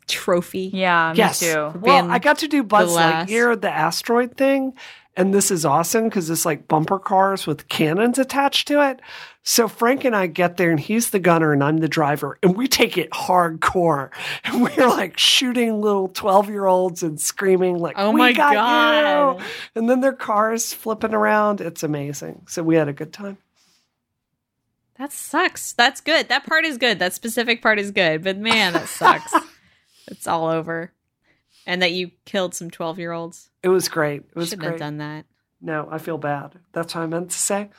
trophy. 0.07 0.71
Yeah, 0.73 1.11
me 1.11 1.19
yes. 1.19 1.39
too. 1.39 1.73
Well, 1.79 2.09
I 2.09 2.19
got 2.19 2.39
to 2.39 2.47
do 2.47 2.63
Buzz. 2.63 2.95
Lightyear, 2.95 3.59
the 3.59 3.69
asteroid 3.69 4.35
thing, 4.35 4.73
and 5.15 5.33
this 5.33 5.51
is 5.51 5.65
awesome 5.65 6.05
because 6.05 6.29
it's 6.29 6.45
like 6.45 6.67
bumper 6.67 6.99
cars 6.99 7.45
with 7.45 7.67
cannons 7.67 8.17
attached 8.17 8.67
to 8.69 8.87
it. 8.89 9.01
So 9.49 9.69
Frank 9.69 10.03
and 10.03 10.13
I 10.13 10.27
get 10.27 10.57
there, 10.57 10.71
and 10.71 10.79
he's 10.79 11.11
the 11.11 11.19
gunner, 11.19 11.53
and 11.53 11.63
I'm 11.63 11.77
the 11.77 11.87
driver, 11.87 12.37
and 12.43 12.53
we 12.53 12.67
take 12.67 12.97
it 12.97 13.09
hardcore, 13.11 14.09
and 14.43 14.61
we're 14.61 14.89
like 14.89 15.17
shooting 15.17 15.79
little 15.79 16.09
twelve 16.09 16.49
year 16.49 16.65
olds 16.65 17.01
and 17.01 17.17
screaming 17.17 17.79
like, 17.79 17.95
Oh 17.97 18.11
"We 18.11 18.19
my 18.19 18.33
got 18.33 18.53
God. 18.53 19.39
you!" 19.39 19.45
And 19.73 19.89
then 19.89 20.01
their 20.01 20.11
cars 20.11 20.73
flipping 20.73 21.13
around. 21.13 21.61
It's 21.61 21.81
amazing. 21.81 22.41
So 22.49 22.61
we 22.61 22.75
had 22.75 22.89
a 22.89 22.93
good 22.93 23.13
time. 23.13 23.37
That 24.97 25.13
sucks. 25.13 25.71
That's 25.71 26.01
good. 26.01 26.27
That 26.27 26.45
part 26.45 26.65
is 26.65 26.77
good. 26.77 26.99
That 26.99 27.13
specific 27.13 27.61
part 27.61 27.79
is 27.79 27.91
good. 27.91 28.25
But 28.25 28.37
man, 28.37 28.73
that 28.73 28.89
sucks. 28.89 29.33
it's 30.09 30.27
all 30.27 30.47
over. 30.47 30.91
And 31.65 31.81
that 31.81 31.93
you 31.93 32.11
killed 32.25 32.53
some 32.53 32.69
12 32.69 32.99
year 32.99 33.13
olds. 33.13 33.49
It 33.63 33.69
was 33.69 33.87
great. 33.87 34.23
It 34.23 34.35
was 34.35 34.49
Shouldn't 34.49 34.63
great. 34.63 34.71
have 34.71 34.79
done 34.79 34.97
that. 34.97 35.25
No, 35.61 35.87
I 35.89 35.99
feel 35.99 36.17
bad. 36.17 36.59
That's 36.73 36.93
what 36.95 37.03
I 37.03 37.05
meant 37.05 37.31
to 37.31 37.39
say. 37.39 37.69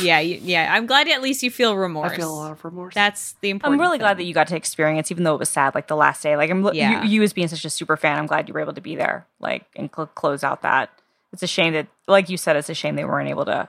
Yeah, 0.00 0.18
yeah. 0.20 0.74
I'm 0.74 0.86
glad 0.86 1.08
at 1.08 1.22
least 1.22 1.42
you 1.44 1.50
feel 1.50 1.76
remorse. 1.76 2.12
I 2.12 2.16
feel 2.16 2.32
a 2.32 2.34
lot 2.34 2.50
of 2.52 2.64
remorse. 2.64 2.92
That's 2.94 3.34
the 3.40 3.50
important. 3.50 3.80
I'm 3.80 3.86
really 3.86 3.98
glad 3.98 4.18
that 4.18 4.24
you 4.24 4.34
got 4.34 4.48
to 4.48 4.56
experience, 4.56 5.10
even 5.12 5.22
though 5.24 5.34
it 5.34 5.38
was 5.38 5.48
sad, 5.48 5.74
like 5.76 5.86
the 5.86 5.96
last 5.96 6.22
day. 6.22 6.36
Like 6.36 6.50
I'm, 6.50 6.64
Yeah. 6.74 7.04
you, 7.04 7.10
you 7.10 7.22
as 7.22 7.32
being 7.32 7.46
such 7.48 7.64
a 7.64 7.70
super 7.70 7.96
fan, 7.96 8.18
I'm 8.18 8.26
glad 8.26 8.48
you 8.48 8.54
were 8.54 8.60
able 8.60 8.72
to 8.74 8.80
be 8.80 8.96
there, 8.96 9.26
like 9.38 9.64
and 9.76 9.88
cl- 9.94 10.08
close 10.08 10.42
out 10.42 10.62
that. 10.62 10.90
It's 11.32 11.42
a 11.42 11.46
shame 11.46 11.72
that, 11.74 11.86
like 12.08 12.28
you 12.28 12.36
said, 12.36 12.56
it's 12.56 12.68
a 12.68 12.74
shame 12.74 12.96
they 12.96 13.04
weren't 13.04 13.28
able 13.30 13.44
to 13.44 13.68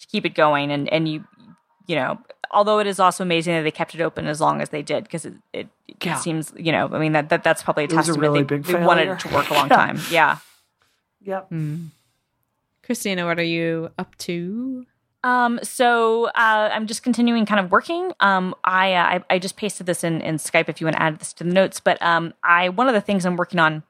to 0.00 0.06
keep 0.06 0.24
it 0.26 0.34
going. 0.34 0.70
And 0.70 0.88
and 0.92 1.08
you, 1.08 1.24
you 1.86 1.96
know, 1.96 2.18
although 2.50 2.78
it 2.78 2.86
is 2.86 3.00
also 3.00 3.24
amazing 3.24 3.54
that 3.54 3.62
they 3.62 3.70
kept 3.70 3.94
it 3.94 4.00
open 4.02 4.26
as 4.26 4.40
long 4.42 4.60
as 4.60 4.68
they 4.68 4.82
did, 4.82 5.04
because 5.04 5.24
it, 5.24 5.34
it, 5.54 5.68
it 6.02 6.18
seems, 6.18 6.52
you 6.54 6.70
know, 6.70 6.86
I 6.92 6.98
mean 6.98 7.12
that, 7.12 7.30
that 7.30 7.42
that's 7.42 7.62
probably 7.62 7.84
a 7.84 7.86
It 7.86 7.92
a 7.92 7.96
testament. 7.96 8.20
really 8.20 8.40
they, 8.42 8.56
big 8.56 8.64
they 8.64 8.74
wanted 8.84 9.08
it 9.08 9.20
to 9.20 9.28
work 9.34 9.48
a 9.50 9.54
long 9.54 9.68
Yeah. 9.70 9.76
time. 9.76 10.00
Yeah. 10.10 10.38
yep. 11.22 11.48
Hmm. 11.48 11.86
Christina, 12.82 13.24
what 13.26 13.38
are 13.38 13.42
you 13.42 13.90
up 13.98 14.16
to? 14.18 14.86
Um, 15.24 15.58
so 15.62 16.26
uh, 16.26 16.70
I'm 16.72 16.86
just 16.86 17.02
continuing 17.02 17.44
kind 17.46 17.60
of 17.60 17.70
working. 17.70 18.12
Um, 18.20 18.54
I, 18.64 18.94
uh, 18.94 19.02
I 19.04 19.24
I 19.34 19.38
just 19.38 19.56
pasted 19.56 19.86
this 19.86 20.04
in, 20.04 20.20
in 20.20 20.36
Skype 20.36 20.68
if 20.68 20.80
you 20.80 20.86
want 20.86 20.96
to 20.96 21.02
add 21.02 21.18
this 21.18 21.32
to 21.34 21.44
the 21.44 21.50
notes. 21.52 21.80
But 21.80 22.00
um, 22.02 22.34
I 22.42 22.68
one 22.68 22.88
of 22.88 22.94
the 22.94 23.00
things 23.00 23.26
I'm 23.26 23.36
working 23.36 23.58
on 23.58 23.82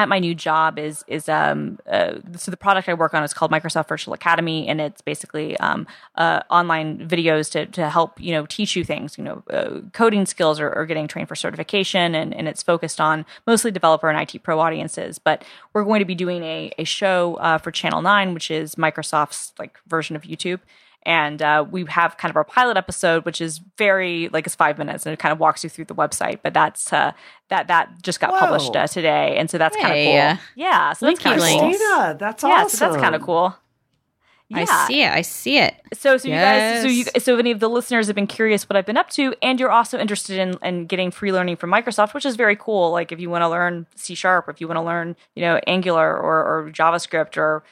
at 0.00 0.08
my 0.08 0.18
new 0.18 0.34
job 0.34 0.78
is 0.78 1.04
is 1.06 1.28
um 1.28 1.78
uh, 1.90 2.14
so 2.36 2.50
the 2.50 2.56
product 2.56 2.88
I 2.88 2.94
work 2.94 3.14
on 3.14 3.22
is 3.22 3.34
called 3.34 3.50
Microsoft 3.50 3.88
Virtual 3.88 4.14
Academy, 4.14 4.66
and 4.68 4.80
it's 4.80 5.00
basically 5.00 5.56
um 5.58 5.86
uh, 6.16 6.40
online 6.50 7.06
videos 7.08 7.50
to 7.52 7.66
to 7.66 7.88
help 7.88 8.20
you 8.20 8.32
know 8.32 8.46
teach 8.46 8.76
you 8.76 8.84
things, 8.84 9.16
you 9.18 9.24
know, 9.24 9.42
uh, 9.50 9.80
coding 9.92 10.26
skills 10.26 10.58
or, 10.60 10.70
or 10.72 10.86
getting 10.86 11.06
trained 11.06 11.28
for 11.28 11.36
certification, 11.36 12.14
and 12.14 12.34
and 12.34 12.48
it's 12.48 12.62
focused 12.62 13.00
on 13.00 13.24
mostly 13.46 13.70
developer 13.70 14.08
and 14.08 14.18
IT 14.20 14.42
pro 14.42 14.58
audiences. 14.58 15.18
But 15.18 15.44
we're 15.72 15.84
going 15.84 16.00
to 16.00 16.06
be 16.06 16.14
doing 16.14 16.42
a 16.42 16.72
a 16.78 16.84
show 16.84 17.34
uh, 17.36 17.58
for 17.58 17.70
Channel 17.70 18.02
Nine, 18.02 18.34
which 18.34 18.50
is 18.50 18.74
Microsoft's 18.74 19.52
like 19.58 19.78
version 19.86 20.16
of 20.16 20.22
YouTube 20.22 20.60
and 21.04 21.40
uh, 21.40 21.64
we 21.70 21.84
have 21.86 22.16
kind 22.16 22.30
of 22.30 22.36
our 22.36 22.44
pilot 22.44 22.76
episode 22.76 23.24
which 23.24 23.40
is 23.40 23.60
very 23.78 24.28
like 24.32 24.46
it's 24.46 24.54
five 24.54 24.78
minutes 24.78 25.06
and 25.06 25.12
it 25.12 25.18
kind 25.18 25.32
of 25.32 25.38
walks 25.38 25.64
you 25.64 25.70
through 25.70 25.84
the 25.86 25.94
website 25.94 26.40
but 26.42 26.52
that's 26.54 26.92
uh, 26.92 27.12
that 27.48 27.68
that 27.68 27.90
just 28.02 28.20
got 28.20 28.32
Whoa. 28.32 28.38
published 28.38 28.76
uh, 28.76 28.86
today 28.86 29.36
and 29.36 29.50
so 29.50 29.58
that's 29.58 29.76
kind 29.76 29.88
of 29.88 29.92
Hey. 29.96 30.06
cool 30.36 30.40
yeah 30.56 30.92
so 30.92 31.06
that's 31.06 31.20
Linky 31.20 31.22
kind 31.24 31.36
of 31.36 31.42
links. 31.42 31.60
cool 31.60 31.68
Christina, 31.70 32.16
that's 32.18 32.42
yeah 32.42 32.48
awesome. 32.50 32.68
so 32.78 32.90
that's 32.90 33.02
kind 33.02 33.14
of 33.14 33.22
cool 33.22 33.56
I 34.52 34.88
see 34.88 35.02
it. 35.02 35.12
I 35.12 35.22
see 35.22 35.58
it. 35.58 35.74
So, 35.94 36.16
so 36.16 36.28
you 36.28 36.34
guys, 36.34 36.82
so 36.82 36.88
you, 36.88 37.04
so 37.04 37.34
if 37.34 37.38
any 37.38 37.50
of 37.52 37.60
the 37.60 37.68
listeners 37.68 38.08
have 38.08 38.16
been 38.16 38.26
curious 38.26 38.68
what 38.68 38.76
I've 38.76 38.86
been 38.86 38.96
up 38.96 39.08
to, 39.10 39.34
and 39.42 39.60
you're 39.60 39.70
also 39.70 39.98
interested 39.98 40.38
in, 40.38 40.58
in 40.62 40.86
getting 40.86 41.10
free 41.10 41.32
learning 41.32 41.56
from 41.56 41.70
Microsoft, 41.70 42.14
which 42.14 42.26
is 42.26 42.36
very 42.36 42.56
cool. 42.56 42.90
Like 42.90 43.12
if 43.12 43.20
you 43.20 43.30
want 43.30 43.42
to 43.42 43.48
learn 43.48 43.86
C 43.94 44.14
sharp, 44.14 44.48
or 44.48 44.50
if 44.50 44.60
you 44.60 44.66
want 44.66 44.78
to 44.78 44.82
learn, 44.82 45.14
you 45.36 45.42
know, 45.42 45.60
Angular 45.66 46.16
or, 46.16 46.64
or 46.64 46.70
JavaScript 46.72 47.36
or, 47.36 47.62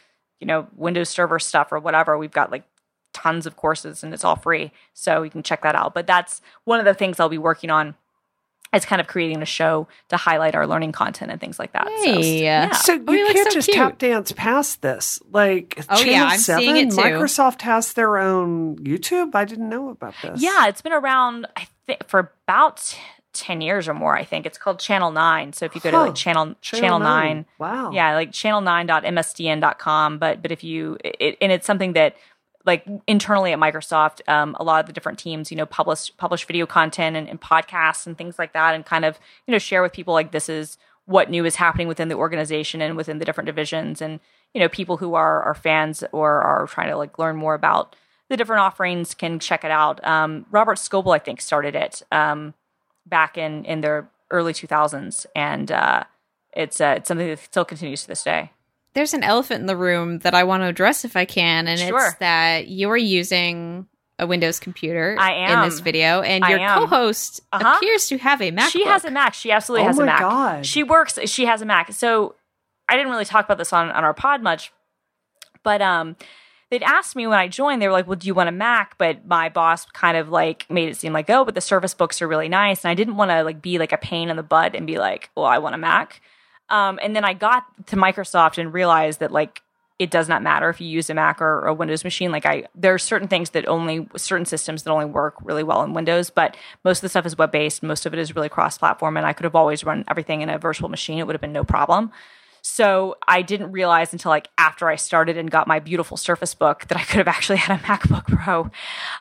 you 0.41 0.47
know, 0.47 0.69
Windows 0.77 1.09
Server 1.09 1.41
stuff 1.41 1.73
or 1.73 1.81
whatever, 1.81 2.17
we've 2.17 2.31
got 2.31 2.53
like 2.53 2.63
tons 3.23 3.47
of 3.47 3.57
courses 3.57 4.03
and 4.05 4.13
it's 4.15 4.25
all 4.25 4.37
free. 4.37 4.71
So 4.95 5.23
you 5.23 5.31
can 5.31 5.43
check 5.43 5.63
that 5.63 5.75
out. 5.75 5.95
But 5.95 6.07
that's 6.07 6.41
one 6.65 6.79
of 6.79 6.85
the 6.85 6.95
things 6.95 7.19
I'll 7.19 7.29
be 7.29 7.39
working 7.39 7.71
on 7.71 7.95
is 8.75 8.85
kind 8.85 9.01
of 9.01 9.07
creating 9.07 9.41
a 9.41 9.47
show 9.47 9.89
to 10.11 10.17
highlight 10.19 10.55
our 10.55 10.67
learning 10.67 10.93
content 10.93 11.31
and 11.33 11.41
things 11.41 11.59
like 11.59 11.73
that. 11.73 11.87
So, 12.05 12.19
yeah. 12.21 12.71
So 12.73 12.93
you 12.93 13.05
Oh, 13.09 13.13
you 13.13 13.27
can't 13.33 13.49
so 13.51 13.55
just 13.55 13.69
cute. 13.69 13.77
tap 13.79 13.97
dance 13.99 14.31
past 14.33 14.83
this. 14.83 15.19
Like 15.33 15.75
Oh, 15.89 15.97
Channel 15.97 16.13
yeah, 16.13 16.25
I'm 16.27 16.39
7, 16.39 16.63
seeing 16.63 16.77
it 16.77 16.91
too. 16.91 16.97
Microsoft 16.97 17.63
has 17.63 17.95
their 17.95 18.19
own 18.19 18.77
YouTube. 18.81 19.35
I 19.35 19.45
didn't 19.47 19.69
know 19.71 19.89
about 19.89 20.15
this. 20.23 20.43
Yeah, 20.43 20.67
it's 20.69 20.83
been 20.83 20.93
around 20.93 21.47
I 21.57 21.67
think 21.87 22.07
for 22.07 22.31
about 22.47 22.95
10 23.33 23.61
years 23.63 23.89
or 23.89 23.95
more, 23.95 24.17
I 24.19 24.25
think. 24.25 24.45
It's 24.47 24.59
called 24.59 24.79
Channel 24.81 25.13
9. 25.13 25.53
So 25.55 25.65
if 25.65 25.75
you 25.75 25.81
go 25.81 25.91
to 25.91 25.99
like 26.01 26.15
channel 26.15 26.55
Channel, 26.61 26.81
channel 26.83 26.99
9. 26.99 27.27
9, 27.37 27.47
Wow. 27.59 27.91
yeah, 27.93 28.15
like 28.15 28.33
channel9.msdn.com, 28.33 30.19
but 30.19 30.43
but 30.43 30.53
if 30.53 30.63
you 30.65 30.99
it, 31.05 31.37
and 31.41 31.53
it's 31.53 31.67
something 31.67 31.93
that 31.95 32.17
like 32.65 32.87
internally 33.07 33.53
at 33.53 33.59
Microsoft, 33.59 34.21
um, 34.29 34.57
a 34.59 34.65
lot 34.65 34.81
of 34.81 34.87
the 34.87 34.93
different 34.93 35.19
teams, 35.19 35.51
you 35.51 35.57
know, 35.57 35.67
publish 35.67 36.15
publish 36.17 36.45
video 36.45 36.67
content 36.67 37.17
and, 37.17 37.29
and 37.29 37.41
podcasts 37.41 38.07
and 38.07 38.19
things 38.19 38.39
like 38.39 38.53
that, 38.53 38.75
and 38.75 38.85
kind 38.85 39.05
of 39.05 39.19
you 39.47 39.53
know 39.53 39.59
share 39.59 39.83
with 39.83 39.93
people 39.93 40.15
like 40.15 40.33
this 40.33 40.49
is 40.49 40.79
what 41.07 41.31
new 41.31 41.45
is 41.45 41.57
happening 41.57 41.89
within 41.89 42.09
the 42.09 42.15
organization 42.15 42.83
and 42.83 42.97
within 42.97 43.19
the 43.19 43.25
different 43.25 43.47
divisions, 43.47 44.03
and 44.03 44.21
you 44.55 44.61
know 44.61 44.69
people 44.69 44.99
who 44.99 45.15
are 45.15 45.43
are 45.43 45.55
fans 45.55 46.05
or 46.13 46.43
are 46.43 46.67
trying 46.67 46.89
to 46.89 46.97
like 46.97 47.19
learn 47.19 47.37
more 47.37 47.55
about 47.55 47.97
the 48.29 48.37
different 48.37 48.61
offerings 48.61 49.15
can 49.15 49.39
check 49.39 49.65
it 49.65 49.71
out. 49.71 50.05
Um, 50.07 50.47
Robert 50.51 50.77
Scoble, 50.77 51.15
I 51.15 51.19
think, 51.19 51.41
started 51.41 51.75
it 51.75 52.03
um, 52.13 52.55
back 53.07 53.39
in 53.39 53.65
in 53.65 53.81
their 53.81 54.11
early 54.31 54.53
2000s, 54.53 55.27
and 55.35 55.73
uh, 55.73 56.05
it's 56.53 56.81
uh, 56.81 56.95
it's 56.99 57.09
something 57.09 57.29
that 57.29 57.39
still 57.39 57.65
continues 57.65 58.03
to 58.03 58.09
this 58.09 58.23
day. 58.23 58.53
There's 58.95 59.15
an 59.15 59.23
elephant 59.23 59.61
in 59.61 59.67
the 59.67 59.77
room 59.77 60.19
that 60.21 60.35
I 60.35 60.45
want 60.45 60.63
to 60.63 60.67
address 60.67 61.05
if 61.05 61.17
I 61.17 61.25
can, 61.25 61.69
and 61.69 61.79
Sure. 61.79 62.07
it's 62.09 62.15
that 62.17 62.69
you 62.69 62.91
are 62.91 62.97
using 62.97 63.87
a 64.19 64.27
Windows 64.27 64.59
computer 64.59 65.17
I 65.19 65.33
in 65.53 65.61
this 65.69 65.79
video, 65.79 66.23
and 66.23 66.45
I 66.45 66.51
your 66.51 66.59
am. 66.59 66.79
co-host 66.81 67.41
Uh-huh. 67.53 67.75
appears 67.77 68.09
to 68.09 68.19
have 68.19 68.43
a 68.43 68.51
Mac. 68.51 68.71
She 68.73 68.85
has 68.85 69.05
a 69.05 69.11
Mac. 69.13 69.35
She 69.35 69.53
absolutely 69.53 69.85
Oh 69.85 69.89
has 69.89 69.99
a 70.01 70.05
Mac. 70.05 70.21
God. 70.21 70.67
She 70.67 70.83
works. 70.83 71.19
She 71.27 71.45
has 71.47 71.63
a 71.63 71.67
Mac. 71.67 71.93
So 71.93 72.35
I 72.89 72.97
didn't 72.97 73.11
really 73.13 73.25
talk 73.27 73.45
about 73.45 73.59
this 73.59 73.73
on 73.73 73.91
on 73.91 74.03
our 74.03 74.15
pod 74.15 74.43
much, 74.43 74.73
but 75.63 75.81
um, 75.81 76.17
they'd 76.71 76.83
asked 76.83 77.15
me 77.15 77.29
when 77.29 77.39
I 77.39 77.47
joined. 77.47 77.81
They 77.81 77.87
were 77.87 77.93
like, 77.93 78.09
"Well, 78.09 78.17
do 78.17 78.27
you 78.27 78.35
want 78.35 78.49
a 78.49 78.53
Mac?" 78.53 78.99
But 78.99 79.25
my 79.27 79.49
boss 79.51 79.85
kind 79.87 80.17
of 80.17 80.31
like 80.31 80.67
made 80.69 80.89
it 80.89 80.97
seem 80.97 81.13
like, 81.13 81.31
"Oh, 81.31 81.45
but 81.45 81.55
the 81.55 81.61
Surface 81.61 81.95
Books 81.95 82.21
are 82.21 82.27
really 82.27 82.49
nice," 82.49 82.85
and 82.85 82.91
I 82.91 82.95
didn't 82.95 83.17
want 83.17 83.31
to 83.31 83.45
like 83.45 83.63
be 83.63 83.79
like 83.79 83.93
a 83.93 83.99
pain 83.99 84.31
in 84.31 84.37
the 84.37 84.43
butt 84.43 84.75
and 84.75 84.85
be 84.87 84.99
like, 84.99 85.31
"Well, 85.37 85.45
I 85.47 85.59
want 85.59 85.77
a 85.77 85.79
Mac." 85.79 86.21
Um, 86.71 86.99
and 87.03 87.17
then 87.17 87.25
I 87.25 87.35
got 87.35 87.65
to 87.87 87.97
Microsoft 87.97 88.59
and 88.59 88.73
realized 88.73 89.21
that 89.21 89.33
like 89.33 89.63
it 89.99 90.11
does 90.11 90.29
not 90.29 90.43
matter 90.43 90.69
if 90.71 90.81
you 90.81 90.87
use 90.87 91.11
a 91.11 91.15
Mac 91.15 91.43
or 91.43 91.67
a 91.67 91.75
Windows 91.75 92.05
machine. 92.05 92.31
Like 92.31 92.47
I, 92.47 92.65
there 92.75 92.95
are 92.95 92.99
certain 92.99 93.27
things 93.27 93.51
that 93.51 93.67
only 93.67 94.09
certain 94.17 94.47
systems 94.47 94.85
that 94.85 94.91
only 94.91 95.07
work 95.07 95.35
really 95.43 95.65
well 95.65 95.83
in 95.83 95.93
Windows, 95.93 96.31
but 96.31 96.57
most 96.85 96.99
of 96.99 97.03
the 97.03 97.09
stuff 97.09 97.27
is 97.27 97.37
web 97.37 97.51
based. 97.51 97.83
Most 97.83 98.07
of 98.07 98.13
it 98.13 98.21
is 98.21 98.37
really 98.37 98.49
cross 98.49 98.79
platform, 98.79 99.17
and 99.17 99.27
I 99.27 99.33
could 99.33 99.45
have 99.45 99.57
always 99.57 99.83
run 99.83 100.05
everything 100.09 100.41
in 100.41 100.51
a 100.51 100.59
virtual 100.59 100.89
machine. 100.89 101.19
It 101.19 101.27
would 101.27 101.35
have 101.35 101.41
been 101.41 101.53
no 101.53 101.65
problem. 101.65 102.13
So 102.63 103.17
I 103.27 103.43
didn't 103.43 103.73
realize 103.73 104.13
until 104.13 104.31
like 104.31 104.49
after 104.57 104.89
I 104.89 104.97
started 104.97 105.37
and 105.37 105.51
got 105.51 105.67
my 105.67 105.81
beautiful 105.81 106.17
Surface 106.17 106.55
Book 106.55 106.87
that 106.89 106.99
I 106.99 107.03
could 107.03 107.19
have 107.19 107.29
actually 107.29 107.59
had 107.59 107.79
a 107.79 107.83
MacBook 107.83 108.27
Pro. 108.27 108.71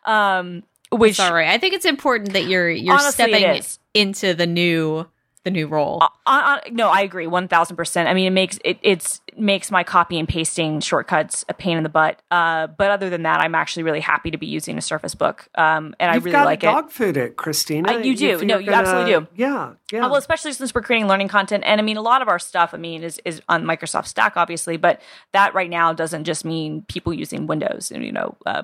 Um, 0.06 0.64
which 0.92 1.16
Sorry, 1.16 1.48
I 1.48 1.58
think 1.58 1.74
it's 1.74 1.86
important 1.86 2.34
that 2.34 2.46
you're 2.46 2.70
you're 2.70 2.94
Honestly, 2.94 3.26
stepping 3.26 3.64
into 3.94 4.34
the 4.34 4.46
new 4.46 5.08
the 5.48 5.52
new 5.52 5.68
role. 5.68 6.00
uh, 6.02 6.08
uh, 6.26 6.60
no, 6.72 6.90
I 6.90 7.02
agree, 7.02 7.26
one 7.26 7.48
thousand 7.48 7.78
percent. 7.78 8.10
I 8.10 8.14
mean, 8.14 8.28
it 8.28 8.32
makes 8.32 8.60
it 8.66 8.78
it's 8.82 9.22
it 9.28 9.40
makes 9.40 9.72
my 9.72 9.84
copy 9.84 10.20
and 10.20 10.28
pasting 10.28 10.82
shortcuts 10.82 11.46
a 11.48 11.54
pain 11.54 11.78
in 11.78 11.84
the 11.84 11.90
butt. 11.90 12.22
Uh, 12.30 12.68
but 12.68 12.92
other 12.92 13.10
than 13.10 13.24
that, 13.24 13.40
I'm 13.40 13.56
actually 13.56 13.84
really 13.84 14.02
happy 14.02 14.30
to 14.32 14.38
be 14.38 14.46
using 14.48 14.78
a 14.78 14.82
Surface 14.82 15.16
Book, 15.16 15.48
um, 15.56 15.96
and 16.00 16.14
You've 16.14 16.24
I 16.24 16.26
really 16.26 16.32
got 16.32 16.46
like 16.46 16.60
to 16.60 16.68
it. 16.68 16.72
dog 16.72 16.92
food 16.92 17.16
it, 17.18 17.38
Christina. 17.38 17.94
Uh, 17.94 17.98
you 18.00 18.16
do. 18.16 18.30
If 18.36 18.42
No, 18.42 18.58
you're 18.58 18.74
you 18.74 18.80
absolutely 18.80 19.14
do. 19.14 19.28
Yeah, 19.36 19.74
yeah. 19.92 20.06
Uh, 20.06 20.10
well, 20.10 20.18
especially 20.18 20.52
since 20.52 20.76
we're 20.76 20.82
creating 20.82 21.08
learning 21.08 21.30
content, 21.30 21.64
and 21.66 21.80
I 21.80 21.84
mean, 21.84 21.98
a 21.98 22.02
lot 22.02 22.22
of 22.22 22.28
our 22.28 22.40
stuff, 22.40 22.74
I 22.74 22.78
mean, 22.78 23.04
is 23.04 23.22
is 23.24 23.42
on 23.48 23.64
Microsoft 23.64 24.08
Stack, 24.08 24.36
obviously, 24.36 24.76
but 24.78 25.02
that 25.32 25.54
right 25.54 25.70
now 25.70 25.94
doesn't 25.94 26.26
just 26.26 26.44
mean 26.44 26.84
people 26.90 27.14
using 27.14 27.48
Windows. 27.48 27.92
And 27.92 28.04
you 28.04 28.12
know, 28.12 28.36
uh, 28.46 28.64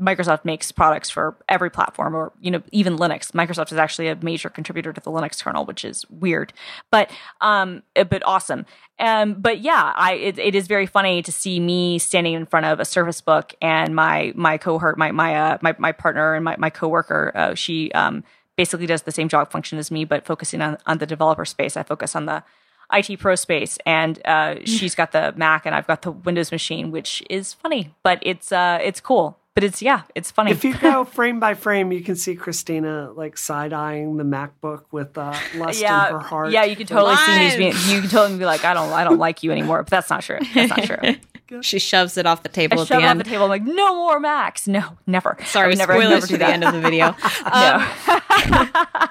Microsoft 0.00 0.44
makes 0.44 0.70
products 0.70 1.10
for 1.10 1.36
every 1.48 1.70
platform, 1.70 2.14
or 2.14 2.32
you 2.40 2.50
know, 2.50 2.62
even 2.70 2.96
Linux. 2.96 3.32
Microsoft 3.32 3.72
is 3.72 3.78
actually 3.78 4.08
a 4.08 4.16
major 4.16 4.48
contributor 4.48 4.92
to 4.92 5.00
the 5.00 5.10
Linux 5.10 5.42
kernel, 5.42 5.64
which 5.64 5.84
is 5.84 6.08
weird, 6.08 6.52
but 6.90 7.10
um, 7.40 7.82
uh, 7.96 8.04
but 8.04 8.22
awesome. 8.24 8.64
Um, 9.00 9.34
but 9.34 9.60
yeah, 9.60 9.92
I 9.96 10.14
it, 10.14 10.38
it 10.38 10.54
is 10.54 10.68
very 10.68 10.86
funny 10.86 11.20
to 11.22 11.32
see 11.32 11.58
me 11.58 11.98
standing 11.98 12.34
in 12.34 12.46
front 12.46 12.66
of 12.66 12.78
a 12.78 12.84
Surface 12.84 13.20
Book 13.20 13.54
and 13.60 13.94
my 13.94 14.32
my 14.36 14.56
cohort, 14.56 14.98
my 14.98 15.10
my 15.10 15.34
uh, 15.34 15.58
my 15.62 15.74
my 15.78 15.90
partner 15.90 16.34
and 16.34 16.44
my 16.44 16.56
my 16.58 16.70
coworker. 16.70 17.32
Uh, 17.34 17.54
she 17.54 17.90
um 17.92 18.22
basically 18.56 18.86
does 18.86 19.02
the 19.02 19.12
same 19.12 19.28
job 19.28 19.50
function 19.50 19.78
as 19.78 19.90
me, 19.90 20.04
but 20.04 20.24
focusing 20.24 20.60
on, 20.60 20.78
on 20.86 20.98
the 20.98 21.06
developer 21.06 21.44
space. 21.44 21.76
I 21.76 21.82
focus 21.82 22.14
on 22.14 22.26
the 22.26 22.44
IT 22.92 23.18
pro 23.18 23.34
space, 23.34 23.78
and 23.86 24.20
uh, 24.26 24.56
she's 24.64 24.94
got 24.94 25.12
the 25.12 25.32
Mac, 25.36 25.66
and 25.66 25.74
I've 25.74 25.86
got 25.86 26.02
the 26.02 26.12
Windows 26.12 26.52
machine, 26.52 26.90
which 26.90 27.22
is 27.30 27.52
funny, 27.52 27.94
but 28.02 28.18
it's 28.22 28.52
uh, 28.52 28.78
it's 28.82 29.00
cool. 29.00 29.38
But 29.54 29.64
it's 29.64 29.82
yeah, 29.82 30.02
it's 30.14 30.30
funny. 30.30 30.50
If 30.50 30.64
you 30.64 30.74
go 30.78 31.04
frame 31.18 31.38
by 31.38 31.52
frame, 31.54 31.92
you 31.92 32.02
can 32.02 32.16
see 32.16 32.34
Christina 32.36 33.10
like 33.12 33.36
side 33.36 33.74
eyeing 33.74 34.16
the 34.16 34.24
MacBook 34.24 34.84
with 34.90 35.18
uh, 35.18 35.34
lust 35.56 35.80
yeah, 35.80 36.06
in 36.08 36.12
her 36.14 36.18
heart. 36.20 36.52
yeah, 36.52 36.64
you 36.64 36.74
can 36.74 36.86
totally 36.86 37.16
see 37.16 37.38
me. 37.38 37.46
as 37.48 37.56
being- 37.56 37.94
You 37.94 38.00
can 38.00 38.08
totally 38.10 38.38
be 38.38 38.46
like, 38.46 38.64
I 38.64 38.72
don't, 38.72 38.90
I 38.90 39.04
don't 39.04 39.18
like 39.18 39.42
you 39.42 39.52
anymore. 39.52 39.82
But 39.82 39.90
that's 39.90 40.08
not 40.08 40.22
true. 40.22 40.38
That's 40.54 40.70
not 40.70 40.84
true. 40.84 41.14
She 41.60 41.78
shoves 41.78 42.16
it 42.16 42.24
off 42.24 42.42
the 42.42 42.48
table 42.48 42.78
I 42.78 42.82
at 42.82 42.88
the 42.88 42.94
it 42.94 43.04
off 43.04 43.18
the 43.18 43.24
table. 43.24 43.44
I'm 43.44 43.50
like, 43.50 43.62
no 43.62 43.94
more 43.94 44.18
Macs. 44.20 44.66
No, 44.66 44.96
never. 45.06 45.36
Sorry, 45.44 45.68
would 45.68 45.78
never, 45.78 45.92
spoilers 45.92 46.10
never 46.10 46.26
to 46.28 46.38
the 46.38 46.46
end 46.46 46.64
of 46.64 46.72
the 46.72 46.80
video. 46.80 47.14
Um, 47.44 47.82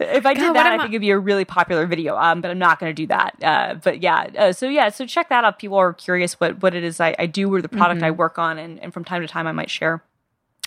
if 0.00 0.24
I 0.24 0.34
did 0.34 0.40
God, 0.40 0.56
that, 0.56 0.66
I 0.66 0.78
think 0.78 0.90
it'd 0.90 1.00
be 1.00 1.10
a 1.10 1.18
really 1.18 1.44
popular 1.44 1.86
video. 1.86 2.16
Um, 2.16 2.40
but 2.40 2.50
I'm 2.50 2.58
not 2.58 2.78
going 2.78 2.90
to 2.90 2.94
do 2.94 3.06
that. 3.08 3.36
Uh, 3.42 3.74
but 3.82 4.02
yeah, 4.02 4.28
uh, 4.38 4.52
so 4.52 4.68
yeah, 4.68 4.88
so 4.88 5.04
check 5.06 5.28
that 5.28 5.44
out. 5.44 5.58
People 5.58 5.76
are 5.76 5.92
curious 5.92 6.34
what 6.34 6.62
what 6.62 6.74
it 6.74 6.84
is 6.84 7.00
I, 7.00 7.14
I 7.18 7.26
do 7.26 7.52
or 7.52 7.60
the 7.60 7.68
product 7.68 8.02
I 8.02 8.10
work 8.10 8.38
on, 8.38 8.58
and, 8.58 8.80
and 8.80 8.94
from 8.94 9.04
time 9.04 9.22
to 9.22 9.28
time 9.28 9.46
I 9.46 9.52
might 9.52 9.70
share 9.70 10.02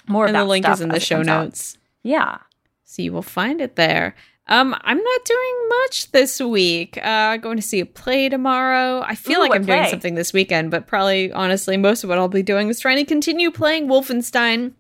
more. 0.08 0.26
Mm-hmm. 0.26 0.36
and 0.36 0.44
the 0.44 0.50
link 0.50 0.68
is 0.68 0.82
in 0.82 0.90
the 0.90 1.00
show 1.00 1.18
comes 1.18 1.28
out. 1.28 1.44
notes. 1.46 1.78
Yeah. 2.04 2.40
So 2.84 3.02
you 3.02 3.14
will 3.14 3.22
find 3.22 3.62
it 3.62 3.76
there. 3.76 4.16
Um, 4.50 4.76
I'm 4.82 4.98
not 4.98 5.26
doing 5.26 5.70
much 5.70 6.12
this 6.12 6.40
week. 6.42 6.98
Uh, 6.98 7.38
going 7.38 7.58
to 7.58 7.62
see 7.62 7.80
a 7.82 7.86
play 7.86 8.30
tomorrow. 8.30 9.02
I 9.06 9.14
feel 9.14 9.38
Ooh, 9.38 9.44
like 9.44 9.54
I'm 9.54 9.64
doing 9.64 9.86
something 9.86 10.16
this 10.16 10.34
weekend, 10.34 10.72
but 10.72 10.88
probably 10.88 11.32
honestly, 11.32 11.78
most 11.78 12.04
of 12.04 12.10
what 12.10 12.18
I'll 12.18 12.28
be 12.28 12.42
doing 12.42 12.68
is 12.68 12.80
trying 12.80 12.98
to 12.98 13.06
continue 13.06 13.52
playing 13.52 13.88
Wolfenstein, 13.88 14.74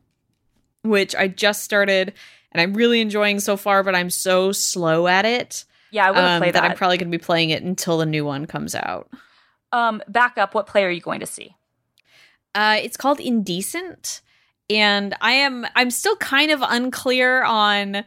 which 0.81 1.15
I 1.15 1.27
just 1.27 1.63
started 1.63 2.13
and 2.51 2.59
I'm 2.59 2.73
really 2.73 2.99
enjoying 2.99 3.39
so 3.39 3.55
far. 3.57 3.83
But 3.83 3.93
I'm 3.93 4.09
so 4.09 4.51
slow 4.51 5.07
at 5.07 5.25
it 5.25 5.65
Yeah, 5.91 6.07
I 6.07 6.11
want 6.11 6.23
to 6.23 6.31
um, 6.31 6.39
play 6.41 6.51
that 6.51 6.61
that. 6.61 6.71
I'm 6.71 6.75
probably 6.75 6.97
going 6.97 7.11
to 7.11 7.17
be 7.17 7.23
playing 7.23 7.51
it 7.51 7.61
until 7.61 7.99
the 7.99 8.07
new 8.07 8.25
one 8.25 8.47
comes 8.47 8.73
out. 8.73 9.09
um, 9.71 10.01
back 10.07 10.39
up. 10.39 10.55
What 10.55 10.65
play 10.65 10.83
are 10.83 10.89
you 10.89 11.01
going 11.01 11.19
to 11.19 11.27
see? 11.27 11.55
Uh, 12.55 12.79
it's 12.81 12.97
called 12.97 13.19
Indecent, 13.19 14.21
and 14.67 15.15
I 15.21 15.33
am 15.33 15.67
I'm 15.75 15.91
still 15.91 16.15
kind 16.15 16.49
of 16.49 16.63
unclear 16.63 17.43
on 17.43 18.03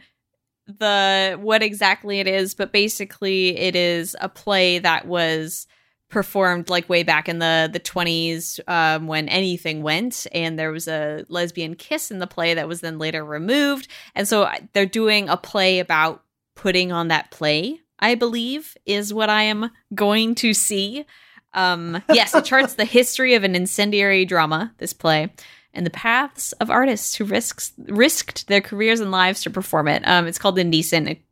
the 0.67 1.39
what 1.41 1.63
exactly 1.63 2.21
it 2.21 2.27
is, 2.27 2.55
but 2.55 2.73
basically 2.73 3.57
it 3.59 3.77
is 3.77 4.17
a 4.21 4.29
play 4.29 4.79
that 4.79 5.07
was 5.07 5.67
performed 6.09 6.69
like 6.69 6.89
way 6.91 7.03
back 7.03 7.27
in 7.27 7.39
the 7.39 7.71
the 7.73 7.81
20s 7.81 8.61
um, 8.69 9.07
when 9.07 9.29
anything 9.31 9.83
went 9.83 10.27
and 10.33 10.59
there 10.59 10.71
was 10.71 10.87
a 10.87 11.25
lesbian 11.29 11.75
kiss 11.75 12.11
in 12.11 12.19
the 12.19 12.27
play 12.27 12.53
that 12.53 12.69
was 12.69 12.83
then 12.83 12.99
later 12.99 13.25
removed. 13.25 13.89
And 14.15 14.29
so 14.29 14.43
uh, 14.43 14.55
they're 14.75 14.85
doing 14.85 15.29
a 15.29 15.39
play 15.39 15.79
about 15.79 16.23
putting 16.55 16.93
on 16.93 17.09
that 17.09 17.31
play 17.31 17.81
i 17.99 18.15
believe 18.15 18.77
is 18.85 19.15
what 19.15 19.31
i 19.31 19.43
am 19.43 19.71
going 19.95 20.35
to 20.35 20.53
see. 20.53 21.07
Um, 21.55 22.03
yes, 22.13 22.35
it 22.35 22.45
charts 22.45 22.75
the 22.75 22.85
history 22.85 23.35
of 23.35 23.45
an 23.45 23.55
incendiary 23.55 24.25
drama, 24.25 24.75
this 24.79 24.93
play, 24.93 25.33
and 25.75 25.87
the 25.87 25.91
paths 25.91 26.53
of 26.53 26.71
artists 26.71 27.15
who 27.15 27.25
risks, 27.25 27.73
risked 27.87 28.47
their 28.49 28.61
careers 28.61 29.01
and 29.01 29.11
lives 29.11 29.43
to 29.43 29.51
perform 29.51 29.89
it. 29.89 30.03
Um, 30.07 30.27
it's 30.27 30.39
called 30.39 30.59
Indecent. 30.59 31.09
It- 31.09 31.23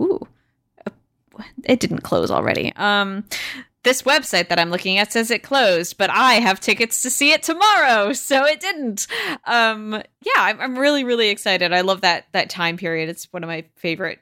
ooh, 0.00 0.26
uh, 0.86 0.90
it 1.64 1.80
didn't 1.80 2.00
close 2.00 2.30
already. 2.30 2.72
Um, 2.76 3.24
this 3.84 4.02
website 4.02 4.48
that 4.48 4.58
I'm 4.58 4.70
looking 4.70 4.98
at 4.98 5.12
says 5.12 5.30
it 5.30 5.44
closed, 5.44 5.96
but 5.96 6.10
I 6.10 6.34
have 6.34 6.58
tickets 6.58 7.02
to 7.02 7.10
see 7.10 7.30
it 7.32 7.44
tomorrow, 7.44 8.12
so 8.14 8.44
it 8.44 8.58
didn't. 8.60 9.06
Um, 9.44 9.92
yeah, 9.92 10.32
I'm, 10.38 10.60
I'm 10.60 10.78
really, 10.78 11.04
really 11.04 11.28
excited. 11.28 11.72
I 11.72 11.82
love 11.82 12.00
that 12.00 12.26
that 12.32 12.50
time 12.50 12.76
period. 12.76 13.08
It's 13.08 13.32
one 13.32 13.44
of 13.44 13.48
my 13.48 13.64
favorite 13.76 14.18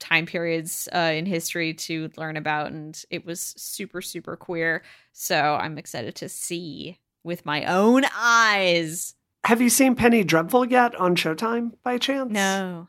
time 0.00 0.26
periods 0.26 0.88
uh, 0.94 1.12
in 1.14 1.26
history 1.26 1.74
to 1.74 2.10
learn 2.16 2.36
about, 2.38 2.72
and 2.72 3.00
it 3.10 3.26
was 3.26 3.40
super, 3.58 4.00
super 4.00 4.36
queer. 4.36 4.82
So 5.12 5.36
I'm 5.38 5.76
excited 5.78 6.14
to 6.16 6.28
see 6.30 6.98
with 7.24 7.44
my 7.44 7.64
own 7.64 8.04
eyes. 8.16 9.14
Have 9.44 9.60
you 9.60 9.68
seen 9.70 9.94
Penny 9.96 10.22
Dreadful 10.24 10.66
yet 10.66 10.94
on 10.94 11.16
Showtime 11.16 11.72
by 11.82 11.98
chance? 11.98 12.30
No, 12.32 12.88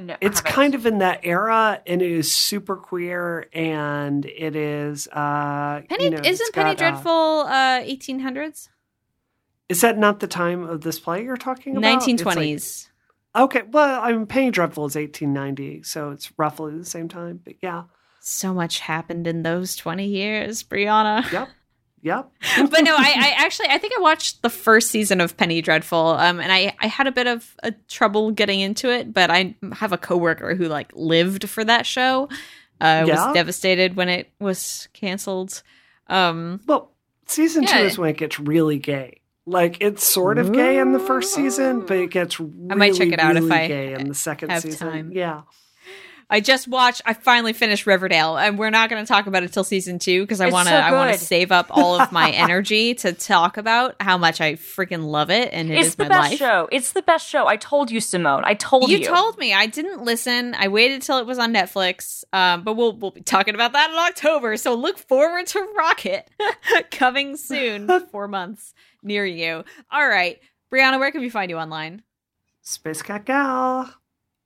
No, 0.00 0.16
It's 0.20 0.40
kind 0.40 0.74
of 0.74 0.86
in 0.86 0.98
that 0.98 1.20
era, 1.24 1.82
and 1.86 2.00
it 2.00 2.10
is 2.12 2.32
super 2.32 2.76
queer, 2.76 3.48
and 3.52 4.24
it 4.24 4.54
is. 4.54 5.08
Uh, 5.08 5.82
Penny 5.88 6.04
you 6.04 6.10
know, 6.10 6.20
isn't 6.24 6.54
Penny 6.54 6.74
got, 6.76 6.82
uh, 6.82 6.90
Dreadful 6.90 7.40
uh, 7.40 7.80
1800s, 7.82 8.68
is 9.68 9.80
that 9.82 9.98
not 9.98 10.20
the 10.20 10.26
time 10.26 10.62
of 10.64 10.80
this 10.82 10.98
play 10.98 11.24
you're 11.24 11.36
talking 11.36 11.76
about? 11.76 12.06
It's 12.08 12.24
like- 12.24 12.36
1920s. 12.38 12.88
okay, 13.36 13.62
well, 13.70 14.00
I 14.00 14.12
mean, 14.12 14.26
Penny 14.26 14.50
Dreadful 14.50 14.86
is 14.86 14.96
1890, 14.96 15.82
so 15.82 16.10
it's 16.10 16.32
roughly 16.38 16.76
the 16.78 16.84
same 16.84 17.08
time. 17.08 17.40
But 17.44 17.54
yeah, 17.62 17.84
So 18.20 18.52
much 18.54 18.80
happened 18.80 19.26
in 19.26 19.42
those 19.42 19.76
20 19.76 20.06
years, 20.06 20.62
Brianna. 20.62 21.30
yep, 21.32 21.48
yep. 22.02 22.30
but 22.70 22.80
no, 22.82 22.94
I, 22.96 23.14
I 23.16 23.34
actually 23.44 23.68
I 23.68 23.78
think 23.78 23.92
I 23.96 24.00
watched 24.00 24.42
the 24.42 24.50
first 24.50 24.90
season 24.90 25.20
of 25.20 25.36
Penny 25.36 25.60
Dreadful, 25.62 25.98
um, 26.18 26.40
and 26.40 26.52
I 26.52 26.74
I 26.80 26.86
had 26.86 27.06
a 27.06 27.12
bit 27.12 27.26
of 27.26 27.54
a 27.62 27.72
trouble 27.88 28.30
getting 28.30 28.60
into 28.60 28.90
it, 28.90 29.12
but 29.12 29.30
I 29.30 29.54
have 29.72 29.92
a 29.92 29.98
coworker 29.98 30.54
who 30.54 30.66
like 30.66 30.90
lived 30.94 31.48
for 31.48 31.64
that 31.64 31.86
show. 31.86 32.28
Uh, 32.80 33.04
Yeah? 33.06 33.26
was 33.26 33.34
devastated 33.34 33.94
when 33.96 34.08
it 34.08 34.30
was 34.40 34.88
canceled. 34.94 35.62
Um, 36.08 36.60
Well, 36.66 36.90
season 37.26 37.66
two 37.66 37.76
is 37.76 37.98
when 37.98 38.10
it 38.10 38.16
gets 38.16 38.40
really 38.40 38.78
gay. 38.78 39.20
Like 39.46 39.78
it's 39.80 40.04
sort 40.04 40.38
of 40.38 40.52
gay 40.52 40.78
in 40.78 40.92
the 40.92 40.98
first 41.00 41.34
season, 41.34 41.80
but 41.80 41.96
it 41.96 42.10
gets 42.10 42.38
really, 42.38 42.70
I 42.70 42.74
might 42.74 42.94
check 42.94 43.08
it 43.08 43.18
out 43.18 43.36
if 43.36 43.42
really 43.44 43.56
I 43.56 43.68
gay 43.68 43.92
in 43.94 44.08
the 44.08 44.14
second 44.14 44.50
have 44.50 44.62
season. 44.62 44.88
time. 44.90 45.12
Yeah, 45.12 45.42
I 46.30 46.40
just 46.40 46.68
watched. 46.68 47.02
I 47.04 47.12
finally 47.12 47.52
finished 47.52 47.86
Riverdale, 47.86 48.36
and 48.36 48.56
we're 48.58 48.70
not 48.70 48.88
going 48.88 49.04
to 49.04 49.08
talk 49.08 49.26
about 49.26 49.42
it 49.42 49.52
till 49.52 49.64
season 49.64 49.98
two 49.98 50.22
because 50.22 50.40
I 50.40 50.48
want 50.48 50.68
to. 50.68 50.74
so 50.74 50.78
I 50.78 50.92
want 50.92 51.12
to 51.12 51.18
save 51.18 51.50
up 51.50 51.66
all 51.70 52.00
of 52.00 52.12
my 52.12 52.30
energy 52.46 52.94
to 52.94 53.12
talk 53.12 53.56
about 53.56 53.96
how 54.00 54.16
much 54.16 54.40
I 54.40 54.54
freaking 54.54 55.04
love 55.06 55.28
it, 55.30 55.50
and 55.52 55.70
it 55.70 55.78
is 55.78 55.86
It's 55.88 55.94
the 55.96 56.04
my 56.04 56.08
best 56.08 56.30
life. 56.30 56.38
show. 56.38 56.68
It's 56.70 56.92
the 56.92 57.02
best 57.02 57.28
show. 57.28 57.46
I 57.48 57.56
told 57.56 57.90
you, 57.90 58.00
Simone. 58.00 58.42
I 58.44 58.54
told 58.54 58.90
you. 58.90 58.98
You 58.98 59.04
told 59.04 59.38
me. 59.38 59.52
I 59.52 59.66
didn't 59.66 60.04
listen. 60.04 60.54
I 60.56 60.68
waited 60.68 61.02
till 61.02 61.18
it 61.18 61.26
was 61.26 61.38
on 61.40 61.52
Netflix. 61.52 62.22
Um, 62.32 62.62
but 62.62 62.74
we'll 62.74 62.92
we'll 62.92 63.10
be 63.10 63.22
talking 63.22 63.56
about 63.56 63.72
that 63.72 63.90
in 63.90 63.96
October. 63.96 64.56
So 64.56 64.74
look 64.74 64.98
forward 64.98 65.46
to 65.48 65.66
Rocket 65.76 66.30
coming 66.92 67.36
soon. 67.36 67.88
Four 68.12 68.28
months 68.28 68.72
near 69.02 69.24
you. 69.26 69.64
All 69.90 70.06
right, 70.08 70.38
Brianna, 70.72 71.00
where 71.00 71.10
can 71.10 71.22
we 71.22 71.28
find 71.28 71.50
you 71.50 71.56
online? 71.56 72.02
Spacekatgal. 72.64 73.92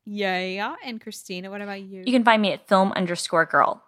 Yeah, 0.07 0.41
yeah. 0.41 0.75
And 0.85 1.01
Christina, 1.01 1.51
what 1.51 1.61
about 1.63 1.81
you? 1.81 2.03
You 2.05 2.13
can 2.13 2.25
find 2.25 2.43
me 2.43 2.53
at 2.53 2.69
film 2.69 2.93
underscore 2.93 3.47
girl. 3.47 3.83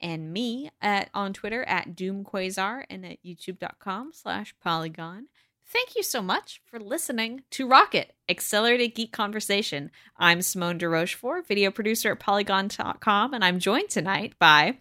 and 0.00 0.32
me 0.32 0.70
at 0.82 1.08
on 1.14 1.32
Twitter 1.32 1.64
at 1.64 1.96
DoomQuasar 1.96 2.84
and 2.90 3.04
at 3.06 3.18
youtube.com 3.24 4.10
slash 4.12 4.54
polygon. 4.62 5.28
Thank 5.68 5.96
you 5.96 6.02
so 6.04 6.22
much 6.22 6.60
for 6.66 6.78
listening 6.78 7.42
to 7.52 7.66
Rocket, 7.66 8.12
Accelerated 8.28 8.94
Geek 8.94 9.10
Conversation. 9.10 9.90
I'm 10.16 10.42
Simone 10.42 10.78
de 10.78 10.88
Rochefort, 10.88 11.48
video 11.48 11.70
producer 11.72 12.12
at 12.12 12.20
polygon.com, 12.20 13.34
and 13.34 13.44
I'm 13.44 13.58
joined 13.58 13.88
tonight 13.90 14.34
by 14.38 14.76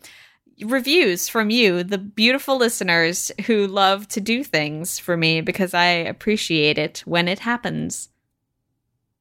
reviews 0.62 1.28
from 1.28 1.50
you, 1.50 1.84
the 1.84 1.98
beautiful 1.98 2.58
listeners 2.58 3.32
who 3.48 3.66
love 3.66 4.08
to 4.10 4.22
do 4.22 4.44
things 4.44 5.00
for 5.00 5.18
me 5.18 5.42
because 5.42 5.74
I 5.74 5.86
appreciate 5.86 6.78
it 6.78 7.02
when 7.06 7.28
it 7.28 7.40
happens. 7.40 8.10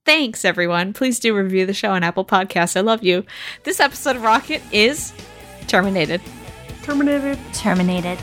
Thanks, 0.05 0.44
everyone. 0.44 0.92
Please 0.92 1.18
do 1.18 1.34
review 1.34 1.64
the 1.64 1.72
show 1.72 1.92
on 1.92 2.02
Apple 2.02 2.24
Podcasts. 2.24 2.76
I 2.76 2.80
love 2.80 3.02
you. 3.02 3.24
This 3.62 3.80
episode 3.80 4.16
of 4.16 4.22
Rocket 4.22 4.62
is 4.70 5.14
terminated. 5.66 6.20
Terminated. 6.82 7.38
Terminated. 7.55 8.18